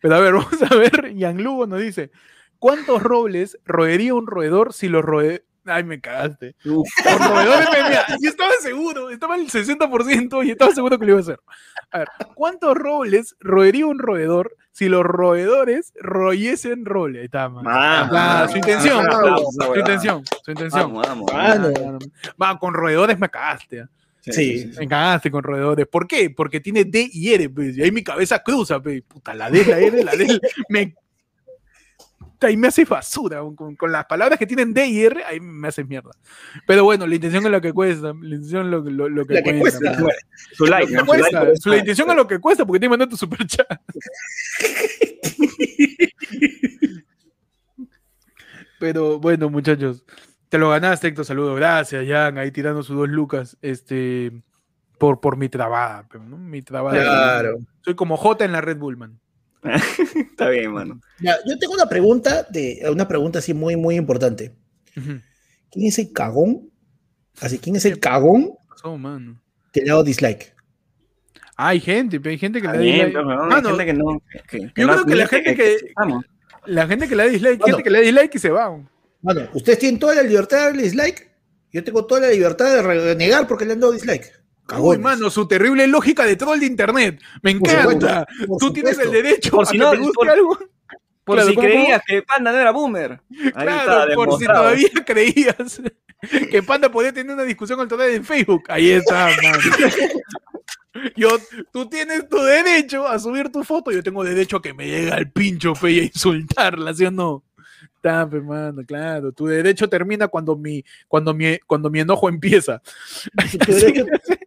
Pero 0.00 0.14
a 0.14 0.20
ver, 0.20 0.32
vamos 0.34 0.62
a 0.62 0.74
ver. 0.76 1.14
Yang 1.14 1.40
Lugo 1.40 1.66
nos 1.66 1.80
dice: 1.80 2.10
¿Cuántos 2.58 3.02
robles 3.02 3.58
roería 3.64 4.14
un 4.14 4.26
roedor 4.26 4.72
si 4.72 4.88
los 4.88 5.04
roe. 5.04 5.44
Ay, 5.66 5.84
me 5.84 6.00
cagaste. 6.00 6.54
Uf, 6.64 6.88
Los 7.04 7.28
roedores, 7.28 7.68
me- 7.70 7.88
mira, 7.88 8.06
yo 8.20 8.30
estaba 8.30 8.50
seguro, 8.60 9.10
estaba 9.10 9.36
el 9.36 9.48
60% 9.50 10.42
y 10.46 10.50
estaba 10.50 10.72
seguro 10.74 10.98
que 10.98 11.04
lo 11.06 11.12
iba 11.12 11.18
a 11.18 11.22
hacer. 11.22 11.40
A 11.90 11.98
ver, 11.98 12.08
¿cuántos 12.34 12.74
robles 12.76 13.36
roería 13.40 13.86
un 13.86 13.98
roedor 13.98 14.56
si 14.72 14.88
los 14.88 15.02
roedores 15.04 15.92
royesen 16.00 16.84
roble? 16.86 17.18
Ahí 17.20 17.24
está, 17.26 17.48
man. 17.48 17.64
Ah, 17.68 18.46
su 18.50 18.56
intención, 18.56 19.04
Vamos, 19.06 19.40
su 19.52 19.58
vamos, 19.58 19.76
intención, 19.78 20.22
su 20.44 20.50
intención. 20.50 20.94
Vamos, 20.94 21.06
vamos. 21.06 21.30
Ah. 21.34 21.98
Va, 22.40 22.58
con 22.58 22.72
roedores 22.74 23.18
me 23.18 23.28
cagaste. 23.28 23.80
ah. 23.82 23.88
Sí. 24.22 24.70
Me 24.78 24.86
cagaste 24.86 25.30
con 25.30 25.42
roedores. 25.42 25.86
¿Por 25.86 26.06
qué? 26.06 26.28
Porque 26.30 26.60
tiene 26.60 26.84
D 26.84 27.08
y 27.10 27.32
R, 27.32 27.48
pues, 27.50 27.76
y 27.78 27.82
ahí 27.82 27.90
mi 27.90 28.04
cabeza 28.04 28.38
cruza, 28.42 28.80
pues. 28.80 29.02
Puta, 29.02 29.34
la 29.34 29.50
D, 29.50 29.64
la 29.64 29.78
R, 29.78 30.04
la 30.04 30.12
D, 30.12 30.38
me. 30.68 30.94
Ahí 32.42 32.56
me 32.56 32.68
hace 32.68 32.84
basura. 32.84 33.40
Con, 33.54 33.76
con 33.76 33.92
las 33.92 34.06
palabras 34.06 34.38
que 34.38 34.46
tienen 34.46 34.72
D 34.72 34.86
y 34.86 35.02
R, 35.04 35.24
ahí 35.24 35.40
me 35.40 35.68
hace 35.68 35.84
mierda. 35.84 36.10
Pero 36.66 36.84
bueno, 36.84 37.06
la 37.06 37.14
intención 37.14 37.44
es 37.44 37.50
lo 37.50 37.60
que 37.60 37.72
cuesta. 37.72 38.08
La 38.08 38.34
intención 38.34 38.64
es 38.66 38.70
lo, 38.70 38.80
lo- 38.82 39.08
lo 39.08 39.26
que 39.26 39.42
cuesta. 39.58 39.96
cuesta. 39.98 40.12
Su 40.52 40.66
like. 40.66 40.96
Su 40.98 41.04
like. 41.04 41.56
Su- 41.56 41.68
la 41.70 41.76
intención 41.78 42.10
es 42.10 42.16
lo 42.16 42.26
que 42.26 42.38
cuesta 42.38 42.64
porque 42.64 42.80
te 42.80 42.88
mandan 42.88 43.08
tu 43.08 43.16
super 43.16 43.46
chat. 43.46 43.66
Pero 48.78 49.18
bueno, 49.20 49.50
muchachos, 49.50 50.04
te 50.48 50.58
lo 50.58 50.70
ganaste, 50.70 51.08
Héctor. 51.08 51.24
Saludos, 51.24 51.56
gracias, 51.56 52.06
Jan. 52.08 52.38
Ahí 52.38 52.50
tirando 52.50 52.82
sus 52.82 52.96
dos 52.96 53.08
lucas. 53.08 53.56
Este. 53.62 54.32
Por, 54.98 55.20
por 55.20 55.36
mi 55.38 55.48
trabada, 55.48 56.06
¿no? 56.28 56.36
Mi 56.36 56.60
trabada. 56.60 57.00
Claro. 57.02 57.58
Soy 57.82 57.94
como 57.94 58.16
J 58.18 58.44
en 58.44 58.52
la 58.52 58.60
Red 58.60 58.76
Bull, 58.76 58.98
man. 58.98 59.18
Está 60.30 60.48
bien, 60.48 60.72
mano. 60.72 61.00
Ya, 61.20 61.36
yo 61.46 61.58
tengo 61.58 61.74
una 61.74 61.86
pregunta, 61.86 62.46
de, 62.50 62.82
una 62.90 63.06
pregunta 63.06 63.38
así 63.40 63.52
muy, 63.54 63.76
muy 63.76 63.96
importante. 63.96 64.54
¿Quién 64.94 65.86
es 65.86 65.98
el 65.98 66.12
cagón? 66.12 66.70
Así, 67.40 67.58
¿quién 67.58 67.76
es 67.76 67.84
el 67.84 67.98
cagón 68.00 68.52
mano. 68.98 69.40
que 69.72 69.80
le 69.82 69.90
ha 69.90 69.94
dado 69.94 70.04
dislike? 70.04 70.54
Hay 71.56 71.80
gente, 71.80 72.18
pero 72.20 72.30
hay 72.30 72.38
gente 72.38 72.60
que 72.60 72.66
le 72.68 72.72
da 72.72 72.78
dislike. 72.80 73.14
Mano, 73.24 73.68
gente 73.68 73.86
que 73.86 73.92
no. 73.92 74.22
que- 74.48 74.72
que 74.72 74.80
yo 74.80 74.86
no 74.86 74.92
creo 74.94 75.06
que 75.06 75.14
la 75.16 75.26
gente 75.26 75.54
que-. 75.54 75.78
La 76.66 76.86
gente 76.86 77.08
que 77.08 77.16
le 77.16 77.24
da 77.24 77.28
dislike, 77.30 77.60
Mano. 77.60 77.66
gente 77.66 77.82
que 77.82 77.90
le 77.90 77.98
da 77.98 78.04
dislike 78.04 78.34
y 78.34 78.38
se 78.38 78.50
va. 78.50 78.82
Bueno, 79.22 79.48
ustedes 79.54 79.78
tienen 79.78 79.98
toda 80.00 80.14
la 80.14 80.22
libertad 80.22 80.56
de 80.58 80.64
darle 80.64 80.82
dislike. 80.82 81.30
Yo 81.72 81.84
tengo 81.84 82.04
toda 82.06 82.22
la 82.22 82.28
libertad 82.30 82.74
de 82.74 82.82
renegar 82.82 83.46
porque 83.46 83.64
le 83.64 83.74
han 83.74 83.80
dado 83.80 83.92
dislike. 83.92 84.39
Uy, 84.70 84.76
Cagones. 84.76 85.00
mano, 85.00 85.30
su 85.30 85.46
terrible 85.48 85.86
lógica 85.86 86.24
de 86.24 86.36
troll 86.36 86.60
de 86.60 86.66
internet. 86.66 87.20
Me 87.42 87.50
encanta. 87.52 88.26
por 88.46 88.58
Tú 88.58 88.72
tienes 88.72 88.98
el 88.98 89.10
derecho 89.10 89.50
Por 89.52 89.62
a 89.62 89.66
si 89.66 89.72
que 89.72 89.78
no, 89.78 89.90
te 89.90 89.96
guste 89.98 90.12
por- 90.14 90.30
algo. 90.30 90.58
Por 91.24 91.36
Claro, 91.36 91.48
si 91.50 91.54
¿cómo- 91.54 91.66
creías 91.68 92.02
que 92.06 92.22
Panda 92.22 92.50
no 92.52 92.58
era 92.58 92.70
boomer. 92.72 93.20
Ahí 93.30 93.50
Claro, 93.52 94.02
está, 94.02 94.14
por 94.14 94.38
si 94.38 94.46
todavía 94.46 94.88
creías 95.06 95.80
que 96.50 96.62
Panda 96.62 96.90
podía 96.90 97.12
tener 97.12 97.32
una 97.32 97.44
discusión 97.44 97.78
con 97.78 97.88
Total 97.88 98.10
en 98.10 98.24
Facebook. 98.24 98.64
Ahí 98.68 98.90
está, 98.90 99.26
man. 99.42 99.60
Yo, 101.16 101.28
tú 101.72 101.88
tienes 101.88 102.28
tu 102.28 102.36
derecho 102.38 103.06
a 103.06 103.18
subir 103.18 103.50
tu 103.52 103.62
foto, 103.62 103.92
yo 103.92 104.02
tengo 104.02 104.24
derecho 104.24 104.56
a 104.56 104.62
que 104.62 104.74
me 104.74 104.86
llegue 104.88 105.12
al 105.12 105.30
pincho 105.30 105.74
fe 105.74 105.90
y 105.92 106.00
a 106.00 106.04
insultarla, 106.04 106.92
¿sí 106.92 107.04
o 107.06 107.10
no? 107.12 107.44
Está, 107.94 108.28
pe, 108.28 108.40
mano, 108.40 108.82
claro. 108.84 109.30
Tu 109.30 109.46
derecho 109.46 109.88
termina 109.88 110.26
cuando 110.26 110.56
mi, 110.56 110.82
cuando 111.06 111.32
mi, 111.32 111.58
cuando 111.66 111.90
mi 111.90 112.00
enojo 112.00 112.28
empieza. 112.28 112.82
Tu 113.64 113.72
derecho, 113.72 114.04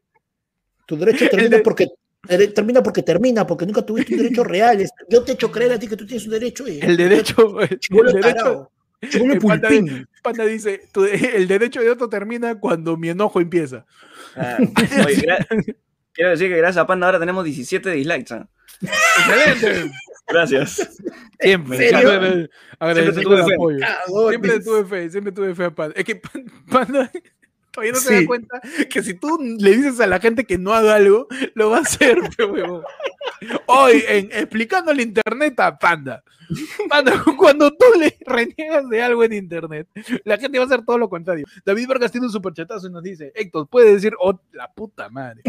tu 0.86 0.98
derecho 0.98 1.30
termina 1.30 1.60
porque 1.64 1.88
ter- 2.28 2.54
termina 2.54 2.84
porque 2.84 3.04
termina, 3.04 3.46
porque 3.48 3.66
nunca 3.66 3.82
tuviste 3.86 4.14
un 4.16 4.22
derecho 4.24 4.44
real. 4.44 4.86
Yo 5.10 5.24
te 5.24 5.32
he 5.32 5.36
hecho 5.36 5.52
creer 5.52 5.74
a 5.74 5.80
ti 5.80 5.88
que 5.88 5.98
tú 5.98 6.06
tienes 6.06 6.26
un 6.26 6.32
derecho. 6.32 6.68
Y, 6.68 6.80
El 6.82 6.98
derecho, 6.98 7.60
el, 7.62 7.80
derecho, 8.14 8.72
el 9.02 9.40
panda, 10.24 10.46
dice, 10.46 10.82
tu- 10.94 11.04
el 11.06 11.48
derecho 11.48 11.82
de 11.82 11.90
otro 11.90 12.08
termina 12.10 12.60
cuando 12.60 12.96
mi 12.98 13.10
enojo 13.10 13.42
empieza. 13.42 13.86
Ah, 14.36 14.58
oye, 14.60 15.18
gra- 15.22 15.76
quiero 16.14 16.32
decir 16.32 16.50
que 16.50 16.58
gracias 16.58 16.82
a 16.84 16.88
Panda 16.88 17.08
ahora 17.08 17.20
tenemos 17.20 17.44
17 17.44 17.90
dislikes. 17.92 18.34
¿ah? 18.34 18.48
Excelente. 18.82 19.92
Gracias. 20.28 20.90
Siempre, 21.40 21.78
siempre 21.78 23.12
tuve 23.24 23.38
fe. 23.44 23.50
Cagones. 23.52 24.30
Siempre 24.30 24.60
tuve 24.62 24.86
fe, 24.86 25.10
siempre 25.10 25.32
tuve 25.34 25.54
fe 25.56 25.64
a 25.66 25.72
Panda. 25.72 25.94
Es 25.98 26.06
que 26.06 26.16
Pan- 26.16 26.46
Panda 26.72 27.12
todavía 27.74 27.94
no 27.94 28.00
se 28.00 28.10
Sí. 28.10 28.22
da 28.22 28.28
cuenta 28.28 28.62
que 28.90 29.04
si 29.04 29.14
tú 29.16 29.38
le 29.60 29.76
dices 29.76 30.00
a 30.00 30.08
la 30.08 30.20
gente 30.20 30.46
que 30.46 30.58
no 30.58 30.74
haga 30.74 30.96
algo, 30.96 31.28
lo 31.56 31.72
va 31.72 31.78
a 31.78 31.82
hacer, 31.82 32.18
huevón. 32.40 32.84
Hoy, 33.66 34.04
en 34.08 34.30
explicando 34.32 34.92
el 34.92 35.02
internet 35.02 35.60
a 35.60 35.78
Panda. 35.78 36.24
Panda, 36.88 37.12
cuando 37.38 37.72
tú 37.72 37.86
le 38.00 38.16
reniegas 38.26 38.88
de 38.90 39.02
algo 39.02 39.24
en 39.24 39.34
internet, 39.34 39.88
la 40.24 40.38
gente 40.38 40.60
va 40.60 40.66
a 40.66 40.68
hacer 40.68 40.86
todo 40.86 40.98
lo 40.98 41.10
contrario. 41.10 41.46
David 41.66 41.88
Vargas 41.88 42.12
tiene 42.12 42.28
un 42.28 42.34
superchatazo 42.34 42.88
y 42.88 42.92
nos 42.92 43.02
dice, 43.04 43.32
Héctor, 43.36 43.68
puede 43.68 43.94
decir, 43.94 44.14
oh, 44.20 44.40
la 44.52 44.72
puta 44.72 45.10
madre. 45.10 45.42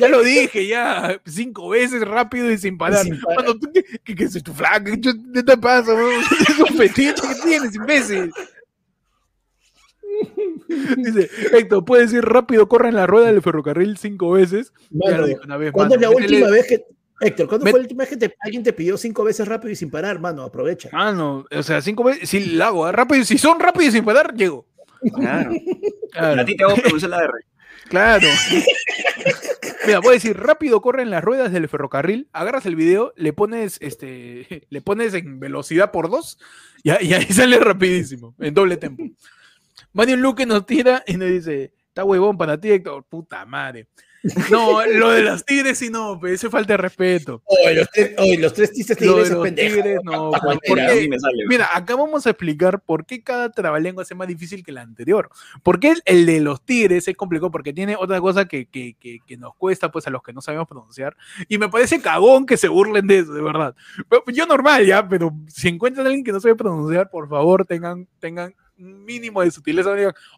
Ya 0.00 0.08
lo 0.08 0.22
dije 0.22 0.66
ya 0.66 1.20
cinco 1.24 1.68
veces 1.70 2.02
rápido 2.02 2.50
y 2.50 2.58
sin 2.58 2.76
parar. 2.76 3.04
Sin 3.04 3.20
parar. 3.20 3.44
Cuando 3.44 3.58
tú, 3.58 3.72
que, 3.72 3.82
que, 4.02 4.14
que 4.14 4.28
soy 4.28 4.42
tu 4.42 4.52
flaca, 4.52 4.84
¿qué 4.84 5.42
te 5.42 5.56
pasa? 5.56 5.94
weón? 5.94 6.22
Es 6.48 6.58
un 6.58 6.76
fetiche 6.76 7.14
que 7.14 7.34
tienes, 7.44 7.74
imbécil. 7.74 8.32
Dice, 10.96 11.28
Héctor, 11.52 11.84
puedes 11.84 12.10
decir 12.10 12.24
rápido, 12.24 12.68
corre 12.68 12.88
en 12.88 12.94
la 12.96 13.06
rueda 13.06 13.26
del 13.26 13.42
ferrocarril 13.42 13.96
cinco 13.98 14.30
veces. 14.32 14.72
ya 14.90 15.10
Mano, 15.10 15.22
lo 15.22 15.26
dijo 15.26 15.40
una 15.44 15.56
vez. 15.56 15.72
¿Cuándo 15.72 15.94
es 15.96 16.00
la 16.00 16.10
última 16.10 16.46
Métele- 16.48 16.50
vez 16.52 16.66
que. 16.66 16.84
Héctor, 17.20 17.46
¿cuándo 17.48 17.66
Met- 17.66 17.70
fue 17.70 17.78
la 17.80 17.82
última 17.84 18.02
vez 18.02 18.08
que 18.10 18.16
te- 18.16 18.34
alguien 18.40 18.62
te 18.64 18.72
pidió 18.72 18.96
cinco 18.96 19.22
veces 19.22 19.46
rápido 19.46 19.70
y 19.70 19.76
sin 19.76 19.90
parar, 19.90 20.18
mano? 20.20 20.42
Aprovecha. 20.42 20.88
Mano, 20.92 21.44
o 21.50 21.62
sea, 21.62 21.80
cinco 21.80 22.02
veces, 22.04 22.28
si 22.28 22.40
la 22.56 22.66
hago, 22.68 22.88
¿eh? 22.88 22.92
rápido, 22.92 23.24
si 23.24 23.38
son 23.38 23.60
rápidos 23.60 23.88
y 23.88 23.92
sin 23.98 24.04
parar, 24.04 24.34
llego. 24.34 24.66
Claro. 25.14 25.52
Claro, 26.12 26.40
A 26.40 26.44
ti 26.44 26.56
te 26.56 26.64
hago 26.64 26.74
pronunciar 26.76 27.10
la 27.10 27.22
R. 27.24 27.32
claro. 27.88 28.26
Mira, 29.86 29.98
voy 30.00 30.10
a 30.10 30.12
decir, 30.12 30.36
rápido 30.36 30.80
corre 30.80 31.02
en 31.02 31.10
las 31.10 31.22
ruedas 31.24 31.52
del 31.52 31.68
ferrocarril, 31.68 32.28
agarras 32.32 32.66
el 32.66 32.76
video, 32.76 33.12
le 33.16 33.32
pones, 33.32 33.78
este, 33.80 34.66
le 34.68 34.80
pones 34.80 35.14
en 35.14 35.40
velocidad 35.40 35.90
por 35.90 36.10
dos, 36.10 36.38
y, 36.82 36.90
ahí- 36.90 37.08
y 37.08 37.14
ahí 37.14 37.24
sale 37.26 37.58
rapidísimo, 37.58 38.34
en 38.38 38.54
doble 38.54 38.76
tempo. 38.76 39.02
Mario 39.92 40.16
Luque 40.16 40.46
nos 40.46 40.66
tira 40.66 41.02
y 41.06 41.16
nos 41.16 41.28
dice, 41.28 41.72
está 41.88 42.04
huevón 42.04 42.36
para 42.38 42.58
ti, 42.60 42.70
Héctor, 42.70 43.04
puta 43.08 43.44
madre. 43.46 43.88
No, 44.52 44.86
lo 44.86 45.10
de 45.10 45.24
las 45.24 45.44
tigres 45.44 45.78
sí 45.78 45.90
no, 45.90 46.16
pero 46.20 46.32
eso 46.32 46.46
es 46.46 46.52
falta 46.52 46.74
de 46.74 46.76
respeto. 46.76 47.42
Oye, 47.44 47.74
los 47.74 47.90
tres, 47.90 48.14
oye, 48.18 48.38
los 48.38 48.52
tres 48.54 48.70
tistes 48.72 49.00
Lo 49.00 49.14
tigres 49.14 49.30
de 49.30 49.34
los 49.34 49.54
tigres, 49.56 49.98
no, 50.04 50.30
Pa' 50.30 50.38
¿por 50.38 50.58
cualquiera. 50.60 50.86
qué? 50.86 50.92
A 50.92 50.94
mí 51.02 51.08
me 51.08 51.18
sale. 51.18 51.44
Mira, 51.48 51.68
acá 51.76 51.96
vamos 51.96 52.24
a 52.24 52.30
explicar 52.30 52.80
por 52.82 53.04
qué 53.04 53.20
cada 53.24 53.50
trabalengua 53.50 54.04
es 54.04 54.14
más 54.14 54.28
difícil 54.28 54.62
que 54.62 54.70
el 54.70 54.78
anterior. 54.78 55.28
Porque 55.64 55.90
el, 55.90 56.02
el 56.04 56.24
de 56.26 56.40
los 56.40 56.64
tigres 56.64 57.08
es 57.08 57.16
complicado 57.16 57.50
porque 57.50 57.72
tiene 57.72 57.96
otra 57.96 58.20
cosa 58.20 58.44
que, 58.46 58.66
que- 58.66 58.94
que- 59.00 59.18
que 59.26 59.36
nos 59.36 59.56
cuesta 59.56 59.90
pues 59.90 60.06
a 60.06 60.10
los 60.10 60.22
que 60.22 60.32
no 60.32 60.40
sabemos 60.40 60.68
pronunciar. 60.68 61.16
Y 61.48 61.58
me 61.58 61.68
parece 61.68 62.00
cagón 62.00 62.46
que 62.46 62.56
se 62.56 62.68
burlen 62.68 63.08
de 63.08 63.18
eso, 63.18 63.32
de 63.32 63.42
verdad. 63.42 63.74
Pero 64.08 64.22
yo 64.28 64.46
normal 64.46 64.86
ya, 64.86 65.08
pero 65.08 65.32
si 65.48 65.66
encuentran 65.66 66.06
a 66.06 66.10
alguien 66.10 66.24
que 66.24 66.30
no 66.30 66.38
sabe 66.38 66.54
pronunciar, 66.54 67.10
por 67.10 67.28
favor 67.28 67.64
tengan, 67.66 68.06
tengan 68.20 68.54
mínimo 68.82 69.42
de 69.42 69.50
sutileza. 69.50 69.90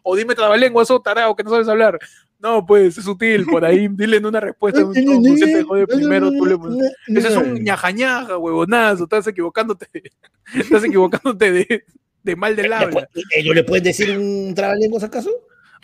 o 0.03 0.15
dime 0.15 0.35
trabalenguas 0.35 0.89
o 0.91 1.01
tarao 1.01 1.35
que 1.35 1.43
no 1.43 1.49
sabes 1.49 1.67
hablar. 1.67 1.99
No, 2.37 2.65
pues, 2.65 2.97
es 2.97 3.03
sutil, 3.05 3.45
por 3.45 3.65
ahí, 3.65 3.87
dile 3.91 4.17
en 4.17 4.25
una 4.25 4.39
respuesta, 4.39 4.81
se 4.93 5.45
te 5.45 5.63
jode 5.63 5.87
primero, 5.87 6.29
tú 6.31 6.45
le 6.45 6.55
pones- 6.57 6.91
Ese 7.07 7.27
es 7.29 7.35
un 7.37 7.55
ñaja 7.63 7.91
ñaja, 7.91 8.37
huevonazo, 8.37 9.03
estás 9.05 9.25
equivocándote, 9.27 9.87
estás 10.53 10.83
equivocándote 10.83 11.51
de, 11.51 11.85
de 12.23 12.35
mal 12.35 12.55
del 12.55 12.69
¿Le 12.69 12.75
habla. 12.75 13.07
¿Ellos 13.35 13.55
le 13.55 13.63
pueden 13.63 13.85
decir 13.85 14.17
un 14.17 14.53
trabalenguas 14.53 15.03
acaso? 15.03 15.31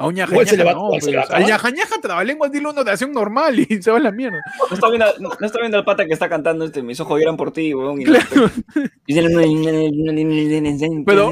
A 0.01 0.07
un 0.07 0.13
ñaja 0.15 0.35
va- 0.35 0.43
no, 0.43 0.49
le 0.57 0.63
va 0.63 0.71
a 0.71 1.27
pues, 1.27 1.31
al 1.31 1.45
ñaja 1.45 1.69
ñaja 1.71 2.01
trabalenguas, 2.01 2.51
dile 2.51 2.67
una 2.69 2.81
oración 2.81 3.11
normal 3.11 3.59
y 3.59 3.65
se 3.81 3.91
va 3.91 3.97
a 3.97 3.99
la 4.01 4.11
mierda. 4.11 4.39
No 4.69 4.73
está 4.75 4.89
viendo, 4.89 5.05
no, 5.19 5.29
no 5.39 5.45
está 5.45 5.59
viendo 5.59 5.77
al 5.77 5.85
pata 5.85 6.05
que 6.05 6.13
está 6.13 6.27
cantando 6.29 6.65
este, 6.65 6.81
mis 6.81 6.99
ojos 6.99 7.19
lloran 7.19 7.37
por 7.37 7.51
ti, 7.51 7.73
weón. 7.73 8.01
y 8.01 8.05
no- 8.05 8.13
Claro. 8.13 8.51
Pero- 11.05 11.31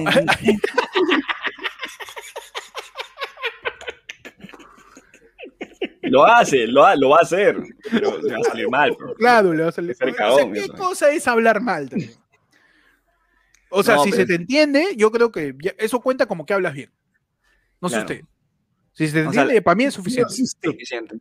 Lo 6.01 6.25
hace, 6.25 6.65
lo, 6.67 6.85
ha- 6.85 6.95
lo 6.95 7.09
va 7.09 7.17
a 7.17 7.21
hacer, 7.21 7.57
pero 7.91 8.17
le 8.21 8.33
va 8.33 8.39
a 8.39 8.43
salir 8.43 8.69
mal. 8.69 8.91
bro. 8.97 9.13
Claro, 9.15 9.53
le 9.53 9.63
va 9.63 9.69
a 9.69 9.71
salir. 9.71 9.95
Ser 9.95 10.09
O 10.09 10.13
sea, 10.15 10.51
¿Qué 10.51 10.59
eso. 10.59 10.73
cosa 10.73 11.11
es 11.11 11.27
hablar 11.27 11.61
mal 11.61 11.89
también? 11.89 12.11
O 13.69 13.83
sea, 13.83 13.95
No, 13.95 14.03
si 14.03 14.11
pero- 14.11 14.21
se 14.23 14.27
te 14.27 14.35
entiende, 14.35 14.87
yo 14.97 15.11
creo 15.11 15.31
que 15.31 15.53
ya- 15.61 15.73
eso 15.77 15.99
cuenta 15.99 16.25
como 16.25 16.45
que 16.45 16.53
hablas 16.53 16.73
bien. 16.73 16.91
No 17.81 17.89
sé 17.89 17.95
Claro. 17.95 18.13
usted. 18.13 18.25
Si 19.05 19.07
se 19.07 19.25
O 19.25 19.31
sea, 19.31 19.41
entiende, 19.43 19.61
para 19.61 19.75
mí 19.75 19.85
es 19.85 19.93
suficiente. 19.93 20.33
Suficiente. 20.33 21.15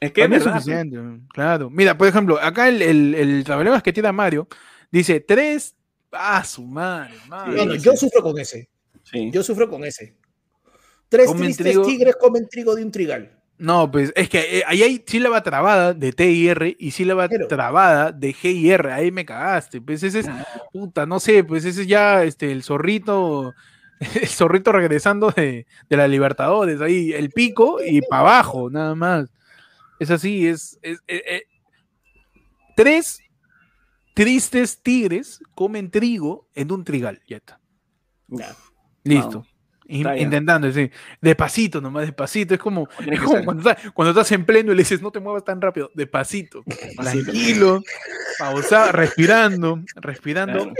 Es 0.00 0.10
que 0.10 0.22
Para 0.22 0.24
es 0.24 0.30
mí 0.30 0.36
es 0.50 0.54
suficiente, 0.56 0.98
claro. 1.32 1.70
Mira, 1.70 1.96
por 1.96 2.08
ejemplo, 2.08 2.36
acá 2.42 2.68
el, 2.68 2.82
el, 2.82 3.14
el 3.14 3.44
trabalenguas 3.44 3.82
que 3.84 3.92
tira 3.92 4.10
Mario 4.12 4.48
dice 4.90 5.20
tres. 5.20 5.76
Ah, 6.10 6.42
su 6.44 6.64
madre, 6.66 7.14
madre. 7.28 7.56
No, 7.56 7.64
no, 7.66 7.74
yo 7.76 7.92
sufro 7.96 8.20
con 8.22 8.36
ese. 8.38 8.68
Sí. 9.04 9.30
Yo 9.32 9.42
sufro 9.44 9.68
con 9.70 9.84
ese. 9.84 10.16
Tres 11.08 11.26
Comen 11.26 11.44
tristes 11.44 11.66
trigo. 11.66 11.84
tigres 11.86 12.16
comen 12.16 12.48
trigo 12.48 12.74
de 12.74 12.84
un 12.84 12.90
trigal. 12.90 13.38
No, 13.58 13.88
pues 13.88 14.12
es 14.16 14.28
que 14.28 14.58
eh, 14.58 14.62
ahí 14.66 14.82
hay 14.82 15.04
sílaba 15.06 15.42
trabada 15.44 15.94
de 15.94 16.12
T 16.12 16.28
y 16.28 16.48
R 16.48 16.74
y 16.76 16.90
sílaba 16.90 17.28
Pero- 17.28 17.46
trabada 17.46 18.10
de 18.10 18.34
G 18.34 18.52
y 18.52 18.70
R. 18.72 18.92
Ahí 18.92 19.12
me 19.12 19.24
cagaste. 19.24 19.80
Pues 19.80 20.02
ese 20.02 20.20
es, 20.20 20.26
puta, 20.72 21.06
no 21.06 21.20
sé, 21.20 21.44
pues 21.44 21.64
ese 21.64 21.82
es 21.82 21.86
ya 21.86 22.24
este, 22.24 22.50
el 22.50 22.64
zorrito, 22.64 23.54
el 24.20 24.28
zorrito 24.28 24.72
regresando 24.72 25.30
de, 25.30 25.66
de 25.88 25.96
la 25.96 26.08
Libertadores. 26.08 26.80
Ahí 26.80 27.12
el 27.12 27.30
pico 27.30 27.78
y 27.84 28.00
para 28.02 28.20
abajo, 28.20 28.70
nada 28.70 28.94
más. 28.94 29.30
Es 29.98 30.10
así, 30.10 30.46
es. 30.48 30.78
es- 30.82 31.00
eh, 31.06 31.22
eh, 31.26 31.42
tres 32.76 33.20
tristes 34.14 34.82
tigres 34.82 35.40
comen 35.54 35.90
trigo 35.90 36.48
en 36.54 36.72
un 36.72 36.84
trigal. 36.84 37.20
Ya 37.26 37.36
está. 37.38 37.60
Listo. 39.04 39.44
In- 39.86 39.98
Está 39.98 40.12
bien. 40.12 40.24
intentando, 40.26 40.72
sí. 40.72 40.90
Despacito 41.20 41.80
nomás, 41.80 42.06
despacito. 42.06 42.54
Es 42.54 42.60
como, 42.60 42.88
es 43.10 43.20
como 43.20 43.44
cuando, 43.44 43.68
estás, 43.70 43.92
cuando 43.92 44.10
estás 44.12 44.32
en 44.32 44.46
pleno 44.46 44.72
y 44.72 44.76
le 44.76 44.82
dices, 44.82 45.02
no 45.02 45.10
te 45.10 45.20
muevas 45.20 45.44
tan 45.44 45.60
rápido. 45.60 45.90
Despacito. 45.94 46.64
Tranquilo. 46.96 47.82
Pausado, 48.38 48.92
respirando. 48.92 49.82
Respirando 49.96 50.54
Claro. 50.64 50.72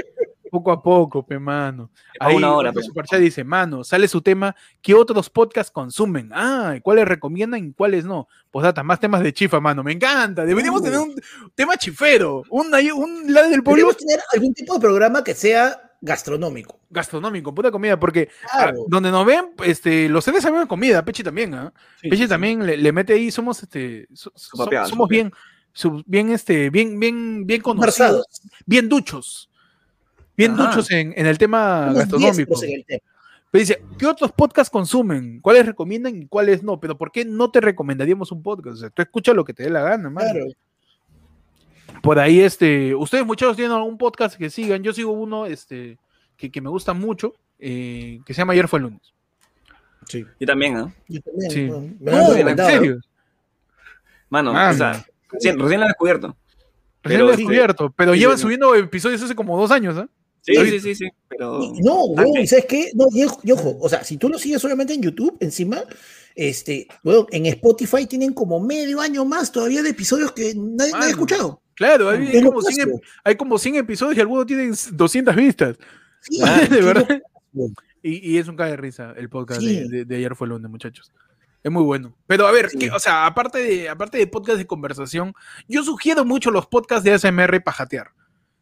Poco 0.52 0.70
a 0.70 0.82
poco, 0.82 1.24
pe 1.26 1.38
mano. 1.38 1.90
Ahí 2.20 2.36
una 2.36 2.52
hora, 2.54 2.72
superchat 2.74 3.18
dice, 3.20 3.42
mano, 3.42 3.82
sale 3.84 4.06
su 4.06 4.20
tema. 4.20 4.54
¿Qué 4.82 4.92
otros 4.94 5.30
podcasts 5.30 5.72
consumen? 5.72 6.28
Ah, 6.34 6.74
¿y 6.76 6.80
¿cuáles 6.82 7.08
recomiendan 7.08 7.64
y 7.64 7.72
cuáles 7.72 8.04
no? 8.04 8.28
Pues 8.50 8.62
data, 8.62 8.82
más 8.82 9.00
temas 9.00 9.22
de 9.22 9.32
chifa, 9.32 9.60
mano. 9.60 9.82
Me 9.82 9.92
encanta. 9.92 10.44
Deberíamos 10.44 10.82
Uh. 10.82 10.84
tener 10.84 10.98
un 10.98 11.14
tema 11.54 11.78
chifero. 11.78 12.42
Un, 12.50 12.66
un 12.66 13.32
lado 13.32 13.48
del 13.48 13.62
pueblo 13.62 13.86
Podríamos 13.86 13.96
tener 13.96 14.20
algún 14.34 14.52
tipo 14.52 14.74
de 14.74 14.80
programa 14.80 15.24
que 15.24 15.34
sea 15.34 15.90
gastronómico. 16.02 16.78
gastronómico, 16.90 17.54
puta 17.54 17.70
comida, 17.70 17.98
porque 17.98 18.28
Claro. 18.50 18.80
Ah, 18.82 18.84
donde 18.88 19.10
nos 19.10 19.24
ven, 19.24 19.52
este, 19.64 20.08
los 20.10 20.22
seres 20.22 20.42
saben 20.42 20.66
comida, 20.66 21.02
Peche 21.02 21.24
también, 21.24 21.54
¿ah? 21.54 21.72
Sí, 22.02 22.10
sí, 22.10 22.16
sí. 22.18 22.28
también 22.28 22.66
le, 22.66 22.76
le 22.76 22.92
mete 22.92 23.14
ahí, 23.14 23.30
somos 23.30 23.62
este, 23.62 24.06
so- 24.12 24.32
so- 24.34 24.58
papeada, 24.58 24.84
somos 24.86 25.08
bien, 25.08 25.32
bien, 26.04 26.28
este, 26.30 26.68
bien, 26.70 27.00
bien, 27.00 27.46
bien 27.46 27.62
conocidos, 27.62 28.26
bien 28.66 28.88
duchos, 28.90 29.48
bien 30.36 30.52
Ajá. 30.52 30.66
duchos 30.68 30.90
en, 30.90 31.12
en 31.16 31.26
el 31.26 31.38
tema 31.38 31.84
Somos 31.86 31.98
gastronómico. 31.98 32.64
en 32.64 32.72
el 32.72 32.84
tema. 32.84 33.00
Pero 33.50 33.60
dice, 33.60 33.82
¿qué 33.98 34.06
otros 34.06 34.32
podcasts 34.32 34.70
consumen? 34.70 35.40
¿Cuáles 35.40 35.66
recomiendan 35.66 36.16
y 36.22 36.26
cuáles 36.26 36.62
no? 36.62 36.80
Pero 36.80 36.96
¿por 36.96 37.12
qué 37.12 37.24
no 37.24 37.50
te 37.50 37.60
recomendaríamos 37.60 38.32
un 38.32 38.42
podcast? 38.42 38.76
O 38.76 38.80
sea, 38.80 38.90
tú 38.90 39.02
escucha 39.02 39.34
lo 39.34 39.44
que 39.44 39.52
te 39.52 39.64
dé 39.64 39.70
la 39.70 39.82
gana, 39.82 40.08
mano. 40.08 40.30
Claro. 40.32 40.46
Por 42.02 42.18
ahí, 42.18 42.40
este, 42.40 42.94
ustedes 42.94 43.24
muchachos 43.26 43.54
tienen 43.56 43.76
algún 43.76 43.98
podcast 43.98 44.36
que 44.36 44.48
sigan, 44.50 44.82
yo 44.82 44.92
sigo 44.94 45.12
uno, 45.12 45.44
este, 45.46 45.98
que, 46.36 46.50
que 46.50 46.60
me 46.62 46.70
gusta 46.70 46.94
mucho, 46.94 47.34
eh, 47.58 48.20
que 48.24 48.32
se 48.32 48.38
llama 48.38 48.54
Ayer 48.54 48.66
fue 48.68 48.78
el 48.78 48.84
lunes. 48.84 49.02
Sí. 50.08 50.24
Yo 50.40 50.46
también, 50.46 50.76
¿ah? 50.78 50.94
Yo 51.06 51.20
también. 51.20 51.50
Sí. 51.50 51.66
bueno, 51.66 51.94
No, 52.00 52.34
en 52.34 52.56
serio. 52.56 53.00
Mano, 54.30 54.52
Mano. 54.54 54.70
o 54.70 54.74
sea, 54.74 55.04
recién, 55.30 55.58
recién 55.58 55.78
lo 55.80 55.86
he 55.86 55.88
descubierto. 55.90 56.28
Recién 57.02 57.18
Pero 57.18 57.24
lo 57.26 57.32
he 57.32 57.36
sí. 57.36 57.42
descubierto, 57.42 57.90
pero 57.94 58.14
Sí, 58.14 58.18
llevan 58.20 58.36
sí. 58.38 58.42
subiendo 58.42 58.74
episodios 58.74 59.22
hace 59.22 59.34
como 59.34 59.56
dos 59.60 59.70
años, 59.70 59.96
¿ah? 59.98 60.08
Sí, 60.42 60.54
sí, 60.56 60.80
sí, 60.80 60.94
sí. 60.94 61.08
Pero. 61.28 61.72
No, 61.82 62.00
Ah, 62.16 62.22
weón, 62.22 62.34
¿qué? 62.34 62.40
¿y 62.42 62.46
¿sabes 62.46 62.66
qué? 62.66 62.90
No, 62.94 63.06
y 63.12 63.24
ojo, 63.24 63.40
y 63.44 63.52
ojo, 63.52 63.78
o 63.80 63.88
sea, 63.88 64.04
si 64.04 64.16
tú 64.16 64.28
lo 64.28 64.38
sigues 64.38 64.60
solamente 64.60 64.92
en 64.92 65.00
YouTube, 65.02 65.36
encima, 65.40 65.82
este, 66.34 66.88
weón, 67.04 67.26
en 67.30 67.46
Spotify 67.46 68.06
tienen 68.06 68.32
como 68.32 68.58
medio 68.60 69.00
año 69.00 69.24
más 69.24 69.50
todavía 69.52 69.82
de 69.82 69.90
episodios 69.90 70.32
que 70.32 70.52
nadie, 70.56 70.92
nadie 70.92 71.06
ha 71.06 71.10
escuchado. 71.10 71.62
Claro, 71.74 72.10
hay, 72.10 72.42
como 72.42 72.60
locazo. 72.60 72.70
100, 72.72 73.00
hay 73.24 73.36
como 73.36 73.56
100 73.58 73.76
episodios 73.76 74.16
y 74.18 74.20
algunos 74.20 74.46
tienen 74.46 74.74
200 74.92 75.34
vistas. 75.36 75.76
Sí, 76.20 76.38
de 76.70 76.80
verdad. 76.82 77.22
Y, 78.02 78.32
y 78.32 78.38
es 78.38 78.48
un 78.48 78.56
cae 78.56 78.70
de 78.72 78.76
risa 78.76 79.14
el 79.16 79.28
podcast 79.28 79.60
Sí. 79.60 79.76
de, 79.76 79.88
de- 79.88 80.04
de 80.04 80.16
ayer 80.16 80.34
fue 80.36 80.46
el 80.46 80.50
lunes, 80.50 80.70
muchachos. 80.70 81.12
Es 81.62 81.70
muy 81.70 81.82
bueno. 81.84 82.16
Pero 82.26 82.46
a 82.48 82.50
ver, 82.52 82.68
Sí. 82.70 82.78
que- 82.78 82.90
o 82.90 82.98
sea, 82.98 83.26
aparte 83.26 83.58
de, 83.58 83.88
aparte 83.88 84.18
de 84.18 84.26
podcast 84.26 84.58
de 84.58 84.66
conversación, 84.66 85.34
yo 85.68 85.82
sugiero 85.84 86.24
mucho 86.24 86.50
los 86.50 86.66
podcasts 86.66 87.04
de 87.04 87.12
ASMR 87.12 87.60
para 87.62 87.76
jatear. 87.76 88.08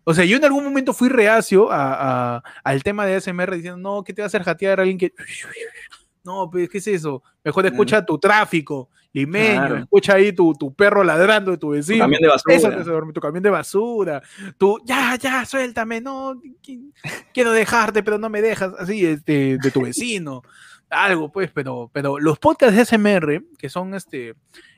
O 0.04 0.14
sea, 0.14 0.24
yo 0.24 0.36
en 0.36 0.44
algún 0.44 0.64
momento 0.64 0.92
fui 0.94 1.08
reacio 1.08 1.70
a- 1.70 2.36
a- 2.36 2.42
al 2.64 2.82
tema 2.82 3.06
de 3.06 3.14
ASMR 3.16 3.54
diciendo, 3.56 3.76
no, 3.78 4.02
¿qué 4.04 4.12
te 4.12 4.22
va 4.22 4.26
a 4.26 4.28
hacer 4.28 4.42
jatear 4.42 4.78
a 4.78 4.82
alguien 4.82 4.98
que... 4.98 5.12
No, 6.22 6.50
pues, 6.50 6.68
¿qué 6.68 6.78
es 6.78 6.86
eso? 6.86 7.22
Mejor 7.42 7.64
escucha 7.64 8.04
tu 8.04 8.18
tráfico, 8.18 8.90
limeño, 9.10 9.54
Claro. 9.60 9.76
escucha 9.78 10.14
ahí 10.16 10.32
tu, 10.34 10.52
tu 10.52 10.72
perro 10.74 11.02
ladrando 11.02 11.50
de 11.52 11.56
tu 11.56 11.70
vecino. 11.70 12.04
camión 12.04 12.20
de 12.20 12.28
basura. 12.28 12.54
Eso 12.54 12.68
te 12.68 12.74
hace 12.74 12.90
dormir, 12.90 13.14
tu 13.14 13.22
camión 13.22 13.42
de 13.42 13.48
basura. 13.48 14.22
Tu, 14.58 14.78
ya, 14.84 15.16
ya, 15.16 15.46
suéltame, 15.46 16.02
no, 16.02 16.34
qui- 16.62 16.92
quiero 17.32 17.52
dejarte, 17.52 18.02
pero 18.02 18.18
no 18.18 18.28
me 18.28 18.42
dejas, 18.42 18.74
así, 18.78 19.06
este, 19.06 19.56
de 19.62 19.70
tu 19.70 19.80
vecino. 19.80 20.42
Algo, 20.90 21.32
pues, 21.32 21.50
pero, 21.52 21.88
pero 21.90 22.18
los 22.18 22.38
podcasts 22.38 22.74
de 22.76 22.82
ASMR, 22.82 23.42
que 23.58 23.70
son 23.70 23.94
este, 23.94 24.34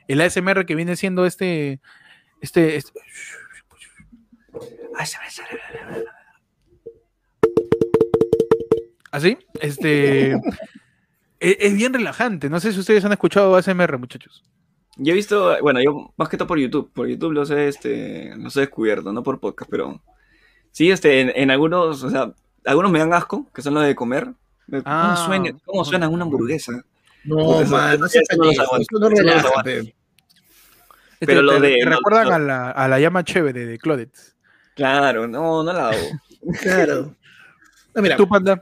el 0.07 0.21
ASMR 0.21 0.65
que 0.65 0.75
viene 0.75 0.95
siendo 0.95 1.25
este, 1.25 1.81
este, 2.39 2.77
este- 2.77 3.01
así, 9.11 9.37
este, 9.61 10.31
e- 11.39 11.57
es, 11.59 11.73
bien 11.75 11.93
relajante. 11.93 12.49
No 12.49 12.59
sé 12.59 12.73
si 12.73 12.79
ustedes 12.79 13.03
han 13.05 13.11
escuchado 13.11 13.55
ASMR, 13.55 13.97
muchachos. 13.97 14.43
Yo 14.97 15.11
he 15.13 15.15
visto, 15.15 15.55
bueno, 15.61 15.81
yo 15.81 16.13
más 16.17 16.29
que 16.29 16.37
todo 16.37 16.47
por 16.47 16.59
YouTube. 16.59 16.91
Por 16.93 17.07
YouTube 17.07 17.31
los 17.33 17.49
he, 17.49 17.67
este, 17.67 18.35
los 18.37 18.55
he 18.57 18.61
descubierto, 18.61 19.11
no 19.11 19.23
por 19.23 19.39
podcast, 19.39 19.69
pero. 19.69 20.01
Sí, 20.71 20.89
este, 20.89 21.21
en, 21.21 21.31
en 21.35 21.51
algunos, 21.51 22.03
o 22.03 22.09
sea, 22.09 22.31
algunos 22.65 22.91
me 22.91 22.99
dan 22.99 23.13
asco, 23.13 23.47
que 23.53 23.61
son 23.61 23.75
los 23.75 23.83
de 23.85 23.93
comer. 23.95 24.27
¿Cómo, 24.69 24.81
Ah. 24.85 25.23
suena, 25.25 25.51
¿Cómo 25.65 25.85
suena 25.85 26.07
una 26.09 26.23
hamburguesa? 26.23 26.83
No, 27.25 27.61
Eso- 27.61 27.71
man, 27.75 27.99
no 27.99 28.05
eso 28.07 28.19
seas 28.19 28.37
no 28.37 28.99
no 28.99 29.09
relaja, 29.09 29.63
Pero 31.19 31.41
lo 31.41 31.53
te- 31.61 31.67
de- 31.67 31.77
te 31.77 31.85
recuerdan 31.89 32.27
lo- 32.27 32.33
a, 32.33 32.39
la, 32.39 32.69
a 32.71 32.87
la 32.87 32.99
llama 32.99 33.23
chévere 33.23 33.65
de 33.65 33.77
Claudette. 33.77 34.17
Claro, 34.75 35.27
no, 35.27 35.63
no 35.63 35.73
la 35.73 35.89
hago. 35.89 36.19
Claro. 36.61 37.15
No, 37.95 38.01
mira, 38.01 38.17
¿Tú, 38.17 38.27
panda? 38.27 38.59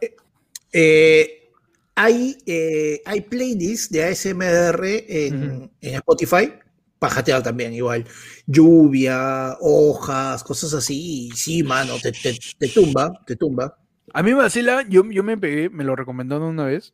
eh, 0.71 1.49
hay, 1.95 2.37
eh, 2.45 3.01
hay 3.05 3.21
playlists 3.21 3.89
de 3.91 4.03
ASMR 4.03 5.05
en, 5.07 5.53
Ujú. 5.53 5.71
en 5.81 5.95
Spotify, 5.95 6.53
pajateado 6.99 7.41
también, 7.41 7.73
igual. 7.73 8.05
Lluvia, 8.45 9.57
hojas, 9.61 10.43
cosas 10.43 10.73
así. 10.73 11.27
y 11.27 11.31
sí, 11.31 11.63
mano, 11.63 11.97
te, 11.99 12.11
te, 12.11 12.37
te 12.57 12.67
tumba, 12.69 13.11
te 13.25 13.35
tumba. 13.35 13.77
A 14.13 14.21
mí 14.23 14.31
me 14.31 14.37
vacila, 14.37 14.83
yo, 14.87 15.03
yo 15.09 15.23
me 15.23 15.37
pegué, 15.37 15.69
me 15.69 15.83
lo 15.83 15.95
recomendaron 15.95 16.49
una 16.49 16.65
vez. 16.65 16.93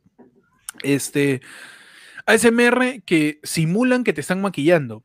Este, 0.84 1.42
ASMR 2.26 3.02
que 3.06 3.40
simulan 3.44 4.04
que 4.04 4.14
te 4.14 4.22
están 4.22 4.42
maquillando. 4.42 5.04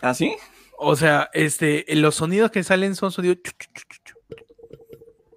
¿Ah, 0.00 0.14
sí? 0.14 0.36
O 0.78 0.94
sea, 0.96 1.30
este, 1.32 1.84
los 1.94 2.14
sonidos 2.16 2.50
que 2.50 2.62
salen 2.62 2.94
son 2.94 3.10
sonidos. 3.12 3.38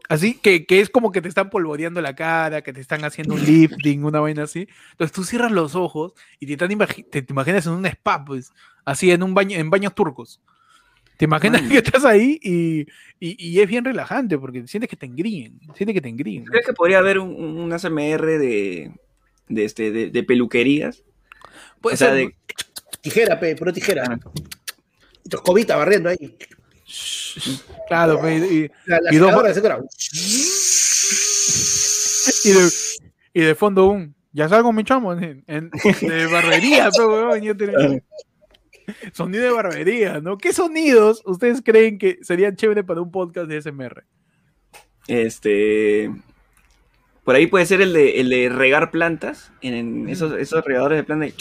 Así 0.10 0.34
que, 0.34 0.66
que 0.66 0.80
es 0.80 0.90
como 0.90 1.12
que 1.12 1.22
te 1.22 1.30
están 1.30 1.52
polvoreando 1.52 2.02
la 2.02 2.16
cara, 2.16 2.64
que 2.64 2.74
te 2.74 2.82
están 2.82 3.06
haciendo 3.06 3.36
un 3.36 3.46
lifting, 3.46 4.04
una 4.04 4.20
vaina 4.20 4.44
así. 4.44 4.68
Entonces 4.92 5.14
tú 5.14 5.24
cierras 5.24 5.52
los 5.52 5.76
ojos 5.76 6.14
y 6.40 6.48
te, 6.48 6.54
están 6.54 6.70
imagi- 6.72 7.06
te, 7.08 7.22
te 7.22 7.32
imaginas 7.32 7.68
en 7.68 7.74
un 7.74 7.86
spa, 7.86 8.26
pues, 8.26 8.52
así 8.86 9.12
en 9.12 9.22
un 9.22 9.36
baño, 9.36 9.56
en 9.58 9.70
baños 9.70 9.94
turcos. 9.94 10.42
Te 11.18 11.26
imaginas 11.26 11.62
Ay. 11.62 11.70
que 11.70 11.78
estás 11.78 12.06
ahí 12.06 12.40
y, 12.42 12.88
y- 13.20 13.36
y 13.38 13.60
es 13.60 13.68
bien 13.68 13.86
relajante 13.86 14.40
porque 14.40 14.66
sientes 14.68 14.90
que 14.90 14.96
te 14.96 15.06
engríen, 15.06 15.60
sientes 15.76 15.94
que 15.94 16.02
te 16.02 16.10
engríen. 16.10 16.46
¿Crees 16.46 16.66
que 16.66 16.74
podría 16.74 16.98
haber 17.00 17.20
un, 17.20 17.30
un 17.60 17.72
ASMR 17.72 18.40
de, 18.40 18.92
de, 19.48 19.64
este, 19.66 19.92
de, 19.92 20.10
de 20.10 20.24
peluquerías? 20.24 21.04
Puede 21.82 21.94
O 21.94 21.98
sea, 21.98 22.08
ser, 22.10 22.16
de-. 22.30 22.36
Tijera, 23.02 23.40
pe, 23.40 23.56
puro 23.56 23.72
tijera. 23.72 24.20
Y 25.30 25.32
tu 25.32 25.38
escobita 25.38 25.76
barriendo 25.78 26.10
ahí. 26.10 26.36
Claro, 27.88 28.28
y, 28.28 28.72
La, 28.88 29.00
la 29.00 29.14
Y 29.14 29.18
dos 29.18 29.32
y 32.44 32.52
de, 32.52 32.70
y 33.34 33.42
de 33.42 33.54
fondo 33.54 33.86
un. 33.90 34.16
Ya 34.32 34.50
salgo, 34.50 34.74
mi 34.74 34.84
chamo. 34.84 35.14
En, 35.14 35.44
en- 35.46 35.70
de 36.02 36.26
barbería, 36.26 36.90
Sonido 39.14 39.44
de 39.44 39.52
barbería, 39.52 40.20
¿no? 40.20 40.40
¿Qué 40.40 40.52
sonidos 40.52 41.22
ustedes 41.26 41.62
creen 41.64 42.00
que 42.00 42.18
serían 42.24 42.56
chévere 42.56 42.84
para 42.84 43.02
un 43.02 43.12
podcast 43.12 43.48
de 43.48 43.62
SMR? 43.62 44.04
Este. 45.08 46.12
Por 47.30 47.36
ahí 47.36 47.46
puede 47.46 47.68
ser 47.68 47.80
el 47.82 47.94
de, 47.94 48.20
el 48.22 48.30
de 48.32 48.50
regar 48.50 48.90
plantas. 48.90 49.52
En, 49.62 49.76
en 49.76 50.10
esos, 50.10 50.34
esos 50.34 50.66
regadores 50.66 50.98
de 50.98 51.04
plantas. 51.04 51.36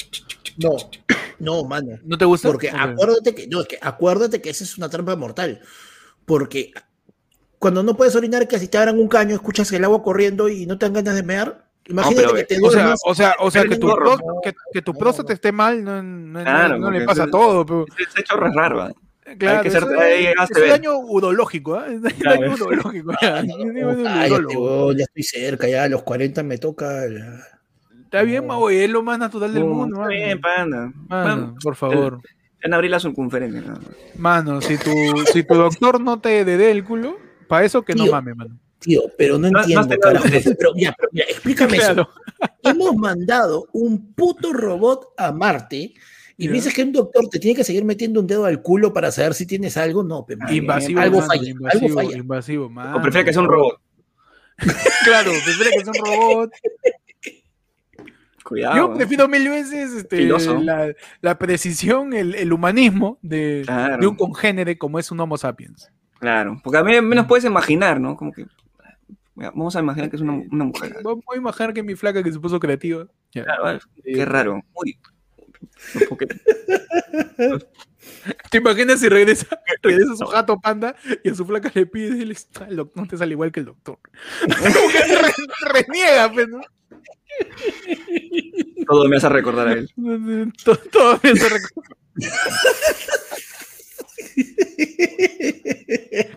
No, 0.59 0.77
no, 1.39 1.65
mano. 1.65 1.98
¿No 2.05 2.19
te 2.19 2.27
gusta? 2.27 2.48
Porque 2.51 2.69
acuérdate 2.69 3.35
que, 3.35 3.47
no, 3.47 3.62
es 3.62 3.69
que 3.69 3.78
acuérdate 3.81 4.43
que 4.43 4.51
esa 4.51 4.65
es 4.65 4.77
una 4.77 4.90
trampa 4.90 5.16
mortal. 5.16 5.62
Porque 6.27 6.73
cuando 7.59 7.82
no 7.82 7.97
puedes 7.97 8.15
orinar, 8.16 8.47
que 8.47 8.59
si 8.59 8.69
te 8.69 8.77
abran 8.77 8.98
un 8.98 9.09
caño, 9.09 9.35
escuchas 9.35 9.73
el 9.73 9.82
agua 9.82 10.02
corriendo 10.02 10.51
y 10.51 10.66
no 10.66 10.77
te 10.77 10.85
dan 10.85 10.93
ganas 10.93 11.15
de 11.15 11.23
mear. 11.23 11.65
Imagínate 11.86 12.20
pero, 12.27 12.35
que 12.35 12.44
te 12.44 12.56
O 12.62 12.70
sea, 12.70 12.81
duermes. 12.82 13.01
o 13.06 13.15
sea, 13.15 13.35
o 13.39 13.51
sea 13.51 13.65
que, 13.65 13.77
tu 13.77 13.86
no, 13.89 14.19
que, 14.43 14.52
que 14.74 14.82
tu 14.82 14.93
no. 14.93 14.98
próstata 14.98 15.32
esté 15.32 15.52
mal 15.52 15.82
no, 15.82 16.02
no- 16.02 16.39
no- 16.39 16.43
Claro, 16.44 16.78
no 16.78 16.90
le 16.90 17.01
pasa 17.06 17.27
todo. 17.31 17.65
Pero, 17.65 17.86
Ese 17.97 18.23
chorro 18.24 18.47
es 18.48 18.55
raro. 18.55 18.82
¿ah? 18.82 18.93
Claro, 19.37 19.63
que 19.63 19.71
ser- 19.71 19.85
ahí 19.99 20.27
es, 20.27 20.35
es 20.51 20.57
a 20.57 20.61
un 20.63 20.69
daño 20.69 20.99
urológico. 20.99 21.83
Es 21.85 21.93
un 21.95 22.03
Claro. 22.03 22.41
daño 22.41 22.55
urológico. 22.55 23.13
ya. 23.21 23.43
No, 23.43 24.05
cállate, 24.05 25.03
estoy 25.03 25.23
cerca, 25.23 25.69
ya 25.69 25.85
a 25.85 25.89
los 25.89 26.03
40 26.03 26.43
me 26.43 26.59
toca. 26.59 27.07
ya. 27.09 27.41
Está 28.05 28.23
bien, 28.23 28.47
No. 28.47 28.71
Es 28.71 28.89
lo 28.91 29.03
más 29.03 29.19
natural 29.19 29.53
del 29.53 29.65
No, 29.67 29.75
mundo. 29.75 30.09
está 30.09 30.37
mano. 30.41 30.93
bien, 31.09 31.55
por 31.63 31.77
favor. 31.77 32.21
En 32.63 32.75
abrir 32.75 32.91
la 32.91 32.99
circunferencia. 33.01 33.63
Mano, 34.17 34.61
si 34.61 34.77
tu, 34.79 34.91
si 35.33 35.43
tu 35.45 35.55
doctor 35.55 36.01
no 36.01 36.21
te 36.21 36.45
dé 36.45 36.71
el 36.71 36.85
culo, 36.85 37.17
para 37.47 37.65
eso 37.65 37.83
que 37.83 37.95
no 37.95 38.07
mames, 38.07 38.35
mano. 38.37 38.59
Tío, 38.81 39.03
pero 39.19 39.39
no 39.39 39.49
entiendo, 39.49 39.97
carajo. 39.99 40.25
Pero, 40.31 40.73
ya, 40.77 40.95
pero 40.97 41.09
mira, 41.13 41.27
explícame 41.29 41.77
eso. 41.77 42.09
Hemos 42.63 42.97
mandado 42.97 43.69
un 43.73 44.13
puto 44.15 44.53
robot 44.53 45.09
a 45.17 45.33
Marte 45.33 45.95
y 46.40 46.47
me 46.48 46.55
dices 46.55 46.73
que 46.73 46.85
un 46.85 46.93
doctor 46.93 47.28
te 47.28 47.39
tiene 47.40 47.56
que 47.56 47.65
seguir 47.65 47.85
metiendo 47.85 48.20
un 48.20 48.27
dedo 48.28 48.44
al 48.44 48.62
culo 48.62 48.93
para 48.93 49.10
saber 49.10 49.35
si 49.35 49.44
tienes 49.44 49.77
algo. 49.77 50.05
No, 50.05 50.24
pe. 50.24 50.36
Invasivo, 50.51 51.01
algo 51.01 51.16
mano, 51.19 51.27
falla, 51.32 51.51
invasivo, 51.51 51.85
algo 51.86 52.01
falla. 52.01 52.16
invasivo, 52.16 52.70
mano. 52.70 52.97
O 52.97 53.02
prefiere 53.02 53.24
que 53.24 53.32
sea 53.32 53.43
un 53.43 53.48
robot. 53.48 53.81
Claro, 55.05 55.31
prefiere 55.44 55.70
que 55.77 55.85
sea 55.85 55.93
un 55.97 56.06
robot. 56.06 56.51
Cuidado. 58.44 58.77
Yo 58.77 58.93
¿eh? 58.93 58.97
prefiero 58.97 59.28
mil 59.28 59.48
veces 59.48 59.93
este, 59.93 60.23
la, 60.27 60.93
la 61.20 61.39
precisión, 61.39 62.15
el, 62.15 62.35
el 62.35 62.52
humanismo 62.52 63.19
de, 63.20 63.62
Claro. 63.66 63.98
de 63.98 64.06
un 64.06 64.16
congénere 64.16 64.78
como 64.78 64.98
es 64.98 65.10
un 65.10 65.20
Homo 65.20 65.36
sapiens. 65.36 65.90
Claro. 66.19 66.60
Porque 66.65 66.78
a 66.78 66.82
mí 66.85 67.01
menos 67.01 67.27
puedes 67.27 67.44
imaginar, 67.44 68.01
¿no? 68.01 68.16
Como 68.16 68.32
que. 68.32 68.47
mira, 69.35 69.51
Vamos 69.51 69.77
a 69.77 69.81
imaginar 69.81 70.09
que 70.09 70.16
es 70.16 70.23
una, 70.23 70.40
una 70.51 70.65
mujer. 70.65 70.97
Voy 71.02 71.20
a 71.35 71.36
imaginar 71.36 71.74
que 71.74 71.82
mi 71.82 71.94
flaca 71.94 72.23
que 72.23 72.32
se 72.32 72.40
puso 72.40 72.59
creativa. 72.59 73.06
Claro, 73.32 73.62
vale. 73.62 73.81
Qué 74.05 74.24
raro. 74.24 74.62
Uy. 74.74 74.98
Porque- 76.09 76.26
¿Te 78.51 78.59
imaginas 78.59 79.01
si 79.01 79.09
regresa, 79.09 79.47
regresa 79.82 80.16
su 80.16 80.26
gato 80.26 80.59
panda 80.59 80.94
y 81.22 81.30
a 81.30 81.35
su 81.35 81.44
flaca 81.44 81.70
le 81.74 81.86
pide 81.86 82.16
y 82.16 82.20
le 82.20 82.26
dice, 82.28 82.47
"Ah, 82.60 82.66
el 82.68 82.76
doc- 82.76 82.93
no 82.94 83.06
te 83.06 83.16
sale 83.16 83.32
igual 83.32 83.52
que 83.52 83.60
el 83.60 83.66
doctor? 83.66 83.98
Como 84.40 84.89
que 84.90 84.98
re- 85.16 85.82
reniega, 85.86 86.32
pues, 86.32 86.48
¿no? 86.48 86.60
Todo 88.86 89.09
me 89.09 89.16
hace 89.18 89.28
recordar 89.28 89.68
a 89.68 89.72
él. 89.74 89.90
Todo, 90.64 90.76
todo 90.90 91.20
me 91.22 91.30
hace 91.30 91.48
recordar. 91.48 91.98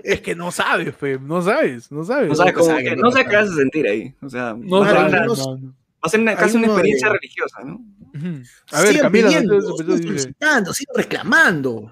Es 0.04 0.22
que 0.22 0.36
no 0.36 0.52
sabes, 0.52 0.96
fe, 0.96 1.18
no 1.20 1.42
sabes, 1.42 1.92
no 1.92 2.04
sabes. 2.04 2.30
No 2.30 2.36
sabes 2.36 2.54
cómo 2.54 2.78
que- 2.78 2.96
no 2.96 3.12
sabes 3.12 3.28
qué 3.28 3.36
vas 3.36 3.50
a 3.50 3.56
sentir 3.56 3.88
ahí. 3.88 4.14
O 4.22 4.30
sea, 4.30 4.56
No 4.58 4.84
a 4.84 4.90
sabes, 4.90 5.14
no- 5.28 5.36
mano. 5.56 5.76
Va 6.04 6.08
a 6.08 6.10
ser 6.10 6.20
una- 6.20 6.36
casi 6.36 6.58
una 6.58 6.68
de- 6.68 6.74
experiencia 6.74 7.10
religiosa, 7.10 7.62
¿no? 7.64 7.76
Ujú. 8.14 8.42
A 8.72 8.82
ver, 8.82 8.88
Sigan 8.90 9.02
Camila, 9.04 9.28
pidiendo, 9.28 9.54
entonces, 9.56 9.86
sigan 9.86 9.98
dice, 10.02 10.08
solicitando, 10.10 10.74
sigan 10.74 10.96
reclamando. 10.98 11.92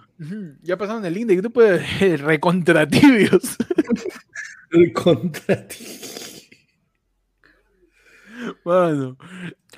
ya 0.62 0.78
pasaron 0.78 1.06
el 1.06 1.14
link 1.14 1.28
de 1.28 1.36
que 1.38 1.42
tú 1.42 1.52
puedes 1.52 2.22
recontratibios. 2.22 3.58
El 4.72 4.94
contra 4.94 5.68
ti. 5.68 5.88
Mano. 8.64 9.18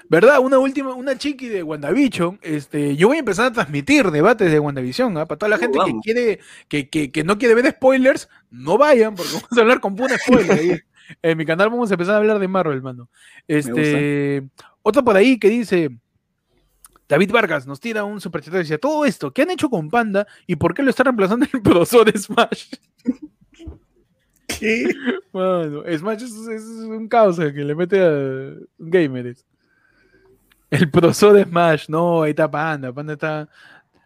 ¿Verdad? 0.09 0.39
Una 0.39 0.59
última, 0.59 0.93
una 0.93 1.17
chiqui 1.17 1.47
de 1.47 1.63
WandaVision. 1.63 2.39
Este, 2.41 2.95
yo 2.97 3.07
voy 3.07 3.17
a 3.17 3.19
empezar 3.21 3.45
a 3.47 3.53
transmitir 3.53 4.11
debates 4.11 4.51
de 4.51 4.59
WandaVision, 4.59 5.17
¿ah? 5.17 5.25
Para 5.25 5.37
toda 5.39 5.49
la 5.49 5.55
Uh, 5.55 5.59
gente 5.59 5.79
que 5.85 5.93
quiere, 6.03 6.39
que, 6.67 6.89
que, 6.89 7.11
que 7.11 7.23
no 7.23 7.37
quiere 7.37 7.55
ver 7.55 7.71
spoilers, 7.71 8.27
no 8.49 8.77
vayan, 8.77 9.15
porque 9.15 9.31
vamos 9.33 9.57
a 9.57 9.61
hablar 9.61 9.79
con 9.79 9.95
pura 9.95 10.17
spoiler. 10.17 10.85
En 11.21 11.37
mi 11.37 11.45
canal 11.45 11.69
vamos 11.69 11.91
a 11.91 11.93
empezar 11.93 12.15
a 12.15 12.17
hablar 12.17 12.39
de 12.39 12.47
Marvel, 12.47 12.81
mano. 12.81 13.09
Este, 13.47 14.47
otro 14.81 15.03
por 15.03 15.15
ahí 15.15 15.39
que 15.39 15.49
dice. 15.49 15.89
David 17.07 17.31
Vargas 17.33 17.67
nos 17.67 17.81
tira 17.81 18.05
un 18.05 18.21
superchat 18.21 18.53
y 18.53 18.57
decía, 18.59 18.77
todo 18.77 19.03
esto, 19.03 19.33
¿qué 19.33 19.41
han 19.41 19.51
hecho 19.51 19.69
con 19.69 19.89
Panda 19.89 20.25
y 20.47 20.55
por 20.55 20.73
qué 20.73 20.81
lo 20.81 20.89
está 20.89 21.03
reemplazando 21.03 21.45
el 21.51 21.61
profesor 21.61 22.09
Smash? 22.17 22.67
¿Qué? 24.47 24.87
Mano, 25.33 25.83
Smash 25.97 26.23
es, 26.23 26.31
es 26.31 26.63
un 26.63 27.09
caos 27.09 27.37
eh, 27.39 27.53
que 27.53 27.65
le 27.65 27.75
mete 27.75 28.01
a 28.01 28.53
gamers. 28.77 29.45
El 30.69 30.89
profesor 30.89 31.33
de 31.33 31.43
Smash, 31.43 31.89
no, 31.89 32.23
ahí 32.23 32.29
está 32.29 32.49
Panda, 32.49 32.93
Panda 32.93 33.11
está, 33.11 33.49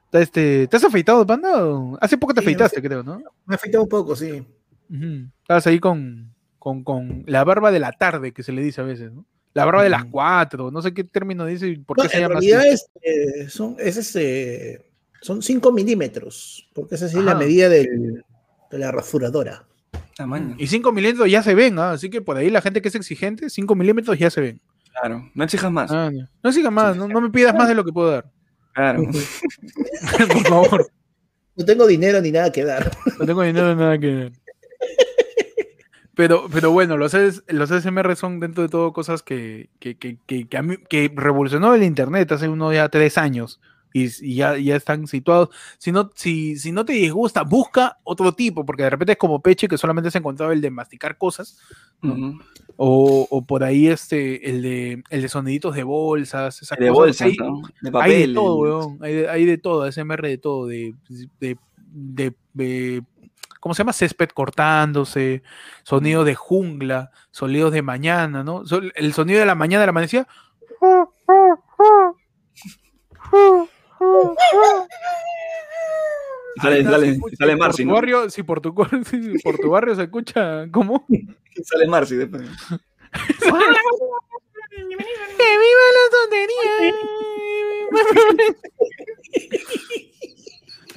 está 0.06 0.22
este, 0.22 0.68
¿te 0.68 0.76
has 0.76 0.84
afeitado 0.84 1.24
Panda? 1.28 1.52
Hace 2.02 2.18
poco 2.18 2.34
te 2.34 2.42
Sí, 2.42 2.48
afeitaste, 2.48 2.82
creo, 2.82 3.04
¿no? 3.04 3.22
Me 3.46 3.54
afectado 3.54 3.84
un 3.84 3.90
poco, 3.90 4.16
sí. 4.16 4.44
Ujú. 4.90 5.30
Estabas 5.42 5.68
ahí 5.68 5.80
con, 5.80 6.35
con, 6.66 6.84
con 6.84 7.24
la 7.28 7.44
barba 7.44 7.72
de 7.72 7.80
la 7.80 7.92
tarde, 7.92 8.32
que 8.32 8.42
se 8.42 8.52
le 8.52 8.64
dice 8.64 8.82
a 8.82 8.86
veces, 8.86 9.12
¿no? 9.14 9.24
La 9.54 9.66
barba 9.66 9.84
de 9.84 9.90
las 9.92 10.06
cuatro, 10.06 10.72
no 10.72 10.82
sé 10.82 10.96
qué 10.96 11.04
término 11.04 11.46
dice 11.46 11.68
y 11.68 11.78
por 11.78 11.96
No, 11.96 12.04
qué 12.04 12.10
se 12.10 12.16
en 12.18 12.24
llama 12.24 12.34
realidad 12.40 12.62
así. 12.62 12.70
es, 12.72 12.88
eh, 13.04 13.50
son, 13.50 13.76
es 13.78 13.98
este, 13.98 14.90
son 15.22 15.44
5 15.44 15.72
milímetros, 15.72 16.68
porque 16.74 16.96
esa 16.96 17.08
sí 17.08 17.20
es 17.20 17.24
la 17.24 17.34
Ajá. 17.34 17.40
medida 17.42 17.70
del- 17.70 18.24
de 18.72 18.78
la 18.80 18.92
rasuradora. 18.92 19.68
Tamaño. 20.18 20.56
Y 20.58 20.66
5 20.66 20.92
milímetros 20.92 21.30
ya 21.30 21.44
se 21.44 21.54
ven, 21.54 21.78
¿ah? 21.78 21.92
así 21.92 22.10
que 22.10 22.20
por 22.24 22.36
ahí 22.36 22.50
la 22.50 22.62
gente 22.62 22.82
que 22.82 22.88
es 22.88 22.96
exigente, 22.96 23.52
5 23.52 23.76
milímetros 23.76 24.18
ya 24.18 24.32
se 24.32 24.42
ven. 24.42 24.62
Claro. 25.00 25.30
No 25.36 25.44
exijas 25.44 25.72
más. 25.72 25.92
Ah, 25.92 26.10
ya. 26.12 26.28
no 26.44 26.52
sigas 26.52 26.72
más, 26.74 26.98
no, 26.98 27.08
no 27.08 27.22
me 27.22 27.30
pidas 27.30 27.54
más 27.54 27.68
de 27.68 27.76
lo 27.76 27.86
que 27.86 27.92
puedo 27.92 28.10
dar, 28.10 28.26
Claro. 28.74 29.04
por 30.34 30.48
favor. 30.48 30.88
No 31.56 31.64
tengo 31.64 31.86
dinero 31.86 32.20
ni 32.22 32.32
nada 32.32 32.52
que 32.52 32.64
dar. 32.66 32.92
No 33.20 33.26
tengo 33.28 33.44
dinero 33.44 33.76
nada 33.76 34.00
que 34.00 34.08
ver. 34.08 34.32
Pero, 36.16 36.48
pero 36.52 36.72
bueno, 36.72 36.98
los, 36.98 37.14
los 37.48 37.70
SMR 37.70 38.16
son 38.16 38.40
dentro 38.40 38.64
de 38.64 38.70
todo 38.70 38.94
cosas 38.94 39.22
que, 39.22 39.70
que, 39.80 39.96
que, 39.98 40.18
que, 40.26 40.48
que 40.48 40.58
a 40.58 40.62
mí- 40.62 40.78
que 40.90 41.12
revolucionó 41.14 41.74
el 41.76 41.84
internet 41.84 42.32
hace 42.32 42.48
unos 42.48 42.74
ya 42.74 42.88
tres 42.90 43.18
años 43.18 43.60
y, 43.94 44.06
y 44.26 44.36
ya, 44.36 44.58
ya 44.58 44.76
están 44.76 45.08
situados. 45.08 45.50
Si 45.78 45.92
no, 45.92 46.12
si, 46.16 46.58
si 46.58 46.72
no 46.72 46.86
te 46.86 46.94
disgusta, 46.94 47.44
busca 47.44 47.98
otro 48.04 48.34
tipo, 48.34 48.66
porque 48.66 48.84
de 48.84 48.90
repente 48.90 49.14
es 49.14 49.18
como 49.18 49.42
Peche 49.42 49.68
que 49.68 49.78
solamente 49.78 50.10
se 50.12 50.18
encontraba 50.20 50.54
el 50.54 50.62
de 50.62 50.70
masticar 50.72 51.18
cosas, 51.18 51.58
o, 52.78 53.28
o 53.30 53.46
por 53.46 53.64
ahí 53.64 53.88
este, 53.88 54.50
el 54.50 54.62
de, 54.62 55.04
el 55.10 55.22
de 55.22 55.30
soniditos 55.30 55.76
de 55.76 55.84
bolsas, 55.84 56.62
esas 56.62 56.78
De 56.78 56.88
cosas. 56.90 56.98
bolsas, 56.98 57.28
Hay- 57.28 57.38
¿no? 57.38 57.62
De 57.82 57.88
hay 57.88 57.92
papel. 57.92 58.28
de 58.30 58.34
todo, 58.36 58.56
weón. 58.58 58.98
Hay 59.02 59.14
de, 59.14 59.30
hay 59.30 59.46
de 59.46 59.58
todo, 59.58 59.90
SMR 59.92 60.28
de 60.28 60.38
todo, 60.38 60.68
de, 60.68 60.94
de- 61.40 61.58
de- 62.54 63.04
¿cómo 63.66 63.74
se 63.74 63.80
llama? 63.80 63.94
Césped 63.94 64.30
cortándose, 64.30 65.42
sonido 65.82 66.24
de 66.24 66.36
jungla, 66.36 67.10
sonidos 67.32 67.74
de 67.74 67.82
mañana, 67.82 68.44
¿no? 68.44 68.62
El 68.94 69.12
sonido 69.14 69.40
de 69.40 69.48
la 69.48 69.56
mañana 69.56 69.82
de 69.82 69.88
la 69.88 69.90
amanecía. 69.90 70.28
Sale, 76.62 76.84
sale, 76.84 77.08
si 77.08 77.14
escucha- 77.14 77.36
sale 77.38 77.52
por 77.54 77.60
Marcy, 77.60 77.82
tu 77.84 77.90
¿no? 77.90 77.96
barrio, 77.96 78.30
si 78.30 78.44
por 78.44 78.62
tu, 78.62 78.72
si 79.10 79.40
por 79.44 79.58
tu 79.58 79.72
barrio 79.72 79.96
se 79.96 80.04
escucha, 80.04 80.68
¿cómo? 80.72 81.04
Sale 81.64 81.88
Marcy 81.88 82.18
después. 82.18 82.44
¡Que 83.42 83.50
viva 85.64 85.86
la 85.96 86.04
tontería! 86.12 86.76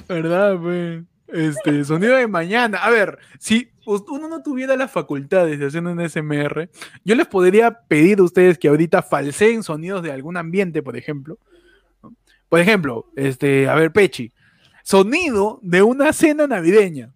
¿Verdad, 0.07 0.59
pues? 0.61 1.01
Este, 1.31 1.83
sonido 1.85 2.15
de 2.15 2.27
mañana. 2.27 2.79
A 2.79 2.89
ver, 2.89 3.19
si 3.39 3.71
uno 3.85 4.27
no 4.27 4.41
tuviera 4.41 4.75
las 4.75 4.91
facultades 4.91 5.59
de 5.59 5.65
hacer 5.65 5.83
un 5.83 6.07
SMR, 6.07 6.69
yo 7.03 7.15
les 7.15 7.27
podría 7.27 7.81
pedir 7.87 8.19
a 8.19 8.23
ustedes 8.23 8.57
que 8.57 8.67
ahorita 8.67 9.01
falseen 9.01 9.63
sonidos 9.63 10.03
de 10.03 10.11
algún 10.11 10.37
ambiente, 10.37 10.81
por 10.81 10.97
ejemplo. 10.97 11.37
Por 12.47 12.59
ejemplo, 12.59 13.05
este, 13.15 13.69
a 13.69 13.75
ver, 13.75 13.91
Pechi, 13.91 14.31
sonido 14.83 15.59
de 15.61 15.81
una 15.81 16.13
cena 16.13 16.47
navideña. 16.47 17.11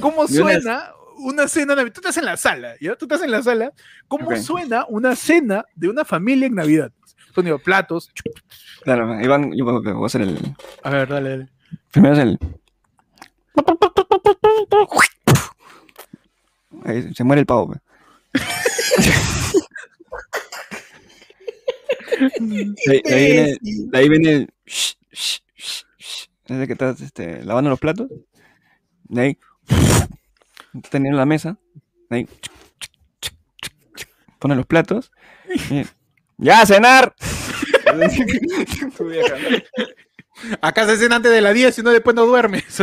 ¿Cómo 0.00 0.26
suena 0.26 0.90
una 1.18 1.48
cena 1.48 1.74
navideña? 1.74 1.92
Tú 1.92 2.00
estás 2.00 2.16
en 2.16 2.24
la 2.24 2.36
sala, 2.36 2.74
¿ya? 2.80 2.96
Tú 2.96 3.04
estás 3.04 3.22
en 3.22 3.30
la 3.30 3.42
sala. 3.42 3.72
¿Cómo 4.08 4.34
suena 4.36 4.86
una 4.88 5.14
cena 5.14 5.64
de 5.74 5.88
una 5.88 6.04
familia 6.04 6.46
en 6.46 6.54
Navidad? 6.54 6.92
sonido 7.34 7.58
platos. 7.58 8.10
Claro, 8.84 9.20
Iván, 9.20 9.52
yo 9.56 9.64
voy 9.64 10.02
a 10.02 10.06
hacer 10.06 10.22
el. 10.22 10.38
A 10.82 10.90
ver, 10.90 11.08
dale, 11.08 11.30
dale. 11.30 11.48
Primero 11.90 12.14
es 12.14 12.20
el. 12.20 12.38
Ahí 16.84 17.14
se 17.14 17.24
muere 17.24 17.40
el 17.40 17.46
pavo. 17.46 17.72
pe. 17.72 17.80
De 22.40 22.92
ahí, 22.92 23.02
de 23.02 23.14
ahí 23.14 23.32
viene, 23.32 23.56
de 23.62 23.98
ahí 23.98 24.08
viene 24.08 24.30
el. 24.32 24.48
shh, 24.66 24.94
shh, 25.12 25.38
shh, 25.56 25.84
shh. 25.98 26.26
Desde 26.46 26.66
que 26.66 26.72
estás 26.74 27.00
este, 27.00 27.42
lavando 27.44 27.70
los 27.70 27.80
platos. 27.80 28.08
De 29.04 29.20
ahí. 29.20 29.38
Teniendo 30.90 31.18
la 31.18 31.26
mesa. 31.26 31.56
De 32.10 32.16
ahí. 32.16 32.28
Pone 34.38 34.56
los 34.56 34.66
platos. 34.66 35.10
y- 35.70 35.84
¡Ya, 36.36 36.60
a 36.62 36.66
cenar! 36.66 37.14
Acá 40.60 40.86
se 40.86 40.96
cena 40.96 41.16
antes 41.16 41.30
de 41.32 41.40
las 41.40 41.54
10 41.54 41.78
y 41.78 41.82
no 41.82 41.90
después 41.90 42.14
no 42.16 42.26
duermes. 42.26 42.64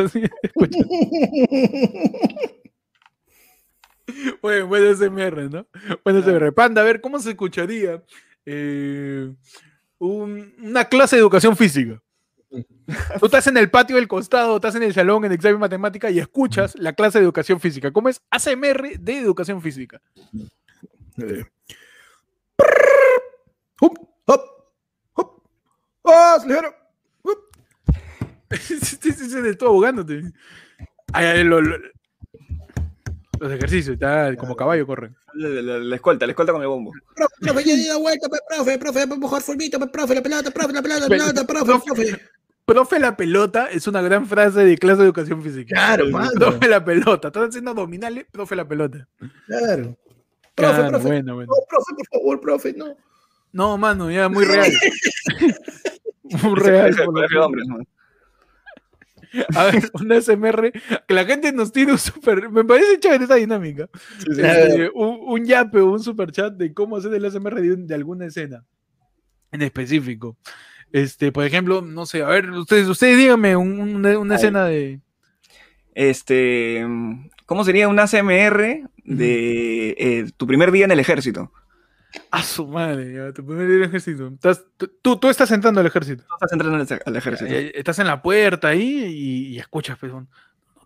Bueno, 4.41 4.67
bueno 4.67 4.93
SMR, 4.95 5.49
¿no? 5.49 5.67
Bueno 6.03 6.21
SMR. 6.21 6.53
Panda, 6.53 6.81
a 6.81 6.85
ver, 6.85 6.99
¿cómo 7.01 7.19
se 7.19 7.29
escucharía 7.31 8.03
eh, 8.45 9.33
un- 9.99 10.53
una 10.61 10.85
clase 10.85 11.15
de 11.15 11.21
educación 11.21 11.55
física? 11.55 12.01
Tú 13.19 13.25
estás 13.27 13.47
en 13.47 13.55
el 13.55 13.69
patio 13.71 13.95
del 13.95 14.09
costado, 14.09 14.57
estás 14.57 14.75
en 14.75 14.83
el 14.83 14.93
salón 14.93 15.23
en 15.23 15.31
examen 15.31 15.55
de 15.55 15.59
matemática 15.61 16.11
y 16.11 16.19
escuchas 16.19 16.75
la 16.77 16.91
clase 16.93 17.19
de 17.19 17.23
educación 17.23 17.61
física. 17.61 17.91
¿Cómo 17.91 18.09
es? 18.09 18.21
ASMR 18.29 18.99
de 18.99 19.17
educación 19.19 19.61
física. 19.61 20.01
Eh. 21.17 21.45
Hup, 23.79 23.97
hop, 24.25 24.41
hop. 25.13 25.43
¡Ah, 26.03 26.37
ligero! 26.45 26.75
Hup. 28.51 28.57
sí, 28.59 29.11
sí, 29.11 29.29
sí, 29.29 29.41
de 29.41 29.55
todo 29.55 29.69
ahogándote. 29.69 30.23
Ay, 31.13 31.25
ay, 31.25 31.43
lo- 31.43 31.61
lo- 31.61 31.77
los 33.39 33.51
ejercicios, 33.51 33.97
tal, 33.97 34.37
como 34.37 34.55
caballo 34.55 34.85
corren. 34.85 35.15
La, 35.33 35.49
la- 35.49 35.77
la 35.79 35.95
escolta, 35.95 36.25
la 36.27 36.31
escolta 36.33 36.51
con 36.53 36.61
el 36.61 36.67
bombo. 36.67 36.91
Profe, 37.15 37.33
profe, 37.41 37.63
ya 37.63 37.75
di 37.75 37.87
la 37.87 37.97
vuelta, 37.97 38.27
profe, 38.49 38.77
profe, 38.77 39.07
mejor 39.07 39.41
formito, 39.41 39.79
profe, 39.91 40.15
la 40.15 40.21
pelota, 40.21 40.51
profe, 40.51 40.73
la 40.73 40.81
pelota, 40.81 40.99
la 41.01 41.07
pelota, 41.09 41.43
profe, 41.47 41.65
profe. 41.85 42.21
Profe 42.63 42.99
la 42.99 43.17
pelota 43.17 43.69
es 43.71 43.87
una 43.87 44.01
gran 44.01 44.27
frase 44.27 44.63
de 44.63 44.77
clase 44.77 44.99
de 44.99 45.05
educación 45.05 45.41
física. 45.41 45.73
Claro, 45.75 46.07
mano. 46.09 46.29
Profe 46.35 46.67
la 46.67 46.85
pelota. 46.85 47.29
Estás 47.29 47.49
haciendo 47.49 47.71
abdominales, 47.71 48.25
profe 48.31 48.55
la 48.55 48.67
pelota. 48.67 49.07
Claro. 49.47 49.97
Profe, 50.53 50.73
Claro, 50.75 50.89
profe. 50.89 51.07
bueno, 51.07 51.35
bueno. 51.35 51.51
No, 51.51 51.65
profe, 51.67 51.93
por 51.95 52.07
favor, 52.07 52.39
profe, 52.39 52.73
no. 52.73 52.95
No, 53.53 53.77
mano, 53.77 54.11
ya 54.11 54.29
muy 54.29 54.45
real. 54.45 54.71
muy 56.43 56.55
real. 56.59 56.95
Por 56.95 57.05
lo 57.07 57.11
colegio 57.13 57.21
de 57.21 57.27
que- 57.27 57.37
hombres, 57.39 57.67
¿no? 57.67 57.77
A 59.55 59.65
ver, 59.65 59.89
un 59.93 60.11
SMR, 60.21 60.71
que 61.07 61.13
la 61.13 61.25
gente 61.25 61.51
nos 61.53 61.71
tire 61.71 61.91
un 61.93 61.97
super. 61.97 62.49
Me 62.49 62.63
parece 62.63 62.99
chévere 62.99 63.23
esa 63.25 63.35
dinámica. 63.35 63.89
Sí, 64.19 64.25
sí. 64.35 64.41
Este, 64.41 64.89
un, 64.93 65.19
un 65.21 65.45
yape 65.45 65.79
o 65.79 65.91
un 65.91 65.99
super 66.01 66.31
chat 66.31 66.53
de 66.53 66.73
cómo 66.73 66.97
hacer 66.97 67.13
el 67.13 67.25
SMR 67.31 67.61
de, 67.61 67.75
de 67.77 67.95
alguna 67.95 68.25
escena 68.25 68.65
en 69.51 69.61
específico. 69.61 70.37
Este, 70.91 71.31
por 71.31 71.45
ejemplo, 71.45 71.81
no 71.81 72.05
sé, 72.05 72.21
a 72.21 72.27
ver, 72.27 72.49
ustedes, 72.51 72.87
ustedes 72.87 73.17
díganme 73.17 73.55
un- 73.55 73.79
una, 73.95 74.17
una 74.19 74.35
escena 74.35 74.65
de. 74.65 74.99
Este, 75.93 76.85
¿cómo 77.45 77.63
sería 77.63 77.87
un 77.87 77.99
ACMR 77.99 78.83
de 79.03 79.89
eh, 79.97 80.25
tu 80.37 80.47
primer 80.47 80.71
día 80.71 80.85
en 80.85 80.91
el 80.91 80.99
ejército? 80.99 81.51
A 82.29 82.43
su 82.43 82.67
madre, 82.67 83.13
ya, 83.13 83.31
tu 83.33 83.45
primer 83.45 83.67
día 83.67 83.85
ejército. 83.85 84.27
Estás- 84.27 84.65
tú- 85.01 85.17
tú, 85.17 85.29
estás 85.29 85.49
entrando 85.51 85.79
al 85.79 85.87
ejército. 85.87 86.23
Tú 86.27 86.33
estás 86.35 86.51
entrando 86.51 86.77
al 86.77 86.83
ej- 86.87 87.01
al 87.05 87.15
ejército. 87.15 87.51
Estás 87.53 87.99
en 87.99 88.07
la 88.07 88.21
puerta 88.21 88.69
ahí 88.69 89.05
y, 89.05 89.47
y 89.55 89.59
escuchas, 89.59 89.97
pues, 89.99 90.11
no 90.11 90.27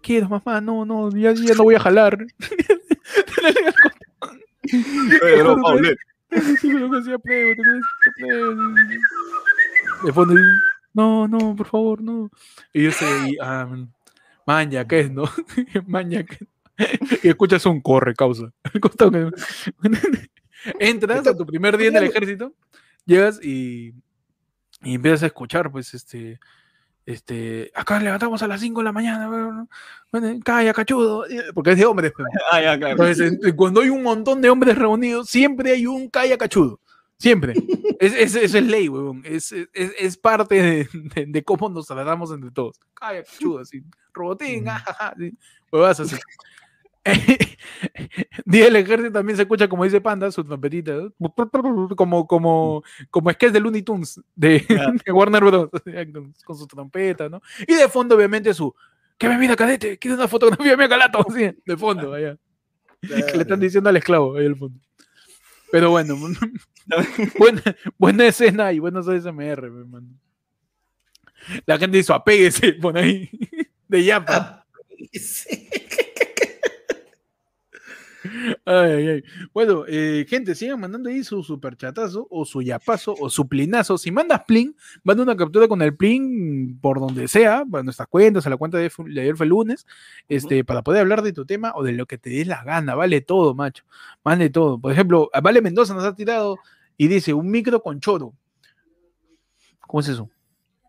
quiero, 0.02 0.30
mamá, 0.30 0.62
no, 0.62 0.86
no, 0.86 1.10
ya, 1.12 1.34
ya 1.34 1.56
no 1.56 1.64
voy 1.64 1.76
a 1.76 1.80
jalar. 1.80 2.26
Oye, 5.24 5.44
bro, 5.44 5.56
que 5.82 5.96
que. 8.18 8.26
De 10.06 10.14
fondo, 10.14 10.36
no, 10.94 11.28
no, 11.28 11.56
por 11.56 11.68
favor, 11.68 12.02
no. 12.02 12.30
Y 12.74 12.84
yo 12.84 12.92
sé, 12.92 13.06
y, 13.30 13.38
ah, 13.42 13.68
man, 14.46 14.72
ya, 14.72 14.86
¿qué 14.88 15.02
es, 15.02 15.12
no? 15.12 15.24
man, 15.88 16.10
ya, 16.10 16.24
¿qué 16.24 16.38
Y 17.24 17.30
escuchas 17.30 17.66
un 17.66 17.82
corre, 17.82 18.14
causa. 18.14 18.52
Entras 20.80 21.26
a 21.28 21.36
tu 21.38 21.46
primer 21.46 21.78
día 21.78 21.90
en 21.90 21.98
el 21.98 22.04
ejército, 22.06 22.54
llegas 23.06 23.40
y, 23.44 23.94
y 24.82 24.96
empiezas 24.96 25.24
a 25.24 25.28
escuchar, 25.28 25.72
pues, 25.72 25.94
este, 25.94 26.40
este, 27.06 27.72
acá 27.76 28.00
levantamos 28.00 28.42
a 28.42 28.48
las 28.48 28.60
5 28.62 28.80
de 28.80 28.84
la 28.86 28.92
mañana, 28.92 29.68
bueno, 30.12 30.40
calla, 30.44 30.74
cachudo, 30.74 31.26
porque 31.54 31.72
es 31.72 31.78
de 31.78 31.86
hombres, 31.86 32.12
pues. 32.16 32.28
Ah, 32.52 32.62
ya, 32.62 32.78
claro. 32.78 32.92
Entonces, 32.94 33.40
en- 33.44 33.56
cuando 33.56 33.82
hay 33.82 33.90
un 33.90 34.02
montón 34.04 34.42
de 34.42 34.50
hombres 34.50 34.78
reunidos, 34.78 35.30
siempre 35.30 35.72
hay 35.72 35.86
un 35.86 36.10
calla 36.10 36.38
cachudo. 36.38 36.80
Siempre. 37.18 37.54
Es, 37.98 38.14
es- 38.14 38.36
eso 38.36 38.58
es 38.58 38.64
ley, 38.66 38.90
huevón. 38.90 39.22
Es, 39.24 39.54
es, 39.54 39.70
es 39.74 40.18
parte 40.18 40.56
de, 40.62 40.90
de- 41.16 41.26
de 41.28 41.44
cómo 41.44 41.70
nos 41.70 41.88
tratamos 41.88 42.30
entre 42.32 42.52
todos. 42.52 42.78
Calla 42.94 43.24
cachudo, 43.24 43.60
así. 43.60 43.82
Robotín, 44.14 44.68
ajaja, 44.68 45.10
así. 45.10 45.34
Huevadas 45.72 46.02
así. 46.02 46.18
Día 48.46 48.66
del 48.66 48.76
ejército 48.78 49.12
también 49.12 49.36
se 49.36 49.44
escucha, 49.44 49.68
como 49.68 49.84
dice 49.84 50.02
Panda, 50.02 50.32
su 50.32 50.44
trompetita. 50.44 50.94
Como, 51.96 52.28
como, 52.28 52.84
como 53.10 53.32
sketch 53.32 53.52
de 53.52 53.60
Looney 53.60 53.84
Tunes 53.84 54.20
de, 54.36 54.66
Warner 55.14 55.44
Bros. 55.44 55.70
Con, 56.46 56.58
su 56.58 56.68
trompeta, 56.68 57.30
¿no? 57.30 57.42
Y 57.68 57.76
de 57.76 57.88
fondo, 57.88 58.16
obviamente, 58.16 58.54
su. 58.54 58.74
Que 59.18 59.30
me 59.30 59.38
mira, 59.38 59.56
cadete, 59.56 59.98
quiero 59.98 60.18
una 60.18 60.28
fotografía 60.28 60.76
mi 60.76 60.90
calato, 60.90 61.26
así, 61.30 61.50
de 61.66 61.78
fondo, 61.78 62.14
allá 62.14 62.38
que 63.08 63.38
le 63.38 63.42
están 63.42 63.60
diciendo 63.60 63.90
al 63.90 63.98
esclavo 63.98 64.38
ahí 64.38 64.46
al 64.46 64.56
fondo. 64.56 64.80
Pero 65.72 65.90
bueno, 65.90 66.16
buena, 67.38 67.62
buena 67.98 68.26
escena 68.28 68.72
y 68.72 68.80
buenos 68.80 69.08
ASMR, 69.08 69.66
hermano. 69.66 70.08
La 71.66 71.78
gente 71.78 71.98
dice, 71.98 72.14
apéguese, 72.14 72.74
pone 72.74 73.00
ahí, 73.00 73.30
de 73.88 74.04
yapa. 74.04 74.66
Sí. 75.14 75.65
Ay, 78.66 78.92
ay, 78.92 79.08
ay. 79.08 79.24
Bueno, 79.54 79.84
eh, 79.88 80.26
gente, 80.28 80.56
sigan 80.56 80.80
mandando 80.80 81.10
ahí 81.10 81.24
su 81.24 81.44
superchatazo 81.44 82.28
o 82.30 82.46
su 82.46 82.62
yapazo 82.62 83.16
o 83.20 83.30
su 83.30 83.48
plinazo. 83.48 83.98
Si 83.98 84.12
mandas 84.12 84.44
plin, 84.46 84.76
manda 85.04 85.24
una 85.24 85.36
captura 85.36 85.68
con 85.68 85.82
el 85.82 85.96
plin 85.96 86.78
por 86.80 87.00
donde 87.00 87.28
sea, 87.28 87.64
para 87.70 87.84
nuestras 87.84 88.08
cuentas, 88.08 88.46
a 88.46 88.50
la 88.50 88.58
cuenta 88.58 88.78
de, 88.78 88.92
de 89.06 89.22
ayer 89.22 89.36
fue 89.36 89.46
lunes, 89.46 89.86
este, 90.30 90.64
para 90.64 90.82
poder 90.82 91.02
hablar 91.02 91.22
de 91.22 91.34
tu 91.34 91.46
tema 91.46 91.74
o 91.76 91.84
de 91.84 91.92
lo 91.92 92.06
que 92.06 92.18
te 92.18 92.30
dé 92.30 92.46
la 92.46 92.64
gana. 92.64 92.96
Vale 92.96 93.22
todo, 93.22 93.54
macho. 93.54 93.84
Vale 94.24 94.50
todo. 94.50 94.80
Por 94.80 94.92
ejemplo, 94.92 95.30
Vale 95.42 95.62
Mendoza 95.62 95.94
nos 95.94 96.04
ha 96.04 96.16
tirado 96.16 96.58
y 96.98 97.08
dice 97.08 97.34
un 97.34 97.50
micro 97.50 97.82
con 97.82 98.00
choro. 98.00 98.34
¿Cómo 99.82 100.02
es 100.02 100.08
eso? 100.08 100.30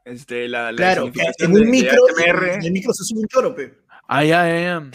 Este, 0.04 0.48
la, 0.48 0.70
la 0.70 0.76
Claro, 0.76 1.10
en 1.38 1.52
un 1.52 1.68
micro, 1.68 2.00
en 2.16 2.62
el 2.62 2.72
micro 2.72 2.92
se 2.92 3.02
sube 3.02 3.20
un 3.20 3.26
choro, 3.26 3.54
pe. 3.54 3.74
Ay, 4.06 4.30
ay, 4.30 4.52
ay. 4.52 4.64
Em, 4.64 4.90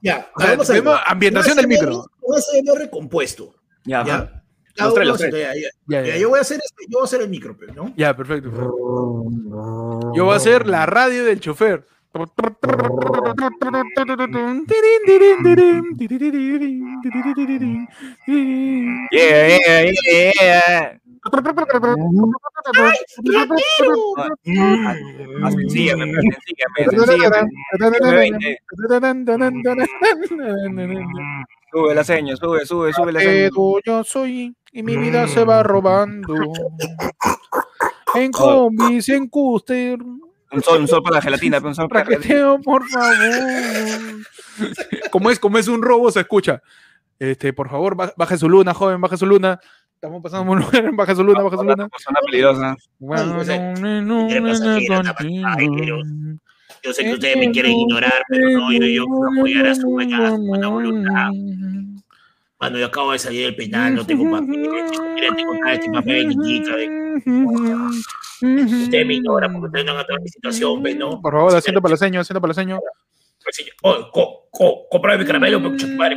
Ya, 0.00 0.28
O 0.34 0.40
sea, 0.40 0.50
vamos 0.50 0.70
a 0.70 0.72
ver. 0.72 0.82
primero, 0.82 1.00
ambientación 1.06 1.56
del 1.56 1.66
micro. 1.68 2.04
Un 2.22 2.36
ASMR 2.36 2.90
compuesto. 2.90 3.54
Ya, 3.84 4.04
Ya. 4.04 4.14
ajá. 4.14 4.34
Cada 4.76 4.90
Los 4.90 4.94
tres, 4.94 5.06
uno 5.06 5.12
los 5.12 5.20
hace- 5.20 5.30
tres. 5.30 5.42
ya, 5.42 5.54
ya. 5.54 5.68
Ya, 5.88 6.06
Ya, 6.06 6.14
ya. 6.14 6.20
yo 6.20 6.28
voy 6.28 6.38
a 6.38 6.42
hacer 6.42 6.60
este, 6.64 6.84
yo 6.88 6.98
voy 6.98 7.02
a 7.02 7.04
hacer 7.06 7.20
el 7.22 7.28
micro, 7.28 7.56
pe, 7.56 7.66
¿no? 7.74 7.92
Ya, 7.96 8.16
perfecto. 8.16 8.50
Yo 10.14 10.24
voy 10.24 10.32
a 10.34 10.36
hacer 10.36 10.68
la 10.68 10.86
radio 10.86 11.24
del 11.24 11.40
chofer. 11.40 11.84
Yeah, 19.12 19.58
yeah, 19.58 20.32
yeah. 20.40 20.98
Sube 31.70 31.94
la 31.94 32.04
seña, 32.04 32.36
sube, 32.36 32.64
sube, 32.64 32.92
sube 32.92 33.12
la 33.12 33.20
seña. 33.20 33.50
Yo 33.84 34.04
soy 34.04 34.54
y 34.72 34.82
mi 34.82 34.96
vida 34.96 35.28
se 35.28 35.44
va 35.44 35.62
robando. 35.62 36.34
En 38.14 38.32
combis, 38.32 39.08
en 39.10 39.28
cúster, 39.28 39.98
Un 40.50 40.62
sol, 40.62 40.80
un 40.80 40.88
sol 40.88 41.02
para 41.02 41.16
la 41.16 41.22
gelatina, 41.22 41.58
un 41.58 41.74
sol 41.74 41.88
para 41.88 42.00
la 42.00 42.06
gelatina. 42.06 42.34
Raqueteo, 42.34 42.60
por 42.62 42.84
favor. 42.88 43.16
Como 45.10 45.30
es, 45.30 45.38
como 45.38 45.58
es 45.58 45.68
un 45.68 45.82
robo, 45.82 46.10
se 46.10 46.20
escucha. 46.20 46.62
Este, 47.18 47.52
por 47.52 47.68
favor, 47.68 47.94
ba- 47.94 48.12
baje 48.16 48.36
su 48.38 48.48
luna, 48.48 48.72
joven, 48.74 49.00
baje 49.00 49.16
su 49.16 49.26
luna. 49.26 49.60
Estamos 49.98 50.22
pasando 50.22 50.52
un 50.52 50.60
lugar, 50.60 50.92
baja 50.94 51.12
su 51.12 51.24
luna, 51.24 51.42
baja 51.42 51.56
su 51.56 51.62
Una 51.62 51.72
luna. 51.72 51.88
persona 51.88 52.20
peligrosa. 52.24 52.76
pues, 53.00 53.48
eh, 53.48 53.74
pasajero. 55.12 55.98
Yo 56.84 56.92
sé 56.92 57.02
que 57.02 57.14
ustedes 57.14 57.36
me 57.36 57.50
quieren 57.50 57.72
ignorar, 57.72 58.22
pero 58.28 58.48
no, 58.48 58.72
yo, 58.72 58.86
yo 58.86 59.04
apoyar 59.36 59.66
a 59.66 59.74
su 59.74 59.88
buena, 59.90 60.28
a 60.28 60.36
su 60.36 60.46
buena 60.46 60.68
voluntad. 60.68 61.30
Mano, 62.60 62.78
yo 62.78 62.86
acabo 62.86 63.10
de 63.10 63.18
salir 63.18 63.46
del 63.46 63.56
penal, 63.56 63.96
no 63.96 64.06
tengo 64.06 64.30
papel. 64.30 64.46
Mira, 64.50 65.34
tengo 65.36 65.54
acá 65.54 65.72
este 65.74 65.90
papel, 65.90 66.28
de 66.28 67.14
Usted 68.84 69.04
me 69.04 69.14
ignora 69.14 69.50
porque 69.52 69.66
usted 69.66 69.84
no 69.84 69.98
ha 69.98 70.06
toda 70.06 70.20
mi 70.20 70.28
situación, 70.28 70.80
¿ve, 70.80 70.94
¿no? 70.94 71.20
Por 71.20 71.32
favor, 71.32 71.56
asiento 71.56 71.82
para 71.82 71.94
la 71.94 71.96
seño, 71.96 72.20
asiento 72.20 72.40
para 72.40 72.50
la 72.52 72.78
seño. 73.52 73.72
Oh, 73.82 74.10
co, 74.12 74.48
co, 74.50 74.86
comprame 74.90 75.18
mi 75.18 75.26
caramelo, 75.26 75.62
pero 75.62 75.76
tu 75.76 75.86
madre, 75.88 76.16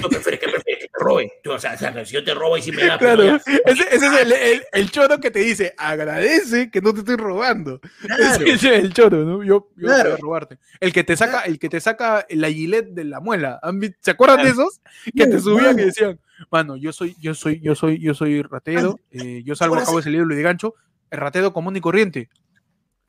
tú 0.00 0.08
prefieres 0.08 0.40
que 0.40 0.48
prefieres 0.48 0.82
que 0.84 0.88
te 0.88 0.98
robe. 1.04 1.32
Tú, 1.42 1.52
o, 1.52 1.58
sea, 1.58 1.74
o 1.74 1.78
sea, 1.78 2.04
si 2.04 2.14
yo 2.14 2.24
te 2.24 2.34
robo 2.34 2.56
y 2.56 2.62
si 2.62 2.72
me 2.72 2.86
da. 2.86 2.98
Claro, 2.98 3.22
ese, 3.36 3.60
ese 3.66 4.06
es 4.06 4.20
el, 4.20 4.32
el, 4.32 4.62
el 4.72 4.90
choro 4.90 5.18
que 5.20 5.30
te 5.30 5.40
dice, 5.40 5.74
agradece 5.76 6.70
que 6.70 6.80
no 6.80 6.92
te 6.92 7.00
estoy 7.00 7.16
robando. 7.16 7.80
Claro. 8.00 8.44
Ese 8.46 8.54
es 8.76 8.84
el 8.84 8.92
choro, 8.94 9.24
¿no? 9.24 9.42
Yo, 9.42 9.68
yo 9.76 9.86
Claro. 9.86 10.10
voy 10.10 10.18
a 10.18 10.22
robarte. 10.22 10.58
El 10.80 10.92
que 10.92 11.04
te 11.04 11.16
saca, 11.16 11.42
el 11.42 11.58
que 11.58 11.68
te 11.68 11.80
saca 11.80 12.26
la 12.30 12.48
gilet 12.50 12.86
de 12.88 13.04
la 13.04 13.20
muela. 13.20 13.58
¿Han 13.62 13.78
vi- 13.80 13.94
¿Se 14.00 14.10
acuerdan 14.12 14.42
de 14.42 14.50
esos? 14.50 14.80
Que 15.16 15.26
te 15.26 15.38
subían 15.40 15.78
y 15.78 15.84
decían, 15.84 16.18
mano, 16.50 16.76
yo 16.76 16.92
soy, 16.92 17.14
yo 17.20 17.34
soy, 17.34 17.60
yo 17.60 17.74
soy, 17.74 17.98
yo 18.00 18.14
soy 18.14 18.42
ratero, 18.42 18.98
eh, 19.10 19.42
yo 19.44 19.54
salgo, 19.54 19.74
Ahora 19.74 19.82
acabo 19.84 19.98
de 19.98 20.04
salir 20.04 20.24
de 20.26 20.42
gancho, 20.42 20.74
el 21.10 21.18
ratero 21.20 21.52
común 21.52 21.76
y 21.76 21.80
corriente. 21.80 22.28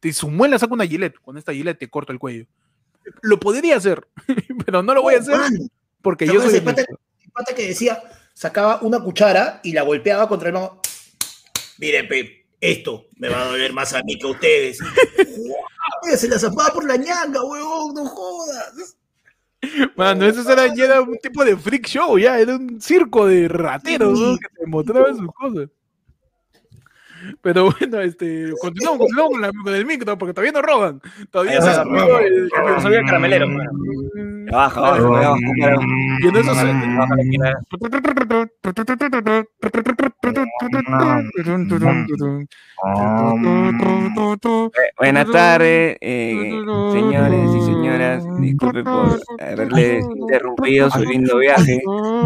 De 0.02 0.12
su 0.12 0.30
muela 0.30 0.60
saca 0.60 0.74
una 0.74 0.86
gilet, 0.86 1.16
con 1.22 1.38
esta 1.38 1.54
gilet 1.54 1.78
te 1.80 1.90
corto 1.90 2.12
el 2.12 2.20
cuello. 2.20 2.46
Lo 3.22 3.40
podría 3.40 3.78
hacer, 3.78 4.08
pero 4.66 4.84
no 4.84 4.94
lo 4.94 5.02
voy 5.02 5.16
a 5.16 5.20
hacer 5.20 5.38
porque 6.04 6.26
¿te 6.28 6.34
yo 6.34 6.42
soy 6.42 6.60
pata, 6.60 6.82
el 6.82 7.32
pata 7.32 7.56
que 7.56 7.68
decía, 7.68 8.04
sacaba 8.34 8.80
una 8.82 9.00
cuchara 9.00 9.62
y 9.64 9.72
la 9.72 9.84
golpeaba 9.84 10.28
contra 10.28 10.50
el 10.50 10.54
mango? 10.54 10.82
Miren, 11.80 12.08
pe, 12.08 12.46
esto 12.60 13.08
me 13.18 13.30
va 13.30 13.42
a 13.42 13.46
doler 13.46 13.74
más 13.74 13.94
a 13.94 14.04
mí 14.04 14.20
que 14.20 14.28
a 14.28 14.32
ustedes. 14.32 14.80
Se 16.18 16.28
la 16.28 16.38
zapaba 16.38 16.74
por 16.74 16.86
la 16.86 16.98
ñanga, 16.98 17.42
huevón, 17.42 17.94
no 17.94 18.06
jodas. 18.06 18.98
Mano, 19.96 20.26
eso 20.26 20.52
era, 20.52 20.74
ya 20.76 20.86
era 20.86 21.02
un 21.02 21.18
tipo 21.20 21.46
de 21.46 21.56
freak 21.56 21.88
show, 21.88 22.20
ya 22.20 22.38
era 22.38 22.58
un 22.58 22.82
circo 22.82 23.26
de 23.26 23.48
rateros, 23.48 24.20
¿no? 24.20 24.34
Sí. 24.34 24.40
Que 24.40 24.62
te 24.62 24.68
mostraban 24.68 25.18
sus 25.18 25.32
cosas. 25.34 25.70
Pero 27.42 27.72
bueno, 27.80 28.02
este, 28.02 28.52
continuamos, 28.62 29.00
continuamos 29.00 29.32
con, 29.34 29.42
la- 29.42 29.52
con 29.64 29.74
el 29.76 29.86
micro, 29.86 30.18
porque 30.18 30.34
todavía 30.34 30.52
no 30.54 30.62
roban. 30.62 31.02
Todavía 31.32 31.62
se 31.62 31.68
va, 31.70 31.84
subió 31.84 32.20
el, 32.20 32.50
No 32.50 32.82
sabía 32.82 33.02
caramelero, 33.04 33.48
baja, 34.54 34.82
baja, 34.82 35.02
baja. 35.04 35.36
Y 36.20 36.28
en 36.28 36.36
eso 36.36 36.56
se-. 36.56 36.74
Eh, 42.86 43.72
Buenas 44.98 45.32
tardes, 45.32 45.98
eh, 46.02 46.52
señores 46.92 47.50
y 47.56 47.62
señoras. 47.62 48.24
Disculpe 48.40 48.84
por 48.84 49.20
haberles 49.40 50.06
interrumpido 50.16 50.90
su 50.92 51.00
lindo 51.00 51.38
viaje. 51.38 51.82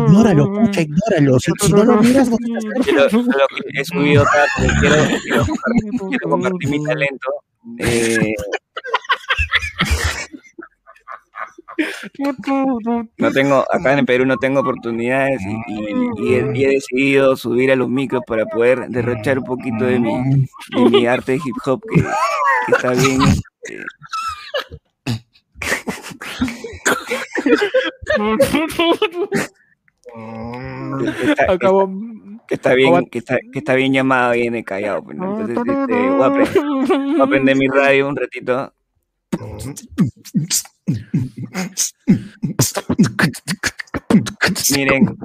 Ignóralo, 0.07 0.51
pucha, 0.53 0.81
ignóralo. 0.81 1.39
Si, 1.39 1.51
si 1.59 1.73
no 1.73 1.83
lo 1.83 1.97
miras, 1.97 2.29
no 2.29 2.37
te 2.37 3.09
solo 3.09 3.45
que 3.55 3.81
he 3.81 3.85
subido 3.85 4.23
tarde, 4.23 4.73
quiero, 4.79 4.95
quiero, 5.23 5.45
compartir, 5.45 5.91
quiero 6.09 6.29
compartir 6.29 6.69
mi 6.69 6.83
talento. 6.83 7.29
Eh, 7.79 8.33
no 13.17 13.31
tengo, 13.31 13.65
acá 13.71 13.93
en 13.93 13.99
el 13.99 14.05
Perú 14.05 14.25
no 14.25 14.37
tengo 14.37 14.61
oportunidades 14.61 15.39
y, 15.41 15.73
y- 15.73 16.29
y 16.29 16.33
he, 16.35 16.51
y 16.57 16.65
he 16.65 16.69
decidido 16.69 17.35
subir 17.35 17.71
a 17.71 17.75
los 17.75 17.89
micros 17.89 18.21
para 18.25 18.45
poder 18.45 18.87
derrochar 18.89 19.39
un 19.39 19.45
poquito 19.45 19.85
de 19.85 19.99
mi, 19.99 20.13
de 20.75 20.89
mi 20.89 21.05
arte 21.07 21.33
de 21.33 21.37
hip 21.37 21.55
hop 21.65 21.81
que, 21.93 22.01
que 22.01 22.71
está 22.71 22.91
bien. 22.93 23.21
eh, 23.69 23.83
que 30.15 31.31
está- 31.31 31.45
que 31.45 31.51
Acabó. 31.53 31.89
que 32.47 32.55
está 32.55 32.73
bien, 32.73 33.05
que 33.07 33.17
está, 33.19 33.37
que 33.51 33.59
está 33.59 33.75
bien 33.75 33.93
llamado 33.93 34.31
ahí 34.31 34.43
en 34.47 34.55
el 34.55 34.63
Callao. 34.63 35.03
pues, 35.03 35.17
¿no? 35.17 35.39
Entonces, 35.41 35.57
este, 35.57 35.93
voy, 36.09 36.21
a 36.21 36.25
aprender, 36.27 36.63
voy 36.63 37.19
a 37.19 37.23
aprender 37.23 37.55
mi 37.57 37.67
radio 37.67 38.07
un 38.07 38.15
ratito. 38.15 38.73
Miren, 44.75 45.17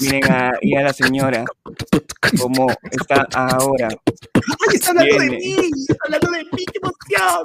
miren 0.00 0.24
ahí 0.32 0.74
a 0.74 0.82
la 0.82 0.92
señora 0.92 1.44
cómo 2.40 2.66
está 2.90 3.26
ahora. 3.34 3.88
¡Ay, 3.88 4.74
está 4.74 4.90
hablando 4.90 5.18
de 5.18 5.28
Viene. 5.30 5.36
mí! 5.38 5.70
¡Está 5.88 6.04
hablando 6.04 6.30
de 6.30 6.44
mí! 6.44 6.64
¡Qué 6.72 6.78
emoción! 6.82 7.44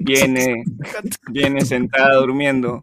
Viene, 0.00 0.64
viene 1.30 1.64
sentada 1.64 2.14
durmiendo. 2.16 2.82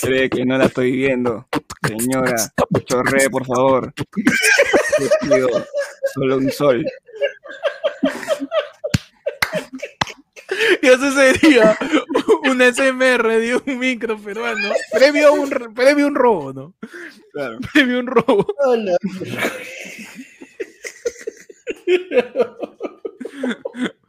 Cree 0.00 0.30
que 0.30 0.44
no 0.44 0.58
la 0.58 0.66
estoy 0.66 0.92
viendo. 0.92 1.46
Señora, 1.86 2.34
chorree, 2.84 3.30
por 3.30 3.46
favor. 3.46 3.92
Le 4.16 5.08
pido 5.20 5.48
solo 6.14 6.36
un 6.36 6.50
sol. 6.50 6.84
Y 10.82 10.86
eso 10.86 11.10
sería 11.12 11.78
un 12.44 12.60
SMR 12.60 13.28
de 13.28 13.56
un 13.56 13.78
micro 13.78 14.18
peruano. 14.18 14.72
Previo 14.92 15.28
a 15.28 15.30
un, 15.32 15.48
previo 15.74 16.04
a 16.04 16.08
un 16.08 16.14
robo, 16.14 16.52
¿no? 16.52 16.74
Claro. 17.32 17.58
Previo 17.72 17.96
a 17.96 18.00
un 18.00 18.06
robo. 18.06 18.46
Hola. 18.58 18.96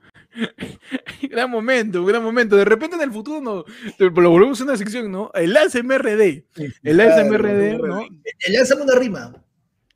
Gran 1.30 1.50
momento, 1.50 2.04
gran 2.06 2.24
momento. 2.24 2.56
De 2.56 2.66
repente 2.66 2.96
en 2.96 3.02
el 3.04 3.12
futuro 3.12 3.42
no, 3.42 3.66
lo 3.98 4.30
volvemos 4.30 4.60
a 4.62 4.64
una 4.64 4.78
sección, 4.78 5.12
¿no? 5.12 5.32
El 5.34 5.56
ASMRD. 5.56 6.44
El 6.84 7.00
ASMRD, 7.00 7.78
¿no? 7.80 8.02
Le 8.48 8.54
lanzamos 8.54 8.86
una 8.86 8.96
rima. 8.96 9.34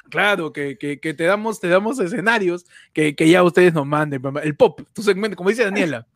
Claro, 0.10 0.54
que, 0.54 0.78
que, 0.78 1.00
que 1.00 1.14
te 1.14 1.24
damos, 1.26 1.60
te 1.60 1.68
damos 1.68 2.00
escenarios 2.00 2.66
que, 2.94 3.16
que 3.16 3.30
ya 3.30 3.44
ustedes 3.44 3.74
nos 3.74 3.86
manden. 3.86 4.22
El 4.44 4.56
pop, 4.56 4.82
tu 4.94 5.02
segmento, 5.02 5.36
como 5.36 5.50
dice 5.50 5.64
Daniela. 5.64 6.08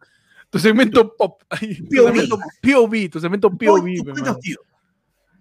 Tu 0.50 0.60
segmento 0.60 1.16
pop. 1.16 1.42
Tu 1.60 1.96
POV. 1.96 2.06
segmento 2.06 2.40
POV, 2.62 3.10
tu 3.10 3.20
segmento 3.20 3.50
POV. 3.50 3.88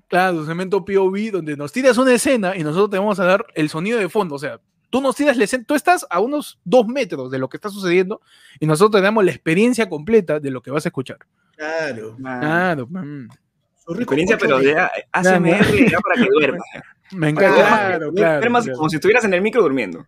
Claro, 0.09 0.39
tu 0.39 0.47
segmento 0.47 0.85
POV, 0.85 1.31
donde 1.33 1.57
nos 1.57 1.73
tiras 1.73 1.99
una 1.99 2.15
escena 2.15 2.57
y 2.57 2.63
nosotros 2.63 2.91
te 2.91 2.99
vamos 2.99 3.21
a 3.21 3.25
dar 3.25 3.47
el 3.55 3.69
sonido 3.69 3.99
de 3.99 4.09
fondo. 4.09 4.35
O 4.35 4.39
sea, 4.39 4.61
tú 4.91 5.01
nos 5.01 5.17
tiras 5.17 5.37
la 5.37 5.45
escena, 5.45 5.65
tú 5.67 5.75
estás 5.75 6.07
a 6.09 6.21
unos 6.21 6.59
dos 6.65 6.87
metros 6.87 7.31
de 7.31 7.39
lo 7.39 7.49
que 7.49 7.57
está 7.57 7.69
sucediendo 7.71 8.21
y 8.61 8.67
nosotros 8.67 9.01
te 9.01 9.05
damos 9.05 9.25
la 9.25 9.31
experiencia 9.31 9.89
completa 9.89 10.41
de 10.41 10.51
lo 10.51 10.61
que 10.63 10.71
vas 10.71 10.85
a 10.87 10.89
escuchar. 10.89 11.19
Claro. 11.57 12.17
Claro, 12.17 12.89
rico 13.89 14.03
Experiencia, 14.03 14.37
pero 14.39 14.59
de- 14.59 14.73
ya 14.75 14.91
ASMR 15.13 15.91
ya 15.91 15.99
para 16.01 16.23
que 16.23 16.29
duermas. 16.31 16.63
me 17.13 17.31
encanta. 17.31 17.55
Claro, 17.57 18.13
claro, 18.13 18.39
Duermas 18.41 18.65
claro. 18.65 18.77
como 18.79 18.91
si 18.91 18.97
estuvieras 18.97 19.25
en 19.25 19.35
el 19.35 19.41
micro 19.41 19.63
durmiendo. 19.63 20.07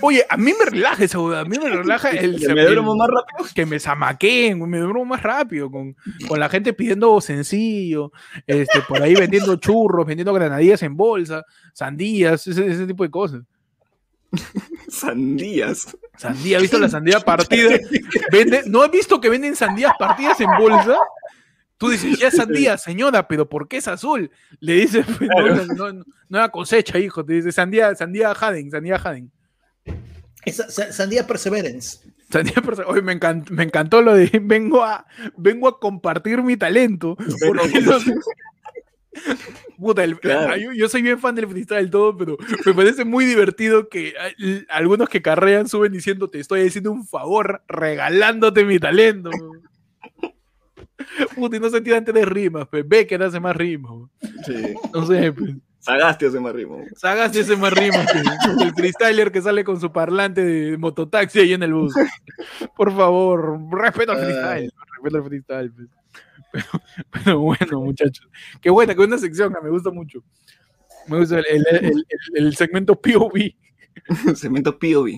Oye, 0.00 0.24
a 0.30 0.38
mí 0.38 0.54
me 0.58 0.64
relaja 0.70 1.04
esa 1.04 1.18
a 1.40 1.44
mí 1.44 1.58
me 1.58 1.68
relaja 1.68 2.08
el, 2.10 2.40
Que 2.40 2.54
me 2.54 2.64
duermo 2.64 2.96
más 2.96 3.08
rápido. 3.08 3.50
que 3.54 3.66
me 3.66 3.78
zamaqueen, 3.78 4.58
me 4.66 4.78
duermo 4.78 5.04
más 5.04 5.22
rápido, 5.22 5.70
con, 5.70 5.94
con 6.26 6.40
la 6.40 6.48
gente 6.48 6.72
pidiendo 6.72 7.20
sencillo, 7.20 8.10
este, 8.46 8.80
por 8.88 9.02
ahí 9.02 9.14
vendiendo 9.14 9.54
churros, 9.56 10.06
vendiendo 10.06 10.32
granadillas 10.32 10.82
en 10.82 10.96
bolsa, 10.96 11.44
sandías, 11.74 12.46
ese, 12.46 12.66
ese 12.66 12.86
tipo 12.86 13.04
de 13.04 13.10
cosas. 13.10 13.42
Sandías. 14.88 15.96
Sandía, 16.16 16.56
¿has 16.58 16.62
visto 16.62 16.78
la 16.78 16.88
sandía 16.88 17.20
partida? 17.24 17.78
Vende, 18.30 18.62
¿No 18.66 18.82
has 18.82 18.90
visto 18.90 19.20
que 19.20 19.28
venden 19.28 19.56
sandías 19.56 19.92
partidas 19.98 20.40
en 20.40 20.50
bolsa? 20.58 20.96
Tú 21.78 21.88
dices, 21.88 22.18
ya 22.18 22.28
es 22.28 22.36
sandía, 22.36 22.78
señora, 22.78 23.26
pero 23.26 23.48
¿por 23.48 23.66
qué 23.66 23.78
es 23.78 23.88
azul? 23.88 24.30
Le 24.60 24.74
dices, 24.74 25.04
pues, 25.18 25.68
no, 25.76 25.92
no, 25.92 26.04
no, 26.28 26.50
cosecha, 26.50 26.98
hijo. 26.98 27.24
Te 27.24 27.34
dice, 27.34 27.50
sandía, 27.52 27.94
sandía 27.94 28.30
Haden, 28.32 28.70
sandía 28.70 28.96
Haden. 29.02 29.32
Esa- 30.44 30.70
Sandía 30.92 31.26
Perseverance. 31.26 32.00
Sandía 32.30 32.54
perse- 32.54 32.84
Oye, 32.86 33.02
me, 33.02 33.18
encant- 33.18 33.50
me 33.50 33.62
encantó 33.62 34.00
lo 34.00 34.14
de 34.14 34.30
vengo 34.42 34.82
a, 34.82 35.06
vengo 35.36 35.68
a 35.68 35.78
compartir 35.78 36.42
mi 36.42 36.56
talento. 36.56 37.16
Porque 37.46 37.80
los- 37.80 38.04
Puta, 39.78 40.04
el- 40.04 40.18
Claro. 40.18 40.52
ah, 40.52 40.56
yo, 40.56 40.72
yo 40.72 40.88
soy 40.88 41.02
bien 41.02 41.18
fan 41.18 41.34
del 41.34 41.48
freestyle 41.48 41.90
todo, 41.90 42.16
pero 42.16 42.36
me 42.64 42.74
parece 42.74 43.04
muy 43.04 43.24
divertido 43.24 43.88
que 43.88 44.14
ah, 44.18 44.30
algunos 44.70 45.08
que 45.08 45.22
carrean 45.22 45.68
suben 45.68 45.92
diciendo 45.92 46.28
te 46.28 46.40
estoy 46.40 46.66
haciendo 46.66 46.92
un 46.92 47.06
favor 47.06 47.62
regalándote 47.68 48.64
mi 48.64 48.78
talento. 48.78 49.30
Puta, 51.34 51.56
y 51.56 51.60
no 51.60 51.68
se 51.68 51.80
tiran 51.80 52.04
tres 52.04 52.26
rimas, 52.26 52.66
pues 52.68 52.86
ve 52.88 53.06
que 53.06 53.16
hace 53.16 53.40
más 53.40 53.56
rimas. 53.56 54.08
Sí. 54.46 54.74
No 54.92 55.04
sé, 55.06 55.32
pues. 55.32 55.50
Sagaste 55.80 56.26
hace 56.26 56.38
más 56.38 56.52
ritmo. 56.52 56.78
Sagasti 56.94 57.40
hace 57.40 57.56
más 57.56 57.72
rimas 57.72 58.06
el 58.60 58.72
freestyler 58.72 59.32
que 59.32 59.42
sale 59.42 59.64
con 59.64 59.80
su 59.80 59.90
parlante 59.90 60.44
de 60.44 60.78
mototaxi 60.78 61.40
ahí 61.40 61.54
en 61.54 61.64
el 61.64 61.74
bus. 61.74 61.92
Por 62.76 62.94
favor, 62.94 63.58
respeto 63.72 64.12
al 64.12 64.18
freestyle. 64.18 64.72
Respeto 64.94 65.16
al 65.16 65.24
freestyle. 65.24 65.72
pues. 65.72 65.88
Pero, 66.52 66.66
pero 67.10 67.38
bueno, 67.40 67.80
muchachos. 67.80 68.28
Qué 68.60 68.68
buena, 68.70 68.92
qué 68.92 68.98
buena 68.98 69.16
sección, 69.18 69.54
me 69.62 69.70
gusta 69.70 69.90
mucho. 69.90 70.22
Me 71.08 71.18
gusta 71.18 71.38
el, 71.38 71.46
el- 71.48 71.66
el- 71.70 71.84
el- 71.86 72.06
el 72.46 72.56
segmento 72.56 73.00
POV. 73.00 73.54
POV. 74.78 75.08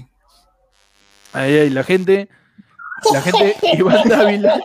Ahí, 1.33 1.57
ahí, 1.59 1.71
la 1.71 1.83
gente, 1.83 2.29
la 3.13 3.21
gente, 3.21 3.57
Iván 3.77 4.09
Dávila. 4.09 4.61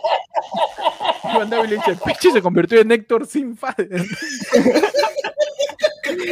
Iván 1.34 1.50
Dávila 1.50 1.74
dice, 1.84 1.98
Pechi 2.04 2.30
se 2.30 2.40
convirtió 2.40 2.80
en 2.80 2.92
Héctor 2.92 3.26
sin 3.26 3.56
father. 3.56 3.88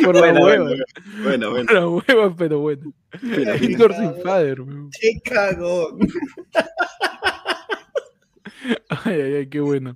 Por 0.05 0.15
la 0.15 0.21
Bueno, 0.21 0.45
hueva. 0.45 0.65
bueno, 0.65 0.85
bueno, 1.23 1.51
bueno. 1.51 1.67
Por 1.67 1.75
la 1.75 1.89
hueva, 1.89 2.35
pero 2.37 2.61
bueno. 2.61 2.93
Héctor 3.23 3.95
sin 3.95 4.13
weón. 4.25 4.91
Qué 5.01 5.21
cagón. 5.25 5.99
Ay, 9.05 9.21
ay, 9.21 9.35
ay, 9.35 9.47
qué 9.49 9.61
bueno. 9.61 9.95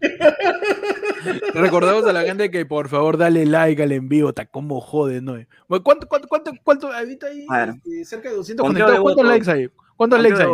Recordamos 1.54 2.04
a 2.06 2.12
la 2.12 2.22
gente 2.22 2.50
que 2.50 2.64
por 2.66 2.88
favor 2.88 3.16
dale 3.16 3.46
like 3.46 3.82
al 3.82 3.92
envío, 3.92 4.32
ta 4.32 4.46
como 4.46 4.80
jode, 4.80 5.20
¿no? 5.20 5.34
¿Cuánto, 5.82 6.06
cuánto, 6.08 6.28
cuánto, 6.28 6.52
cuánto, 6.62 6.92
ahorita 6.92 7.26
hay 7.26 7.46
A 7.48 7.66
ver. 7.66 7.74
eh, 7.86 8.04
cerca 8.04 8.28
de 8.30 8.36
200 8.36 8.64
Conteo 8.64 8.86
conectados? 8.86 8.98
de 8.98 9.02
¿Cuántos 9.02 9.26
likes 9.26 9.50
hay? 9.50 9.70
¿Cuántos 9.96 10.20
likes 10.20 10.42
hay? 10.42 10.50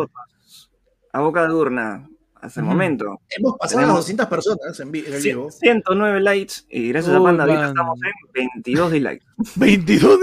A 1.12 1.20
boca 1.20 1.46
de 1.46 1.54
urna, 1.54 2.08
hasta 2.40 2.60
el 2.60 2.64
Ujú. 2.66 2.72
momento. 2.74 3.20
Hemos 3.30 3.56
pasado 3.58 3.80
Tenemos- 3.80 3.96
las 3.96 4.04
200 4.04 4.26
personas 4.26 4.80
en, 4.80 4.92
vi- 4.92 5.04
en 5.06 5.14
el 5.14 5.22
vivo. 5.22 5.50
109 5.50 6.20
likes 6.20 6.54
y 6.70 6.88
gracias 6.88 7.14
a 7.14 7.18
Uy, 7.20 7.24
Panda 7.26 7.44
ahorita 7.44 7.68
estamos 7.68 7.98
en 8.02 8.12
22 8.54 8.92
dislikes. 8.92 9.24
22. 9.56 10.18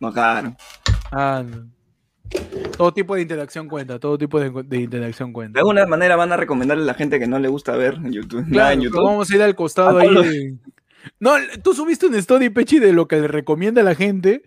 No, 0.00 0.12
claro. 0.12 0.56
Ah, 1.10 1.42
no. 1.46 1.71
Todo 2.76 2.92
tipo 2.92 3.14
de 3.14 3.22
interacción 3.22 3.68
cuenta, 3.68 3.98
todo 3.98 4.16
tipo 4.18 4.40
de, 4.40 4.50
de 4.64 4.76
interacción 4.80 5.28
De 5.30 5.32
cuenta. 5.34 5.60
alguna 5.60 5.86
manera 5.86 6.16
van 6.16 6.32
a 6.32 6.36
recomendarle 6.36 6.82
a 6.82 6.86
la 6.86 6.94
gente 6.94 7.18
que 7.18 7.26
no 7.26 7.38
le 7.38 7.48
gusta 7.48 7.76
ver 7.76 7.94
en 7.94 8.12
YouTube. 8.12 8.40
nada 8.40 8.50
Claro, 8.50 8.72
en 8.74 8.80
YouTube. 8.80 9.04
vamos 9.04 9.30
a 9.30 9.34
ir 9.36 9.42
al 9.42 9.54
costado 9.54 9.98
ahí 9.98 10.08
de... 10.14 10.54
No, 11.18 11.32
tú 11.64 11.74
subiste 11.74 12.06
un 12.06 12.14
story, 12.14 12.48
Pechi, 12.50 12.78
de 12.78 12.92
lo 12.92 13.08
que 13.08 13.16
le 13.20 13.26
recomienda 13.28 13.80
a 13.80 13.84
la 13.84 13.94
gente, 13.96 14.42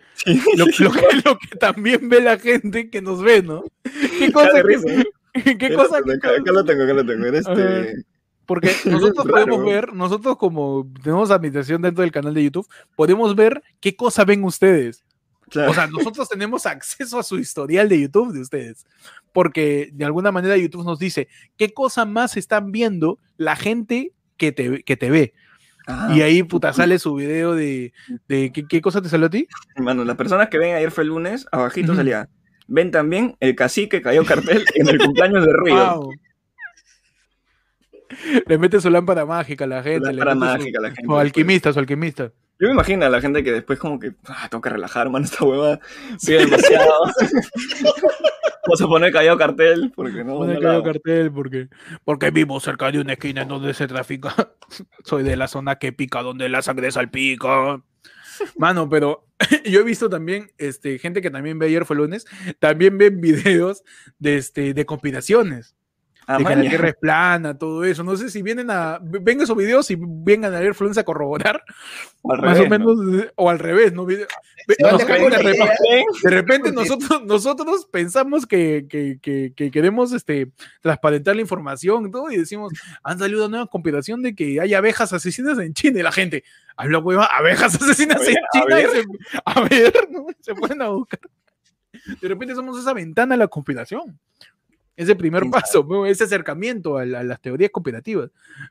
lo, 0.56 0.64
lo 0.78 0.90
que, 0.92 1.02
lo 1.24 1.38
que 1.38 1.56
también 1.60 2.08
ve 2.08 2.20
la 2.22 2.38
gente 2.38 2.88
que 2.88 3.02
nos 3.02 3.22
ve, 3.22 3.42
¿no? 3.42 3.62
¿Qué 4.18 4.32
cosa 4.32 4.52
de 4.52 4.62
que, 4.62 4.66
risa. 4.66 4.86
¿qué 5.58 5.74
cosa 5.74 6.00
que- 6.02 6.12
Acá, 6.14 6.30
acá 6.30 6.52
lo 6.52 6.64
tengo, 6.64 6.84
acá 6.84 6.92
lo 6.94 7.04
tengo. 7.06 7.26
Ajá. 7.26 7.36
este... 7.38 8.04
Porque 8.46 8.70
nosotros 8.86 9.26
podemos 9.26 9.64
ver, 9.64 9.92
nosotros 9.92 10.36
como 10.36 10.88
tenemos 11.02 11.30
administración 11.30 11.82
dentro 11.82 12.02
del 12.02 12.12
canal 12.12 12.32
de 12.32 12.44
YouTube, 12.44 12.66
podemos 12.94 13.34
ver 13.36 13.62
qué 13.80 13.94
cosa 13.96 14.24
ven 14.24 14.42
ustedes. 14.44 15.04
Claro. 15.50 15.70
O 15.70 15.74
sea, 15.74 15.86
nosotros 15.86 16.28
tenemos 16.28 16.66
acceso 16.66 17.18
a 17.18 17.22
su 17.22 17.38
historial 17.38 17.88
de 17.88 18.00
YouTube 18.00 18.32
de 18.32 18.40
ustedes. 18.40 18.84
Porque 19.32 19.90
de 19.92 20.04
alguna 20.04 20.32
manera 20.32 20.56
YouTube 20.56 20.84
nos 20.84 20.98
dice 20.98 21.28
qué 21.56 21.72
cosa 21.72 22.04
más 22.04 22.36
están 22.36 22.72
viendo 22.72 23.18
la 23.36 23.54
gente 23.56 24.12
que 24.36 24.50
te, 24.52 24.82
que 24.82 24.96
te 24.96 25.10
ve. 25.10 25.34
Ah, 25.86 26.10
Y 26.12 26.22
ahí, 26.22 26.42
puta, 26.42 26.72
sale 26.72 26.98
su 26.98 27.14
video 27.14 27.54
de, 27.54 27.92
de 28.26 28.50
¿qué, 28.52 28.66
qué 28.66 28.80
cosa 28.80 29.00
te 29.00 29.08
salió 29.08 29.26
a 29.28 29.30
ti? 29.30 29.46
Mano, 29.76 30.04
las 30.04 30.16
personas 30.16 30.48
que 30.48 30.58
ven 30.58 30.74
ayer 30.74 30.90
fue 30.90 31.04
el 31.04 31.10
lunes, 31.10 31.46
abajito 31.52 31.94
salía. 31.94 32.28
Ven 32.66 32.90
también 32.90 33.36
el 33.38 33.54
cacique 33.54 34.02
cayó 34.02 34.24
cartel 34.24 34.64
en 34.74 34.88
el 34.88 34.98
cumpleaños 34.98 35.46
de 35.46 35.52
Río. 35.64 35.94
Wow. 35.94 36.12
Le 38.46 38.58
mete 38.58 38.80
su 38.80 38.90
lámpara 38.90 39.24
mágica 39.26 39.64
a 39.64 39.68
la 39.68 39.82
gente. 39.82 40.08
le 40.12 40.14
Lámpara 40.14 40.32
su- 40.32 40.38
mágica 40.38 40.78
a 40.78 40.82
la 40.82 40.88
gente, 40.88 41.02
Su 41.02 41.08
pues. 41.08 41.20
alquimista, 41.20 41.72
su 41.72 41.78
alquimista. 41.78 42.32
Yo 42.58 42.68
me 42.68 42.74
imagino 42.74 43.04
a 43.04 43.10
la 43.10 43.20
gente 43.20 43.44
que 43.44 43.52
después 43.52 43.78
como 43.78 43.98
que, 43.98 44.14
ah, 44.26 44.48
tengo 44.50 44.62
que 44.62 44.70
relajar, 44.70 45.10
mano, 45.10 45.24
esta 45.26 45.44
hueva 45.44 45.78
pide 46.24 46.38
demasiado. 46.46 46.90
Vamos 48.66 48.82
a 48.82 48.86
poner 48.88 49.12
callado 49.12 49.38
cartel, 49.38 49.92
porque 49.94 50.24
no, 50.24 50.38
Pone 50.38 50.54
no 50.54 50.60
que 50.60 50.66
haya 50.66 50.78
la- 50.78 50.84
cartel 50.84 51.30
porque, 51.30 51.68
porque 52.04 52.30
vivo 52.30 52.58
cerca 52.58 52.90
de 52.90 53.00
una 53.00 53.12
esquina 53.12 53.42
en 53.42 53.48
donde 53.48 53.74
se 53.74 53.86
trafica. 53.86 54.34
Soy 55.04 55.22
de 55.22 55.36
la 55.36 55.46
zona 55.48 55.76
que 55.76 55.92
pica, 55.92 56.22
donde 56.22 56.48
la 56.48 56.62
sangre 56.62 56.90
salpica. 56.90 57.80
Mano, 58.56 58.88
pero 58.88 59.26
yo 59.64 59.80
he 59.80 59.84
visto 59.84 60.08
también 60.10 60.50
este, 60.58 60.98
gente 60.98 61.22
que 61.22 61.30
también 61.30 61.58
ve 61.58 61.66
ayer 61.66 61.84
fue 61.84 61.96
lunes, 61.96 62.26
también 62.58 62.98
ven 62.98 63.20
videos 63.20 63.84
de, 64.18 64.36
este, 64.36 64.74
de 64.74 64.84
conspiraciones. 64.86 65.76
Ah, 66.28 66.38
de 66.38 66.44
que 66.44 66.56
la 66.56 66.60
tierra 66.68 66.88
es 66.88 66.96
plana, 66.96 67.56
todo 67.56 67.84
eso. 67.84 68.02
No 68.02 68.16
sé 68.16 68.30
si 68.30 68.42
vienen 68.42 68.68
a. 68.70 68.98
Ven 69.00 69.40
esos 69.40 69.56
videos 69.56 69.88
y 69.92 69.96
vengan 70.00 70.52
a 70.54 70.58
ayer 70.58 70.74
Fluence 70.74 70.98
a 70.98 71.04
corroborar, 71.04 71.62
O 72.22 72.32
al 72.32 72.40
más 72.40 72.58
revés, 72.58 72.60
o 72.60 72.78
¿no? 72.78 72.94
menos, 72.96 73.22
eh, 73.24 73.32
o 73.36 73.48
al 73.48 73.58
revés, 73.60 73.92
¿no? 73.92 74.02
Nos 74.02 74.08
de 74.08 74.26
caen 75.06 75.30
repente- 75.30 75.50
idea. 75.50 75.74
de 76.24 76.30
repente 76.30 76.72
nosotros, 76.72 77.22
nosotros 77.24 77.86
pensamos 77.92 78.44
que, 78.44 78.86
que, 78.88 79.18
que- 79.22 79.52
que 79.54 79.70
queremos 79.70 80.12
este, 80.12 80.50
transparentar 80.80 81.36
la 81.36 81.42
información 81.42 82.10
todo, 82.10 82.28
y 82.32 82.36
decimos, 82.38 82.72
han 83.04 83.18
salido 83.20 83.46
una 83.46 83.58
nueva 83.58 83.66
conspiración 83.70 84.20
de 84.22 84.34
que 84.34 84.60
hay 84.60 84.74
abejas 84.74 85.12
asesinas 85.12 85.58
en 85.60 85.74
China, 85.74 86.00
y 86.00 86.02
la 86.02 86.10
gente, 86.10 86.42
habla 86.76 86.98
hueva, 86.98 87.26
abejas 87.26 87.74
asesinas 87.80 88.20
A 88.20 88.24
en 88.24 88.34
ver, 88.34 88.36
a 88.36 88.48
China, 88.52 88.80
y 88.80 88.84
ver. 88.84 88.90
se- 88.90 89.38
a 89.44 89.60
ver, 89.60 90.08
¿no? 90.10 90.26
se 90.40 90.54
pueden 90.56 90.82
a 90.82 90.88
buscar. 90.88 91.20
De 92.20 92.26
repente 92.28 92.54
somos 92.56 92.78
esa 92.80 92.92
ventana 92.92 93.36
a 93.36 93.38
la 93.38 93.46
conspiración. 93.48 94.18
Ese 94.96 95.14
primer 95.14 95.42
¿Quién 95.42 95.50
paso, 95.52 95.86
¿no? 95.88 96.06
ese 96.06 96.24
acercamiento 96.24 96.96
a, 96.96 97.04
la- 97.04 97.20
a 97.20 97.22
las 97.22 97.40
teorías 97.40 97.70
conspirativas. 97.70 98.30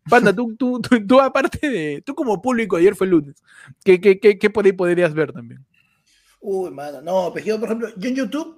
Panda, 0.10 0.34
tú, 0.34 0.56
tú, 0.56 0.82
tú, 0.82 1.06
tú, 1.06 1.22
aparte 1.22 1.70
de, 1.70 2.02
tú 2.04 2.16
como 2.16 2.42
público, 2.42 2.78
ayer 2.78 2.96
fue 2.96 3.06
el 3.06 3.12
lunes, 3.12 3.36
¿qué, 3.84 4.02
qué, 4.02 4.20
qué, 4.20 4.38
qué 4.40 4.50
por 4.50 4.66
ahí 4.66 4.72
podrías 4.72 5.14
ver 5.14 5.32
también? 5.32 5.64
Uy, 6.42 6.72
mano, 6.72 7.02
no, 7.02 7.30
pues 7.32 7.46
yo, 7.46 7.60
por 7.60 7.70
ejemplo, 7.70 7.90
yo 7.96 8.10
en 8.10 8.16
YouTube, 8.16 8.58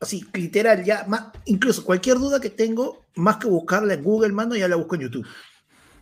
así, 0.00 0.24
literal, 0.34 0.84
ya, 0.84 1.04
más, 1.08 1.26
incluso 1.44 1.84
cualquier 1.84 2.18
duda 2.18 2.40
que 2.40 2.50
tengo, 2.50 3.04
más 3.14 3.36
que 3.36 3.48
buscarla 3.48 3.94
en 3.94 4.02
Google, 4.02 4.32
mano, 4.32 4.56
ya 4.56 4.66
la 4.68 4.76
busco 4.76 4.96
en 4.96 5.02
YouTube. 5.02 5.26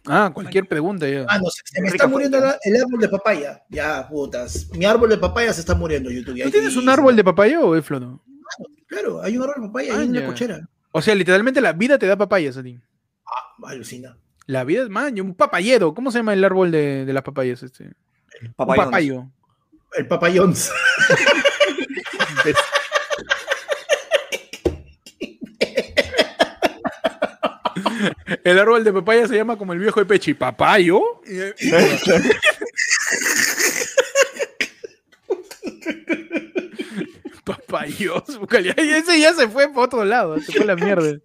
Ah, 0.07 0.31
cualquier 0.35 0.67
pregunta 0.69 1.09
ya. 1.09 1.25
Ah, 1.29 1.39
no, 1.39 1.49
se, 1.49 1.63
se 1.65 1.81
me 1.81 1.89
está 1.89 2.07
muriendo 2.07 2.39
la- 2.39 2.59
el 2.63 2.77
árbol 2.77 3.01
de 3.01 3.09
papaya. 3.09 3.63
Ya, 3.71 4.07
putas. 4.07 4.69
Mi 4.75 4.85
árbol 4.85 5.09
de 5.09 5.17
papaya 5.17 5.51
se 5.55 5.61
está 5.61 5.75
muriendo, 5.75 6.11
YouTube. 6.11 6.43
¿Tú 6.43 6.51
tienes 6.51 6.77
un 6.77 6.87
árbol 6.89 7.17
de 7.17 7.25
papaya 7.25 7.61
o 7.61 7.75
es 7.75 7.91
no? 7.91 8.23
Claro, 8.87 9.23
hay 9.23 9.39
un 9.39 9.45
árbol 9.45 9.63
de 9.63 9.67
papaya 9.69 9.95
Ah, 9.95 9.99
ahí 10.01 10.07
en 10.07 10.13
la 10.15 10.27
cochera. 10.27 10.69
O 10.97 11.03
sea, 11.03 11.17
literalmente 11.17 11.61
la 11.61 11.73
vida 11.73 11.99
te 11.99 12.07
da 12.07 12.17
papayas 12.17 12.57
a 12.57 12.63
ti. 12.63 12.79
Ah, 13.27 13.57
alucina. 13.65 14.17
La 14.47 14.63
vida 14.63 14.85
es 14.85 14.89
man, 14.89 15.21
un 15.21 15.35
papayero. 15.35 15.93
¿Cómo 15.93 16.13
se 16.13 16.19
llama 16.19 16.35
el 16.35 16.45
árbol 16.45 16.71
de, 16.71 17.05
de 17.05 17.13
las 17.13 17.25
papayas? 17.25 17.65
Este? 17.65 17.91
Papayón. 18.55 18.85
papayo. 18.85 19.29
El 19.97 20.07
papayón. 20.07 20.55
El 28.45 28.59
árbol 28.59 28.85
de 28.85 28.93
papaya 28.93 29.27
se 29.27 29.35
llama 29.35 29.57
como 29.57 29.73
el 29.73 29.81
viejo 29.81 29.99
de 29.99 30.07
Pechi, 30.07 30.35
papayo. 30.35 31.01
Ay, 37.77 37.95
Ese 38.77 39.21
ya 39.21 39.35
se 39.35 39.49
fue 39.49 39.73
por 39.73 39.85
otro 39.85 40.05
lado. 40.05 40.39
Se 40.41 40.53
fue 40.53 40.65
la 40.65 40.77
mierda. 40.77 41.19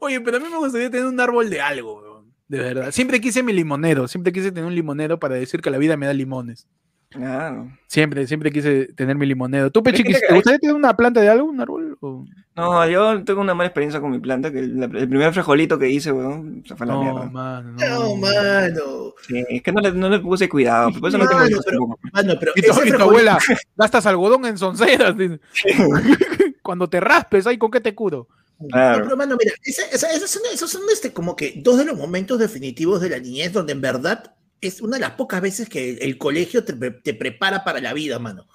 Oye, 0.00 0.20
pero 0.20 0.36
a 0.36 0.40
mí 0.40 0.46
me 0.50 0.58
gustaría 0.58 0.90
tener 0.90 1.06
un 1.06 1.20
árbol 1.20 1.50
de 1.50 1.60
algo. 1.60 2.24
De 2.48 2.58
verdad. 2.58 2.92
Siempre 2.92 3.20
quise 3.20 3.42
mi 3.42 3.52
limonero. 3.52 4.08
Siempre 4.08 4.32
quise 4.32 4.50
tener 4.50 4.66
un 4.66 4.74
limonero 4.74 5.18
para 5.18 5.34
decir 5.36 5.60
que 5.60 5.70
la 5.70 5.78
vida 5.78 5.96
me 5.96 6.06
da 6.06 6.12
limones. 6.12 6.66
Claro. 7.14 7.70
Siempre, 7.86 8.26
siempre 8.26 8.50
quise 8.50 8.86
tener 8.94 9.16
mi 9.16 9.24
limonero. 9.24 9.70
¿Tú, 9.70 9.82
Pechi, 9.84 10.02
Pero 10.02 10.16
es 10.16 10.20
que- 10.20 10.26
¿te 10.28 10.34
gustaría 10.34 10.58
tener 10.58 10.74
una 10.74 10.96
planta 10.96 11.20
de 11.20 11.28
algo? 11.28 11.48
¿Un 11.48 11.60
árbol? 11.60 11.96
o- 12.00 12.24
No, 12.56 12.88
yo 12.88 13.22
tengo 13.24 13.40
una 13.40 13.54
mala 13.54 13.68
experiencia 13.68 14.00
con 14.00 14.10
mi 14.10 14.18
planta, 14.18 14.50
que 14.50 14.58
el, 14.58 14.82
el 14.82 15.08
primer 15.08 15.32
frijolito 15.32 15.78
que 15.78 15.88
hice, 15.88 16.10
weón, 16.10 16.64
se 16.66 16.74
fue 16.74 16.84
a 16.84 16.88
la 16.88 16.94
No, 16.94 17.02
mierda. 17.02 17.24
mano. 17.30 17.76
No, 17.78 18.16
mano. 18.16 19.14
Sí, 19.26 19.44
es 19.48 19.62
que 19.62 19.70
no 19.72 19.80
le, 19.80 19.92
no 19.92 20.08
le 20.08 20.18
puse 20.18 20.48
cuidado, 20.48 20.90
por 20.98 21.08
eso 21.08 21.18
no 21.18 21.26
tengo 21.28 21.40
Mano, 21.40 21.56
pero-. 21.64 21.98
Mano, 22.12 22.34
pero 22.40 22.52
Y 22.56 22.62
tu, 22.62 22.84
y 22.84 23.00
abuela, 23.00 23.38
gastas 23.76 24.06
algodón 24.06 24.44
en 24.46 24.58
sonceras. 24.58 25.16
dice. 25.16 25.38
Cuando 26.62 26.88
te 26.88 26.98
raspes, 27.00 27.46
¿ay 27.46 27.58
con 27.58 27.70
qué 27.70 27.80
te 27.80 27.94
curo? 27.94 28.26
Claro. 28.70 28.98
No, 28.98 29.04
pero, 29.04 29.16
mano, 29.16 29.36
mira, 29.38 29.52
esos 29.64 30.30
son, 30.30 30.42
esos 30.52 30.70
son 30.70 30.82
este, 30.92 31.12
como 31.12 31.36
que 31.36 31.54
dos 31.62 31.76
de 31.78 31.84
los 31.84 31.96
momentos 31.98 32.38
definitivos 32.38 33.00
de 33.00 33.10
la 33.10 33.18
niñez 33.18 33.52
donde 33.52 33.72
en 33.72 33.80
verdad 33.80 34.34
es 34.68 34.80
una 34.80 34.96
de 34.96 35.00
las 35.00 35.12
pocas 35.12 35.40
veces 35.40 35.68
que 35.68 35.90
el, 35.90 35.98
el 36.02 36.18
colegio 36.18 36.64
te, 36.64 36.72
te 36.74 37.14
prepara 37.14 37.62
para 37.64 37.80
la 37.80 37.92
vida, 37.92 38.18
mano. 38.18 38.46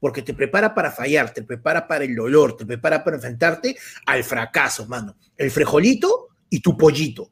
Porque 0.00 0.20
te 0.22 0.34
prepara 0.34 0.74
para 0.74 0.90
fallar, 0.90 1.32
te 1.32 1.42
prepara 1.42 1.86
para 1.86 2.04
el 2.04 2.14
dolor, 2.14 2.56
te 2.56 2.66
prepara 2.66 3.02
para 3.02 3.16
enfrentarte 3.16 3.76
al 4.06 4.22
fracaso, 4.24 4.86
mano. 4.86 5.16
El 5.36 5.50
frijolito 5.50 6.28
y 6.50 6.60
tu 6.60 6.76
pollito. 6.76 7.30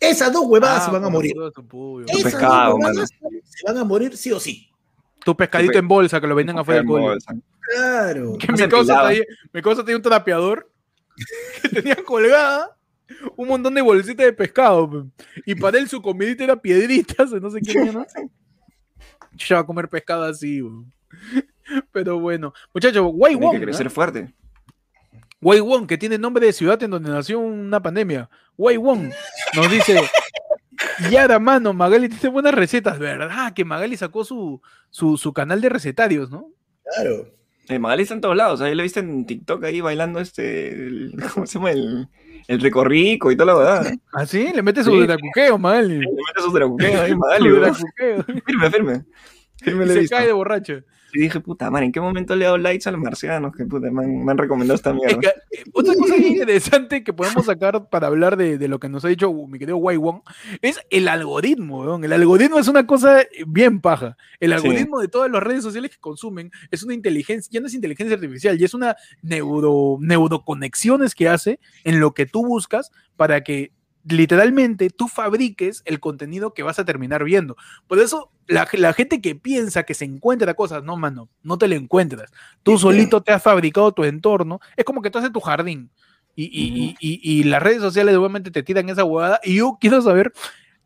Esas 0.00 0.32
dos 0.32 0.44
huevadas 0.46 0.82
Ah, 0.82 0.86
se 0.86 0.90
van 0.90 1.04
a 1.04 1.08
morir. 1.08 1.32
Tu 1.54 2.00
Esas 2.08 2.22
pescado, 2.32 2.70
dos 2.72 2.80
huevadas 2.80 3.08
se 3.08 3.64
van 3.66 3.78
a 3.78 3.84
morir 3.84 4.16
sí 4.16 4.32
o 4.32 4.40
sí. 4.40 4.68
Tu 5.24 5.36
pescadito 5.36 5.72
pe- 5.74 5.78
en 5.78 5.86
bolsa 5.86 6.20
que 6.20 6.26
lo 6.26 6.34
venden 6.34 6.58
afuera 6.58 6.80
del 6.80 6.88
colegio. 6.88 7.10
Bolsa. 7.10 7.34
Claro. 7.60 8.36
Que 8.38 8.48
mi 8.48 8.58
tenía, 8.58 8.68
tenía 9.84 9.96
un 9.96 10.02
trapeador 10.02 10.68
que 11.62 11.68
tenía 11.68 11.94
colgada 12.04 12.76
un 13.36 13.48
montón 13.48 13.74
de 13.74 13.82
bolsitas 13.82 14.26
de 14.26 14.32
pescado. 14.32 14.90
pe. 14.90 15.24
Y 15.46 15.54
para 15.54 15.78
él 15.78 15.88
su 15.88 16.00
comidita 16.02 16.44
era 16.44 16.56
piedritas, 16.56 17.30
no 17.32 17.50
sé 17.50 17.60
qué 17.60 17.78
mierda. 17.80 18.06
Yo 19.32 19.46
ya 19.46 19.56
voy 19.56 19.62
a 19.62 19.66
comer 19.66 19.88
pescado 19.88 20.24
así, 20.24 20.60
weón. 20.62 20.92
Pero 21.92 22.18
bueno, 22.18 22.52
muchachos, 22.74 23.06
Wei 23.14 23.32
Tiene 23.34 23.46
Wong, 23.46 23.54
que 23.58 23.62
crecer 23.64 23.90
fuerte. 23.90 24.34
Wei 25.40 25.60
Wong, 25.60 25.86
que 25.86 25.98
tiene 25.98 26.18
nombre 26.18 26.46
de 26.46 26.52
ciudad 26.52 26.82
en 26.82 26.90
donde 26.90 27.10
nació 27.10 27.38
una 27.40 27.80
pandemia. 27.82 28.28
Wei 28.56 28.76
Wong 28.76 29.10
nos 29.54 29.70
dice, 29.70 30.00
Yara, 31.10 31.38
mano, 31.38 31.72
Magali 31.72 32.08
tiene 32.08 32.28
buenas 32.28 32.54
recetas, 32.54 32.98
¿verdad? 32.98 33.52
Que 33.54 33.64
Magali 33.64 33.96
sacó 33.96 34.24
su, 34.24 34.60
su, 34.90 35.16
su 35.16 35.32
canal 35.32 35.60
de 35.60 35.68
recetarios, 35.68 36.30
¿no? 36.30 36.48
Claro. 36.84 37.28
Eh, 37.68 37.78
Magali 37.78 38.02
está 38.02 38.14
en 38.14 38.20
todos 38.20 38.36
lados. 38.36 38.60
Ahí 38.60 38.74
lo 38.74 38.82
viste 38.82 39.00
en 39.00 39.24
TikTok 39.24 39.64
ahí 39.64 39.80
bailando 39.80 40.20
este. 40.20 40.68
el- 40.72 41.14
¿Cómo 41.34 41.46
se 41.46 41.54
llama? 41.58 41.70
El, 41.70 42.08
el 42.48 42.60
recorrico 42.60 43.30
y 43.30 43.36
toda 43.36 43.52
la 43.54 43.58
verdad. 43.58 43.92
¿Ah, 44.12 44.26
sí? 44.26 44.50
Le 44.54 44.62
mete 44.62 44.82
su 44.84 44.90
Sí. 44.90 45.06
dracuqueo, 45.06 45.58
Magali. 45.58 45.98
Le 45.98 46.06
mete 46.06 46.40
sus 46.42 46.52
dracuqueos 46.52 47.00
ahí, 47.00 47.12
Su 47.38 47.60
dracuqueo. 47.60 48.24
Firme, 48.46 48.70
firme. 48.70 49.04
Firme 49.62 49.84
Y 49.84 49.86
le 49.86 49.92
he 49.92 49.94
se 49.94 50.00
visto. 50.00 50.16
cae 50.16 50.26
de 50.26 50.32
borracho. 50.32 50.80
Y 51.14 51.20
dije, 51.20 51.40
puta 51.40 51.70
madre, 51.70 51.86
¿en 51.86 51.92
qué 51.92 52.00
momento 52.00 52.34
le 52.34 52.44
he 52.44 52.46
dado 52.46 52.58
likes 52.58 52.88
a 52.88 52.92
los 52.92 53.00
marcianos? 53.00 53.54
Que 53.54 53.64
puta, 53.66 53.90
me 53.90 54.04
han, 54.04 54.24
me 54.24 54.32
han 54.32 54.38
recomendado 54.38 54.76
esta 54.76 54.90
Es 54.90 54.96
mierda. 54.96 55.20
que, 55.20 55.62
otra 55.72 55.94
cosa 55.94 56.16
bien 56.16 56.32
interesante 56.32 57.04
que 57.04 57.12
podemos 57.12 57.44
sacar 57.44 57.88
para 57.90 58.06
hablar 58.06 58.36
de, 58.36 58.56
de 58.56 58.68
lo 58.68 58.78
que 58.80 58.88
nos 58.88 59.04
ha 59.04 59.08
dicho 59.08 59.32
mi 59.32 59.58
querido 59.58 59.76
Wai 59.76 59.96
Wong 59.96 60.20
es 60.62 60.80
el 60.90 61.08
algoritmo, 61.08 61.80
weón. 61.80 62.04
El 62.04 62.12
algoritmo 62.12 62.58
es 62.58 62.68
una 62.68 62.86
cosa 62.86 63.22
bien 63.46 63.80
paja. 63.80 64.16
El 64.40 64.52
algoritmo 64.52 65.00
de 65.00 65.08
todas 65.08 65.30
las 65.30 65.42
redes 65.42 65.62
sociales 65.62 65.90
que 65.90 65.98
consumen 65.98 66.50
es 66.70 66.82
una 66.82 66.94
inteligencia, 66.94 67.50
ya 67.52 67.60
no 67.60 67.66
es 67.66 67.74
inteligencia 67.74 68.14
artificial, 68.14 68.58
ya 68.58 68.66
es 68.66 68.74
una 68.74 68.96
neuro, 69.22 69.98
neuroconexiones 70.00 71.14
que 71.14 71.28
hace 71.28 71.60
en 71.84 72.00
lo 72.00 72.14
que 72.14 72.26
tú 72.26 72.46
buscas 72.46 72.90
para 73.16 73.42
que 73.42 73.72
literalmente 74.04 74.90
tú 74.90 75.08
fabriques 75.08 75.82
el 75.84 76.00
contenido 76.00 76.54
que 76.54 76.62
vas 76.62 76.78
a 76.78 76.84
terminar 76.84 77.24
viendo. 77.24 77.56
Por 77.86 77.98
eso 77.98 78.30
la, 78.46 78.68
la 78.72 78.92
gente 78.92 79.20
que 79.20 79.34
piensa 79.34 79.84
que 79.84 79.94
se 79.94 80.04
encuentra 80.04 80.54
cosas, 80.54 80.82
no, 80.82 80.96
mano, 80.96 81.28
no 81.42 81.58
te 81.58 81.68
lo 81.68 81.74
encuentras. 81.74 82.30
Tú 82.62 82.78
solito 82.78 83.22
te 83.22 83.32
has 83.32 83.42
fabricado 83.42 83.92
tu 83.92 84.04
entorno. 84.04 84.60
Es 84.76 84.84
como 84.84 85.02
que 85.02 85.10
tú 85.10 85.18
haces 85.18 85.32
tu 85.32 85.40
jardín. 85.40 85.90
Y, 86.34 86.44
y- 86.44 86.96
y- 87.00 87.20
y- 87.20 87.40
y 87.40 87.44
las 87.44 87.62
redes 87.62 87.80
sociales 87.82 88.16
obviamente 88.16 88.50
te 88.50 88.62
tiran 88.62 88.88
esa 88.88 89.04
huevada. 89.04 89.40
Y 89.44 89.56
yo 89.56 89.76
quiero 89.80 90.00
saber 90.02 90.32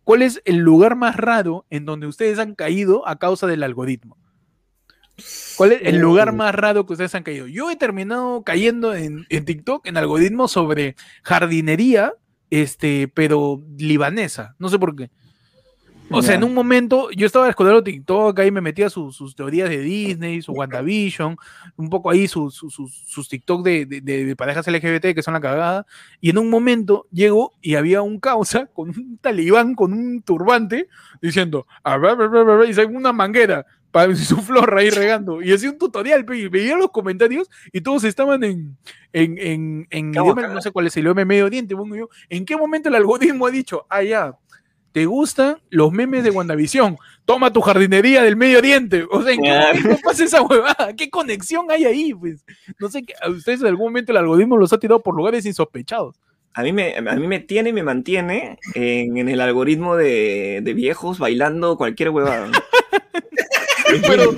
cuál 0.05 0.23
es 0.23 0.43
el 0.45 0.57
lugar 0.57 0.97
más 0.97 1.17
raro 1.17 1.65
en 1.71 1.85
donde 1.87 2.07
ustedes 2.07 2.39
han 2.39 2.55
caído 2.55 3.07
a 3.09 3.19
causa 3.19 3.47
del 3.47 3.63
algoritmo. 3.63 4.17
¿Cuál 5.57 5.73
es 5.73 5.81
el 5.85 5.97
lugar 5.99 6.31
Uh. 6.31 6.37
más 6.37 6.55
raro 6.55 6.85
que 6.85 6.93
ustedes 6.93 7.15
han 7.15 7.23
caído? 7.23 7.47
Yo 7.47 7.71
he 7.71 7.77
terminado 7.77 8.43
cayendo 8.43 8.95
en, 8.95 9.25
en 9.31 9.45
TikTok 9.47 9.87
en 9.87 9.97
algoritmos 9.97 10.53
sobre 10.53 10.95
jardinería, 11.23 12.13
este, 12.51 13.09
pero 13.09 13.63
libanesa. 13.79 14.55
No 14.59 14.69
sé 14.69 14.79
por 14.79 14.95
qué. 14.97 15.11
O 16.09 16.23
sea, 16.23 16.37
en 16.37 16.45
un 16.45 16.55
momento 16.55 17.11
yo 17.11 17.27
estaba 17.27 17.49
escuchando 17.49 17.83
TikTok, 17.83 18.39
ahí 18.39 18.53
me 18.53 18.61
metía 18.61 18.89
su- 18.89 19.11
sus 19.11 19.35
teorías 19.35 19.69
de 19.69 19.79
Disney, 19.81 20.41
su 20.41 20.53
WandaVision, 20.53 21.37
un 21.75 21.91
poco 21.91 22.11
ahí 22.11 22.29
su- 22.29 22.49
su- 22.53 22.71
sus- 22.71 23.03
sus 23.09 23.29
TikTok 23.29 23.65
de, 23.65 23.87
de- 23.87 24.01
de- 24.01 24.37
parejas 24.37 24.69
LGBT 24.69 25.15
que 25.17 25.23
son 25.23 25.35
la 25.35 25.41
cagada. 25.41 25.85
Y 26.21 26.31
en 26.31 26.39
un 26.39 26.49
momento 26.49 27.09
llego 27.11 27.55
y 27.61 27.75
había 27.75 28.03
un 28.03 28.21
causa 28.21 28.67
con 28.67 28.91
un 28.91 29.19
talibán 29.19 29.75
con 29.75 29.93
un 29.93 30.23
turbante 30.23 30.87
diciendo, 31.21 31.67
"Ah, 31.83 31.97
bla, 31.97 32.15
bla, 32.15 32.29
bla, 32.29 32.45
bla", 32.45 32.55
bla", 32.55 32.67
y 32.67 32.73
sale 32.75 32.87
una 32.87 33.13
manguera 33.13 33.67
para 33.91 34.15
su 34.17 34.37
flor 34.39 34.77
ahí 34.77 34.91
regando. 34.91 35.43
Y 35.43 35.53
hacía 35.53 35.71
un 35.71 35.79
tutorial, 35.79 36.25
y 36.35 36.49
veía 36.49 36.77
los 36.77 36.91
comentarios 36.91 37.49
y 37.73 37.81
todos 37.81 38.05
estaban 38.05 38.45
en, 38.45 38.77
en, 39.13 39.39
en, 39.39 39.87
en 39.91 40.11
idioma, 40.11 40.49
no 40.49 40.61
sé 40.61 40.71
cuál 40.71 40.87
es 40.87 40.97
el 40.97 41.05
idioma 41.05 41.25
Medio 41.25 41.49
pongo 41.77 41.97
yo. 41.97 42.09
¿En 42.29 42.45
qué 42.45 42.57
momento 42.57 42.89
el 42.89 42.95
algoritmo 42.95 43.47
ha 43.47 43.51
dicho, 43.51 43.87
ah, 43.89 44.03
ya, 44.03 44.37
¿te 44.93 45.07
gustan 45.07 45.57
los 45.71 45.93
memes 45.93 46.25
de 46.25 46.31
WandaVision? 46.31 46.97
Toma 47.25 47.53
tu 47.53 47.61
jardinería 47.61 48.23
del 48.23 48.37
Medio 48.37 48.59
Oriente. 48.59 49.05
O 49.11 49.23
sea, 49.23 49.33
¿en 49.33 49.43
qué 49.43 49.51
momento 49.51 50.01
pasa 50.03 50.25
esa 50.25 50.43
huevada? 50.43 50.95
¿Qué 50.97 51.11
conexión 51.11 51.67
hay 51.71 51.85
ahí? 51.85 52.15
Pues 52.15 52.45
no 52.79 52.89
sé, 52.89 53.05
a 53.21 53.29
ustedes 53.31 53.61
en 53.61 53.67
algún 53.67 53.89
momento 53.89 54.13
el 54.13 54.19
algoritmo 54.19 54.57
los 54.57 54.73
ha 54.73 54.79
tirado 54.79 55.03
por 55.03 55.15
lugares 55.15 55.45
insospechados. 55.45 56.21
A 56.55 56.63
mí, 56.63 56.73
me, 56.73 56.97
a 56.97 57.03
mí 57.03 57.27
me 57.27 57.41
tiene 57.41 57.69
y 57.69 57.73
me 57.75 57.83
mantiene 57.83 58.59
en, 58.73 59.19
en 59.19 59.29
el 59.29 59.43
algoritmo 59.43 59.95
de, 59.95 60.61
de 60.63 60.73
viejos 60.73 61.19
bailando 61.19 61.77
cualquier 61.77 62.09
huevada. 62.09 62.51
Pero-. 64.07 64.35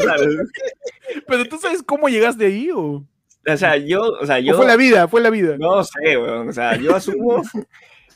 Pero 1.26 1.44
tú 1.48 1.58
sabes 1.58 1.82
cómo 1.82 2.08
llegaste 2.08 2.46
ahí 2.46 2.70
o, 2.74 3.04
O 3.46 3.56
sea, 3.56 3.76
yo, 3.76 4.02
o 4.02 4.26
sea, 4.26 4.36
¿O 4.36 4.40
yo 4.40 4.54
fue 4.56 4.66
la 4.66 4.76
vida, 4.76 5.08
fue 5.08 5.20
la 5.20 5.30
vida. 5.30 5.56
no 5.58 5.82
sé, 5.84 6.16
weón. 6.18 6.48
O 6.48 6.52
sea, 6.52 6.76
yo 6.76 6.94
asumo 6.94 7.42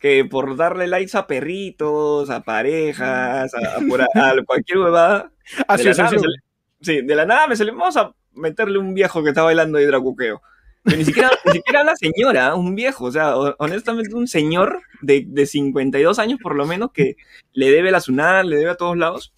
que 0.01 0.25
por 0.25 0.57
darle 0.57 0.87
likes 0.89 1.17
a 1.17 1.27
perritos, 1.27 2.29
a 2.31 2.43
parejas, 2.43 3.53
a, 3.55 3.77
a 3.77 3.81
por 3.89 4.03
a- 4.03 4.07
a 4.15 4.35
cualquier 4.45 4.79
huevada, 4.79 5.31
de 5.79 5.85
la 5.85 5.95
nada 5.95 6.11
me 6.11 6.19
sale- 6.19 6.37
sí, 6.81 7.01
de 7.03 7.15
la 7.15 7.25
nada 7.27 7.47
me 7.47 7.57
salió, 7.57 7.77
vamos 7.77 7.97
a 7.97 8.13
meterle 8.35 8.79
un 8.79 8.95
viejo 8.95 9.23
que 9.23 9.29
está 9.31 9.43
bailando 9.43 9.79
ahí 9.79 9.85
dracuqueo. 9.85 10.43
Pero 10.85 10.97
ni 10.97 11.05
siquiera, 11.05 11.31
ni 11.47 11.53
siquiera 11.53 11.83
una 11.83 11.95
señora, 11.95 12.57
un 12.57 12.75
viejo, 12.75 13.05
o 13.05 13.13
sea, 13.13 13.37
ho- 13.37 13.55
honestamente 13.61 14.15
un 14.17 14.27
señor 14.27 14.81
de, 15.03 15.25
de 15.29 15.47
52 15.47 16.19
años 16.19 16.41
por 16.43 16.57
lo 16.57 16.67
menos 16.67 16.91
que 16.93 17.15
le 17.53 17.71
debe 17.71 17.93
la 17.93 18.01
SUNAT, 18.01 18.45
le 18.47 18.57
debe 18.57 18.71
a 18.73 18.77
todos 18.77 18.97
lados, 18.97 19.33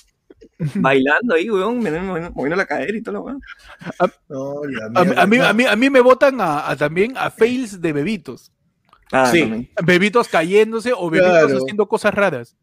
bailando 0.76 1.34
ahí, 1.34 1.50
weón, 1.50 1.78
moviendo, 1.78 2.30
moviendo 2.32 2.56
la 2.56 2.66
cadera 2.66 2.96
y 2.96 3.02
todo 3.02 3.14
lo 3.14 3.20
weón. 3.22 3.40
No, 4.28 4.62
A, 4.94 5.26
mí, 5.26 5.38
a, 5.38 5.52
mí, 5.52 5.64
a 5.66 5.76
mí 5.76 5.90
me 5.90 6.00
votan 6.00 6.40
a, 6.40 6.68
a 6.70 6.76
también 6.76 7.14
a 7.16 7.30
fails 7.30 7.80
de 7.80 7.92
bebitos. 7.92 8.52
Ah, 9.12 9.30
Sí. 9.30 9.40
también. 9.40 9.70
Bebitos 9.84 10.28
cayéndose 10.28 10.92
o 10.92 11.10
bebitos 11.10 11.32
Claro. 11.32 11.58
haciendo 11.58 11.86
cosas 11.88 12.14
raras. 12.14 12.56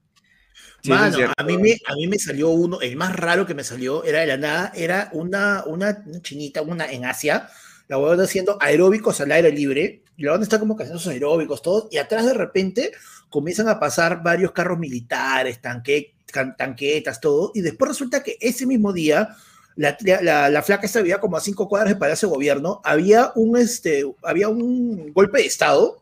Sí, 0.84 0.90
Mano, 0.90 1.16
a 1.38 1.44
mí, 1.44 1.58
me, 1.60 1.78
a 1.86 1.94
mí 1.96 2.08
me 2.08 2.18
salió 2.18 2.50
uno, 2.50 2.82
el 2.82 2.96
más 2.96 3.16
raro 3.16 3.46
que 3.46 3.54
me 3.54 3.64
salió 3.64 4.04
era 4.04 4.22
de 4.22 4.26
la 4.28 4.38
nada, 4.38 4.72
era 4.76 5.10
una, 5.14 5.64
una, 5.68 6.04
chinita, 6.24 6.64
una 6.64 6.92
en 6.92 7.06
Asia, 7.06 7.48
la 7.88 8.00
huevona 8.00 8.24
haciendo 8.24 8.58
aeróbicos 8.60 9.22
al 9.22 9.32
aire 9.32 9.52
libre, 9.52 10.02
y 10.18 10.24
la 10.24 10.32
huevona 10.32 10.44
está 10.44 10.60
como 10.60 10.76
que 10.76 10.82
haciendo 10.84 11.00
sus 11.00 11.12
aeróbicos, 11.12 11.62
todos, 11.62 11.88
y 11.92 11.98
atrás 12.00 12.26
de 12.26 12.34
repente 12.34 12.94
comienzan 13.30 13.70
a 13.70 13.80
pasar 13.80 14.24
varios 14.24 14.54
carros 14.54 14.80
militares, 14.80 15.62
tanque, 15.62 16.16
tanquetas, 16.32 17.20
todo, 17.22 17.52
y 17.54 17.62
después 17.62 17.90
resulta 17.90 18.24
que 18.24 18.38
ese 18.42 18.66
mismo 18.66 18.94
día, 18.94 19.30
la, 19.76 19.98
la, 20.22 20.50
la 20.50 20.62
flaca 20.62 20.86
esta 20.86 21.00
vivía 21.02 21.20
como 21.20 21.38
a 21.38 21.42
cinco 21.42 21.68
cuadras 21.70 21.90
del 21.90 21.98
Palacio 22.00 22.28
de 22.30 22.34
Gobierno, 22.36 22.82
había 22.84 23.32
un, 23.36 23.58
este, 23.58 24.04
había 24.24 24.50
un 24.50 25.12
golpe 25.14 25.40
de 25.40 25.46
Estado, 25.46 26.02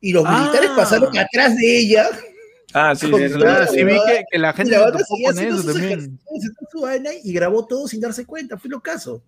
y 0.00 0.12
los 0.12 0.24
Ah. 0.26 0.38
militares 0.40 0.70
pasaron 0.76 1.16
atrás 1.16 1.56
de 1.56 1.78
ella, 1.78 2.08
Ah, 2.76 2.92
sí, 2.96 3.06
sí, 3.06 3.12
Ah, 3.14 3.28
lo- 3.60 3.66
sí 3.72 3.84
vi 3.84 3.92
que, 4.04 4.24
que 4.32 4.38
la 4.38 4.50
y 4.50 4.54
gente 4.54 4.72
la 4.72 4.86
se 4.86 4.92
topó 4.92 5.04
con 5.26 5.38
eso 5.38 5.62
también. 5.72 6.18
y 7.22 7.32
grabó 7.32 7.64
todo 7.66 7.86
sin 7.86 8.00
darse 8.00 8.26
cuenta. 8.26 8.58
Fue 8.58 8.68
lo 8.68 8.80
caso. 8.80 9.22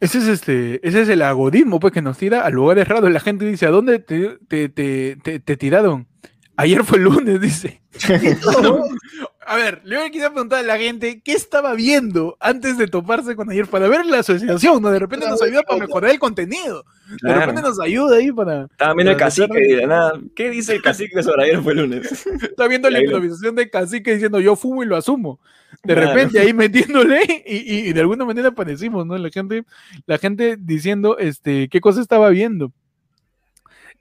Ese 0.00 0.16
es 0.18 0.26
este, 0.28 0.80
ese 0.86 1.02
es 1.02 1.08
el 1.10 1.20
algoritmo 1.20 1.78
pues 1.78 1.92
que 1.92 2.00
nos 2.00 2.16
tira 2.16 2.40
a 2.40 2.48
lugares 2.48 2.88
raros. 2.88 3.10
La 3.12 3.20
gente 3.20 3.44
dice, 3.44 3.66
¿a 3.66 3.70
dónde 3.70 3.98
te, 3.98 4.38
te, 4.48 4.70
te, 4.70 5.16
te- 5.22 5.40
te 5.40 5.56
tiraron? 5.58 6.08
Ayer 6.56 6.84
fue 6.84 6.98
el 6.98 7.04
lunes, 7.04 7.40
dice. 7.40 7.80
A 9.46 9.56
ver, 9.56 9.82
le 9.84 10.06
quisiera 10.06 10.30
preguntar 10.30 10.60
a 10.60 10.62
la 10.62 10.78
gente 10.78 11.20
qué 11.22 11.32
estaba 11.32 11.74
viendo 11.74 12.34
antes 12.40 12.78
de 12.78 12.86
toparse 12.86 13.36
con 13.36 13.50
ayer 13.50 13.66
para 13.66 13.88
ver 13.88 14.06
la 14.06 14.20
asociación, 14.20 14.80
¿no? 14.80 14.90
De 14.90 14.98
repente 14.98 15.28
nos 15.28 15.42
ayuda 15.42 15.62
para 15.62 15.80
mejorar 15.80 16.10
el 16.12 16.18
contenido. 16.18 16.82
De 17.10 17.16
Claro. 17.18 17.40
repente 17.40 17.60
nos 17.60 17.78
ayuda 17.78 18.16
ahí 18.16 18.32
para. 18.32 18.64
Estaba 18.70 18.94
viendo 18.94 19.10
el 19.12 19.18
cacique 19.18 19.58
y 19.68 19.72
de 19.74 19.86
nada. 19.86 20.12
¿Qué 20.34 20.48
dice 20.48 20.76
el 20.76 20.82
cacique 20.82 21.22
sobre 21.22 21.44
ayer 21.44 21.62
fue 21.62 21.72
el 21.74 21.80
lunes? 21.80 22.26
Está 22.42 22.66
viendo 22.68 22.88
la 22.88 23.00
improvisación 23.02 23.54
de 23.54 23.68
cacique 23.68 24.14
diciendo 24.14 24.40
yo 24.40 24.56
fumo 24.56 24.82
y 24.82 24.86
lo 24.86 24.96
asumo. 24.96 25.40
De 25.82 25.92
Claro. 25.94 26.08
repente 26.14 26.38
ahí 26.38 26.54
metiéndole 26.54 27.42
y, 27.46 27.56
y- 27.56 27.88
y 27.88 27.92
de 27.92 28.00
alguna 28.00 28.24
manera 28.24 28.48
aparecimos, 28.48 29.04
¿no? 29.04 29.18
La 29.18 29.28
gente, 29.28 29.64
la 30.06 30.16
gente 30.16 30.56
diciendo 30.58 31.18
este, 31.18 31.68
qué 31.68 31.80
cosa 31.82 32.00
estaba 32.00 32.30
viendo. 32.30 32.72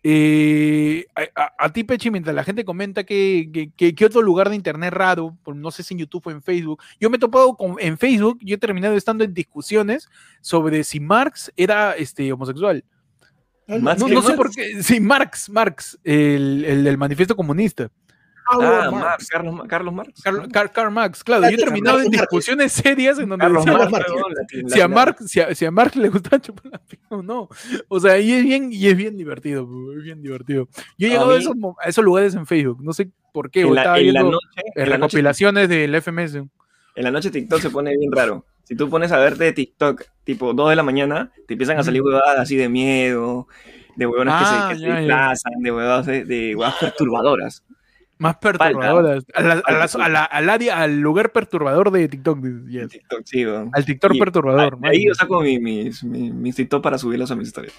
Eh, 0.06 1.06
a, 1.16 1.22
a- 1.44 1.54
a 1.66 1.72
ti, 1.72 1.86
Pechi, 1.86 2.12
mientras 2.12 2.36
la 2.36 2.44
gente 2.44 2.66
comenta 2.66 3.06
que, 3.06 3.50
que- 3.54 3.72
que- 3.72 3.96
que 3.96 4.06
otro 4.06 4.22
lugar 4.22 4.50
de 4.50 4.56
internet 4.58 4.94
raro, 4.94 5.38
no 5.56 5.72
sé 5.72 5.82
si 5.82 5.94
en 5.94 6.02
YouTube 6.02 6.28
o 6.28 6.32
en 6.32 6.42
Facebook, 6.42 6.82
yo 7.00 7.10
me 7.10 7.16
he 7.16 7.20
topado 7.20 7.56
con, 7.56 7.76
en 7.80 7.98
Facebook, 7.98 8.38
yo 8.42 8.56
he 8.56 8.58
terminado 8.58 8.96
estando 8.96 9.24
en 9.24 9.34
discusiones 9.34 10.10
sobre 10.42 10.84
si 10.84 11.00
Marx 11.00 11.52
era 11.56 11.94
este, 11.94 12.32
homosexual. 12.34 12.84
No, 13.66 13.96
sé 13.96 14.14
Marx. 14.14 14.32
por 14.34 14.52
qué. 14.54 14.84
Sí, 14.84 15.00
Marx, 15.00 15.50
Marx, 15.50 15.98
el, 16.04 16.66
el 16.66 16.84
del 16.84 16.98
manifiesto 16.98 17.34
comunista. 17.36 17.90
Ah, 18.62 18.92
Marx, 18.92 19.28
Carlos, 19.28 19.62
Carlos 19.68 19.94
Marx. 19.94 20.22
Carl, 20.52 20.72
Karl 20.72 20.92
Marx, 20.92 21.24
claro, 21.24 21.44
yo 21.44 21.50
he 21.50 21.58
terminado 21.58 21.98
en 22.00 22.06
Marx. 22.06 22.20
discusiones 22.22 22.72
serias 22.72 23.20
en 23.20 23.30
donde 23.30 23.44
Carlos 23.44 23.66
decía, 23.66 23.78
Marx. 23.78 23.92
Marx, 23.92 24.10
Marx. 24.12 24.54
la- 24.64 24.70
si, 24.70 24.76
a 24.82 24.88
la- 24.88 24.88
Marx, 24.96 25.30
si, 25.32 25.40
a, 25.40 25.56
si 25.56 25.66
a 25.66 25.72
Marx 25.72 25.96
le 25.96 26.10
gusta 26.10 26.40
chupar 26.42 26.72
la 26.72 26.78
pica 26.80 27.04
o 27.10 27.22
no. 27.24 27.50
O 27.88 28.00
sea, 28.00 28.20
y 28.20 28.32
es 28.34 28.44
bien, 28.44 28.70
y 28.72 28.88
es 28.88 28.96
bien 28.98 29.18
divertido, 29.18 29.66
bro, 29.66 29.98
es 29.98 30.04
bien 30.04 30.22
divertido. 30.22 30.68
Yo 30.98 31.08
he 31.08 31.12
A 31.12 31.14
llegado 31.14 31.32
a 31.32 31.36
mí- 31.38 31.42
esos, 31.42 31.56
a 31.84 31.90
esos 31.90 32.04
lugares 32.04 32.36
en 32.36 32.46
Facebook, 32.46 32.84
no 32.84 32.94
sé 32.94 33.10
por 33.34 33.50
qué, 33.50 33.62
En 33.62 33.74
la, 33.76 33.82
estaba 33.82 34.00
en 34.00 34.14
la 34.14 34.22
viendo 34.22 34.32
noche, 34.32 34.48
eh, 34.58 34.62
en 34.76 34.90
la 34.90 34.98
noche 34.98 35.18
recopilaciones 35.18 35.70
del 35.70 35.96
FMS. 35.96 36.36
En 36.96 37.04
la 37.04 37.12
noche 37.12 37.32
TikTok 37.32 37.60
se 37.60 37.70
pone 37.72 37.96
bien 37.98 38.12
raro. 38.12 38.46
Si 38.66 38.76
tú 38.76 38.90
pones 38.90 39.12
a 39.12 39.18
verte 39.18 39.44
de 39.46 39.52
TikTok, 39.54 40.04
tipo 40.24 40.54
2 40.54 40.70
de 40.70 40.76
la 40.76 40.84
mañana, 40.84 41.32
te 41.48 41.56
empiezan 41.56 41.78
a 41.80 41.84
salir 41.84 42.02
huevadas 42.02 42.40
así 42.40 42.56
de 42.56 42.70
miedo, 42.70 43.48
de 43.98 44.06
huevonas 44.08 44.40
que 44.42 44.46
Ah, 44.48 44.68
se, 44.70 44.74
que 44.76 44.80
se 44.80 44.88
ya. 44.88 44.96
desplazan, 44.98 45.54
de 45.62 45.72
huevadas, 45.72 46.06
de, 46.06 46.24
de 46.26 46.56
huevadas 46.56 46.78
perturbadoras. 46.80 47.64
Más 48.24 48.38
perturbadoras. 48.38 49.26
A 49.34 49.41
la- 49.41 49.62
a 49.66 49.72
las- 49.74 49.95
a 49.95 50.10
la- 50.10 50.24
al 50.24 50.50
área, 50.50 50.82
al 50.82 51.00
lugar 51.00 51.32
perturbador 51.32 51.91
de 51.91 52.08
TikTok. 52.08 52.40
yes. 52.68 52.90
TikTok, 52.90 53.22
sí. 53.26 53.44
Al 53.44 53.86
TikTok 53.86 54.14
Y- 54.16 54.20
perturbador. 54.20 54.78
Ahí 54.84 55.06
yo 55.08 55.14
saco 55.14 55.41
mi, 55.41 55.60
mis, 55.60 56.04
mi, 56.04 56.32
mis 56.32 56.56
TikTok 56.56 56.82
para 56.82 56.98
subirlos 56.98 57.30
a 57.32 57.36
mis 57.36 57.48
historias. 57.50 57.74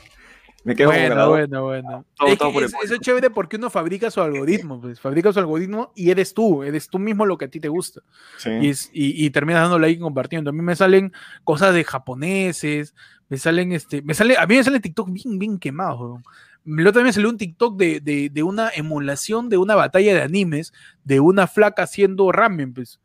Me 0.67 0.75
quedo 0.75 0.89
Bueno, 0.89 1.29
bueno, 1.29 1.63
bueno. 1.65 2.05
Todo- 2.17 2.29
Es 2.29 2.39
todo 2.39 2.51
por 2.53 2.63
el 2.63 2.69
es- 2.71 2.75
eso 2.85 2.95
es 2.95 3.01
chévere 3.01 3.29
porque 3.29 3.57
uno 3.57 3.69
fabrica 3.69 4.11
su 4.11 4.23
algoritmo, 4.23 4.81
pues. 4.81 4.99
Fabrica 4.99 5.31
su 5.31 5.39
algoritmo 5.39 5.93
y 5.95 6.09
eres 6.11 6.33
tú, 6.33 6.63
eres 6.63 6.89
tú 6.89 6.99
mismo 6.99 7.27
lo 7.27 7.37
que 7.37 7.45
a 7.45 7.49
ti 7.49 7.61
te 7.61 7.69
gusta. 7.69 8.01
Sí. 8.39 8.49
y, 8.63 8.69
es- 8.71 8.89
y- 8.95 9.27
y 9.27 9.31
terminas 9.31 9.63
dando 9.63 9.79
like 9.79 9.99
y 9.99 10.03
compartiendo. 10.03 10.49
A 10.49 10.53
mí 10.55 10.63
me 10.63 10.75
salen 10.75 11.13
cosas 11.45 11.75
de 11.75 11.85
japoneses, 11.85 12.95
me 13.29 13.37
salen 13.37 13.73
este, 13.73 14.01
me 14.03 14.15
sale, 14.15 14.37
a 14.39 14.47
mí 14.47 14.57
me 14.57 14.65
sale 14.65 14.81
TikTok 14.81 15.11
bien, 15.13 15.39
bien 15.39 15.59
quemado, 15.59 15.99
weón. 16.13 16.23
El 16.67 16.87
otro 16.87 17.01
día 17.01 17.07
me 17.07 17.13
salió 17.13 17.29
un 17.29 17.39
TikTok 17.39 17.77
de, 17.77 18.01
de, 18.01 18.31
de 18.31 18.43
una 18.43 18.71
emulación 18.71 19.49
de 19.49 19.59
una 19.59 19.75
batalla 19.75 20.15
de 20.15 20.23
animes 20.23 20.73
de 21.05 21.21
una 21.21 21.47
flaca 21.47 21.83
haciendo 21.83 22.33
ramen, 22.33 22.73
pues. 22.73 23.01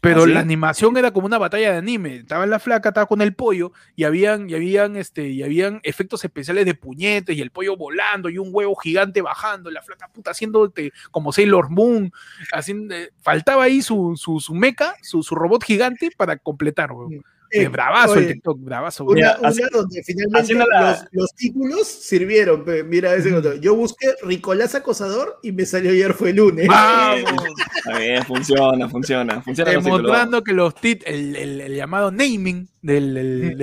Pero 0.00 0.22
¿Ah, 0.22 0.26
sí? 0.26 0.32
la 0.32 0.40
animación 0.40 0.96
era 0.96 1.10
como 1.10 1.26
una 1.26 1.38
batalla 1.38 1.72
de 1.72 1.78
anime. 1.78 2.16
Estaba 2.18 2.46
la 2.46 2.60
flaca, 2.60 2.90
estaba 2.90 3.06
con 3.06 3.20
el 3.20 3.34
pollo, 3.34 3.72
y 3.96 4.04
habían, 4.04 4.48
y 4.48 4.54
habían, 4.54 4.96
este, 4.96 5.28
y 5.28 5.42
habían 5.42 5.80
efectos 5.82 6.24
especiales 6.24 6.66
de 6.66 6.74
puñetes, 6.74 7.36
y 7.36 7.40
el 7.40 7.50
pollo 7.50 7.76
volando, 7.76 8.28
y 8.28 8.38
un 8.38 8.50
huevo 8.52 8.76
gigante 8.76 9.22
bajando, 9.22 9.70
y 9.70 9.74
la 9.74 9.82
flaca 9.82 10.08
puta 10.08 10.30
haciendo 10.30 10.66
este, 10.66 10.92
como 11.10 11.32
Sailor 11.32 11.70
Moon, 11.70 12.12
haciendo, 12.52 12.94
eh, 12.94 13.10
faltaba 13.22 13.64
ahí 13.64 13.82
su, 13.82 14.14
su, 14.16 14.38
su 14.38 14.54
mecha, 14.54 14.94
su, 15.02 15.24
su 15.24 15.34
robot 15.34 15.64
gigante 15.64 16.12
para 16.16 16.36
completar, 16.36 16.92
weón. 16.92 17.24
Eh, 17.50 17.68
bravazo 17.68 18.14
el 18.14 18.18
oye, 18.24 18.32
TikTok, 18.34 18.58
bravazo. 18.60 19.04
Una, 19.04 19.14
Mira, 19.14 19.36
una 19.40 19.48
así- 19.48 19.62
donde 19.72 20.02
finalmente 20.02 20.54
la- 20.54 20.90
los, 20.90 21.04
los 21.12 21.34
títulos 21.34 21.86
sirvieron. 21.86 22.64
Mira 22.88 23.14
ese 23.14 23.34
otro. 23.34 23.54
Yo 23.54 23.74
busqué 23.74 24.08
Ricolás 24.22 24.74
acosador 24.74 25.38
y 25.42 25.52
me 25.52 25.64
salió 25.66 25.90
ayer 25.92 26.12
fue 26.14 26.32
lunes. 26.32 26.68
¡Vamos! 26.68 27.30
Está 27.76 27.98
bien, 27.98 28.24
funciona, 28.24 28.88
funciona. 28.88 29.40
Funciona 29.42 29.72
los 29.72 29.84
Demostrando 29.84 30.42
que 30.44 30.52
los 30.52 30.74
tit, 30.74 31.02
el, 31.06 31.36
el- 31.36 31.60
el 31.60 31.74
llamado 31.74 32.10
naming 32.10 32.68
del, 32.82 33.14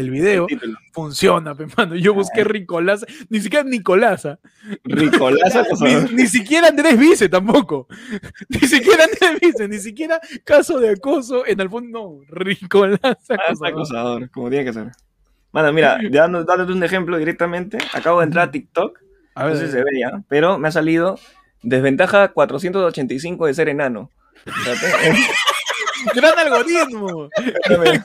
video. 0.10 0.48
Funciona, 0.96 1.54
pe, 1.56 1.68
mano. 1.78 1.96
Yo 1.96 2.14
busqué 2.14 2.46
Ricolás, 2.46 3.06
ni 3.30 3.42
siquiera 3.42 3.66
Nicolasa, 3.68 4.40
Ricolás 4.86 5.54
acosador. 5.56 6.10
ni, 6.14 6.24
ni 6.24 6.28
siquiera 6.28 6.70
Andrés 6.70 6.98
Vice 6.98 7.28
tampoco, 7.28 7.88
ni 8.50 8.60
siquiera 8.68 9.04
Andrés 9.04 9.40
Vice, 9.42 9.68
ni 9.68 9.78
siquiera 9.80 10.22
caso 10.46 10.80
de 10.80 10.92
acoso 10.92 11.46
en 11.46 11.60
el 11.60 11.70
fondo, 11.70 12.00
no, 12.00 12.20
Ricolás 12.30 13.00
Ah, 13.04 13.12
acosador. 13.36 13.68
acosador, 13.68 14.30
como 14.32 14.50
tiene 14.50 14.64
que 14.64 14.72
ser. 14.74 14.92
Mano, 15.52 15.74
mira, 15.74 16.00
dándote 16.10 16.72
un 16.72 16.84
ejemplo 16.84 17.18
directamente, 17.18 17.78
acabo 17.94 18.20
de 18.22 18.26
entrar 18.28 18.48
a 18.48 18.52
TikTok, 18.52 18.98
A 19.36 19.44
no 19.44 19.50
ver, 19.50 19.58
sé 19.58 19.66
si 19.66 19.72
se 19.74 19.78
ve 19.80 20.00
ya, 20.00 20.24
pero 20.30 20.58
me 20.58 20.70
ha 20.70 20.72
salido 20.72 21.20
desventaja 21.62 22.30
485 22.30 23.48
de 23.48 23.54
ser 23.54 23.68
enano. 23.70 24.12
Espérate, 24.46 25.20
gran 26.16 26.40
algoritmo. 26.40 27.30
espérate, 27.36 28.04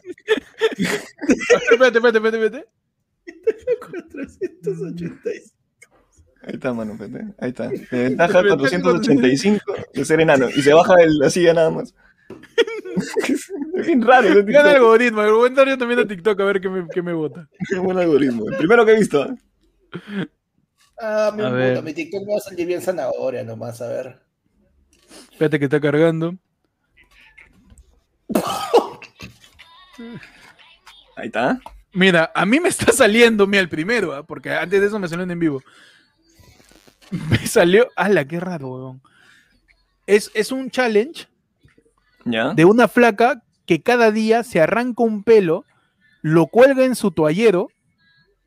espérate, 1.71 1.99
espérate, 1.99 2.19
espérate. 2.19 2.65
486. 3.81 5.55
Ahí 6.43 6.55
está, 6.55 6.73
mano, 6.73 6.95
espérate. 6.95 7.35
Ahí 7.39 7.51
está. 7.51 7.69
Desventaja 7.91 8.43
485 8.43 9.75
de 9.93 10.05
ser 10.05 10.21
enano. 10.21 10.49
Y 10.51 10.63
se 10.63 10.73
baja 10.73 10.95
el, 11.03 11.19
la 11.19 11.31
silla 11.31 11.55
nada 11.55 11.71
más. 11.71 11.95
es 13.77 13.87
bien 13.87 14.03
raro 14.03 14.29
TikTok. 14.45 14.67
algoritmo. 14.67 15.47
Entrar 15.47 15.69
yo 15.69 15.79
también 15.79 16.01
a 16.01 16.07
TikTok 16.07 16.41
a 16.41 16.45
ver 16.45 16.61
qué 16.61 16.69
me, 16.69 16.87
qué 16.89 17.03
me 17.03 17.13
vota. 17.13 17.49
Qué 17.69 17.79
buen 17.79 17.99
algoritmo. 17.99 18.49
El 18.49 18.57
primero 18.57 18.85
que 18.87 18.93
he 18.93 18.99
visto. 18.99 19.25
¿eh? 19.27 19.37
Ah, 20.99 21.33
mi, 21.35 21.43
A 21.43 21.47
puta, 21.47 21.57
ver. 21.57 21.83
mi 21.83 21.93
TikTok 21.93 22.27
me 22.27 22.33
va 22.33 22.39
a 22.39 22.41
salir 22.41 22.67
bien 22.67 22.81
zanahoria 22.81 23.43
nomás, 23.43 23.81
a 23.81 23.89
ver. 23.89 24.21
Espérate 25.33 25.59
que 25.59 25.65
está 25.65 25.81
cargando. 25.81 26.35
Ahí 31.17 31.27
está. 31.27 31.61
Mira, 31.93 32.31
a 32.35 32.47
mí 32.47 32.61
me 32.61 32.69
está 32.69 32.93
saliendo, 32.93 33.47
mira, 33.47 33.61
el 33.63 33.69
primero, 33.69 34.13
¿ah? 34.15 34.23
porque 34.23 34.51
antes 34.53 34.81
de 34.81 34.87
eso 34.87 34.99
me 34.99 35.09
salió 35.09 35.25
en 35.31 35.39
vivo. 35.39 35.63
Me 37.29 37.39
salió. 37.47 37.89
¡Hala, 37.97 38.25
qué 38.27 38.39
raro, 38.39 38.69
weón! 38.69 39.03
Es, 40.07 40.31
es 40.35 40.53
un 40.53 40.71
challenge 40.71 41.27
Ya. 42.25 42.53
de 42.55 42.65
una 42.65 42.89
flaca 42.89 43.43
que 43.67 43.83
cada 43.83 44.11
día 44.11 44.43
se 44.45 44.61
arranca 44.61 45.03
un 45.03 45.23
pelo, 45.23 45.65
lo 46.23 46.47
cuelga 46.47 46.85
en 46.85 46.95
su 46.97 47.11
toallero 47.13 47.69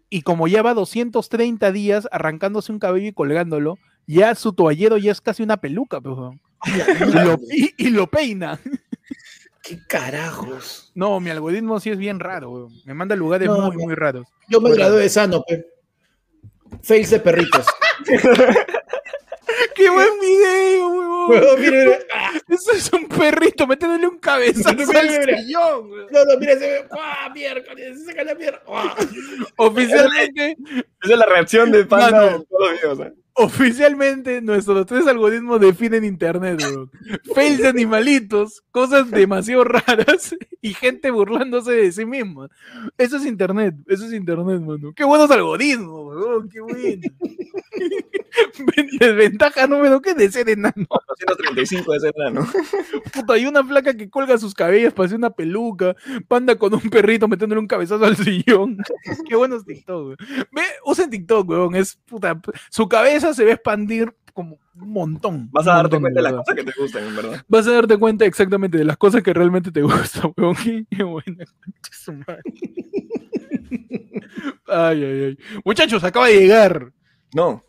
y 0.10 0.22
como 0.22 0.48
ya 0.48 0.62
va 0.62 0.74
230 0.74 1.72
días 1.72 2.08
arrancándose 2.12 2.72
un 2.72 2.80
cabello 2.80 3.08
y 3.08 3.14
colgándolo, 3.14 3.78
ya 4.06 4.36
su 4.36 4.54
toallero 4.54 4.98
ya 4.98 5.12
es 5.12 5.22
casi 5.22 5.44
una 5.44 5.58
peluca, 5.58 6.00
pues, 6.02 6.16
weón. 6.18 6.42
Y 7.10 7.14
lo, 7.14 7.40
y- 7.52 7.74
y 7.78 7.90
lo 7.90 8.08
peina. 8.08 8.60
¿Qué 9.64 9.80
carajos? 9.88 10.92
No, 10.94 11.20
mi 11.22 11.30
algoritmo 11.30 11.80
sí 11.80 11.90
es 11.90 11.98
bien 11.98 12.20
raro, 12.20 12.52
weón. 12.52 12.74
Me 12.86 12.94
manda 12.94 13.16
lugares 13.16 13.48
No, 13.48 13.72
muy, 13.72 13.78
muy 13.78 13.96
raros. 13.96 14.28
Yo 14.50 14.60
me 14.60 14.70
Bueno. 14.70 14.76
gradué 14.76 15.04
de 15.04 15.10
sano, 15.10 15.42
pe. 15.48 15.66
Fails 16.82 17.10
de 17.12 17.20
perritos. 17.22 17.66
¡Qué 19.76 19.90
buen 19.90 20.20
video, 20.20 20.88
weón! 20.90 21.30
Huevón, 21.30 21.62
mira, 21.62 21.72
mira. 21.86 21.98
Ah, 22.14 22.32
Eso 22.50 22.72
es 22.74 22.92
un 22.92 23.08
perrito 23.08 23.66
metiéndole 23.66 24.06
un 24.08 24.18
cabezazo 24.20 24.76
Mira, 24.76 25.00
al 25.00 25.08
mira. 25.20 25.38
sillón, 25.38 25.90
weón. 25.92 26.08
No, 26.12 26.26
no, 26.26 26.40
mira, 26.40 26.54
se 26.54 26.60
ve. 26.68 26.86
¡Ah, 26.92 27.30
miércoles! 27.34 28.00
Se 28.00 28.06
saca 28.06 28.24
la 28.26 28.36
mierda. 28.36 28.62
Oficialmente, 29.56 30.58
Esa 31.04 31.14
es 31.14 31.18
la 31.20 31.26
reacción 31.26 31.72
de 31.72 31.86
Panda 31.86 32.40
todos 32.50 32.72
los 32.72 32.72
videos. 32.82 33.00
¿eh? 33.00 33.14
Oficialmente 33.36 34.42
nuestros 34.42 34.86
tres 34.86 35.08
algoritmos 35.08 35.60
definen 35.60 36.04
internet, 36.04 36.62
weón. 36.62 36.92
Fails 37.34 37.60
de 37.60 37.68
animalitos, 37.68 38.64
cosas 38.72 39.10
demasiado 39.10 39.64
raras 39.64 40.36
y 40.62 40.74
gente 40.74 41.12
burlándose 41.12 41.72
de 41.72 41.92
sí 41.92 42.06
misma. 42.06 42.50
Eso 42.98 43.18
es 43.18 43.26
internet, 43.26 43.76
eso 43.88 44.06
es 44.06 44.14
internet, 44.14 44.62
mano. 44.62 44.94
Qué 44.96 45.04
buenos 45.04 45.30
algoritmos, 45.32 46.16
weón, 46.16 46.50
qué 46.50 46.62
bueno. 46.62 47.02
Desventaja 49.00 49.68
número 49.68 50.02
que 50.02 50.14
de 50.14 50.32
ser 50.32 50.50
enano. 50.50 50.86
435 50.88 51.94
de 51.94 52.00
ser 52.00 52.14
enano. 52.16 52.48
Puta, 53.14 53.34
hay 53.34 53.46
una 53.46 53.64
flaca 53.64 53.94
que 53.96 54.10
cuelga 54.10 54.38
sus 54.38 54.54
cabellos, 54.54 54.94
parece 54.94 55.16
una 55.16 55.30
peluca, 55.30 55.96
panda 56.28 56.56
con 56.56 56.74
un 56.74 56.90
perrito 56.90 57.28
metiéndole 57.28 57.60
un 57.60 57.68
cabezazo 57.68 58.06
al 58.06 58.18
sillón. 58.18 58.78
Qué 59.30 59.36
buenos 59.36 59.66
TikTok, 59.66 60.06
weón. 60.06 60.18
Ve, 60.52 60.64
usen 60.86 61.10
TikTok, 61.10 61.50
weón. 61.50 61.76
Es 61.76 61.96
puta. 62.06 62.40
Su 62.70 62.88
cabeza 62.88 63.34
se 63.34 63.44
a 63.50 63.54
expandir 63.54 64.14
como 64.34 64.60
un 64.80 64.90
montón. 64.90 65.50
Vas 65.52 65.68
a 65.68 65.76
darte 65.76 66.00
cuenta 66.00 66.20
de 66.20 66.24
las 66.24 66.34
cosas 66.34 66.56
que 66.56 66.64
te 66.64 66.72
gustan, 66.78 67.04
en 67.04 67.16
verdad. 67.16 67.46
Vas 67.48 67.68
a 67.68 67.72
darte 67.72 67.98
cuenta 67.98 68.26
exactamente 68.26 68.78
de 68.78 68.86
las 68.86 68.98
cosas 68.98 69.22
que 69.22 69.34
realmente 69.34 69.72
te 69.72 69.82
gustan, 69.84 70.34
weón. 70.36 70.56
Qué, 70.90 71.04
buena 71.04 71.46
concha 71.46 71.92
su 71.92 72.14
madre. 72.14 72.42
Ay, 74.68 75.04
ay, 75.04 75.24
ay. 75.24 75.38
Muchachos, 75.64 76.04
acaba 76.04 76.28
de 76.28 76.40
llegar. 76.40 76.92
No. 77.34 77.64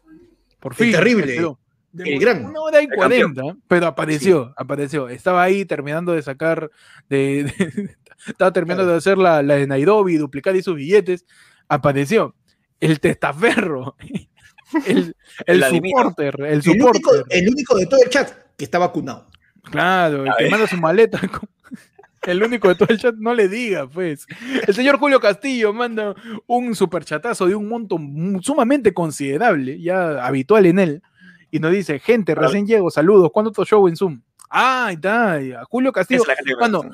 Por 0.65 0.73
El 0.73 0.77
fin. 0.78 0.93
terrible, 0.93 1.35
Pero- 1.36 1.59
el 1.99 2.19
gran. 2.19 2.47
Una 2.47 2.61
hora 2.61 2.82
y 2.82 2.89
cuarenta, 2.89 3.43
pero 3.69 3.86
apareció, 3.86 4.53
apareció. 4.57 5.09
Estaba 5.11 5.43
ahí 5.43 5.65
terminando 5.66 6.12
de 6.12 6.23
sacar, 6.23 6.70
de, 7.11 7.45
de- 7.45 7.97
estaba 8.27 8.51
terminando 8.53 8.91
de 8.91 8.97
hacer 8.97 9.19
la, 9.19 9.43
la 9.43 9.57
de 9.57 9.66
Nairobi, 9.66 10.16
duplicar 10.16 10.57
y 10.57 10.62
sus 10.62 10.74
billetes. 10.74 11.27
Apareció 11.69 12.35
el 12.81 12.99
testaferro, 12.99 13.95
el, 14.86 15.15
el 15.47 15.65
supporter, 15.65 16.35
el 16.41 16.62
El 16.65 16.82
único, 16.82 17.11
el 17.28 17.49
único 17.51 17.77
de 17.77 17.86
todo 17.86 18.03
el 18.03 18.09
chat 18.09 18.32
que 18.57 18.65
está 18.65 18.78
vacunado. 18.78 19.27
Claro, 19.65 20.24
el 20.24 20.32
que 20.39 20.49
manda 20.51 20.66
su 20.66 20.77
maleta. 20.78 21.20
con- 21.28 21.49
El 22.26 22.42
único 22.42 22.68
de 22.68 22.74
todo 22.74 22.88
el 22.88 22.98
chat, 22.98 23.14
no 23.16 23.34
le 23.34 23.48
diga, 23.48 23.88
pues. 23.88 24.26
El 24.66 24.74
señor 24.74 24.98
Julio 24.98 25.20
Castillo 25.20 25.72
manda 25.72 26.14
un 26.46 26.74
superchatazo 26.74 27.46
de 27.46 27.55
un 27.55 27.68
monto 27.68 27.98
sumamente 28.40 28.94
considerable, 28.94 29.80
ya 29.80 30.24
habitual 30.24 30.66
en 30.66 30.78
él, 30.78 31.02
y 31.51 31.60
nos 31.60 31.72
dice, 31.72 31.98
gente, 31.98 32.34
recién 32.34 32.66
llego, 32.66 32.90
saludos, 32.90 33.30
¿cuándo 33.32 33.52
tu 33.52 33.64
show 33.64 33.86
en 33.88 33.96
Zoom? 33.96 34.22
Ah, 34.51 34.90
está. 34.92 35.40
Julio 35.68 35.92
Castillo, 35.92 36.22
cuando. 36.59 36.84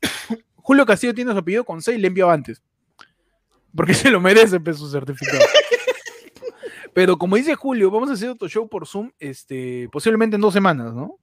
Julio 0.56 0.86
Castillo 0.86 1.14
tiene 1.14 1.32
su 1.32 1.38
apellido 1.38 1.64
con 1.64 1.82
C 1.82 1.94
y 1.94 1.98
le 1.98 2.08
envió 2.08 2.30
antes. 2.30 2.62
Porque 3.74 3.94
se 3.94 4.10
lo 4.10 4.20
merece, 4.20 4.60
pues, 4.60 4.78
su 4.78 4.88
certificado. 4.88 5.42
Pero 6.94 7.16
como 7.16 7.36
dice 7.36 7.54
Julio, 7.54 7.90
vamos 7.90 8.10
a 8.10 8.12
hacer 8.12 8.28
otro 8.28 8.48
show 8.48 8.68
por 8.68 8.86
Zoom, 8.86 9.10
este, 9.18 9.88
posiblemente 9.90 10.36
en 10.36 10.42
dos 10.42 10.52
semanas, 10.52 10.92
¿no? 10.92 11.18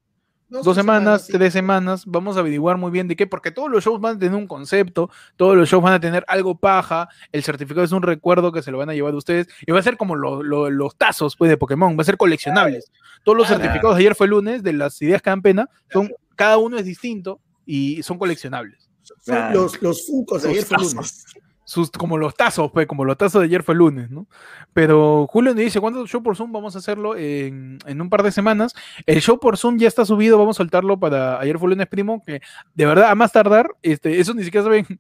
No, 0.50 0.64
dos 0.64 0.76
semanas, 0.76 1.26
sí. 1.28 1.32
tres 1.34 1.54
semanas, 1.54 2.04
vamos 2.08 2.36
a 2.36 2.40
averiguar 2.40 2.78
muy 2.78 2.90
bien 2.92 3.08
de 3.08 3.16
qué, 3.16 3.28
porque 3.28 3.52
todos 3.52 3.70
los 3.70 3.84
shows 3.84 4.02
van 4.02 4.16
a 4.16 4.20
tener 4.20 4.36
un 4.36 4.48
concepto, 4.48 5.10
todos 5.36 5.56
los 5.56 5.70
shows 5.70 5.84
van 5.84 5.94
a 5.94 6.00
tener 6.00 6.26
algo 6.28 6.58
paja, 6.58 7.08
el 7.32 7.44
certificado 7.44 7.84
es 7.86 7.92
un 7.92 8.02
recuerdo 8.02 8.52
que 8.52 8.62
se 8.64 8.72
lo 8.72 8.80
van 8.80 8.90
a 8.90 8.94
llevar 8.94 9.12
de 9.12 9.18
ustedes, 9.20 9.48
y 9.68 9.72
va 9.72 9.80
a 9.80 9.84
ser 9.84 9.96
como 9.96 10.16
lo- 10.16 10.42
lo- 10.42 10.70
los 10.72 10.96
tazos 10.96 11.36
pues, 11.36 11.50
de 11.50 11.58
Pokémon, 11.58 11.96
va 11.98 12.02
a 12.02 12.06
ser 12.06 12.18
coleccionables. 12.18 12.92
Todos 13.24 13.38
los 13.38 13.48
Claro. 13.48 13.62
certificados 13.64 13.96
de 13.98 14.02
ayer 14.02 14.16
fue 14.16 14.28
lunes, 14.28 14.64
de 14.64 14.74
las 14.74 15.00
ideas 15.02 15.22
que 15.22 15.30
dan 15.30 15.42
pena, 15.42 15.70
son, 15.94 16.12
cada 16.36 16.58
uno 16.58 16.78
es 16.78 16.86
distinto 16.86 17.40
y 17.66 18.02
son 18.02 18.18
coleccionables. 18.18 18.90
Son. 19.22 19.54
Los, 19.54 19.82
los 19.82 20.08
funcos 20.08 20.42
de 20.44 20.50
Los 20.50 20.58
ayer 20.58 20.66
fue 20.68 20.78
lunes. 20.78 21.26
Sus, 21.70 21.92
como 21.92 22.18
los 22.18 22.34
tazos, 22.34 22.72
pues, 22.72 22.88
como 22.88 23.06
los 23.06 23.16
tazos 23.16 23.42
de 23.42 23.46
ayer 23.46 23.62
fue 23.62 23.76
lunes, 23.76 24.10
¿no? 24.10 24.26
Pero 24.74 25.28
Julio 25.28 25.54
nos 25.54 25.64
dice, 25.64 25.80
¿cuánto 25.80 26.04
show 26.08 26.24
por 26.24 26.36
Zoom? 26.36 26.52
Vamos 26.52 26.76
a 26.76 26.80
hacerlo 26.80 27.16
en, 27.16 27.78
en 27.86 28.02
un 28.02 28.10
par 28.10 28.24
de 28.24 28.32
semanas. 28.32 28.74
El 29.06 29.22
show 29.22 29.40
por 29.40 29.56
Zoom 29.56 29.78
ya 29.78 29.88
está 29.88 30.04
subido, 30.04 30.40
vamos 30.40 30.58
a 30.58 30.64
soltarlo 30.64 31.00
para 31.00 31.40
ayer 31.40 31.60
fue 31.60 31.70
lunes 31.70 31.86
primo, 31.86 32.24
que 32.26 32.42
de 32.74 32.86
verdad, 32.88 33.12
a 33.12 33.14
más 33.14 33.32
tardar, 33.32 33.70
este, 33.84 34.20
eso 34.20 34.34
ni 34.34 34.44
siquiera 34.44 34.64
saben 34.64 35.00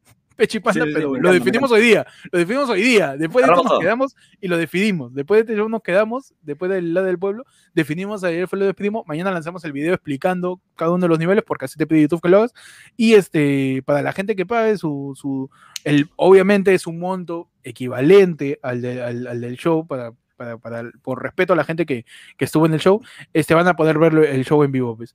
Sí, 0.73 0.79
pero 0.93 1.07
lo 1.21 1.29
definimos 1.45 1.71
hoy 1.71 1.81
día. 1.81 2.07
Lo 2.31 2.39
definimos 2.39 2.69
hoy 2.69 2.81
día. 2.81 3.17
Después 3.17 3.45
de 3.45 3.51
esto 3.51 3.63
nos 3.63 3.79
quedamos 3.81 4.15
y 4.41 4.47
lo 4.47 4.57
definimos. 4.57 5.13
Después 5.13 5.45
de 5.45 5.53
esto 5.53 5.69
nos 5.69 5.81
quedamos, 5.81 6.33
después 6.41 6.71
del 6.71 6.93
lado 6.93 7.07
del 7.07 7.19
pueblo, 7.19 7.45
definimos, 7.73 8.23
ayer 8.23 8.47
fue 8.47 8.57
lo 8.59 8.65
despedimos. 8.65 9.03
Mañana 9.07 9.31
lanzamos 9.31 9.63
el 9.65 9.73
video 9.73 9.93
explicando 9.93 10.61
cada 10.75 10.91
uno 10.91 11.01
de 11.03 11.09
los 11.09 11.19
niveles, 11.19 11.43
porque 11.45 11.65
así 11.65 11.77
te 11.77 11.85
pide 11.87 12.01
YouTube 12.01 12.21
que 12.21 12.29
lo 12.29 12.37
hagas. 12.37 12.53
Y 12.97 13.13
este, 13.13 13.83
para 13.85 14.01
la 14.01 14.13
gente 14.13 14.35
que 14.35 14.45
pague 14.45 14.77
su, 14.77 15.13
su 15.15 15.49
el, 15.83 16.09
obviamente 16.15 16.73
es 16.73 16.87
un 16.87 16.99
monto 16.99 17.49
equivalente 17.63 18.59
al, 18.61 18.81
de- 18.81 19.01
al, 19.03 19.27
al 19.27 19.41
del 19.41 19.57
show 19.57 19.85
para, 19.87 20.13
para, 20.37 20.57
para- 20.57 20.91
por 21.01 21.21
respeto 21.21 21.53
a 21.53 21.55
la 21.55 21.63
gente 21.63 21.85
que, 21.85 22.05
que 22.37 22.45
estuvo 22.45 22.65
en 22.65 22.73
el 22.73 22.79
show, 22.79 23.01
este, 23.33 23.53
van 23.53 23.67
a 23.67 23.75
poder 23.75 23.97
ver 23.99 24.13
el 24.13 24.45
show 24.45 24.63
en 24.63 24.71
vivo. 24.71 24.95
Pues. 24.97 25.13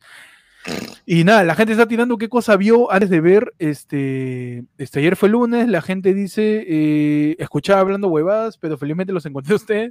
Y 1.07 1.24
nada, 1.24 1.45
la 1.45 1.55
gente 1.55 1.73
está 1.73 1.86
tirando 1.86 2.16
qué 2.16 2.28
cosa 2.28 2.57
vio 2.57 2.91
antes 2.91 3.11
de 3.11 3.20
ver. 3.20 3.53
Este, 3.59 4.65
este 4.78 5.01
ayer 5.01 5.16
fue 5.16 5.28
lunes, 5.28 5.69
la 5.69 5.82
gente 5.82 6.15
dice, 6.15 6.65
eh, 6.66 7.36
escuchaba 7.39 7.81
hablando 7.81 8.09
huevadas, 8.09 8.57
pero 8.59 8.78
felizmente 8.78 9.12
los 9.12 9.27
encontré 9.27 9.53
a 9.53 9.57
ustedes. 9.57 9.91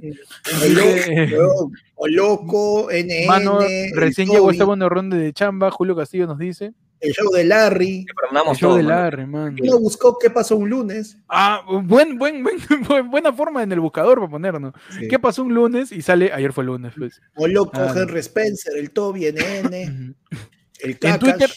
O 0.62 0.68
loco, 0.68 1.70
o 1.94 2.08
loco, 2.08 2.88
NN. 2.90 3.26
Mano, 3.26 3.60
el 3.62 3.92
recién 3.94 4.28
llegó 4.28 4.50
esta 4.50 4.64
buena 4.64 4.88
ronda 4.88 5.16
de 5.16 5.32
chamba, 5.32 5.70
Julio 5.70 5.94
Castillo 5.94 6.26
nos 6.26 6.38
dice. 6.38 6.72
El 7.00 7.12
show 7.12 7.30
de 7.32 7.44
Larry. 7.44 8.06
El 8.48 8.56
show 8.56 8.70
todos, 8.70 8.76
de. 8.78 8.82
Larry, 8.84 9.26
man. 9.26 9.56
Uno 9.60 9.78
buscó 9.78 10.18
qué 10.18 10.30
pasó 10.30 10.56
un 10.56 10.70
lunes. 10.70 11.18
Ah, 11.28 11.60
buen, 11.82 12.16
buen, 12.18 12.42
buen, 12.42 12.56
buen- 12.88 13.10
buena 13.10 13.30
forma 13.32 13.62
en 13.62 13.70
el 13.72 13.80
buscador 13.80 14.18
para 14.20 14.30
ponernos. 14.30 14.72
Sí. 14.98 15.06
¿Qué 15.08 15.18
pasó 15.18 15.42
un 15.42 15.52
lunes? 15.52 15.92
Y 15.92 16.00
sale, 16.00 16.32
ayer 16.32 16.52
fue 16.54 16.64
lunes, 16.64 16.94
pues. 16.96 17.20
O 17.36 17.46
loco, 17.46 17.72
Ah. 17.74 17.92
Henry 17.94 18.20
Spencer, 18.20 18.74
el 18.78 18.90
Toby, 18.90 19.26
NN, 19.32 20.14
el 20.84 20.98
En. 21.00 21.18
Twitter, 21.18 21.50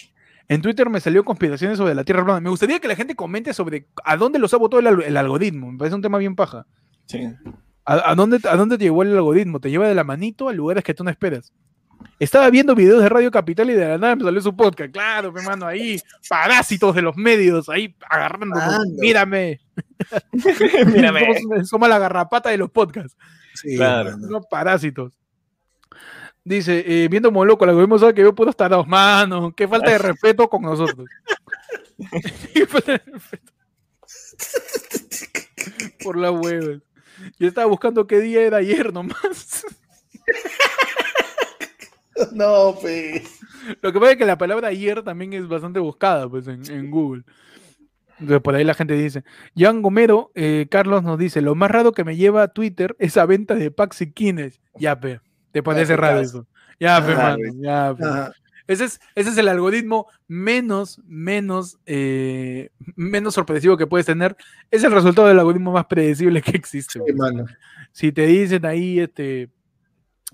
en 0.49 0.61
Twitter 0.61 0.89
me 0.89 0.99
salió 0.99 1.23
conspiraciones 1.25 1.77
sobre 1.77 1.93
la 1.95 2.03
Tierra 2.03 2.23
plana. 2.25 2.39
Me 2.39 2.49
gustaría 2.49 2.79
que 2.79 2.87
la 2.87 2.95
gente 2.95 3.15
comente 3.15 3.53
sobre 3.53 3.87
a 4.03 4.17
dónde 4.17 4.39
los 4.39 4.53
ha 4.53 4.57
votado 4.57 4.79
el, 4.79 5.01
el 5.03 5.17
algoritmo. 5.17 5.71
Me 5.71 5.77
parece 5.77 5.95
un 5.95 6.01
tema 6.01 6.17
bien 6.17 6.35
paja. 6.35 6.65
Sí. 7.05 7.27
¿A, 7.85 8.11
a 8.11 8.15
dónde, 8.15 8.39
¿A 8.49 8.55
dónde 8.55 8.77
te 8.77 8.85
llevó 8.85 9.03
el 9.03 9.15
algoritmo? 9.15 9.59
Te 9.59 9.69
lleva 9.69 9.87
de 9.87 9.95
la 9.95 10.03
manito 10.03 10.49
a 10.49 10.53
lugares 10.53 10.83
que 10.83 10.93
tú 10.93 11.03
no 11.03 11.09
esperas. 11.09 11.53
Estaba 12.19 12.49
viendo 12.51 12.75
videos 12.75 13.01
de 13.01 13.09
Radio 13.09 13.31
Capital 13.31 13.69
y 13.71 13.73
de 13.73 13.87
la 13.87 13.97
nada 13.97 14.15
me 14.15 14.23
salió 14.23 14.39
su 14.39 14.55
podcast. 14.55 14.91
Claro, 14.91 15.31
mi 15.31 15.41
mano, 15.41 15.65
ahí, 15.65 15.99
parásitos 16.29 16.93
de 16.95 17.01
los 17.01 17.15
medios, 17.17 17.69
ahí 17.69 17.95
agarrándonos. 18.07 18.59
Ando. 18.61 19.01
Mírame. 19.01 19.59
Mírame. 20.93 21.21
Somos, 21.41 21.69
somos 21.69 21.89
la 21.89 21.97
garrapata 21.99 22.49
de 22.49 22.57
los 22.57 22.69
podcasts. 22.69 23.17
Sí, 23.55 23.75
Claro. 23.77 24.15
parásitos. 24.49 25.11
Dice, 26.48 26.86
eh, 26.88 27.10
viendo 27.10 27.30
Moloco, 27.30 27.65
el 27.65 27.72
algoritmo 27.72 27.99
sabe 27.99 28.14
que 28.14 28.22
veo 28.22 28.34
puros 28.34 28.56
tarados. 28.56 28.88
Mano, 28.88 29.53
qué 29.53 29.68
falta 29.68 29.91
de 29.91 29.98
respeto 30.14 30.48
con 30.48 30.61
nosotros. 30.61 31.06
Qué 32.53 32.65
falta 32.65 32.94
de 32.94 33.02
respeto. 33.06 33.52
Por 36.02 36.18
la 36.18 36.32
hueva. 36.32 36.80
Yo 37.38 37.48
estaba 37.49 37.68
buscando 37.68 38.07
qué 38.07 38.22
día 38.22 38.44
era 38.44 38.57
ayer 38.57 38.94
nomás. 38.94 39.65
No, 42.32 42.76
pues. 42.82 43.40
Lo 43.80 43.94
que 43.94 43.99
pasa 43.99 44.14
es 44.14 44.18
que 44.18 44.26
la 44.26 44.40
palabra 44.40 44.69
ayer 44.69 45.03
también 45.03 45.34
es 45.34 45.48
bastante 45.48 45.80
buscada 45.80 46.28
pues, 46.28 46.48
en, 46.48 46.68
en 46.72 46.90
Google. 46.90 47.24
Entonces, 48.14 48.41
por 48.41 48.56
ahí 48.56 48.64
la 48.64 48.74
gente 48.74 48.95
dice. 48.95 49.24
Jan 49.56 49.84
Gomero, 49.84 50.32
eh, 50.34 50.65
Carlos 50.72 51.03
nos 51.03 51.19
dice: 51.19 51.41
Lo 51.41 51.53
más 51.53 51.69
raro 51.69 51.91
que 51.91 52.03
me 52.03 52.15
lleva 52.15 52.41
a 52.41 52.48
Twitter 52.48 52.95
es 52.98 53.18
a 53.18 53.28
venta 53.28 53.53
de 53.53 53.69
packs 53.69 54.02
y 54.02 54.11
kines. 54.11 54.60
Ya, 54.80 54.99
pe. 54.99 55.19
Qué 55.63 55.95
raro 55.95 56.19
caso. 56.19 56.39
eso. 56.39 56.47
Ya, 56.79 56.99
mano, 56.99 57.38
ya. 57.59 57.89
Ajá. 57.89 58.34
Ese 58.67 58.84
es, 58.84 58.99
ese 59.15 59.29
es 59.29 59.38
el 59.38 59.47
algoritmo 59.47 60.07
menos, 60.27 60.99
menos, 61.05 61.79
eh, 61.85 62.69
menos 62.95 63.34
sorpresivo 63.34 63.77
que 63.77 63.88
puedes 63.88 64.05
tener. 64.05 64.35
Es 64.69 64.84
el 64.84 64.91
resultado 64.91 65.27
del 65.29 65.39
algoritmo 65.39 65.71
más 65.71 65.85
predecible 65.85 66.41
que 66.41 66.51
existe. 66.51 66.93
Sí, 66.93 66.99
güey. 66.99 67.13
mano. 67.13 67.45
Si 67.93 68.11
te 68.11 68.25
dicen 68.25 68.65
ahí, 68.65 68.99
este, 68.99 69.49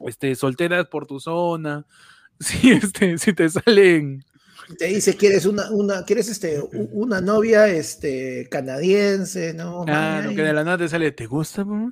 este, 0.06 0.36
solteras 0.36 0.88
por 0.88 1.06
tu 1.06 1.20
zona, 1.20 1.86
si, 2.40 2.72
este, 2.72 3.20
si 3.20 3.34
te 3.34 3.48
salen, 3.50 4.26
Te 4.80 4.88
dice, 4.88 5.16
¿quieres 5.16 5.46
una, 5.46 5.70
una, 5.70 6.04
quieres 6.04 6.28
este, 6.28 6.60
una 6.92 7.22
novia 7.22 7.68
este, 7.68 8.48
canadiense? 8.50 9.54
No, 9.54 9.86
claro, 9.86 10.28
man, 10.28 10.36
que 10.36 10.42
de 10.42 10.54
la 10.54 10.64
nada 10.64 10.80
te 10.80 10.90
sale, 10.90 11.12
¿te 11.12 11.28
gusta? 11.28 11.64
pum? 11.64 11.92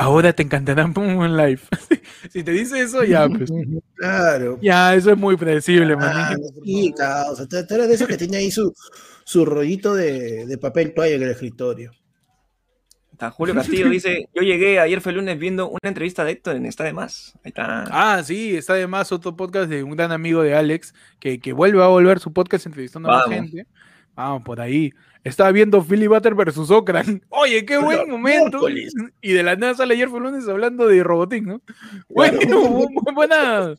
Ahora 0.00 0.32
te 0.32 0.42
encantarán 0.42 0.94
pum, 0.94 1.22
en 1.22 1.36
live. 1.36 1.60
si 2.30 2.42
te 2.42 2.52
dice 2.52 2.80
eso, 2.80 3.04
ya, 3.04 3.28
pues, 3.28 3.50
Claro. 3.96 4.58
ya, 4.62 4.94
eso 4.94 5.10
es 5.10 5.18
muy 5.18 5.36
predecible, 5.36 5.94
man. 5.94 6.10
Ah, 6.10 6.36
sí, 6.64 6.94
causa. 6.96 7.46
Tú 7.46 7.56
tú 7.68 7.74
eres 7.74 7.88
de 7.88 7.94
esos 7.96 8.08
que 8.08 8.16
tiene 8.16 8.38
ahí 8.38 8.50
su, 8.50 8.72
su 9.24 9.44
rollito 9.44 9.94
de, 9.94 10.46
de 10.46 10.56
papel 10.56 10.94
toalla 10.94 11.16
en 11.16 11.22
el 11.24 11.30
escritorio. 11.32 11.92
Está 13.12 13.30
Julio 13.30 13.54
Castillo 13.54 13.88
dice, 13.90 14.30
yo 14.34 14.40
llegué 14.40 14.80
ayer 14.80 15.02
fue 15.02 15.12
lunes 15.12 15.38
viendo 15.38 15.68
una 15.68 15.80
entrevista 15.84 16.24
de 16.24 16.32
Héctor 16.32 16.56
en 16.56 16.64
Está 16.64 16.84
de 16.84 16.94
Más. 16.94 17.34
Ahí 17.44 17.50
está. 17.50 17.84
Ah, 17.90 18.22
sí, 18.24 18.56
está 18.56 18.72
además 18.72 19.12
otro 19.12 19.36
podcast 19.36 19.68
de 19.68 19.82
un 19.82 19.94
gran 19.94 20.12
amigo 20.12 20.42
de 20.42 20.54
Alex 20.54 20.94
que, 21.18 21.40
que 21.40 21.52
vuelve 21.52 21.84
a 21.84 21.88
volver 21.88 22.20
su 22.20 22.32
podcast 22.32 22.64
entrevistando 22.64 23.10
a 23.10 23.18
más 23.18 23.28
gente. 23.28 23.66
Vamos, 24.14 24.42
por 24.44 24.62
ahí. 24.62 24.94
Estaba 25.22 25.52
viendo 25.52 25.82
Philly 25.84 26.06
Butter 26.06 26.34
versus 26.34 26.70
Okran. 26.70 27.22
Oye, 27.28 27.64
qué 27.66 27.76
buen 27.78 27.98
Pero, 27.98 28.08
momento. 28.08 28.58
miércoles. 28.60 28.94
Y 29.20 29.32
de 29.32 29.42
la 29.42 29.54
nada 29.56 29.74
sale 29.74 29.94
ayer 29.94 30.08
fue 30.08 30.20
lunes 30.20 30.48
hablando 30.48 30.86
de 30.86 31.02
Robotín, 31.04 31.44
¿no? 31.44 31.60
Bueno, 32.08 32.38
bu- 32.40 32.88
bu- 32.94 33.14
buena, 33.14 33.74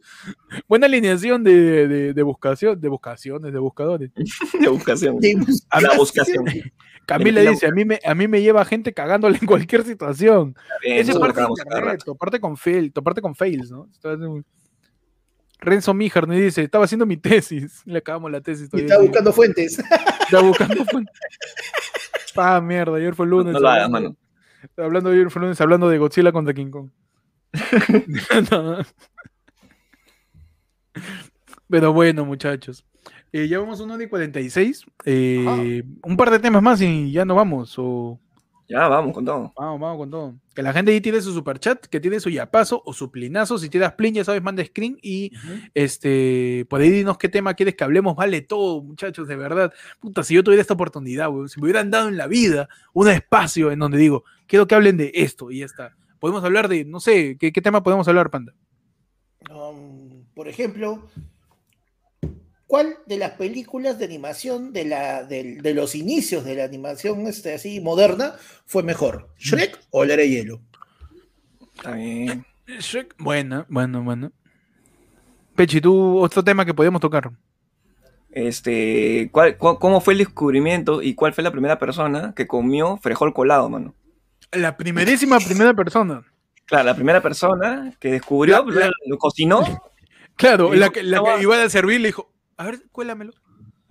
buena 0.68 0.86
alineación 0.86 1.44
de, 1.44 1.88
de, 1.88 2.14
de 2.14 2.24
buscación, 2.24 2.80
de 2.80 2.90
buscaciones, 2.90 3.52
de 3.52 3.60
buscadores. 3.60 4.12
De 4.60 4.68
buscación. 4.70 5.18
A 5.72 5.82
la 5.82 5.98
buscación. 5.98 6.46
Camila 7.08 7.42
la- 7.42 7.50
dice, 7.52 7.66
a 7.66 7.72
mí, 7.72 7.86
me, 7.86 8.00
a 8.06 8.14
mí 8.14 8.28
me 8.28 8.42
lleva 8.42 8.64
gente 8.64 8.94
cagándole 8.94 9.40
en 9.42 9.48
cualquier 9.48 9.84
situación. 9.84 10.56
Bien, 10.84 10.98
Ese 11.00 11.12
es 11.12 11.18
parte 11.18 11.40
de 11.40 11.42
acabamos 11.42 11.58
cada 11.60 11.70
internet, 11.80 12.00
rato. 12.02 12.12
o 12.12 12.16
parte 12.16 12.40
con 12.40 12.56
fail, 12.56 12.94
o 12.96 13.02
parte 13.02 13.22
con 13.22 13.34
fails, 13.36 13.72
¿no? 13.72 13.90
Renzo 15.60 15.94
Mijar 15.94 16.28
me 16.28 16.40
dice, 16.40 16.64
estaba 16.64 16.86
haciendo 16.86 17.06
mi 17.06 17.18
tesis, 17.18 17.82
le 17.86 18.00
acabamos 18.00 18.32
la 18.32 18.42
tesis 18.42 18.66
y 18.68 18.70
todavía. 18.70 18.86
está 18.88 19.02
buscando 19.02 19.32
fuentes. 19.34 19.84
Estaba 20.32 20.48
buscando 20.48 20.86
fuentes. 20.92 21.20
Ah, 22.38 22.62
mierda, 22.62 22.96
ayer 22.96 23.14
fue 23.14 23.28
lunes. 23.28 23.52
No 23.54 23.60
lo 23.60 23.70
hagas, 23.70 23.90
mano. 23.90 24.16
Hablando 24.78 25.10
de 25.10 25.18
ayer 25.18 25.30
fue 25.30 25.42
lunes, 25.42 25.60
hablando 25.60 25.90
de 25.90 25.98
Godzilla 25.98 26.32
contra 26.32 26.54
King 26.54 26.70
Kong. 26.70 26.90
Pero 31.70 31.92
bueno, 31.92 32.24
muchachos. 32.24 32.86
Eh, 33.34 33.50
ya 33.50 33.60
vamos 33.60 33.82
a 33.82 33.84
una 33.84 33.96
hora 33.96 34.04
y 34.06 34.08
46. 34.08 34.86
Eh, 35.04 35.84
un 36.04 36.16
par 36.16 36.32
de 36.32 36.40
temas 36.40 36.64
más 36.64 36.82
y 36.82 37.12
ya 37.12 37.26
no 37.26 37.36
vamos. 37.36 37.76
O... 37.78 38.18
Ya, 38.72 38.88
vamos 38.88 39.14
con 39.14 39.26
todo. 39.26 39.52
Vamos, 39.58 39.82
vamos 39.82 39.98
con 39.98 40.10
todo. 40.10 40.36
Que 40.56 40.64
la 40.64 40.72
gente 40.72 40.94
ahí 40.94 41.02
tiene 41.02 41.20
su 41.20 41.34
superchat, 41.34 41.88
que 41.88 42.00
tiene 42.00 42.22
su 42.22 42.30
yapazo 42.30 42.82
o 42.86 42.94
su 42.94 43.12
plinazo. 43.12 43.58
Si 43.58 43.68
tienes 43.68 43.92
plin, 43.92 44.14
ya 44.14 44.24
sabes, 44.24 44.42
manda 44.42 44.64
screen. 44.64 44.98
Y 45.02 45.34
este, 45.74 46.66
por 46.70 46.80
ahí 46.80 46.90
dinos 46.90 47.18
qué 47.18 47.28
tema 47.28 47.54
quieres 47.54 47.76
que 47.76 47.84
hablemos. 47.84 48.16
Vale 48.16 48.40
todo, 48.40 48.82
muchachos, 48.82 49.28
de 49.28 49.36
verdad. 49.36 49.74
Puta, 50.00 50.24
si 50.24 50.36
yo 50.36 50.44
tuviera 50.44 50.62
esta 50.62 50.76
oportunidad, 50.76 51.30
weón, 51.30 51.50
si 51.50 51.60
me 51.60 51.66
hubieran 51.66 51.92
dado 51.92 52.08
en 52.08 52.16
la 52.16 52.28
vida 52.28 52.70
un 52.94 53.10
espacio 53.10 53.72
en 53.72 53.80
donde 53.80 53.98
digo, 53.98 54.24
quiero 54.48 54.66
que 54.68 54.76
hablen 54.76 54.96
de 54.96 55.12
esto 55.16 55.52
y 55.52 55.60
ya 55.60 55.66
está. 55.66 55.98
Podemos 56.20 56.42
hablar 56.46 56.70
de, 56.70 56.86
no 56.86 57.02
sé, 57.02 57.36
¿qué, 57.38 57.52
qué 57.52 57.62
tema 57.62 57.84
podemos 57.84 58.08
hablar, 58.08 58.30
Panda? 58.30 58.54
Um, 59.50 60.24
por 60.34 60.48
ejemplo, 60.48 61.10
¿cuál 62.72 62.96
de 63.06 63.18
las 63.18 63.32
películas 63.32 64.00
de 64.00 64.06
animación 64.06 64.72
de, 64.72 64.86
la, 64.86 65.24
del- 65.26 65.62
de 65.62 65.74
los 65.74 65.94
inicios 65.94 66.46
de 66.46 66.56
la 66.56 66.64
animación 66.64 67.28
este, 67.28 67.54
así 67.54 67.82
moderna 67.82 68.36
fue 68.66 68.82
mejor? 68.82 69.28
¿Shrek 69.38 69.78
o 69.90 70.06
La 70.06 70.14
Era 70.14 70.24
de 70.24 70.30
Hielo? 70.30 70.62
Está 71.76 71.92
bien. 71.92 72.46
Shrek. 72.80 73.14
Buena, 73.18 73.66
bueno, 73.68 74.02
bueno. 74.04 74.32
Pechi, 75.54 75.82
tú, 75.82 76.18
otro 76.20 76.42
tema 76.46 76.64
que 76.64 76.74
podemos 76.74 77.02
tocar. 77.02 77.30
Este, 78.32 79.30
¿cuál, 79.34 79.58
cu- 79.58 79.78
¿Cómo 79.78 80.00
fue 80.00 80.14
el 80.14 80.20
descubrimiento 80.20 81.02
y 81.02 81.14
cuál 81.14 81.34
fue 81.34 81.44
la 81.44 81.52
primera 81.52 81.78
persona 81.78 82.34
que 82.34 82.48
comió 82.48 82.96
frijol 82.98 83.34
colado, 83.34 83.70
mano? 83.70 83.94
La 84.54 84.78
primerísima 84.78 85.40
primera 85.40 85.74
persona. 85.74 86.24
Claro, 86.66 86.86
la 86.86 86.96
primera 86.96 87.22
persona 87.22 87.94
que 88.00 88.14
descubrió, 88.14 88.64
La- 88.68 88.90
lo 89.08 89.18
cocinó. 89.18 89.62
Claro, 90.38 90.74
la 90.74 90.90
que, 90.90 91.04
iba 91.04 91.62
a 91.62 91.70
servir 91.70 92.00
le 92.00 92.08
dijo, 92.08 92.32
a 92.62 92.66
ver, 92.66 92.82
cuélamelo. 92.92 93.34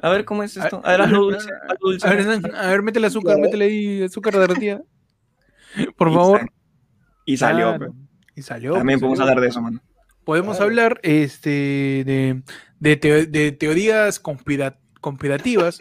A 0.03 0.09
ver 0.11 0.25
cómo 0.25 0.43
es 0.43 0.57
esto. 0.57 0.81
A- 0.85 0.89
A 0.89 0.93
ver, 0.93 1.03
hazlo 1.03 1.21
dulce. 1.25 1.49
hazlo 1.69 1.91
dulce. 1.91 2.07
A 2.07 2.11
ver, 2.15 2.55
a 2.57 2.67
ver, 2.71 2.83
métele 2.83 3.07
azúcar, 3.07 3.39
métele 3.39 3.65
ahí 3.67 4.03
azúcar 4.03 4.37
derretida. 4.39 4.83
Por 5.97 6.13
favor. 6.13 6.51
Y 7.27 7.37
salió. 7.37 7.69
Claro, 7.77 7.79
pues. 7.79 7.91
Y 8.37 8.43
salió. 8.43 8.73
También 8.75 8.99
pues, 8.99 9.03
podemos 9.09 9.19
salió. 9.19 9.31
hablar 9.31 9.43
de 9.43 9.49
eso, 9.49 9.61
mano. 9.63 9.81
Podemos 10.25 10.57
Claro. 10.57 10.71
hablar 10.71 11.01
este, 11.03 11.51
de, 12.07 12.43
de, 12.79 12.97
teo- 13.01 13.27
de 13.27 13.53
teorías 13.53 14.23
conspira- 14.23 14.79
conspirativas 15.01 15.81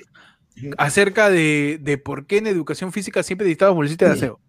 acerca 0.78 1.30
de, 1.30 1.78
de 1.82 1.98
por 1.98 2.26
qué 2.26 2.38
en 2.38 2.48
educación 2.48 2.92
física 2.92 3.24
siempre 3.24 3.46
necesitamos 3.46 3.76
bolsita 3.76 4.06
de 4.06 4.12
aseo. 4.12 4.40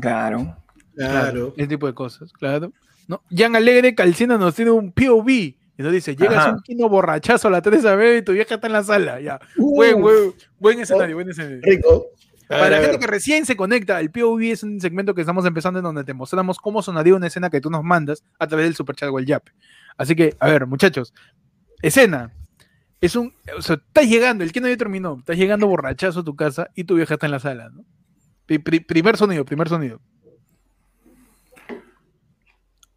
Claro. 0.00 0.56
Claro. 0.94 1.54
Ese 1.56 1.68
tipo 1.68 1.86
de 1.86 1.94
cosas, 1.94 2.32
claro. 2.32 2.72
¿No? 3.08 3.22
Jan 3.30 3.56
Alegre 3.56 3.94
Calcina 3.94 4.36
nos 4.36 4.54
tiene 4.54 4.70
un 4.72 4.92
POV 4.92 5.54
entonces 5.78 6.04
dice, 6.04 6.16
llegas 6.16 6.38
Ajá. 6.38 6.52
un 6.54 6.60
kino 6.62 6.88
borrachazo 6.88 7.48
a 7.48 7.50
la 7.50 7.62
3 7.62 7.82
b 7.96 8.16
y 8.18 8.22
tu 8.22 8.32
vieja 8.32 8.56
está 8.56 8.66
en 8.66 8.72
la 8.72 8.82
sala. 8.82 9.20
Ya. 9.20 9.38
Uh, 9.56 9.74
Buen, 9.76 10.00
buen, 10.00 10.34
buen 10.58 10.80
escenario, 10.80 11.14
buen 11.16 11.30
escenario. 11.30 11.60
Rico. 11.62 12.06
A 12.44 12.48
Para 12.48 12.62
ver, 12.62 12.70
la 12.72 12.78
a 12.78 12.80
gente 12.82 12.98
que 12.98 13.06
recién 13.06 13.44
se 13.46 13.56
conecta, 13.56 14.00
el 14.00 14.10
POV 14.10 14.40
es 14.42 14.62
un 14.62 14.80
segmento 14.80 15.14
que 15.14 15.20
estamos 15.20 15.44
empezando 15.44 15.80
en 15.80 15.84
donde 15.84 16.02
te 16.04 16.14
mostramos 16.14 16.58
cómo 16.58 16.82
sonaría 16.82 17.14
una 17.14 17.26
escena 17.26 17.50
que 17.50 17.60
tú 17.60 17.70
nos 17.70 17.84
mandas 17.84 18.24
a 18.38 18.46
través 18.46 18.64
del 18.66 18.74
superchat 18.74 19.10
o 19.10 19.18
el 19.18 19.26
Yap. 19.26 19.44
Así 19.98 20.14
que, 20.16 20.34
a 20.40 20.48
ver, 20.48 20.66
muchachos, 20.66 21.12
escena. 21.82 22.32
Es 23.00 23.14
un, 23.14 23.32
o 23.56 23.62
sea, 23.62 23.76
estás 23.76 24.08
llegando, 24.08 24.42
el 24.44 24.50
que 24.50 24.60
no 24.60 24.68
ya 24.68 24.76
terminó, 24.76 25.16
estás 25.18 25.36
llegando 25.36 25.68
borrachazo 25.68 26.20
a 26.20 26.24
tu 26.24 26.34
casa 26.34 26.70
y 26.74 26.84
tu 26.84 26.96
vieja 26.96 27.14
está 27.14 27.26
en 27.26 27.32
la 27.32 27.38
sala, 27.40 27.68
¿no? 27.68 27.84
Pri- 28.46 28.58
pri- 28.58 28.80
primer 28.80 29.16
sonido, 29.16 29.44
primer 29.44 29.68
sonido. 29.68 30.00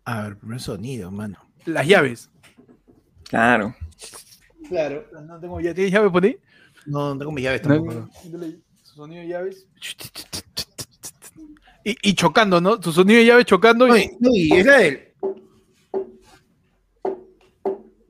A 0.05 0.23
ver, 0.23 0.37
primer 0.37 0.59
sonido, 0.59 1.11
mano. 1.11 1.37
Las 1.65 1.85
llaves. 1.87 2.29
Claro. 3.31 3.75
Claro. 4.69 5.05
No 5.25 5.39
tengo 5.39 5.59
ya, 5.59 5.73
¿tienes 5.73 5.91
llave 5.91 6.09
por 6.11 6.23
ahí? 6.23 6.37
No, 6.85 7.13
no 7.13 7.17
tengo 7.17 7.31
mi 7.31 7.41
llave 7.41 7.59
No, 7.63 7.67
tampoco. 7.69 7.93
no. 7.93 8.09
sonido 8.83 9.21
de 9.23 9.27
llaves. 9.27 9.65
Y, 11.83 11.97
y 12.09 12.13
chocando, 12.13 12.61
¿no? 12.61 12.79
Su 12.81 12.91
sonido 12.91 13.19
de 13.19 13.25
llaves 13.25 13.45
chocando 13.45 13.87
No, 13.87 13.97
y, 13.97 14.05
no, 14.19 14.29
y 14.31 14.51
es 14.51 14.65
del. 14.65 15.07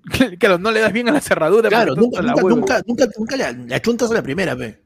claro, 0.40 0.58
no 0.58 0.72
le 0.72 0.82
das 0.82 0.92
bien 0.92 1.08
a 1.10 1.12
la 1.14 1.22
cerradura. 1.22 1.70
Claro, 1.70 1.96
nunca, 1.96 2.22
la 2.22 2.34
nunca, 2.34 2.50
nunca, 2.50 2.82
nunca, 2.86 3.08
nunca 3.18 3.38
la, 3.38 3.52
la 3.52 3.82
chuntas 3.82 4.12
a 4.12 4.16
la 4.16 4.24
primera, 4.24 4.56
pe. 4.56 4.82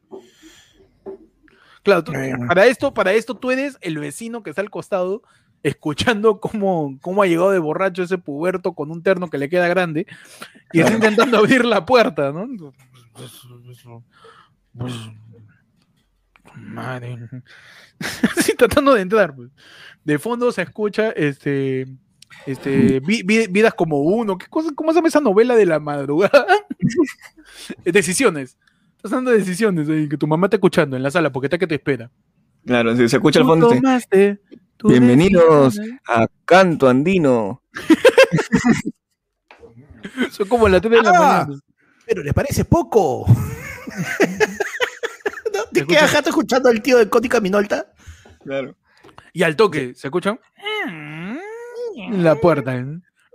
Claro, 1.84 2.04
tú- 2.04 2.14
para 2.48 2.66
esto, 2.68 2.94
para 2.94 3.14
esto 3.14 3.36
tú 3.36 3.52
eres 3.52 3.78
el 3.82 3.98
vecino 4.00 4.44
que 4.44 4.50
está 4.50 4.62
al 4.62 4.70
costado 4.70 5.24
escuchando 5.68 6.40
cómo, 6.40 6.98
cómo 7.02 7.24
ha 7.24 7.28
llegado 7.28 7.52
de 7.52 7.60
borracho 7.60 8.04
ese 8.04 8.18
puberto 8.18 8.74
con 8.74 8.92
un 8.92 9.02
terno 9.02 9.30
que 9.30 9.38
le 9.38 9.50
queda 9.50 9.68
grande 9.68 10.06
y 10.72 10.80
está 10.80 10.94
intentando 10.94 11.38
abrir 11.40 11.66
la 11.66 11.86
puerta, 11.86 12.32
¿no? 12.32 12.48
Pues, 14.78 14.94
madre. 16.56 17.18
Así 18.38 18.54
tratando 18.56 18.94
de 18.94 19.02
entrar. 19.02 19.36
pues. 19.36 19.50
De 20.04 20.20
fondo 20.20 20.52
se 20.52 20.62
escucha 20.62 21.10
este. 21.12 21.88
Este, 22.46 23.00
vi- 23.00 23.24
vi- 23.24 23.48
vidas 23.48 23.74
como 23.74 24.02
uno, 24.02 24.38
¿qué 24.38 24.48
cosa, 24.48 24.70
¿cómo 24.76 24.92
se 24.92 24.98
llama 24.98 25.08
esa 25.08 25.22
novela 25.22 25.56
de 25.56 25.66
la 25.66 25.80
madrugada? 25.80 26.46
decisiones. 27.86 28.58
Estás 28.98 29.12
dando 29.12 29.32
decisiones, 29.32 29.88
ahí, 29.90 30.10
que 30.10 30.18
tu 30.18 30.28
mamá 30.28 30.48
está 30.48 30.58
escuchando 30.58 30.98
en 30.98 31.04
la 31.04 31.12
sala 31.12 31.32
porque 31.32 31.46
está 31.48 31.58
que 31.58 31.66
te 31.68 31.76
espera. 31.76 32.12
Claro, 32.66 32.96
si 32.96 33.08
se 33.08 33.16
escucha 33.16 33.40
al 33.40 33.46
fondo. 33.46 33.70
tomaste 33.70 34.40
tu 34.50 34.58
Bienvenidos 34.84 35.80
a 36.08 36.28
Canto 36.46 36.88
Andino. 36.88 37.62
Son 40.32 40.48
como 40.48 40.68
las 40.68 40.82
3 40.82 40.92
de 40.92 41.02
la 41.04 41.10
Ah. 41.10 41.14
mañana. 41.46 41.62
Pero 42.06 42.24
¿les 42.24 42.34
parece 42.34 42.66
poco? 42.66 43.26
¿No? 45.54 45.64
¿Te 45.72 45.86
quedas 45.88 46.12
jato 46.12 46.30
escuchando 46.30 46.70
al 46.70 46.82
tío 46.82 46.98
de 46.98 47.10
Cótica 47.10 47.40
Minolta? 47.40 47.92
Claro. 48.44 48.76
Y 49.34 49.44
al 49.44 49.56
toque, 49.56 49.94
¿se 49.96 50.08
escuchan? 50.08 50.40
La 52.12 52.36
puerta. 52.36 52.76
¿eh? 52.76 52.86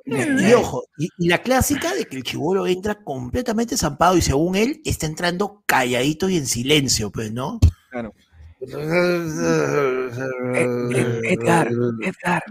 Y 0.06 0.52
ojo, 0.52 0.84
y, 0.98 1.08
y 1.18 1.28
la 1.28 1.38
clásica 1.38 1.94
de 1.94 2.04
que 2.06 2.16
el 2.16 2.22
chivolo 2.22 2.66
entra 2.66 3.02
completamente 3.02 3.76
zampado 3.76 4.16
y 4.16 4.22
según 4.22 4.56
él 4.56 4.80
está 4.84 5.06
entrando 5.06 5.62
calladito 5.66 6.28
y 6.28 6.36
en 6.36 6.46
silencio, 6.46 7.10
pues, 7.10 7.32
¿no? 7.32 7.58
Claro. 7.90 8.14
Eh, 10.54 11.20
Edgar, 11.24 11.68
Edgar, 12.02 12.42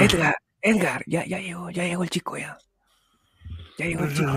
Edgar, 0.00 0.36
Edgar, 0.62 1.02
ya, 1.06 1.24
ya 1.26 1.38
llegó, 1.40 1.70
ya 1.70 1.84
llegó 1.84 2.02
el 2.04 2.10
chico 2.10 2.36
ya. 2.38 2.56
Ya 3.78 3.86
llegó 3.86 4.04
el 4.04 4.14
chico. 4.14 4.30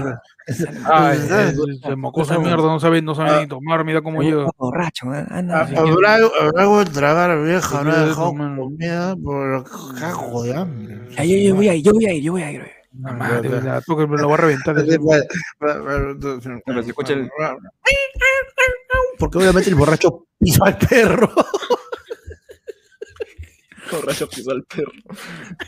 Ay, 0.86 1.18
se 1.20 1.96
mocosa 1.96 2.40
mierda, 2.40 2.64
no 2.64 2.80
sabe, 2.80 3.02
no 3.02 3.14
sabe 3.16 3.42
ni 3.42 3.48
tomar, 3.48 3.86
mira 3.86 4.02
cómo 4.02 4.22
llega. 4.24 4.50
Borracho, 4.58 5.14
¿eh? 5.14 5.26
Anda. 5.30 5.68
sí. 5.68 5.76
Habrá, 5.78 6.16
algo 6.16 6.84
de 6.84 6.92
tragar, 6.92 7.42
vieja, 7.44 7.80
habrá 7.80 8.06
dejado 8.06 8.34
comida 8.34 9.16
por 9.16 9.64
cago 10.00 10.44
de 10.44 10.56
hambre. 10.56 11.00
Ya, 11.12 11.24
yo, 11.24 11.38
yo 11.38 11.56
voy 11.56 11.70
a 11.70 11.76
ir, 11.76 11.84
yo 11.84 11.94
voy 11.94 12.06
a 12.08 12.14
ir, 12.14 12.24
yo 12.24 12.32
voy 12.34 12.42
a 12.44 12.52
ir. 12.52 12.64
La 13.02 13.14
madre, 13.14 13.62
la 13.62 13.82
toque 13.82 14.08
me 14.08 14.18
lo 14.18 14.30
va 14.30 14.34
a 14.34 14.38
reventar. 14.38 14.76
Pero 15.60 16.84
se 16.84 16.90
escucha 16.90 17.14
el- 17.14 17.30
Porque 19.20 19.38
obviamente 19.38 19.70
el 19.70 19.76
borracho 19.76 20.26
pisó 20.40 20.64
al 20.64 20.78
perro. 20.78 21.32
Borracho 23.92 24.30
pisó 24.30 24.52
al 24.52 24.64
perro. 24.64 24.92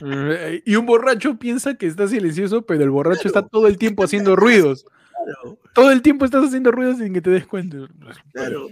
Eh, 0.06 0.62
Y 0.66 0.76
un 0.76 0.86
borracho 0.86 1.40
piensa 1.40 1.74
que 1.76 1.88
está 1.88 2.08
silencioso, 2.08 2.62
pero 2.62 2.84
el 2.84 2.92
borracho 2.92 3.28
está 3.28 3.42
todo 3.48 3.66
el 3.68 3.78
tiempo 3.80 4.04
haciendo 4.04 4.36
ruidos. 4.36 4.86
Todo 5.74 5.92
el 5.92 6.02
tiempo 6.04 6.26
estás 6.26 6.46
haciendo 6.46 6.72
ruidos 6.72 7.00
sin 7.00 7.14
que 7.14 7.22
te 7.22 7.32
des 7.32 7.48
cuenta. 7.48 7.78
Claro. 8.32 8.70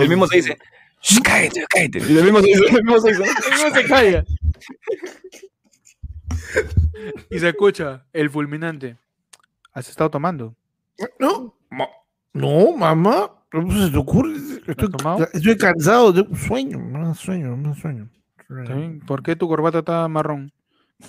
El 0.00 0.08
mismo 0.08 0.26
se 0.26 0.36
dice. 0.36 0.58
Cállate, 1.22 1.64
cállate. 1.68 1.98
Y 2.10 2.16
el 2.16 2.24
mismo 2.24 2.40
se 2.40 2.46
dice. 2.46 2.64
El 2.68 2.84
mismo 2.84 3.00
se 3.00 3.08
dice. 3.10 3.24
se. 3.84 4.24
Y 7.30 7.38
se 7.38 7.48
escucha 7.48 8.06
el 8.12 8.30
fulminante. 8.30 8.96
¿Has 9.72 9.88
estado 9.88 10.10
tomando? 10.10 10.56
No, 11.18 11.54
no, 12.38 12.76
mamá. 12.76 13.30
¿Cómo 13.50 13.72
se 13.72 13.90
te 13.90 13.96
ocurre? 13.96 14.34
Estoy, 14.66 14.90
tomado? 14.90 15.26
estoy 15.32 15.56
cansado 15.56 16.12
de 16.12 16.20
un 16.22 16.36
sueño, 16.36 16.78
da 17.00 17.14
sueño, 17.14 17.56
me 17.56 17.68
da 17.68 17.74
sueño. 17.74 18.10
¿Por 19.06 19.22
qué 19.22 19.36
tu 19.36 19.48
corbata 19.48 19.78
está 19.80 20.06
marrón? 20.08 20.52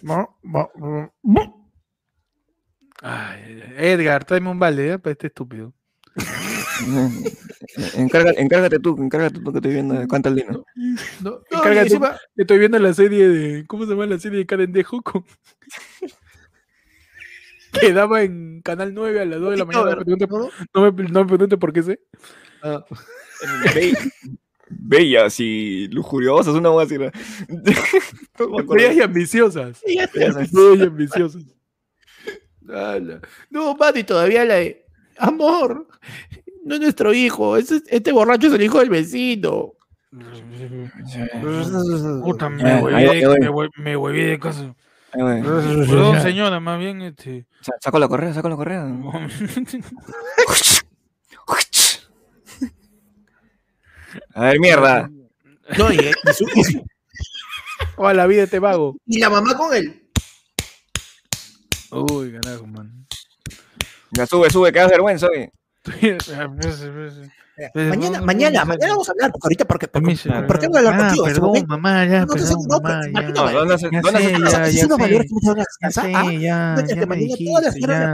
Ma- 0.03 0.27
ma- 0.43 0.69
ma- 1.23 1.53
Ay, 3.01 3.61
Edgar, 3.77 4.25
tráeme 4.25 4.49
un 4.51 4.59
balde, 4.59 4.91
¿eh? 4.93 4.99
Para 4.99 5.11
este 5.13 5.27
estúpido. 5.27 5.73
Encárgate 7.95 8.79
tú, 8.79 8.97
encárgate 9.01 9.39
tú 9.39 9.51
que 9.51 9.57
estoy 9.59 9.73
viendo. 9.73 10.07
Canta 10.07 10.29
el 10.29 10.35
Dino. 10.35 10.63
No, 11.21 11.31
No, 11.31 11.39
encárgate, 11.51 11.89
y 11.89 11.93
encima- 11.93 12.17
Estoy 12.35 12.59
viendo 12.59 12.79
la 12.79 12.93
serie 12.93 13.27
de. 13.27 13.65
¿Cómo 13.67 13.85
se 13.85 13.91
llama 13.91 14.05
la 14.05 14.19
serie 14.19 14.39
de 14.39 14.45
Karen 14.45 14.71
de 14.71 14.83
Con... 14.83 15.01
que 17.79 17.93
daba 17.93 18.23
en 18.23 18.61
Canal 18.61 18.93
9 18.93 19.21
a 19.21 19.25
las 19.25 19.39
2 19.39 19.51
de 19.51 19.57
la 19.57 19.65
mañana. 19.65 19.85
No 19.91 19.97
me 19.97 20.03
pregunte, 20.03 20.27
¿no? 20.27 20.91
me, 20.91 21.03
no 21.09 21.19
me 21.21 21.25
pregunte 21.27 21.57
por 21.57 21.73
qué 21.73 21.83
sé. 21.83 21.99
Ah, 22.63 22.83
Be- 23.75 23.93
Bellas 24.71 25.39
y 25.39 25.87
lujuriosas, 25.87 26.53
una 26.53 26.69
acuerdo. 28.59 28.75
Bellas 28.75 28.95
y 28.97 29.01
ambiciosas. 29.01 29.81
Bellas. 30.13 30.51
Y 30.53 30.81
ambiciosas. 30.83 31.43
No, 33.49 33.75
Mati, 33.75 34.03
todavía 34.03 34.45
la 34.45 34.55
de. 34.55 34.85
Amor, 35.17 35.87
no 36.63 36.75
es 36.75 36.81
nuestro 36.81 37.13
hijo, 37.13 37.57
este, 37.57 37.81
este 37.89 38.11
borracho 38.13 38.47
es 38.47 38.53
el 38.53 38.61
hijo 38.61 38.79
del 38.79 38.89
vecino. 38.89 39.73
Puta, 42.23 42.49
me 42.49 42.81
hueví 42.81 43.23
me 43.77 43.97
hueví 43.97 44.21
de 44.21 44.39
casa. 44.39 44.75
Perdón, 45.11 46.21
señora, 46.21 46.59
más 46.59 46.79
bien 46.79 47.01
este. 47.01 47.45
Sa- 47.61 47.73
Saco 47.81 47.97
la 47.99 48.07
correa, 48.07 48.33
saco 48.33 48.49
la 48.49 48.55
correa. 48.55 48.85
A 54.33 54.41
ver, 54.43 54.59
mierda. 54.59 55.09
No, 55.77 55.91
y, 55.91 55.97
y 55.97 56.33
su- 56.33 56.47
y 56.55 56.63
su- 56.63 56.85
O 57.95 58.07
a 58.07 58.13
la 58.13 58.25
vida 58.27 58.43
este 58.43 58.59
vago. 58.59 58.95
y 59.05 59.19
la 59.19 59.29
mamá 59.29 59.55
con 59.55 59.73
él. 59.75 60.03
Uy, 61.91 62.31
carajo, 62.33 62.65
man. 62.67 63.05
Ya 64.11 64.25
sube, 64.25 64.49
sube, 64.49 64.71
que 64.71 64.79
vergüenza, 64.85 65.27
oye. 65.27 65.51
Mañana, 67.73 68.21
mañana, 68.21 68.65
mañana 68.65 68.93
vamos 68.93 69.09
a 69.09 69.11
hablar, 69.11 69.31
porque 69.31 69.45
ahorita, 69.47 69.65
porque, 69.65 69.87
porque, 69.87 70.01
Permiso, 70.01 70.29
¿por 70.47 70.59
qué 70.59 70.67
voy 70.67 70.77
a 70.77 70.79
hablar 70.79 70.93
ah, 70.93 70.97
contigo? 71.07 71.25
perdón, 71.25 71.65
mamá, 71.67 72.05
ya, 72.05 72.19
No, 72.21 72.25
no, 72.25 72.33
perdón, 72.33 72.57
no, 72.67 72.79
mamá, 72.79 73.01
ya. 73.05 73.21
no, 73.21 73.29
No, 73.33 73.51
¿dónde 73.51 73.73
haces- 73.75 73.91
Ya 73.91 74.01
dónde 74.01 74.19
haces- 74.19 74.37
sé, 74.37 74.43
O 74.43 74.49
sea, 74.49 74.59
ya, 74.59 74.67
es 74.67 74.73
ya 74.75 74.87
no 74.87 74.97
me 74.97 75.07
dijiste, 75.07 75.35
ya. 77.81 78.13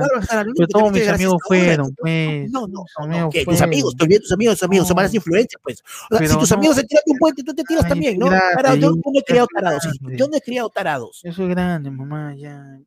Pero 0.55 0.67
todos 0.67 0.91
mis 0.91 1.07
amigos 1.07 1.41
fueron, 1.47 1.95
pues. 1.95 2.51
No, 2.51 2.67
no, 2.67 2.85
Tus 2.85 3.07
no, 3.07 3.63
amigos 3.63 3.93
tus 3.95 4.03
estoy 4.03 4.07
viendo 4.07 4.23
tus 4.23 4.31
amigos, 4.31 4.55
tus 4.55 4.63
amigos 4.63 4.87
son 4.87 4.95
No. 4.95 4.99
malas 4.99 5.13
influencias, 5.13 5.61
pues. 5.63 5.83
O 6.11 6.17
sea, 6.17 6.27
si 6.27 6.37
tus 6.37 6.51
no. 6.51 6.57
amigos 6.57 6.75
se 6.75 6.83
tiran 6.83 7.03
de 7.05 7.11
un 7.11 7.17
puente, 7.19 7.43
tú 7.43 7.53
te 7.53 7.63
tiras 7.63 7.87
también, 7.87 8.19
¿no? 8.19 8.29
yo, 8.75 8.91
no 8.91 9.19
he 9.19 9.23
criado 9.23 9.47
tarados, 9.53 9.83
yo 10.01 10.27
no 10.27 10.37
he 10.37 10.41
criado 10.41 10.69
tarados. 10.69 11.21
Yo 11.23 11.33
soy 11.33 11.49
grande, 11.49 11.91
mamá, 11.91 12.35
ya. 12.35 12.79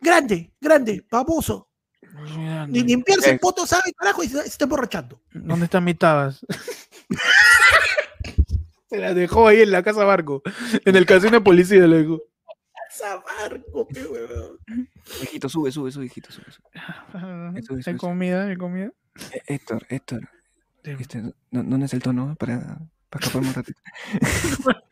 Grande, 0.00 0.50
grande, 0.60 1.04
baboso. 1.10 1.68
Ni 2.68 2.82
limpiarse 2.82 3.30
el 3.30 3.38
poto, 3.38 3.66
sabe, 3.66 3.92
carajo, 3.96 4.22
y 4.22 4.28
se, 4.28 4.42
se 4.42 4.48
está 4.48 4.64
emborrachando. 4.64 5.20
¿Dónde 5.32 5.64
están 5.66 5.84
mis 5.84 5.98
tabas? 5.98 6.44
Se 8.88 8.98
las 8.98 9.14
dejó 9.14 9.46
ahí 9.46 9.62
en 9.62 9.70
la 9.70 9.84
casa 9.84 10.02
barco. 10.04 10.42
En 10.84 10.96
el 10.96 11.06
casino 11.06 11.32
de 11.32 11.40
policía, 11.40 11.86
le 11.86 12.02
dijo. 12.02 12.22
Zabarco, 12.90 13.86
qué 13.86 14.04
huevón. 14.04 14.58
Hijito, 15.22 15.48
sube, 15.48 15.70
sube, 15.70 15.92
sube, 15.92 16.06
hijito, 16.06 16.32
sube. 16.32 16.46
sube. 16.50 16.66
Eso, 17.56 17.76
eso, 17.76 17.88
Hay 17.88 17.94
eso. 17.94 17.96
comida, 17.96 18.46
hay 18.48 18.56
comida. 18.56 18.90
Eh, 19.32 19.42
Héctor, 19.46 19.86
Héctor. 19.88 20.28
Este, 20.82 21.22
¿no, 21.22 21.32
¿Dónde 21.62 21.86
es 21.86 21.94
el 21.94 22.02
tono 22.02 22.34
para, 22.36 22.80
para 23.08 23.24
escaparme 23.24 23.48
un 23.48 23.54
ratito? 23.54 23.80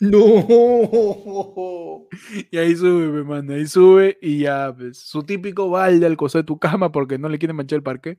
No. 0.00 2.06
Y 2.50 2.58
ahí 2.58 2.74
sube, 2.76 3.08
me 3.08 3.24
manda, 3.24 3.54
ahí 3.54 3.66
sube 3.66 4.18
y 4.22 4.40
ya, 4.40 4.72
pues, 4.76 4.98
su 4.98 5.22
típico 5.22 5.68
balde 5.70 6.06
al 6.06 6.16
costado 6.16 6.42
de 6.42 6.46
tu 6.46 6.58
cama 6.58 6.92
porque 6.92 7.18
no 7.18 7.28
le 7.28 7.38
quieren 7.38 7.56
manchar 7.56 7.78
el 7.78 7.82
parque. 7.82 8.18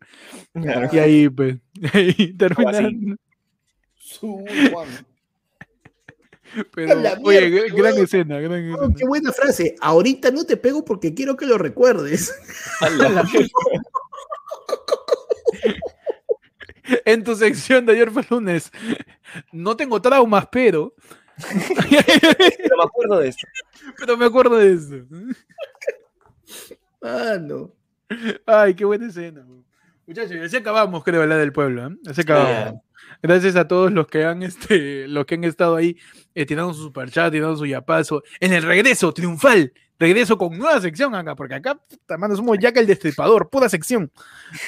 Claro. 0.53 0.89
Y 0.91 0.99
ahí, 0.99 1.29
pues, 1.29 1.57
ahí 1.93 2.33
termina. 2.37 2.69
así. 2.71 3.15
Su 3.95 4.43
Juan. 4.71 4.87
Pero, 6.73 6.95
la 6.95 7.19
oye, 7.23 7.49
mierda, 7.49 7.75
gran 7.75 7.97
escena, 7.97 8.39
gran 8.39 8.71
Oh, 8.73 8.83
escena. 8.83 8.95
qué 8.97 9.05
buena 9.05 9.31
frase. 9.31 9.75
Ahorita 9.81 10.31
no 10.31 10.45
te 10.45 10.57
pego 10.57 10.83
porque 10.85 11.13
quiero 11.13 11.35
que 11.37 11.45
lo 11.45 11.57
recuerdes. 11.57 12.33
En 17.05 17.23
tu 17.23 17.35
sección 17.35 17.85
de 17.85 17.93
ayer 17.93 18.09
fue 18.11 18.23
lunes, 18.29 18.71
no 19.51 19.75
tengo 19.75 20.01
traumas, 20.01 20.47
pero, 20.49 20.93
Pero 22.57 22.77
me 22.77 22.83
acuerdo 22.83 23.19
de 23.19 23.27
esto. 23.29 23.47
pero 23.97 24.17
me 24.17 24.25
acuerdo 24.25 24.57
de 24.57 24.73
eso. 24.73 24.95
Mano. 27.01 27.71
Ay, 28.45 28.73
qué 28.73 28.85
buena 28.85 29.07
escena. 29.07 29.45
Muchachos, 30.05 30.37
así 30.43 30.55
acabamos, 30.55 31.03
creo, 31.03 31.25
la 31.25 31.37
del 31.37 31.51
pueblo. 31.51 31.87
¿eh? 31.87 31.97
Así 32.07 32.21
acabamos. 32.21 32.81
Gracias 33.21 33.55
a 33.55 33.67
todos 33.67 33.91
los 33.91 34.07
que 34.07 34.25
han, 34.25 34.43
este, 34.43 35.07
los 35.07 35.25
que 35.25 35.35
han 35.35 35.43
estado 35.43 35.75
ahí 35.75 35.97
eh, 36.35 36.45
tirando 36.45 36.73
su 36.73 36.83
superchat, 36.83 37.31
tirando 37.31 37.57
su 37.57 37.65
yapazo. 37.65 38.23
En 38.39 38.53
el 38.53 38.63
regreso 38.63 39.13
triunfal, 39.13 39.73
regreso 39.99 40.37
con 40.37 40.57
nueva 40.57 40.79
sección 40.81 41.15
acá, 41.15 41.35
porque 41.35 41.55
acá, 41.55 41.79
mano, 42.17 42.35
somos 42.35 42.57
Jack 42.59 42.77
el 42.77 42.87
Destripador, 42.87 43.49
pura 43.49 43.67
sección. 43.69 44.11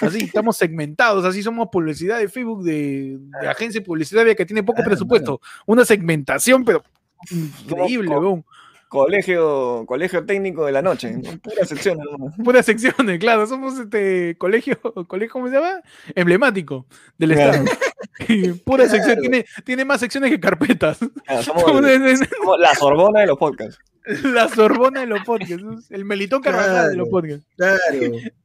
Así, 0.01 0.23
estamos 0.26 0.57
segmentados, 0.57 1.26
así 1.26 1.43
somos 1.43 1.69
publicidad 1.72 2.18
de 2.19 2.27
Facebook 2.30 2.64
de, 2.64 3.18
de 3.41 3.47
agencia 3.47 3.81
publicitaria 3.84 4.35
que 4.35 4.45
tiene 4.45 4.64
poco 4.64 4.81
Ah, 4.81 4.85
presupuesto. 4.85 5.41
Una 5.65 5.85
segmentación, 5.85 6.64
pero 6.65 6.84
increíble, 7.31 8.10
weón. 8.10 8.45
Colegio, 8.88 9.84
colegio 9.85 10.26
técnico 10.26 10.65
de 10.65 10.72
la 10.72 10.81
noche. 10.81 11.11
¿no? 11.11 11.22
Pura 11.43 11.64
sección. 11.64 11.99
Puras 12.43 12.65
secciones, 12.65 13.19
claro, 13.19 13.45
somos 13.45 13.77
este 13.77 14.35
colegio, 14.39 14.80
colegio, 15.07 15.31
¿cómo 15.31 15.47
se 15.47 15.53
llama? 15.53 15.80
Emblemático 16.15 16.88
del 17.19 17.34
Claro. 17.34 17.64
Estado. 17.65 18.56
Pura 18.65 18.88
sección, 18.89 19.19
tiene, 19.19 19.45
tiene 19.64 19.85
más 19.85 19.99
secciones 19.99 20.31
que 20.31 20.39
carpetas. 20.39 20.97
Claro, 21.23 21.43
somos, 21.43 21.61
somos 22.41 22.60
la 22.60 22.73
Sorbona 22.73 23.19
de 23.19 23.27
los 23.27 23.38
podcasts. 23.38 23.80
la 24.24 24.50
Sorbona 24.50 25.02
de 25.02 25.08
los 25.08 25.24
podcasts, 25.24 25.92
el 25.92 26.06
Melitón 26.06 26.42
Carvajal 26.42 26.92
de 26.92 26.98
los 26.98 27.10
podcasts. 27.10 27.46
Claro. 27.56 27.80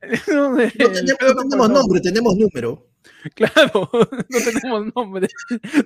No, 0.29 0.51
No 0.51 0.57
tenemos, 0.69 1.35
no 1.35 1.43
tenemos 1.49 1.71
nombre, 1.71 2.01
tenemos 2.01 2.37
número. 2.37 2.87
Claro, 3.35 3.89
no 4.29 4.39
tenemos 4.45 4.95
nombre. 4.95 5.29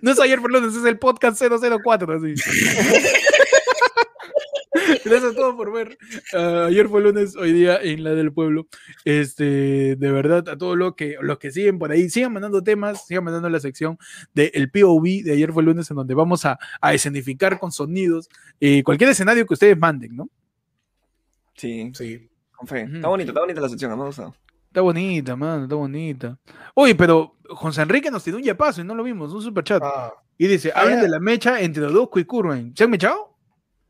No 0.02 0.10
es 0.10 0.20
ayer 0.20 0.40
por 0.40 0.52
lunes, 0.52 0.74
es 0.74 0.84
el 0.84 0.98
podcast 0.98 1.40
004, 1.40 2.16
así. 2.16 2.34
Gracias 5.04 5.32
a 5.32 5.34
todos 5.34 5.54
por 5.54 5.72
ver. 5.72 5.96
Ah, 6.34 6.66
ayer 6.68 6.88
fue 6.88 7.00
lunes, 7.02 7.36
hoy 7.36 7.52
día 7.52 7.78
en 7.82 8.04
la 8.04 8.14
del 8.14 8.32
pueblo. 8.32 8.66
Este, 9.04 9.96
de 9.96 10.12
verdad, 10.12 10.48
a 10.48 10.56
todos 10.56 10.76
los 10.76 10.94
que, 10.94 11.16
los 11.20 11.38
que 11.38 11.50
siguen 11.50 11.78
por 11.78 11.90
ahí, 11.92 12.08
sigan 12.08 12.32
mandando 12.32 12.62
temas, 12.62 13.06
sigan 13.06 13.24
mandando 13.24 13.48
la 13.48 13.60
sección 13.60 13.98
del 14.34 14.70
POV 14.70 15.22
de 15.24 15.32
ayer 15.32 15.52
fue 15.52 15.62
lunes, 15.62 15.90
en 15.90 15.96
donde 15.96 16.14
vamos 16.14 16.44
a, 16.44 16.58
a 16.80 16.94
escenificar 16.94 17.58
con 17.58 17.72
sonidos 17.72 18.28
eh, 18.60 18.82
cualquier 18.82 19.10
escenario 19.10 19.46
que 19.46 19.54
ustedes 19.54 19.78
manden, 19.78 20.16
¿no? 20.16 20.28
Sí, 21.54 21.90
Sí. 21.94 22.28
con 22.56 22.66
fe. 22.68 22.84
Ujú. 22.84 22.96
Está 22.96 23.08
bonita, 23.08 23.30
está 23.30 23.40
bonita 23.40 23.60
la 23.60 23.68
sección, 23.68 23.96
me 23.96 24.02
ha 24.02 24.06
gustado. 24.06 24.34
Está 24.66 24.80
bonita, 24.82 25.34
mano, 25.34 25.62
está 25.64 25.74
bonita. 25.74 26.38
Oye, 26.74 26.94
pero 26.94 27.36
José 27.48 27.82
Enrique 27.82 28.10
nos 28.10 28.22
tiró 28.22 28.36
un 28.36 28.42
yapazo 28.42 28.80
y 28.80 28.84
no 28.84 28.94
lo 28.94 29.02
vimos, 29.02 29.32
un 29.32 29.42
super 29.42 29.64
chat. 29.64 29.82
Ah, 29.82 30.12
Y 30.36 30.46
dice, 30.46 30.70
Ah, 30.74 30.82
hablen 30.82 31.00
de 31.00 31.08
la 31.08 31.18
mecha 31.18 31.60
entre 31.60 31.84
Odosco 31.86 32.18
y 32.20 32.24
Curwen. 32.24 32.74
¿Se 32.76 32.84
han 32.84 32.90
mechado? 32.90 33.34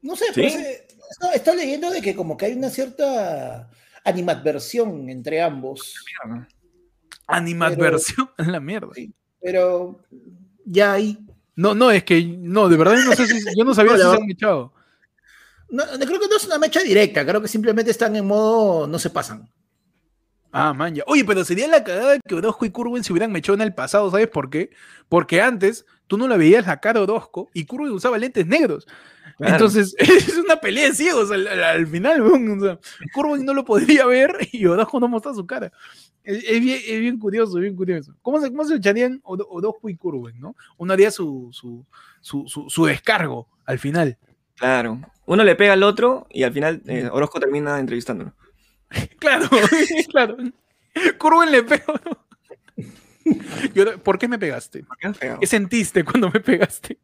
no 0.00 0.14
sé, 0.14 0.26
¿Sí? 0.26 0.32
pero 0.36 0.46
ese- 0.48 0.86
estoy, 1.10 1.30
estoy 1.34 1.56
leyendo 1.56 1.90
de 1.90 2.00
que 2.02 2.14
como 2.14 2.36
que 2.36 2.46
hay 2.46 2.52
una 2.54 2.70
cierta 2.70 3.70
animadversión 4.04 5.08
entre 5.10 5.40
ambos. 5.42 5.94
Animadversión. 7.26 8.30
Es 8.38 8.46
la 8.46 8.60
mierda. 8.60 8.88
Sí. 8.94 9.12
Pero 9.40 10.00
ya 10.64 10.92
hay. 10.94 11.18
No, 11.54 11.74
no, 11.74 11.90
es 11.90 12.04
que 12.04 12.22
no, 12.24 12.68
de 12.68 12.76
verdad 12.76 12.96
yo 12.96 13.04
no 13.04 13.12
sé 13.14 13.26
si, 13.26 13.40
yo 13.56 13.64
no 13.64 13.74
sabía 13.74 13.92
No, 13.96 13.98
si 13.98 14.04
la- 14.04 14.10
se 14.12 14.16
han 14.20 14.26
mechado. 14.26 14.72
No, 15.70 15.84
no, 15.84 16.06
creo 16.06 16.18
que 16.20 16.28
no 16.28 16.36
es 16.36 16.46
una 16.46 16.58
mecha 16.58 16.80
directa, 16.80 17.26
creo 17.26 17.42
que 17.42 17.48
simplemente 17.48 17.90
están 17.90 18.16
en 18.16 18.26
modo 18.26 18.86
no 18.86 18.98
se 18.98 19.10
pasan. 19.10 19.50
Ah, 20.50 20.72
man, 20.72 20.94
ya. 20.94 21.02
Oye, 21.06 21.26
pero 21.26 21.44
sería 21.44 21.68
la 21.68 21.84
cagada 21.84 22.18
que 22.26 22.34
Orozco 22.34 22.64
y 22.64 22.70
Curwen 22.70 23.04
se 23.04 23.12
hubieran 23.12 23.30
mechado 23.30 23.54
en 23.56 23.60
el 23.60 23.74
pasado, 23.74 24.10
¿sabes 24.10 24.28
por 24.28 24.48
qué? 24.48 24.70
Porque 25.10 25.42
antes 25.42 25.84
tú 26.06 26.16
no 26.16 26.26
le 26.26 26.38
veías 26.38 26.66
la 26.66 26.80
cara 26.80 27.00
a 27.00 27.02
Orozco 27.02 27.50
y 27.52 27.66
Curwen 27.66 27.92
usaba 27.92 28.16
lentes 28.16 28.46
negros. 28.46 28.86
Claro. 29.38 29.54
Entonces, 29.54 29.94
es 29.98 30.36
una 30.36 30.56
pelea 30.60 30.88
de 30.88 30.94
ciegos 30.94 31.30
al, 31.30 31.46
al- 31.46 31.62
al 31.64 31.86
final, 31.86 32.20
o 32.22 32.60
sea, 32.60 32.78
no 33.44 33.54
lo 33.54 33.64
podría 33.64 34.04
ver 34.06 34.36
y 34.52 34.66
Orozco 34.66 35.00
no 35.00 35.08
mostraba 35.08 35.36
su 35.36 35.46
cara. 35.46 35.72
Es, 36.24 36.44
es 36.44 36.60
bien, 36.60 36.80
es 36.86 37.00
bien 37.00 37.18
curioso, 37.18 37.58
bien 37.58 37.76
curioso. 37.76 38.14
¿Cómo 38.20 38.40
se, 38.40 38.50
cómo 38.50 38.64
se 38.64 38.74
echarían 38.74 39.20
Oro- 39.24 39.46
Orozco 39.48 39.88
y 39.88 39.96
Curwen, 39.96 40.38
no? 40.40 40.56
Uno 40.76 40.92
haría 40.92 41.10
su, 41.10 41.48
su, 41.52 41.86
su, 42.20 42.44
su, 42.48 42.68
su 42.68 42.84
descargo 42.84 43.48
al 43.64 43.78
final. 43.78 44.18
Claro. 44.56 45.00
Uno 45.26 45.44
le 45.44 45.54
pega 45.54 45.74
al 45.74 45.82
otro 45.84 46.26
y 46.30 46.42
al 46.42 46.52
final 46.52 46.82
eh, 46.86 47.08
Orozco 47.12 47.38
termina 47.40 47.78
entrevistándolo. 47.78 48.34
Claro, 49.18 49.48
claro. 50.10 50.36
Curwen 51.18 51.52
le 51.52 51.58
ahora, 51.58 52.18
¿Por 54.02 54.18
qué 54.18 54.28
me 54.28 54.38
pegaste? 54.38 54.84
¿Qué 55.40 55.46
sentiste 55.46 56.04
cuando 56.04 56.30
me 56.30 56.40
pegaste? 56.40 56.98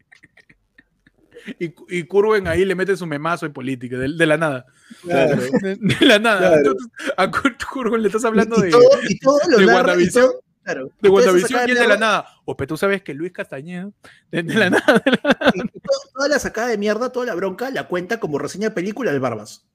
Y, 1.58 1.74
y 1.88 2.04
Curwen 2.04 2.46
ahí 2.48 2.64
le 2.64 2.74
mete 2.74 2.96
su 2.96 3.06
memazo 3.06 3.46
en 3.46 3.52
política, 3.52 3.96
de, 3.98 4.08
de 4.12 4.26
la 4.26 4.36
nada. 4.36 4.66
Claro. 5.02 5.36
De, 5.62 5.76
de 5.76 6.06
la 6.06 6.18
nada. 6.18 6.38
Claro. 6.38 6.56
Entonces, 6.56 6.88
a 7.16 7.30
Curwen 7.30 8.02
le 8.02 8.08
estás 8.08 8.24
hablando 8.24 8.56
y, 8.58 8.62
de, 8.66 8.70
todo, 8.70 8.82
y 9.08 9.18
todo 9.18 9.38
lo 9.50 9.58
de 9.58 9.66
narra, 9.66 9.72
y 9.72 9.76
WandaVision. 9.76 10.24
todo- 10.26 10.40
claro. 10.62 10.84
de 11.00 11.08
y 11.08 11.70
él 11.70 11.76
de 11.76 11.88
la 11.88 11.96
nada. 11.98 12.26
O 12.46 12.56
pero 12.56 12.68
tú 12.68 12.76
sabes 12.76 13.02
que 13.02 13.12
Luis 13.14 13.32
Castañeda, 13.32 13.90
de, 14.30 14.42
la 14.44 14.70
nada, 14.70 15.02
de 15.04 15.10
la- 15.10 15.52
y 15.54 15.60
todo- 15.60 16.10
toda 16.14 16.28
la 16.28 16.38
sacada 16.38 16.68
de 16.68 16.78
mierda, 16.78 17.10
toda 17.12 17.26
la 17.26 17.34
bronca, 17.34 17.70
la 17.70 17.88
cuenta 17.88 18.18
como 18.20 18.38
reseña 18.38 18.68
de 18.70 18.74
película 18.74 19.10
del 19.10 19.20
Barbas. 19.20 19.66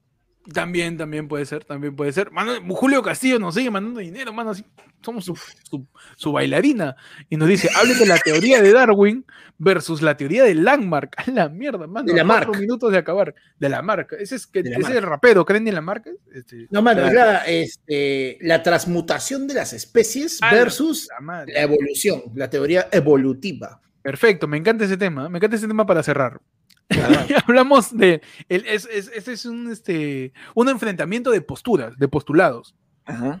También, 0.52 0.96
también 0.96 1.28
puede 1.28 1.44
ser, 1.46 1.64
también 1.64 1.94
puede 1.94 2.12
ser. 2.12 2.30
Mano, 2.30 2.52
Julio 2.74 3.02
Castillo 3.02 3.38
nos 3.38 3.54
sigue 3.54 3.70
mandando 3.70 4.00
dinero, 4.00 4.32
mano, 4.32 4.50
así, 4.50 4.64
somos 5.02 5.24
su, 5.24 5.36
su- 5.36 5.86
su 6.16 6.32
bailarina. 6.32 6.96
Y 7.28 7.36
nos 7.36 7.48
dice, 7.48 7.68
hablen 7.76 7.98
de 7.98 8.06
la 8.06 8.18
teoría 8.18 8.60
de 8.60 8.72
Darwin 8.72 9.24
versus 9.58 10.02
la 10.02 10.16
teoría 10.16 10.42
de 10.44 10.54
Landmark. 10.54 11.14
A 11.26 11.30
la 11.30 11.48
mierda, 11.48 11.86
mano. 11.86 12.06
De 12.06 12.12
a 12.12 12.16
Lamarck. 12.16 12.46
cuatro 12.46 12.60
minutos 12.60 12.90
de 12.92 12.98
acabar. 12.98 13.34
De 13.58 13.68
la 13.68 13.82
marca. 13.82 14.16
Ese 14.18 14.36
es, 14.36 14.46
que, 14.46 14.60
ese 14.60 14.80
es 14.80 14.88
el 14.90 15.02
rapero, 15.02 15.44
¿creen 15.44 15.68
en 15.68 15.74
la 15.74 15.80
marca? 15.80 16.10
Este, 16.32 16.66
No, 16.70 16.82
mano, 16.82 17.06
es 17.06 17.12
la, 17.12 17.38
este, 17.46 18.38
la 18.40 18.62
transmutación 18.62 19.46
de 19.46 19.54
las 19.54 19.72
especies 19.72 20.38
Ah, 20.42 20.52
versus 20.54 21.08
la 21.20 21.44
la 21.46 21.60
evolución, 21.60 22.22
la 22.34 22.48
teoría 22.50 22.88
evolutiva. 22.92 23.80
Perfecto, 24.02 24.48
me 24.48 24.56
encanta 24.56 24.84
ese 24.84 24.96
tema. 24.96 25.28
Me 25.28 25.38
encanta 25.38 25.56
ese 25.56 25.68
tema 25.68 25.84
para 25.86 26.02
cerrar. 26.02 26.40
Hablamos 27.46 27.96
de. 27.96 28.20
El, 28.48 28.66
es, 28.66 28.88
es, 28.92 29.08
ese 29.14 29.32
es 29.32 29.46
un, 29.46 29.70
este, 29.70 30.32
un 30.54 30.68
enfrentamiento 30.68 31.30
de 31.30 31.40
posturas, 31.40 31.96
de 31.98 32.08
postulados. 32.08 32.74
Ajá. 33.04 33.40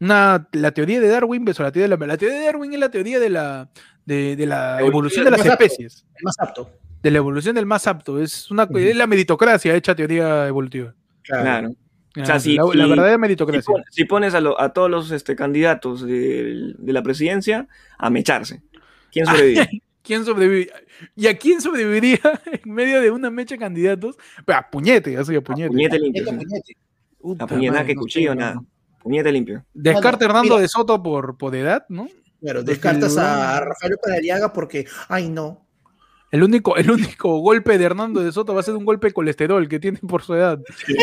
Una, 0.00 0.48
la 0.52 0.70
teoría 0.72 1.00
de 1.00 1.08
Darwin 1.08 1.44
versus 1.44 1.64
la 1.64 1.72
teoría 1.72 1.88
de 1.88 1.96
la, 1.98 2.06
la 2.06 2.16
teoría 2.16 2.38
de 2.38 2.44
Darwin 2.46 2.72
es 2.72 2.78
la 2.80 2.90
teoría 2.90 3.18
de 3.18 3.30
la, 3.30 3.68
de, 4.04 4.36
de 4.36 4.46
la 4.46 4.80
Evolución 4.80 5.24
de 5.24 5.30
las 5.32 5.40
más 5.40 5.48
apto. 5.48 5.64
especies, 5.64 6.06
El 6.16 6.24
más 6.24 6.36
apto. 6.38 6.70
de 7.02 7.10
la 7.10 7.18
evolución 7.18 7.54
del 7.56 7.66
más 7.66 7.86
apto. 7.88 8.20
Es 8.20 8.50
una 8.50 8.68
es 8.74 8.96
la 8.96 9.06
meritocracia 9.08 9.74
hecha 9.74 9.94
teoría 9.96 10.46
evolutiva. 10.46 10.94
Claro. 11.22 11.74
Ah, 12.16 12.24
sea, 12.24 12.40
si- 12.40 12.54
la, 12.56 12.64
la 12.64 12.84
si- 12.84 12.90
verdadera 12.90 13.14
Si, 13.14 13.20
meritocracia. 13.20 13.72
pon- 13.72 13.84
si 13.90 14.04
pones 14.04 14.34
a, 14.34 14.40
lo- 14.40 14.60
a 14.60 14.72
todos 14.72 14.90
los 14.90 15.10
este, 15.10 15.34
candidatos 15.36 16.02
de, 16.06 16.74
de 16.78 16.92
la 16.92 17.02
presidencia 17.02 17.68
a 17.98 18.08
mecharse, 18.10 18.62
¿quién 19.12 19.26
sobrevive? 19.26 19.82
¿Quién 20.08 20.24
sobrevive? 20.24 20.72
¿Y 21.14 21.26
a 21.26 21.36
quién 21.36 21.60
sobreviviría 21.60 22.18
en 22.64 22.72
medio 22.72 22.98
de 23.02 23.10
una 23.10 23.28
mecha 23.28 23.56
de 23.56 23.58
candidatos? 23.58 24.16
Pero 24.46 24.58
a 24.58 24.70
puñete, 24.70 25.14
así 25.18 25.36
a 25.36 25.42
puñete. 25.42 25.74
limpio. 25.98 26.22
A 27.38 27.46
puñete, 27.46 27.66
nada 27.66 27.70
madre, 27.72 27.86
que 27.88 27.94
no 27.94 28.00
cuchillo, 28.00 28.34
nada. 28.34 28.62
Puñete 29.02 29.30
limpio. 29.30 29.66
Descarte 29.74 30.24
Mano, 30.24 30.38
Hernando 30.38 30.54
mira. 30.54 30.62
de 30.62 30.68
Soto 30.68 31.02
por, 31.02 31.36
por 31.36 31.54
edad, 31.54 31.84
¿no? 31.90 32.08
Claro, 32.40 32.62
descartas 32.62 33.12
el- 33.12 33.18
a 33.18 33.60
Rafael 33.60 33.98
Paraliaga 34.02 34.50
porque, 34.54 34.86
ay 35.10 35.28
no, 35.28 35.66
El 36.30 36.42
único, 36.42 36.74
el 36.78 36.90
único 36.90 37.38
golpe 37.40 37.76
de 37.76 37.84
Hernando 37.84 38.22
de 38.22 38.32
Soto 38.32 38.54
va 38.54 38.60
a 38.60 38.62
ser 38.62 38.76
un 38.76 38.86
golpe 38.86 39.08
de 39.08 39.12
colesterol 39.12 39.68
que 39.68 39.78
tiene 39.78 39.98
por 39.98 40.22
su 40.22 40.32
edad. 40.34 40.58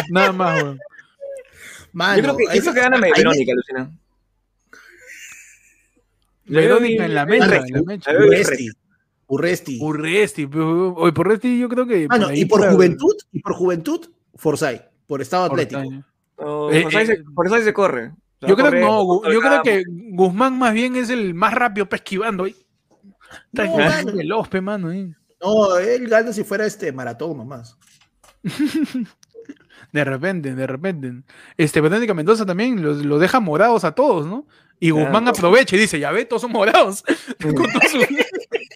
Nada 0.09 0.31
más, 0.31 0.63
weón. 0.63 0.79
mano. 1.93 2.17
yo 2.17 2.23
creo 2.23 2.37
que, 2.37 2.59
creo 2.59 2.73
que 2.73 2.79
gana 2.81 2.97
ahí- 2.97 3.11
Verónica, 3.15 3.53
Lucina. 3.53 3.91
Verónica 6.47 7.05
en 7.05 7.15
la 7.15 7.25
mecha, 7.27 7.55
en 7.57 7.73
la 7.73 7.81
mecha. 7.83 8.11
Urresti. 9.27 9.79
Urresti. 9.81 10.43
Oye, 10.53 11.11
por 11.13 11.27
Urresti 11.27 11.59
yo 11.59 11.67
creo 11.69 11.85
que. 11.87 12.07
Mano, 12.07 12.27
ahí 12.27 12.41
y 12.41 12.45
por 12.45 12.67
juventud, 12.71 13.15
y 13.31 13.39
por 13.39 13.53
juventud, 13.53 14.05
Forsyth, 14.35 14.81
por 15.07 15.21
estado 15.21 15.49
por 15.49 15.59
atlético. 15.59 15.81
No, 16.37 16.71
Eh, 16.71 16.81
por, 16.83 16.91
eso 16.91 16.97
ahí 16.97 17.03
eh, 17.03 17.07
se, 17.07 17.55
ahí 17.55 17.63
se 17.63 17.73
corre. 17.73 18.11
Yo 18.41 18.55
creo 18.55 18.69
que 18.71 18.79
no, 18.81 19.23
yo 19.23 19.29
el 19.31 19.39
creo 19.39 19.63
que 19.63 19.83
Guzmán 19.87 20.57
más 20.59 20.73
bien 20.73 20.95
es 20.95 21.09
el 21.09 21.33
más 21.33 21.53
rápido, 21.53 21.87
pe, 21.89 21.95
esquivando 21.95 22.43
ahí. 22.43 22.55
Está 23.47 23.65
No, 23.65 23.71
como 23.71 23.85
mano. 23.85 24.13
veloz, 24.13 24.47
pe, 24.49 24.61
mano. 24.61 24.91
No, 25.41 25.77
él 25.77 26.07
gana 26.07 26.31
si 26.31 26.43
fuera 26.43 26.65
este 26.65 26.91
maratón 26.91 27.37
nomás. 27.37 27.77
De 29.91 30.03
repente, 30.03 30.53
de 30.55 30.67
repente. 30.67 31.13
Este, 31.57 31.79
Verónica 31.79 32.13
Mendoza 32.13 32.45
también 32.45 32.81
los, 32.83 32.97
los 33.05 33.19
deja 33.19 33.39
morados 33.39 33.83
a 33.85 33.93
todos, 33.93 34.25
¿no? 34.25 34.45
Y 34.79 34.89
Claro. 34.91 35.05
Guzmán 35.05 35.27
aprovecha 35.29 35.75
y 35.75 35.79
dice, 35.79 35.99
ya 35.99 36.11
ve, 36.11 36.25
todos 36.25 36.41
son 36.41 36.51
morados. 36.51 37.03
con, 37.41 37.55
todo 37.55 37.65
su- 37.89 37.99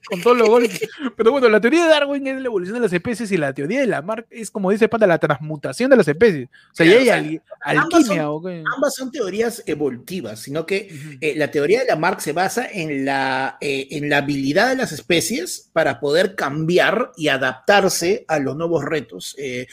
con 0.09 0.21
todos 0.21 0.37
los 0.37 0.49
golpes. 0.49 0.89
Pero 1.15 1.31
bueno, 1.31 1.47
la 1.49 1.61
teoría 1.61 1.83
de 1.85 1.89
Darwin 1.89 2.25
es 2.27 2.41
la 2.41 2.47
evolución 2.47 2.75
de 2.75 2.81
las 2.81 2.93
especies 2.93 3.31
y 3.31 3.37
la 3.37 3.53
teoría 3.53 3.79
de 3.81 3.87
Lamarck 3.87 4.27
es, 4.29 4.49
como 4.51 4.71
dice 4.71 4.87
Panda, 4.89 5.07
la 5.07 5.17
transmutación 5.19 5.89
de 5.89 5.97
las 5.97 6.07
especies. 6.07 6.49
O 6.71 6.75
sea, 6.75 6.85
Claro, 6.85 7.01
ya 7.03 7.13
o 7.13 7.15
hay 7.15 7.29
sea, 7.29 7.41
al- 7.61 7.77
ambas 7.77 7.93
alquimia. 7.99 8.21
son- 8.23 8.45
¿o? 8.45 8.73
Ambas 8.75 8.95
son 8.95 9.11
teorías 9.11 9.63
evolutivas, 9.65 10.39
sino 10.39 10.65
que 10.65 10.89
eh, 11.21 11.33
la 11.35 11.51
teoría 11.51 11.79
de 11.81 11.85
Lamarck 11.87 12.19
se 12.19 12.33
basa 12.33 12.67
en 12.71 13.05
la, 13.05 13.57
eh, 13.61 13.87
en 13.91 14.09
la 14.09 14.17
habilidad 14.17 14.69
de 14.69 14.75
las 14.77 14.91
especies 14.91 15.69
para 15.73 15.99
poder 15.99 16.35
cambiar 16.35 17.11
y 17.17 17.27
adaptarse 17.27 18.25
a 18.27 18.39
los 18.39 18.55
nuevos 18.55 18.83
retos. 18.83 19.35
Eh, 19.37 19.67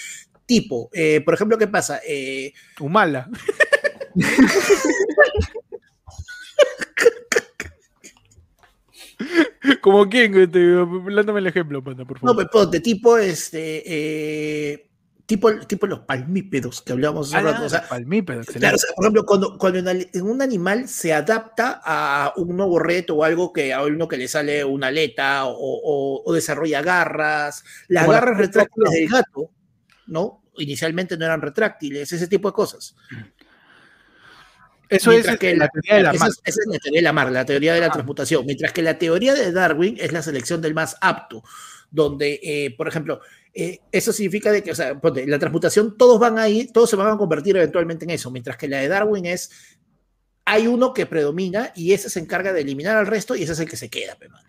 tipo, 0.47 0.91
eh, 0.93 1.21
por 1.25 1.35
ejemplo, 1.35 1.59
¿qué 1.59 1.67
pasa? 1.67 2.01
Eh, 2.07 2.53
Humala. 2.81 3.29
¿Como 9.83 10.09
quién? 10.09 10.35
Este, 10.37 10.59
Lándame 11.09 11.41
el 11.41 11.47
ejemplo, 11.47 11.83
Panda, 11.83 12.05
por 12.05 12.17
no, 12.23 12.29
favor. 12.33 12.37
pues 12.37 12.49
ponte, 12.65 12.81
tipo, 12.81 13.17
este, 13.19 13.83
eh, 13.87 14.89
tipo, 15.25 15.51
tipo 15.67 15.87
los 15.87 16.01
palmípedos 16.01 16.83
que 16.83 16.93
hablábamos 16.93 17.29
hace 17.35 17.37
Ah, 17.49 17.53
rato. 17.53 17.65
O 17.65 17.69
sea, 17.69 17.89
palmípedo, 17.89 18.39
excelente. 18.41 18.61
Claro, 18.61 18.77
o 18.77 18.79
sea, 18.79 18.91
por 18.95 19.05
ejemplo, 19.05 19.25
cuando, 19.27 19.59
cuando 19.59 19.91
un 20.23 20.43
animal 20.43 20.89
se 20.89 21.13
adapta 21.15 21.81
a 21.85 22.33
un 22.37 22.57
nuevo 22.57 22.79
reto 22.79 23.17
o 23.17 23.25
algo 23.25 23.53
que 23.53 23.73
a 23.73 23.83
uno 23.83 24.07
que 24.07 24.17
le 24.19 24.29
sale 24.29 24.65
una 24.65 24.89
aleta 24.89 25.47
o, 25.47 25.53
o- 25.59 26.23
o 26.25 26.33
desarrolla 26.35 26.83
garras, 26.83 27.65
las 27.89 28.05
Como 28.05 28.13
garras 28.15 28.39
retráctiles 28.39 28.91
del 28.93 29.09
gato, 29.09 29.51
¿no? 30.07 30.43
Inicialmente 30.59 31.17
no 31.19 31.25
eran 31.27 31.43
retráctiles, 31.43 32.11
ese 32.13 32.29
tipo 32.29 32.49
de 32.49 32.55
cosas. 32.55 32.95
Eso 34.89 35.13
es 35.13 35.27
que 35.39 35.57
la 35.57 35.69
teoría 35.69 36.11
de 36.11 36.17
esa, 36.17 36.27
es, 36.29 36.41
esa 36.45 36.61
es 36.63 36.67
la 36.69 36.79
teoría 36.79 36.99
de 37.01 37.03
Lamarck, 37.03 37.33
la 37.33 37.45
teoría 37.45 37.75
de 37.75 37.81
la 37.81 37.87
Ah. 37.87 37.91
transmutación. 37.93 38.47
Mientras 38.47 38.73
que 38.73 38.83
la 38.83 38.99
teoría 38.99 39.35
de 39.35 39.53
Darwin 39.53 39.97
es 40.01 40.13
la 40.13 40.23
selección 40.23 40.61
del 40.63 40.75
más 40.75 40.97
apto, 41.01 41.43
donde, 41.91 42.41
eh, 42.43 42.75
por 42.77 42.89
ejemplo, 42.89 43.21
eh, 43.55 43.81
eso 43.91 44.13
significa 44.13 44.53
de 44.53 44.63
que, 44.63 44.71
o 44.73 44.75
sea, 44.75 44.99
ponte, 45.01 45.27
la 45.27 45.39
transmutación, 45.39 45.97
todos 45.97 46.19
van 46.21 46.39
ahí, 46.39 46.67
todos 46.73 46.91
se 46.91 46.97
van 46.97 47.13
a 47.13 47.17
convertir 47.17 47.57
eventualmente 47.57 48.05
en 48.05 48.11
eso, 48.11 48.31
mientras 48.31 48.57
que 48.57 48.69
la 48.69 48.79
de 48.79 48.89
Darwin 48.89 49.27
es, 49.27 49.51
hay 50.45 50.67
uno 50.67 50.93
que 50.93 51.07
predomina 51.07 51.73
y 51.75 51.93
ese 51.93 52.11
se 52.11 52.21
encarga 52.21 52.53
de 52.53 52.61
eliminar 52.61 52.97
al 52.97 53.07
resto 53.07 53.35
y 53.35 53.43
ese 53.43 53.53
es 53.53 53.61
el 53.61 53.69
que 53.69 53.77
se 53.77 53.89
queda, 53.89 54.15
pe, 54.17 54.29
mano. 54.29 54.47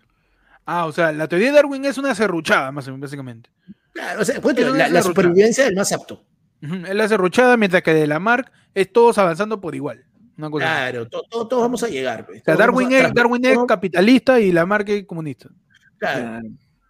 Ah, 0.66 0.84
o 0.86 0.92
sea, 0.92 1.10
la 1.12 1.26
teoría 1.26 1.48
de 1.48 1.54
Darwin 1.54 1.84
es 1.86 1.96
una 1.96 2.14
serruchada, 2.14 2.70
más 2.70 2.86
o 2.86 2.90
menos, 2.90 3.08
básicamente. 3.08 3.50
Claro, 3.94 4.20
o 4.20 4.24
sea, 4.24 4.40
ponte, 4.40 4.62
la, 4.62 4.70
la 4.70 4.88
la 4.90 5.02
supervivencia 5.02 5.64
del 5.64 5.74
más 5.74 5.90
apto. 5.92 6.24
Es 6.60 6.94
la 6.94 7.08
serruchada, 7.08 7.56
mientras 7.56 7.82
que 7.82 7.94
de 7.94 8.06
Lamarck 8.06 8.52
es 8.74 8.92
todos 8.92 9.16
avanzando 9.16 9.60
por 9.60 9.74
igual. 9.74 10.04
Una 10.38 10.50
cosa 10.50 10.64
así. 10.64 10.92
Claro, 10.92 11.08
to- 11.08 11.22
to- 11.28 11.48
todos 11.48 11.62
vamos 11.62 11.82
a 11.82 11.88
llegar. 11.88 12.22
O 12.30 12.32
sea, 12.32 12.42
vamos 12.46 12.58
Darwin 12.58 12.92
a- 12.92 12.98
es, 12.98 13.14
Darwin 13.14 13.66
capitalista 13.66 14.40
y 14.40 14.52
Lamarck 14.52 14.88
es 14.88 15.04
comunista. 15.04 15.50
Claro, 15.98 16.40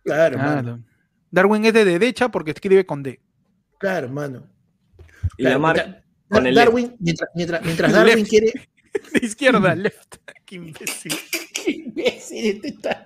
Claro. 0.04 0.36
claro. 0.38 0.80
Darwin 1.30 1.64
es 1.64 1.72
de 1.72 1.84
derecha 1.84 2.28
porque 2.30 2.50
escribe 2.52 2.84
con 2.86 3.02
D. 3.02 3.20
claro, 3.78 4.08
mano. 4.08 4.46
Y 5.36 5.42
Claro, 5.42 5.54
Lamarck 5.56 5.78
mientras- 5.84 6.04
con 6.28 6.46
el 6.46 6.54
Darwin, 6.54 6.96
mientras, 7.00 7.30
mientras, 7.34 7.64
mientras 7.64 7.92
Darwin 7.92 8.16
Left. 8.16 8.28
quiere. 8.30 8.52
De 9.20 9.26
izquierda, 9.26 9.74
left. 9.76 10.16
Qué 10.46 10.56
imbécil. 10.56 11.12
imbécil 11.66 12.44
este 12.56 12.68
está. 12.68 13.02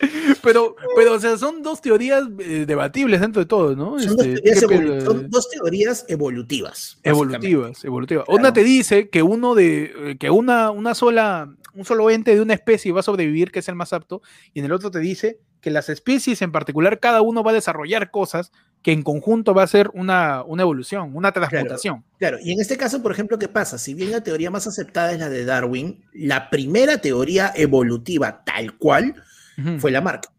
Pero, 0.42 0.74
pero, 0.96 1.14
o 1.14 1.20
sea, 1.20 1.36
son 1.36 1.62
dos 1.62 1.82
teorías 1.82 2.22
eh, 2.38 2.64
debatibles 2.66 3.20
dentro 3.20 3.42
de 3.42 3.46
todo, 3.46 3.76
¿no? 3.76 3.98
Son, 3.98 4.16
dos 4.16 4.26
Este, 4.26 4.40
teorías 4.40 4.60
¿qué 4.60 4.66
evolu- 4.66 5.04
son 5.04 5.30
dos 5.30 5.50
teorías 5.50 6.04
evolutivas. 6.08 6.98
Evolutivas, 7.02 7.84
evolutivas. 7.84 8.24
Claro. 8.24 8.40
Una 8.40 8.52
te 8.52 8.64
dice 8.64 9.10
que 9.10 9.22
uno 9.22 9.54
de, 9.54 9.92
eh, 10.12 10.16
que 10.18 10.30
una, 10.30 10.70
una 10.70 10.94
sola, 10.94 11.54
un 11.74 11.84
solo 11.84 12.08
ente 12.10 12.34
de 12.34 12.40
una 12.40 12.54
especie 12.54 12.92
va 12.92 13.00
a 13.00 13.02
sobrevivir, 13.02 13.52
que 13.52 13.58
es 13.58 13.68
el 13.68 13.74
más 13.74 13.92
apto, 13.92 14.22
y 14.54 14.60
en 14.60 14.64
el 14.64 14.72
otro 14.72 14.90
te 14.90 15.00
dice 15.00 15.40
que 15.60 15.70
las 15.70 15.90
especies 15.90 16.40
en 16.40 16.52
particular, 16.52 17.00
cada 17.00 17.20
uno 17.20 17.42
va 17.42 17.50
a 17.50 17.54
desarrollar 17.54 18.10
cosas 18.10 18.50
que 18.82 18.92
en 18.92 19.02
conjunto 19.02 19.52
va 19.52 19.64
a 19.64 19.66
ser 19.66 19.90
una, 19.92 20.42
una 20.44 20.62
evolución, 20.62 21.14
una 21.14 21.32
transmutación. 21.32 22.02
Claro, 22.18 22.38
y 22.42 22.52
en 22.52 22.60
este 22.62 22.78
caso, 22.78 23.02
por 23.02 23.12
ejemplo, 23.12 23.38
¿qué 23.38 23.48
pasa? 23.48 23.76
Si 23.76 23.92
bien 23.92 24.10
la 24.10 24.22
teoría 24.22 24.50
más 24.50 24.66
aceptada 24.66 25.12
es 25.12 25.18
la 25.18 25.28
de 25.28 25.44
Darwin, 25.44 26.02
la 26.14 26.48
primera 26.48 26.96
teoría 26.96 27.52
evolutiva 27.54 28.42
tal 28.42 28.78
cual 28.78 29.22
Fue 29.78 29.90
la 29.90 30.00
marca. 30.00 30.30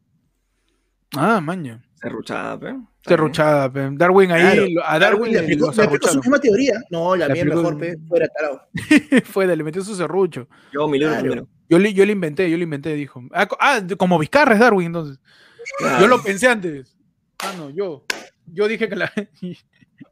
Ah, 1.16 1.42
maño. 1.42 1.82
Serruchada, 1.96 2.60
pe. 2.60 2.76
Serruchada, 3.06 3.72
pe. 3.72 3.90
Darwin 3.94 4.32
ahí, 4.32 4.42
Claro, 4.74 4.88
a 4.88 5.00
Darwin 5.00 5.32
le 5.34 5.40
le, 5.40 5.40
aplicó, 5.40 5.68
lo 5.68 5.74
le 5.74 5.84
aplicó 5.84 6.08
su 6.08 6.20
misma 6.20 6.40
teoría. 6.40 6.74
No, 6.90 7.16
la 7.16 7.28
Le 7.28 7.34
mía 7.34 7.44
aplicó- 7.44 7.58
mejor, 7.58 7.78
pe, 7.78 7.98
fuera 8.08 8.28
tarado. 8.30 8.68
Fue, 9.26 9.46
le 9.56 9.64
metió 9.64 9.84
su 9.84 9.96
serrucho. 9.96 10.48
Yo, 10.74 10.88
mi 10.88 10.98
libro 11.00 11.14
Claro. 11.20 11.48
Yo 11.70 11.80
le, 11.80 11.94
yo 11.94 12.06
le 12.06 12.12
inventé, 12.12 12.50
yo 12.50 12.58
le 12.58 12.64
inventé, 12.64 12.94
dijo. 12.96 13.22
Ah, 13.34 13.48
ah, 13.60 13.82
como 13.98 14.18
Vizcarra 14.20 14.54
es 14.54 14.60
Darwin, 14.60 14.88
entonces. 14.88 15.20
Claro. 15.78 16.02
Yo 16.02 16.08
lo 16.08 16.22
pensé 16.24 16.48
antes. 16.48 16.98
Ah, 17.40 17.54
no, 17.58 17.70
yo. 17.70 18.04
Yo 18.48 18.68
dije 18.68 18.90
que 18.90 18.96
la. 18.96 19.12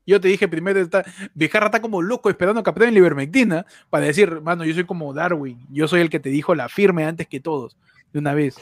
Yo 0.05 0.19
te 0.21 0.27
dije 0.27 0.47
primero, 0.47 0.79
está, 0.79 1.03
Vizcarra 1.33 1.65
está 1.67 1.81
como 1.81 2.01
loco 2.01 2.29
esperando 2.29 2.61
que 2.63 2.69
aprueben 2.69 2.93
la 2.93 2.99
ivermectina 2.99 3.65
para 3.89 4.05
decir, 4.05 4.39
mano, 4.41 4.63
yo 4.65 4.73
soy 4.73 4.83
como 4.85 5.13
Darwin. 5.13 5.59
Yo 5.71 5.87
soy 5.87 6.01
el 6.01 6.09
que 6.11 6.19
te 6.19 6.29
dijo 6.29 6.53
la 6.55 6.67
firme 6.69 7.05
antes 7.05 7.27
que 7.27 7.39
todos, 7.39 7.75
de 8.13 8.19
una 8.19 8.33
vez. 8.35 8.55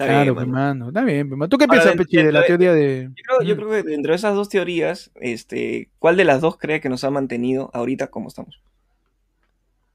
Está 0.00 0.12
claro, 0.12 0.34
bien, 0.34 0.50
mano. 0.50 0.88
Está 0.88 1.02
bien, 1.04 1.28
mano. 1.28 1.48
¿Tú 1.48 1.58
qué 1.58 1.64
Ahora, 1.64 1.82
piensas, 1.82 1.96
Pechi, 1.96 2.16
de 2.16 2.32
la 2.32 2.44
teoría 2.46 2.72
de. 2.72 3.10
Yo 3.14 3.22
creo, 3.22 3.42
yo 3.42 3.56
creo 3.56 3.70
que 3.70 3.82
dentro 3.82 4.12
de 4.12 4.16
esas 4.16 4.34
dos 4.34 4.48
teorías, 4.48 5.10
este, 5.16 5.90
¿cuál 5.98 6.16
de 6.16 6.24
las 6.24 6.40
dos 6.40 6.56
cree 6.56 6.80
que 6.80 6.88
nos 6.88 7.04
ha 7.04 7.10
mantenido 7.10 7.70
ahorita 7.74 8.06
como 8.08 8.28
estamos? 8.28 8.62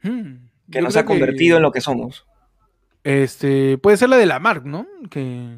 Mm, 0.04 0.36
Que 0.72 0.78
yo 0.80 0.82
nos 0.82 0.96
ha 0.96 1.06
convertido 1.06 1.58
en 1.58 1.64
lo 1.64 1.72
que 1.72 1.82
somos. 1.82 2.26
Este, 3.04 3.78
puede 3.80 3.98
ser 3.98 4.10
la 4.10 4.18
de 4.18 4.26
Lamarck, 4.26 4.66
¿no? 4.66 4.88
Que, 5.10 5.58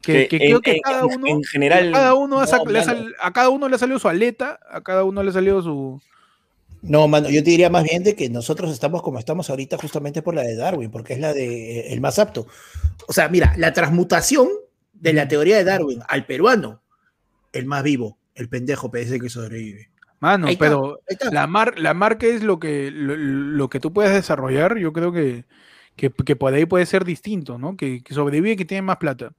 que, 0.00 0.28
que 0.28 0.36
en- 0.36 0.42
creo 0.42 0.60
que 0.60 0.72
en- 0.76 0.80
cada 0.82 1.00
en- 1.00 1.06
uno, 1.18 1.26
en 1.26 1.42
general, 1.44 1.92
cada 1.92 2.14
uno 2.14 2.40
ha 2.40 2.46
no, 2.46 2.52
ha 2.52 3.26
a 3.26 3.32
cada 3.32 3.48
uno 3.50 3.68
le 3.68 3.74
ha 3.74 3.78
salido 3.78 3.98
su 3.98 4.08
aleta, 4.08 4.58
a 4.70 4.80
cada 4.80 5.04
uno 5.04 5.22
le 5.22 5.30
ha 5.30 5.32
salido 5.32 5.60
su. 5.62 6.00
No, 6.82 7.08
mano, 7.08 7.28
yo 7.28 7.44
te 7.44 7.50
diría 7.50 7.68
más 7.68 7.84
bien 7.84 8.02
de 8.02 8.14
que 8.16 8.30
nosotros 8.30 8.70
estamos 8.70 9.02
como 9.02 9.18
estamos 9.18 9.50
ahorita 9.50 9.76
justamente 9.76 10.22
por 10.22 10.34
la 10.34 10.42
de 10.42 10.56
Darwin, 10.56 10.90
porque 10.90 11.12
es 11.12 11.20
la 11.20 11.32
de 11.34 11.80
eh, 11.80 11.92
el 11.92 12.00
más 12.00 12.18
apto. 12.18 12.46
O 13.06 13.12
sea, 13.12 13.28
mira, 13.28 13.52
la 13.58 13.72
transmutación 13.72 14.48
de 14.92 15.12
la 15.12 15.28
teoría 15.28 15.56
de 15.56 15.64
Darwin 15.64 16.00
al 16.08 16.24
peruano, 16.26 16.82
el 17.52 17.66
más 17.66 17.82
vivo, 17.82 18.18
el 18.34 18.48
pendejo 18.48 18.90
parece 18.90 19.18
que 19.20 19.28
sobrevive. 19.28 19.90
Mano, 20.20 20.46
Ahí 20.48 20.56
pero 20.56 21.00
está. 21.06 21.30
la, 21.30 21.46
mar, 21.46 21.78
la 21.78 21.94
marca 21.94 22.26
es 22.26 22.42
lo 22.42 22.58
que, 22.58 22.90
lo, 22.90 23.16
lo 23.16 23.68
que 23.68 23.80
tú 23.80 23.92
puedes 23.92 24.12
desarrollar. 24.12 24.76
Yo 24.78 24.92
creo 24.92 25.12
que, 25.12 25.44
que, 25.96 26.10
que 26.10 26.36
por 26.36 26.52
ahí 26.52 26.66
puede 26.66 26.86
ser 26.86 27.04
distinto, 27.04 27.58
¿no? 27.58 27.76
Que, 27.76 28.02
que 28.02 28.14
sobrevive 28.14 28.52
y 28.52 28.56
que 28.56 28.64
tiene 28.66 28.82
más 28.82 28.98
plata. 28.98 29.32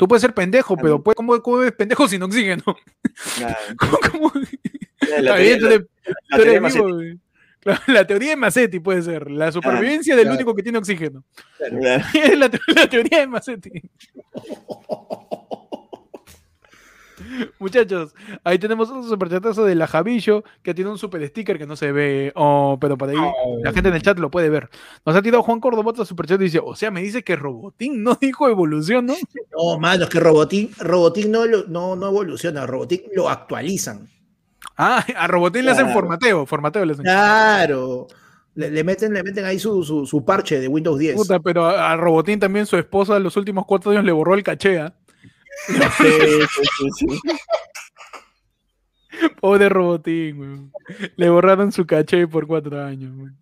Tú 0.00 0.08
puedes 0.08 0.22
ser 0.22 0.32
pendejo, 0.32 0.74
Claro. 0.76 0.82
pero 0.82 1.02
puedes, 1.02 1.14
¿cómo, 1.16 1.42
cómo 1.42 1.60
eres 1.60 1.72
pendejo 1.72 2.08
sin 2.08 2.22
oxígeno? 2.22 2.62
La, 3.38 3.58
¿Cómo, 3.78 3.98
cómo? 4.10 4.32
la 5.20 5.34
teoría- 5.34 5.58
la. 5.58 5.84
La, 7.86 8.06
de 8.06 8.36
Macetti 8.36 8.80
puede 8.80 9.02
ser. 9.02 9.30
La 9.30 9.52
supervivencia 9.52 10.16
del 10.16 10.24
claro. 10.24 10.36
único 10.38 10.54
que 10.54 10.62
tiene 10.62 10.78
oxígeno. 10.78 11.22
Claro. 11.58 12.02
Es 12.14 12.38
la 12.38 12.48
teoría 12.88 13.20
de 13.20 13.26
Macetti. 13.26 13.70
Muchachos, 17.58 18.14
ahí 18.44 18.58
tenemos 18.58 18.90
un 18.90 19.08
superchatazo 19.08 19.64
de 19.64 19.74
la 19.74 19.86
Javillo 19.86 20.44
que 20.62 20.74
tiene 20.74 20.90
un 20.90 20.98
super 20.98 21.26
sticker 21.28 21.58
que 21.58 21.66
no 21.66 21.76
se 21.76 21.92
ve, 21.92 22.32
oh, 22.34 22.78
pero 22.80 22.96
por 22.96 23.08
ahí 23.08 23.16
la 23.62 23.72
gente 23.72 23.88
en 23.88 23.94
el 23.94 24.02
chat 24.02 24.18
lo 24.18 24.30
puede 24.30 24.48
ver. 24.48 24.68
Nos 25.04 25.16
ha 25.16 25.22
tirado 25.22 25.42
Juan 25.42 25.60
Córdoba 25.60 25.90
otro 25.90 26.04
superchat 26.04 26.40
y 26.40 26.44
dice, 26.44 26.60
o 26.62 26.74
sea, 26.74 26.90
me 26.90 27.02
dice 27.02 27.22
que 27.22 27.36
Robotín 27.36 28.02
no 28.02 28.14
dijo 28.20 28.48
evolución, 28.48 29.06
¿no? 29.06 29.14
No, 29.56 29.78
mano, 29.78 30.04
es 30.04 30.10
que 30.10 30.20
Robotín, 30.20 30.70
Robotín 30.78 31.30
no, 31.30 31.46
no, 31.46 31.96
no 31.96 32.06
evoluciona, 32.06 32.66
Robotín 32.66 33.02
lo 33.14 33.28
actualizan. 33.28 34.08
Ah, 34.76 35.04
a 35.16 35.26
Robotín 35.26 35.64
le 35.64 35.72
hacen 35.72 35.90
formateo, 35.90 36.46
formateo 36.46 36.84
le 36.84 36.92
hacen. 36.92 37.04
Claro. 37.04 38.06
Le, 38.54 38.70
le 38.70 38.82
meten, 38.82 39.12
le 39.12 39.22
meten 39.22 39.44
ahí 39.44 39.58
su, 39.58 39.84
su, 39.84 40.06
su 40.06 40.24
parche 40.24 40.58
de 40.58 40.66
Windows 40.68 40.98
10. 40.98 41.16
Puta, 41.16 41.38
pero 41.38 41.66
a, 41.66 41.96
Robotín 41.96 42.40
también 42.40 42.66
su 42.66 42.76
esposa 42.76 43.18
los 43.18 43.36
últimos 43.36 43.64
cuatro 43.64 43.92
años 43.92 44.04
le 44.04 44.12
borró 44.12 44.34
el 44.34 44.42
caché. 44.42 44.92
Sí, 45.66 45.74
sí, 45.98 46.62
sí, 46.78 46.88
sí. 46.96 47.20
Pobre 49.40 49.68
Robotín, 49.68 50.40
weón. 50.40 50.72
Le 51.16 51.30
borraron 51.30 51.72
su 51.72 51.86
caché 51.86 52.26
por 52.26 52.46
cuatro 52.46 52.82
años, 52.82 53.12
weón. 53.16 53.36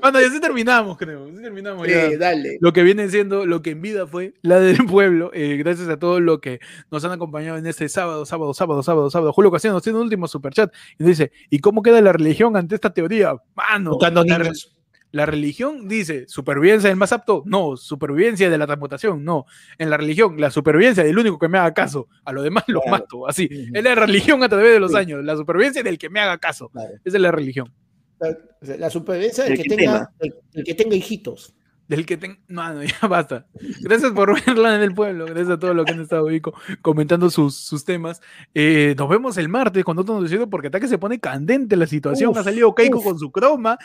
Bueno, 0.00 0.20
ya 0.20 0.30
sí 0.30 0.40
terminamos, 0.40 0.96
creo. 0.98 1.28
Sí 1.28 1.42
terminamos 1.42 1.86
ya. 1.88 2.16
Dale. 2.18 2.58
Lo 2.60 2.72
que 2.72 2.82
viene 2.82 3.08
siendo 3.08 3.46
lo 3.46 3.62
que 3.62 3.70
en 3.70 3.80
vida 3.82 4.06
fue 4.06 4.34
la 4.42 4.60
del 4.60 4.84
pueblo. 4.86 5.30
Eh, 5.32 5.56
gracias 5.56 5.88
a 5.88 5.98
todos 5.98 6.20
los 6.20 6.40
que 6.40 6.60
nos 6.90 7.04
han 7.04 7.12
acompañado 7.12 7.58
en 7.58 7.66
este 7.66 7.88
sábado, 7.88 8.26
sábado, 8.26 8.54
sábado, 8.54 8.82
sábado, 8.82 9.10
sábado. 9.10 9.32
Julio 9.32 9.50
Castillo 9.50 9.74
nos 9.74 9.82
tiene 9.82 9.98
un 9.98 10.04
último 10.04 10.28
superchat 10.28 10.72
y 10.98 11.02
nos 11.02 11.08
dice: 11.08 11.32
¿Y 11.48 11.60
cómo 11.60 11.82
queda 11.82 12.00
la 12.00 12.12
religión 12.12 12.56
ante 12.56 12.74
esta 12.74 12.92
teoría? 12.92 13.34
Mano, 13.54 13.92
Buscando 13.92 14.24
la, 14.24 14.38
niños. 14.38 14.76
La 15.12 15.26
religión 15.26 15.88
dice 15.88 16.24
supervivencia 16.28 16.88
del 16.88 16.96
más 16.96 17.12
apto, 17.12 17.42
no, 17.46 17.76
supervivencia 17.76 18.48
de 18.48 18.56
la 18.58 18.66
transmutación, 18.66 19.24
no. 19.24 19.44
En 19.78 19.90
la 19.90 19.96
religión, 19.96 20.40
la 20.40 20.50
supervivencia 20.50 21.02
del 21.02 21.18
único 21.18 21.38
que 21.38 21.48
me 21.48 21.58
haga 21.58 21.74
caso, 21.74 22.06
a 22.24 22.32
lo 22.32 22.42
demás 22.42 22.64
lo 22.68 22.80
Claro. 22.80 22.98
mato, 22.98 23.28
así. 23.28 23.48
Es 23.72 23.82
la 23.82 23.94
religión 23.96 24.42
a 24.44 24.48
través 24.48 24.72
de 24.74 24.80
los 24.80 24.92
Sí. 24.92 24.98
años, 24.98 25.24
la 25.24 25.36
supervivencia 25.36 25.82
del 25.82 25.98
que 25.98 26.08
me 26.10 26.20
haga 26.20 26.38
caso. 26.38 26.68
Claro. 26.68 26.92
Esa 27.04 27.16
es 27.16 27.20
la 27.22 27.32
religión. 27.32 27.72
La, 28.20 28.76
la 28.76 28.90
supervivencia 28.90 29.44
del 29.44 29.54
El 29.54 29.62
que, 29.62 29.68
tenga, 29.76 30.12
el, 30.20 30.34
el 30.54 30.64
que 30.64 30.74
tenga 30.74 30.94
hijitos. 30.94 31.54
Del 31.88 32.06
que 32.06 32.16
tenga. 32.16 32.38
No, 32.46 32.72
no, 32.72 32.84
ya 32.84 33.08
basta. 33.08 33.46
Gracias 33.80 34.12
por 34.12 34.32
verla 34.46 34.76
en 34.76 34.82
el 34.82 34.94
pueblo. 34.94 35.24
Gracias 35.24 35.50
a 35.50 35.58
todos 35.58 35.74
los 35.74 35.84
que 35.84 35.90
han 35.92 36.00
estado 36.02 36.28
ahí 36.28 36.40
co- 36.40 36.54
comentando 36.82 37.30
sus, 37.30 37.56
sus 37.56 37.84
temas. 37.84 38.20
Eh, 38.54 38.94
nos 38.96 39.08
vemos 39.08 39.36
el 39.38 39.48
martes 39.48 39.82
con 39.82 39.98
otro 39.98 40.14
noticiero 40.14 40.48
porque 40.48 40.68
hasta 40.68 40.78
que 40.78 40.86
se 40.86 40.98
pone 40.98 41.18
candente 41.18 41.76
la 41.76 41.88
situación. 41.88 42.30
Uf, 42.30 42.36
ha 42.38 42.44
salido 42.44 42.72
Keiko 42.76 42.98
uf. 42.98 43.04
con 43.04 43.18
su 43.18 43.32
croma. 43.32 43.76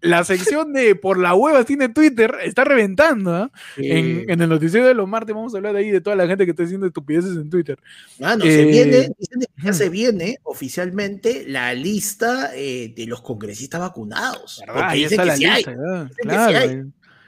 La 0.00 0.22
sección 0.24 0.72
de 0.72 0.94
Por 0.94 1.18
la 1.18 1.34
hueva 1.34 1.64
tiene 1.64 1.88
Twitter 1.88 2.34
está 2.44 2.64
reventando. 2.64 3.34
¿ah? 3.34 3.50
Eh, 3.76 3.98
En, 3.98 4.30
en 4.30 4.42
el 4.42 4.48
noticiero 4.48 4.86
de 4.86 4.94
los 4.94 5.08
martes 5.08 5.34
vamos 5.34 5.54
a 5.54 5.56
hablar 5.56 5.74
ahí 5.76 5.90
de 5.90 6.00
toda 6.00 6.14
la 6.16 6.26
gente 6.26 6.44
que 6.44 6.52
está 6.52 6.62
haciendo 6.62 6.86
estupideces 6.86 7.36
en 7.36 7.50
Twitter. 7.50 7.78
Mano, 8.20 8.44
Eh, 8.44 8.52
se 8.52 8.64
viene, 8.64 8.96
dicen 9.18 9.40
que 9.40 9.62
ya 9.64 9.72
se 9.72 9.88
viene 9.88 10.38
oficialmente 10.44 11.44
la 11.48 11.74
lista 11.74 12.50
eh, 12.54 12.92
de 12.96 13.06
los 13.06 13.22
congresistas 13.22 13.80
vacunados. 13.80 14.62
Ahí 14.74 15.04
está 15.04 15.22
que 15.22 15.26
la 15.26 15.36
sí 15.36 15.44
hay. 15.46 15.56
lista, 15.56 15.72
ya, 15.72 16.08
que 16.08 16.22
claro, 16.22 16.50
sí 16.60 16.66
hay. 16.68 16.82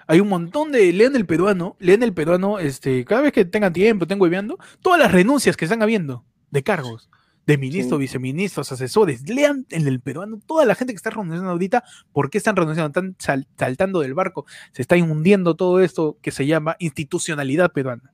Hay 0.06 0.18
un 0.20 0.28
montón 0.28 0.72
de. 0.72 0.92
Lean 0.92 1.14
el 1.14 1.24
peruano, 1.26 1.76
lean 1.78 2.02
el 2.02 2.12
peruano, 2.12 2.58
este, 2.58 3.04
cada 3.04 3.20
vez 3.22 3.32
que 3.32 3.44
tengan 3.44 3.72
tiempo, 3.72 4.04
estén 4.04 4.20
hueveando, 4.20 4.58
todas 4.82 4.98
las 4.98 5.12
renuncias 5.12 5.56
que 5.56 5.64
están 5.66 5.82
habiendo 5.82 6.24
de 6.50 6.62
cargos, 6.64 7.08
de 7.50 7.58
ministros, 7.58 7.98
Sí. 7.98 8.02
viceministros, 8.02 8.72
asesores, 8.72 9.28
lean 9.28 9.66
en 9.70 9.86
el 9.86 10.00
peruano, 10.00 10.40
toda 10.46 10.64
la 10.64 10.74
gente 10.74 10.92
que 10.92 10.96
está 10.96 11.10
renunciando 11.10 11.50
ahorita, 11.50 11.82
¿por 12.12 12.30
qué 12.30 12.38
están 12.38 12.56
renunciando? 12.56 12.88
Están 12.88 13.16
sal- 13.18 13.46
saltando 13.58 14.00
del 14.00 14.14
barco, 14.14 14.46
se 14.72 14.82
está 14.82 14.96
hundiendo 14.96 15.56
todo 15.56 15.80
esto 15.80 16.16
que 16.22 16.30
se 16.30 16.46
llama 16.46 16.76
institucionalidad 16.78 17.72
peruana. 17.72 18.12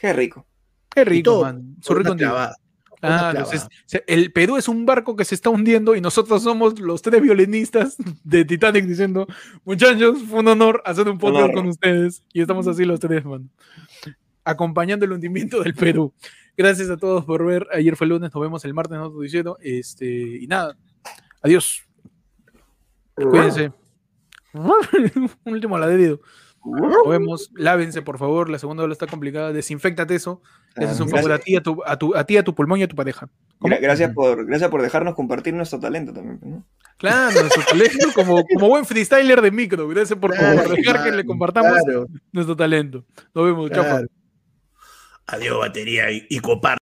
Qué 0.00 0.12
rico. 0.12 0.46
Qué 0.90 1.04
rico, 1.04 1.30
todo 1.30 1.42
man. 1.44 1.76
Ah, 3.02 3.32
entonces, 3.36 3.68
el 4.06 4.32
Perú 4.32 4.56
es 4.56 4.68
un 4.68 4.86
barco 4.86 5.14
que 5.16 5.24
se 5.26 5.34
está 5.34 5.50
hundiendo 5.50 5.94
y 5.94 6.00
nosotros 6.00 6.42
somos 6.42 6.80
los 6.80 7.02
tres 7.02 7.20
violinistas 7.22 7.96
de 8.24 8.44
Titanic 8.46 8.86
diciendo, 8.86 9.26
muchachos, 9.64 10.22
fue 10.28 10.40
un 10.40 10.48
honor 10.48 10.82
hacer 10.84 11.06
un 11.08 11.18
podcast 11.18 11.44
Honor. 11.44 11.54
con 11.56 11.66
ustedes 11.68 12.22
y 12.32 12.40
estamos 12.40 12.66
así 12.66 12.84
los 12.86 12.98
tres, 12.98 13.24
man. 13.24 13.50
Acompañando 14.44 15.04
el 15.04 15.12
hundimiento 15.12 15.62
del 15.62 15.74
Perú. 15.74 16.12
Gracias 16.56 16.88
a 16.90 16.96
todos 16.96 17.24
por 17.24 17.44
ver. 17.44 17.66
Ayer 17.72 17.96
fue 17.96 18.06
lunes, 18.06 18.32
nos 18.34 18.42
vemos 18.42 18.64
el 18.64 18.74
martes 18.74 18.96
en 18.96 19.02
otro 19.02 19.20
diciendo. 19.20 19.58
Este, 19.60 20.06
y 20.06 20.46
nada, 20.46 20.76
adiós. 21.42 21.82
Cuídense. 23.14 23.72
un 24.52 25.30
último 25.44 25.78
ladrido. 25.78 26.20
Nos 26.64 27.08
vemos. 27.08 27.50
Lávense, 27.54 28.02
por 28.02 28.18
favor. 28.18 28.50
La 28.50 28.58
segunda 28.58 28.82
ola 28.82 28.92
está 28.92 29.06
complicada. 29.06 29.52
Desinfectate 29.52 30.14
eso. 30.14 30.42
Ese 30.74 30.92
es 30.92 31.00
un 31.00 31.08
Gracias. 31.08 31.10
favor 31.10 31.32
a 31.32 31.38
ti, 31.38 31.56
a 31.56 31.62
tu, 31.62 31.82
a, 31.84 31.96
tu, 31.96 32.16
a 32.16 32.24
ti, 32.24 32.36
a 32.36 32.42
tu 32.44 32.54
pulmón 32.54 32.80
y 32.80 32.82
a 32.82 32.88
tu 32.88 32.96
pareja. 32.96 33.28
Gracias 33.60 34.12
por, 34.12 34.44
gracias 34.44 34.70
por 34.70 34.82
dejarnos 34.82 35.14
compartir 35.14 35.54
nuestro 35.54 35.78
talento 35.78 36.12
también. 36.12 36.40
¿no? 36.42 36.66
Claro, 36.98 37.40
nuestro 37.40 37.62
talento 37.70 38.08
como, 38.14 38.44
como 38.44 38.68
buen 38.68 38.84
freestyler 38.84 39.40
de 39.40 39.50
micro. 39.50 39.86
Gracias 39.88 40.18
por 40.18 40.34
Claro, 40.34 40.68
dejar 40.70 41.04
que 41.04 41.12
le 41.12 41.24
compartamos 41.24 41.78
claro, 41.84 42.06
nuestro 42.32 42.56
talento. 42.56 43.04
Nos 43.34 43.44
vemos. 43.44 43.70
Chao. 43.70 43.84
Fabio. 43.84 44.08
Adiós, 45.26 45.58
batería 45.58 46.10
y, 46.10 46.26
y 46.28 46.38
copar. 46.40 46.74